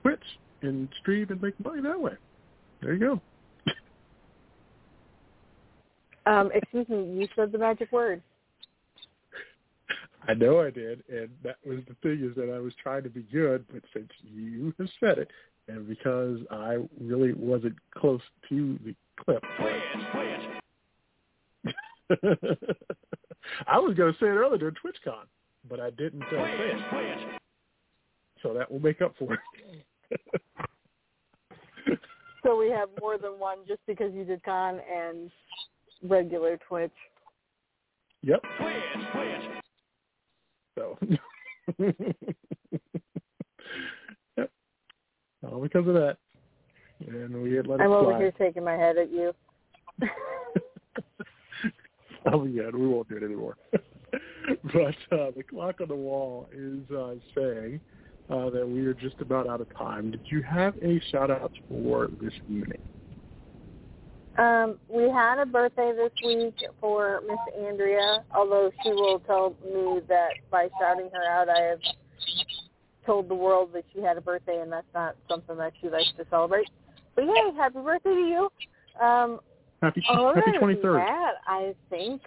Twitch 0.00 0.24
and 0.62 0.88
stream 1.00 1.26
and 1.30 1.40
make 1.40 1.58
money 1.64 1.80
that 1.82 2.00
way. 2.00 2.14
There 2.82 2.92
you 2.92 3.00
go. 3.00 3.20
Um, 6.26 6.50
excuse 6.54 6.88
me, 6.88 7.20
you 7.20 7.28
said 7.36 7.52
the 7.52 7.58
magic 7.58 7.92
word. 7.92 8.22
I 10.26 10.32
know 10.32 10.60
I 10.60 10.70
did, 10.70 11.04
and 11.08 11.28
that 11.42 11.56
was 11.66 11.80
the 11.86 11.94
thing 12.02 12.26
is 12.26 12.34
that 12.36 12.50
I 12.54 12.58
was 12.58 12.72
trying 12.82 13.02
to 13.02 13.10
be 13.10 13.26
good, 13.30 13.66
but 13.70 13.82
since 13.92 14.08
you 14.22 14.72
have 14.78 14.88
said 14.98 15.18
it, 15.18 15.30
and 15.68 15.86
because 15.86 16.38
I 16.50 16.78
really 17.00 17.34
wasn't 17.34 17.76
close 17.94 18.22
to 18.48 18.78
the 18.84 18.94
clip, 19.22 19.44
I 23.66 23.78
was 23.78 23.94
going 23.96 24.12
to 24.12 24.18
say 24.18 24.26
it 24.26 24.30
earlier 24.30 24.58
during 24.58 24.74
TwitchCon, 24.76 25.24
but 25.68 25.80
I 25.80 25.90
didn't 25.90 26.22
uh, 26.22 26.30
say 26.30 26.70
it. 26.70 27.40
So 28.42 28.54
that 28.54 28.70
will 28.70 28.80
make 28.80 29.02
up 29.02 29.14
for 29.18 29.34
it. 29.34 29.40
So 32.44 32.58
we 32.58 32.70
have 32.70 32.90
more 33.00 33.16
than 33.16 33.38
one 33.38 33.58
just 33.66 33.80
because 33.86 34.12
you 34.12 34.24
did 34.24 34.44
con 34.44 34.78
and 34.94 35.30
regular 36.02 36.58
Twitch. 36.68 36.92
Yep. 38.22 38.42
So. 40.76 40.98
yep. 44.36 44.50
All 45.46 45.60
because 45.62 45.86
of 45.86 45.94
that. 45.94 46.16
And 47.06 47.42
we 47.42 47.52
had 47.54 47.66
let 47.66 47.80
I'm 47.80 47.90
over 47.90 48.16
here 48.16 48.32
shaking 48.38 48.64
my 48.64 48.74
head 48.74 48.96
at 48.96 49.10
you. 49.10 49.32
oh 52.32 52.44
yeah, 52.46 52.70
we 52.72 52.86
won't 52.86 53.08
do 53.08 53.16
it 53.16 53.22
anymore. 53.22 53.56
but 53.72 54.96
uh, 55.12 55.30
the 55.36 55.42
clock 55.48 55.80
on 55.80 55.88
the 55.88 55.94
wall 55.94 56.48
is 56.52 56.90
uh, 56.90 57.14
saying 57.34 57.80
uh, 58.30 58.50
that 58.50 58.66
we 58.66 58.86
are 58.86 58.94
just 58.94 59.20
about 59.20 59.48
out 59.48 59.60
of 59.60 59.72
time. 59.76 60.10
Did 60.10 60.22
you 60.26 60.42
have 60.42 60.74
any 60.82 61.00
shout 61.10 61.30
outs 61.30 61.54
for 61.68 62.08
this 62.20 62.32
evening? 62.48 62.80
Um, 64.36 64.78
we 64.88 65.04
had 65.04 65.38
a 65.38 65.46
birthday 65.46 65.92
this 65.94 66.10
week 66.24 66.56
for 66.80 67.22
Miss 67.26 67.38
Andrea, 67.66 68.24
although 68.34 68.70
she 68.82 68.90
will 68.90 69.20
tell 69.20 69.54
me 69.64 70.00
that 70.08 70.30
by 70.50 70.68
shouting 70.80 71.08
her 71.12 71.24
out, 71.24 71.48
I 71.48 71.60
have 71.60 71.80
told 73.06 73.28
the 73.28 73.34
world 73.34 73.70
that 73.74 73.84
she 73.94 74.00
had 74.00 74.16
a 74.16 74.20
birthday, 74.20 74.60
and 74.60 74.72
that's 74.72 74.86
not 74.92 75.16
something 75.30 75.56
that 75.58 75.72
she 75.80 75.88
likes 75.88 76.12
to 76.16 76.26
celebrate. 76.30 76.68
But 77.14 77.26
yay, 77.26 77.52
happy 77.56 77.78
birthday 77.78 78.10
to 78.10 78.16
you! 78.16 79.04
Um, 79.04 79.40
Happy 79.84 80.02
Happy 80.08 80.58
twenty 80.58 80.80
third. 80.80 81.00
That 81.00 81.34
I 81.46 81.74
think 81.90 82.22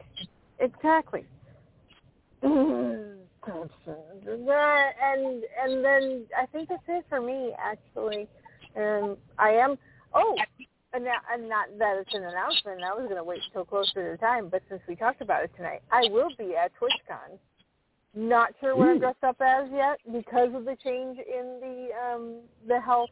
exactly. 0.60 1.26
and 5.02 5.44
and 5.64 5.84
then 5.84 6.26
I 6.38 6.46
think 6.52 6.70
that's 6.70 6.84
it 6.88 7.06
for 7.10 7.20
me 7.20 7.54
actually. 7.60 8.28
And 8.76 9.18
I 9.40 9.50
am 9.52 9.78
oh, 10.14 10.38
and, 10.98 11.06
not, 11.06 11.22
and 11.32 11.48
not 11.48 11.68
that 11.78 11.98
it's 11.98 12.14
an 12.14 12.24
announcement. 12.24 12.82
I 12.82 12.94
was 12.94 13.04
going 13.04 13.18
to 13.18 13.24
wait 13.24 13.40
until 13.48 13.66
closer 13.66 13.94
to 13.94 14.12
the 14.12 14.18
time, 14.18 14.50
but 14.50 14.64
since 14.68 14.82
we 14.88 14.96
talked 14.96 15.22
about 15.22 15.44
it 15.44 15.52
tonight, 15.56 15.82
I 15.92 16.10
will 16.10 16.30
be 16.38 16.56
at 16.56 16.72
TwitchCon. 16.82 17.38
Not 18.16 18.54
sure 18.60 18.76
what 18.76 18.90
I'm 18.90 19.00
dressed 19.00 19.24
up 19.24 19.38
as 19.40 19.70
yet 19.72 20.00
because 20.12 20.50
of 20.56 20.66
the 20.66 20.76
change 20.84 21.20
in 21.20 21.60
the 21.62 21.90
um, 22.04 22.40
the 22.68 22.82
health 22.82 23.12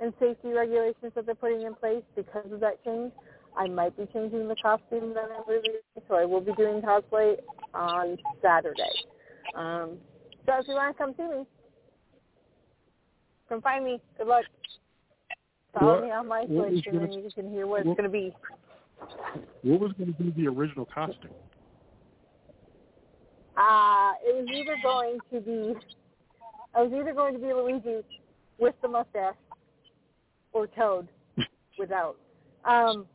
and 0.00 0.12
safety 0.18 0.48
regulations 0.48 1.12
that 1.14 1.26
they're 1.26 1.34
putting 1.36 1.62
in 1.62 1.74
place. 1.76 2.02
Because 2.16 2.50
of 2.50 2.58
that 2.58 2.82
change, 2.84 3.12
I 3.56 3.68
might 3.68 3.96
be 3.96 4.06
changing 4.12 4.48
the 4.48 4.56
costume 4.60 5.14
that 5.14 5.28
I'm 5.30 5.46
really 5.46 5.68
so 6.08 6.16
I 6.16 6.24
will 6.24 6.40
be 6.40 6.52
doing 6.54 6.82
cosplay 6.82 7.36
on 7.72 8.16
Saturday. 8.42 8.90
Um, 9.54 9.98
so 10.44 10.58
if 10.58 10.66
you 10.66 10.74
want 10.74 10.96
to 10.96 11.00
come 11.00 11.14
see 11.16 11.28
me, 11.28 11.46
come 13.48 13.62
find 13.62 13.84
me. 13.84 14.00
Good 14.18 14.26
luck. 14.26 14.44
Follow 15.78 15.94
What- 15.94 16.04
me 16.04 16.10
on 16.10 16.26
my 16.26 16.44
Twitch, 16.46 16.86
and 16.86 17.00
then 17.00 17.12
you 17.12 17.30
can 17.34 17.50
hear 17.50 17.66
what 17.66 17.84
what- 17.84 17.92
it's 17.92 18.00
going 18.00 18.04
to 18.04 18.08
be. 18.10 18.34
What 19.62 19.80
was 19.80 19.92
going 19.92 20.12
to 20.14 20.22
be 20.22 20.30
the 20.30 20.48
original 20.48 20.84
costume? 20.86 21.30
Uh, 23.56 24.12
it 24.24 24.34
was 24.36 24.48
either 24.52 24.76
going 24.82 25.18
to 25.32 25.40
be, 25.40 25.74
I 26.74 26.82
was 26.82 26.92
either 26.92 27.12
going 27.12 27.34
to 27.34 27.38
be 27.40 27.52
Luigi 27.52 28.04
with 28.58 28.74
the 28.82 28.88
mustache 28.88 29.34
or 30.52 30.66
Toad 30.68 31.08
without. 31.78 32.16
Um, 32.64 33.06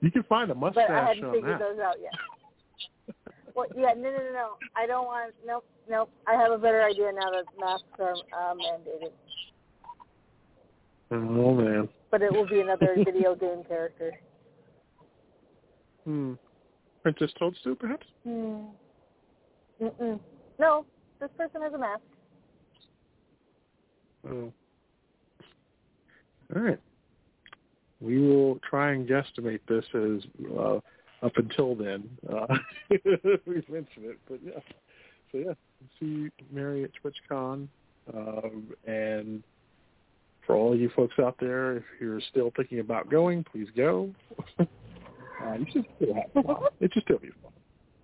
You 0.00 0.10
can 0.10 0.22
find 0.24 0.50
a 0.50 0.54
mustache. 0.54 0.86
but 0.88 0.96
I 0.96 1.04
hadn't 1.08 1.32
figured 1.32 1.52
that. 1.52 1.58
those 1.60 1.78
out 1.78 1.96
yet. 2.00 3.14
Well, 3.54 3.66
yeah, 3.76 3.92
no, 3.96 4.10
no, 4.10 4.18
no, 4.18 4.32
no. 4.32 4.48
I 4.76 4.86
don't 4.86 5.06
want. 5.06 5.32
Nope, 5.46 5.64
nope. 5.88 6.10
I 6.26 6.34
have 6.34 6.52
a 6.52 6.58
better 6.58 6.82
idea 6.82 7.10
now 7.12 7.30
that 7.30 7.44
masks 7.58 7.84
are 7.98 8.12
uh, 8.12 8.54
mandated. 8.54 9.12
Oh 11.10 11.54
man. 11.54 11.88
But 12.10 12.22
it 12.22 12.32
will 12.32 12.46
be 12.46 12.60
another 12.60 12.94
video 12.96 13.34
game 13.34 13.62
character. 13.68 14.12
Hmm. 16.04 16.34
Princess 17.02 17.30
Toadstool, 17.38 17.76
perhaps? 17.76 18.06
Hmm. 18.24 18.64
Mm-mm. 19.80 20.18
No, 20.58 20.86
this 21.20 21.30
person 21.36 21.62
has 21.62 21.72
a 21.72 21.78
mask. 21.78 22.02
Oh. 24.28 24.52
All 26.54 26.62
right. 26.62 26.80
We 28.00 28.18
will 28.18 28.58
try 28.68 28.92
and 28.92 29.08
guesstimate 29.08 29.60
this 29.68 29.84
as 29.94 30.22
uh, 30.58 30.80
up 31.22 31.36
until 31.36 31.74
then. 31.74 32.08
Uh, 32.28 32.46
we've 33.46 33.68
mentioned 33.68 34.04
it, 34.04 34.18
but 34.28 34.38
yeah. 34.44 34.60
So 35.32 35.38
yeah, 35.38 35.54
see 35.98 36.28
Mary 36.52 36.84
at 36.84 36.90
TwitchCon, 37.02 37.68
um, 38.14 38.68
and 38.86 39.42
for 40.46 40.54
all 40.54 40.76
you 40.76 40.90
folks 40.94 41.14
out 41.18 41.36
there, 41.40 41.78
if 41.78 41.84
you're 42.00 42.20
still 42.30 42.52
thinking 42.56 42.80
about 42.80 43.10
going, 43.10 43.44
please 43.44 43.68
go. 43.76 44.14
uh, 44.58 44.64
you 45.58 45.66
should 45.72 45.86
still 45.96 46.14
have 46.14 46.44
fun. 46.44 46.56
It 46.80 46.92
should 46.94 47.02
still 47.02 47.18
be 47.18 47.30
fun. 47.42 47.52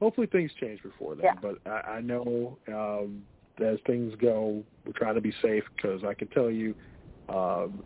Hopefully 0.00 0.26
things 0.26 0.50
change 0.60 0.82
before 0.82 1.14
then, 1.14 1.26
Yeah. 1.26 1.34
but 1.40 1.58
I, 1.70 1.96
I 1.96 2.00
know 2.00 2.58
um, 2.68 3.22
as 3.64 3.78
things 3.86 4.12
go, 4.20 4.64
we're 4.84 4.92
trying 4.94 5.14
to 5.14 5.20
be 5.20 5.32
safe 5.42 5.62
because 5.76 6.02
I 6.04 6.14
can 6.14 6.28
tell 6.28 6.50
you, 6.50 6.74
um, 7.28 7.80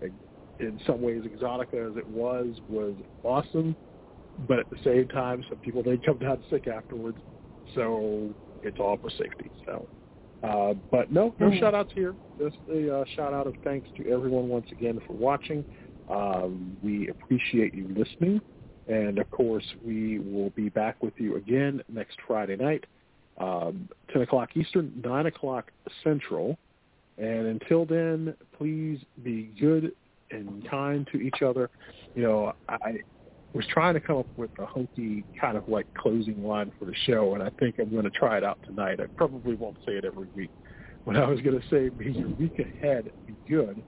in 0.59 0.81
some 0.87 1.03
ways, 1.03 1.25
Exotica 1.25 1.91
as 1.91 1.97
it 1.97 2.09
was 2.09 2.57
was 2.69 2.95
awesome, 3.23 3.77
but 4.49 4.59
at 4.59 4.71
the 4.71 4.79
same 4.83 5.09
time, 5.09 5.45
some 5.49 5.59
people 5.59 5.83
did 5.83 6.05
come 6.05 6.19
down 6.19 6.43
sick 6.49 6.67
afterwards, 6.67 7.19
so 7.75 8.31
it's 8.63 8.79
all 8.81 8.97
for 8.97 9.11
safety. 9.11 9.51
So, 9.67 9.87
uh, 10.47 10.75
but 10.91 11.11
no, 11.11 11.35
no 11.39 11.51
Mhm. 11.51 11.59
shout 11.59 11.75
outs 11.75 11.93
here. 11.95 12.17
Just 12.39 12.59
a 12.69 12.99
uh, 12.99 13.05
shout 13.07 13.33
out 13.33 13.47
of 13.47 13.57
thanks 13.65 13.89
to 13.97 14.09
everyone 14.11 14.49
once 14.49 14.71
again 14.73 15.01
for 15.07 15.15
watching. 15.15 15.65
Um, 16.09 16.77
we 16.83 17.09
appreciate 17.09 17.75
you 17.75 17.89
listening. 17.89 18.41
And 18.87 19.19
of 19.19 19.29
course, 19.31 19.65
we 19.85 20.21
will 20.21 20.51
be 20.51 20.69
back 20.69 21.03
with 21.03 21.19
you 21.19 21.37
again 21.37 21.83
next 21.89 22.21
Friday 22.27 22.57
night, 22.57 22.85
um, 23.39 23.89
10 24.13 24.23
o'clock 24.23 24.57
Eastern, 24.57 24.93
9 25.05 25.27
o'clock 25.27 25.73
Central. 26.05 26.57
And 27.19 27.47
until 27.47 27.85
then, 27.85 28.37
please 28.57 29.01
be 29.25 29.51
good 29.59 29.93
and 30.31 30.69
kind 30.69 31.09
to 31.13 31.19
each 31.19 31.43
other. 31.43 31.71
You 32.15 32.23
know, 32.23 32.53
I 32.69 33.01
was 33.57 33.67
trying 33.71 33.95
to 33.95 34.01
come 34.01 34.19
up 34.19 34.27
with 34.37 34.51
a 34.59 34.67
hokey 34.67 35.25
kind 35.41 35.57
of 35.57 35.67
like 35.67 35.87
closing 35.95 36.45
line 36.45 36.71
for 36.79 36.85
the 36.85 36.95
show, 37.07 37.35
and 37.35 37.43
I 37.43 37.51
think 37.59 37.77
I'm 37.79 37.91
going 37.91 38.05
to 38.05 38.11
try 38.11 38.37
it 38.37 38.45
out 38.45 38.59
tonight. 38.67 39.01
I 39.01 39.07
probably 39.17 39.55
won't 39.55 39.79
say 39.87 39.93
it 39.93 40.05
every 40.05 40.29
week. 40.37 40.51
But 41.07 41.17
I 41.17 41.27
was 41.27 41.41
going 41.41 41.59
to 41.59 41.67
say, 41.69 41.91
may 41.97 42.11
your 42.11 42.29
week 42.29 42.59
ahead 42.59 43.11
be 43.27 43.35
good, 43.49 43.83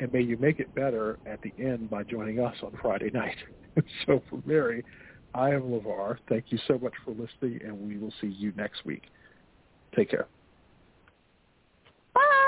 and 0.00 0.12
may 0.12 0.22
you 0.22 0.38
make 0.38 0.58
it 0.58 0.74
better 0.74 1.18
at 1.26 1.40
the 1.42 1.52
end 1.58 1.90
by 1.90 2.04
joining 2.04 2.40
us 2.40 2.54
on 2.62 2.78
Friday 2.80 3.10
night. 3.10 3.36
so 4.06 4.22
for 4.30 4.40
Mary, 4.46 4.84
I 5.34 5.50
am 5.50 5.62
LeVar. 5.62 6.18
Thank 6.28 6.46
you 6.48 6.58
so 6.66 6.78
much 6.78 6.94
for 7.04 7.10
listening, 7.10 7.60
and 7.64 7.78
we 7.78 7.98
will 7.98 8.12
see 8.20 8.28
you 8.28 8.52
next 8.56 8.84
week. 8.86 9.02
Take 9.94 10.10
care. 10.10 10.28
Bye. 12.14 12.47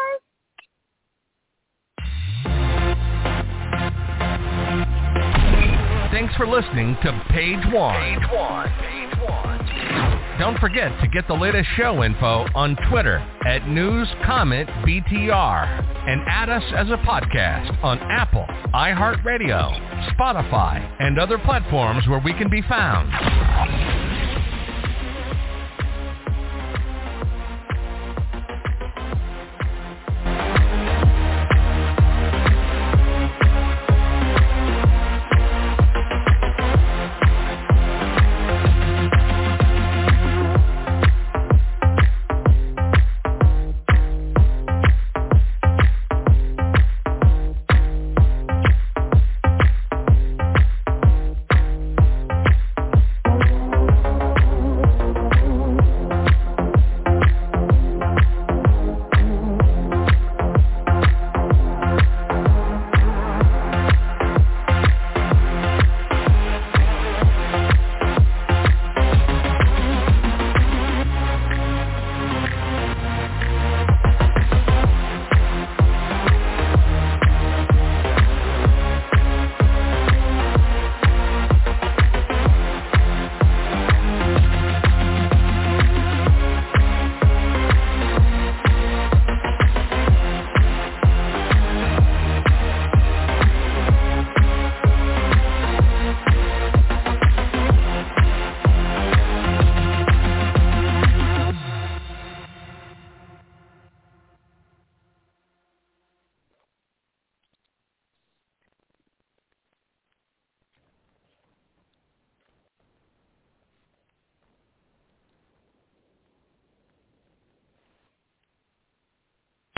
Thanks 6.11 6.35
for 6.35 6.47
listening 6.47 6.97
to 7.05 7.24
Page 7.31 7.65
One. 7.73 7.95
Page 7.95 8.28
One. 8.32 8.69
Page 8.81 9.16
One. 9.28 10.39
Don't 10.41 10.59
forget 10.59 10.91
to 11.03 11.09
get 11.09 11.28
the 11.28 11.35
latest 11.35 11.69
show 11.77 12.03
info 12.03 12.47
on 12.55 12.74
Twitter 12.91 13.19
at 13.47 13.62
NewsCommentBTR 13.62 16.09
and 16.09 16.23
add 16.27 16.49
us 16.49 16.65
as 16.74 16.89
a 16.89 16.97
podcast 16.97 17.85
on 17.85 17.99
Apple, 17.99 18.47
iHeartRadio, 18.74 20.16
Spotify, 20.16 20.81
and 20.99 21.19
other 21.19 21.37
platforms 21.39 22.09
where 22.09 22.20
we 22.24 22.32
can 22.32 22.49
be 22.51 22.62
found. 22.62 24.10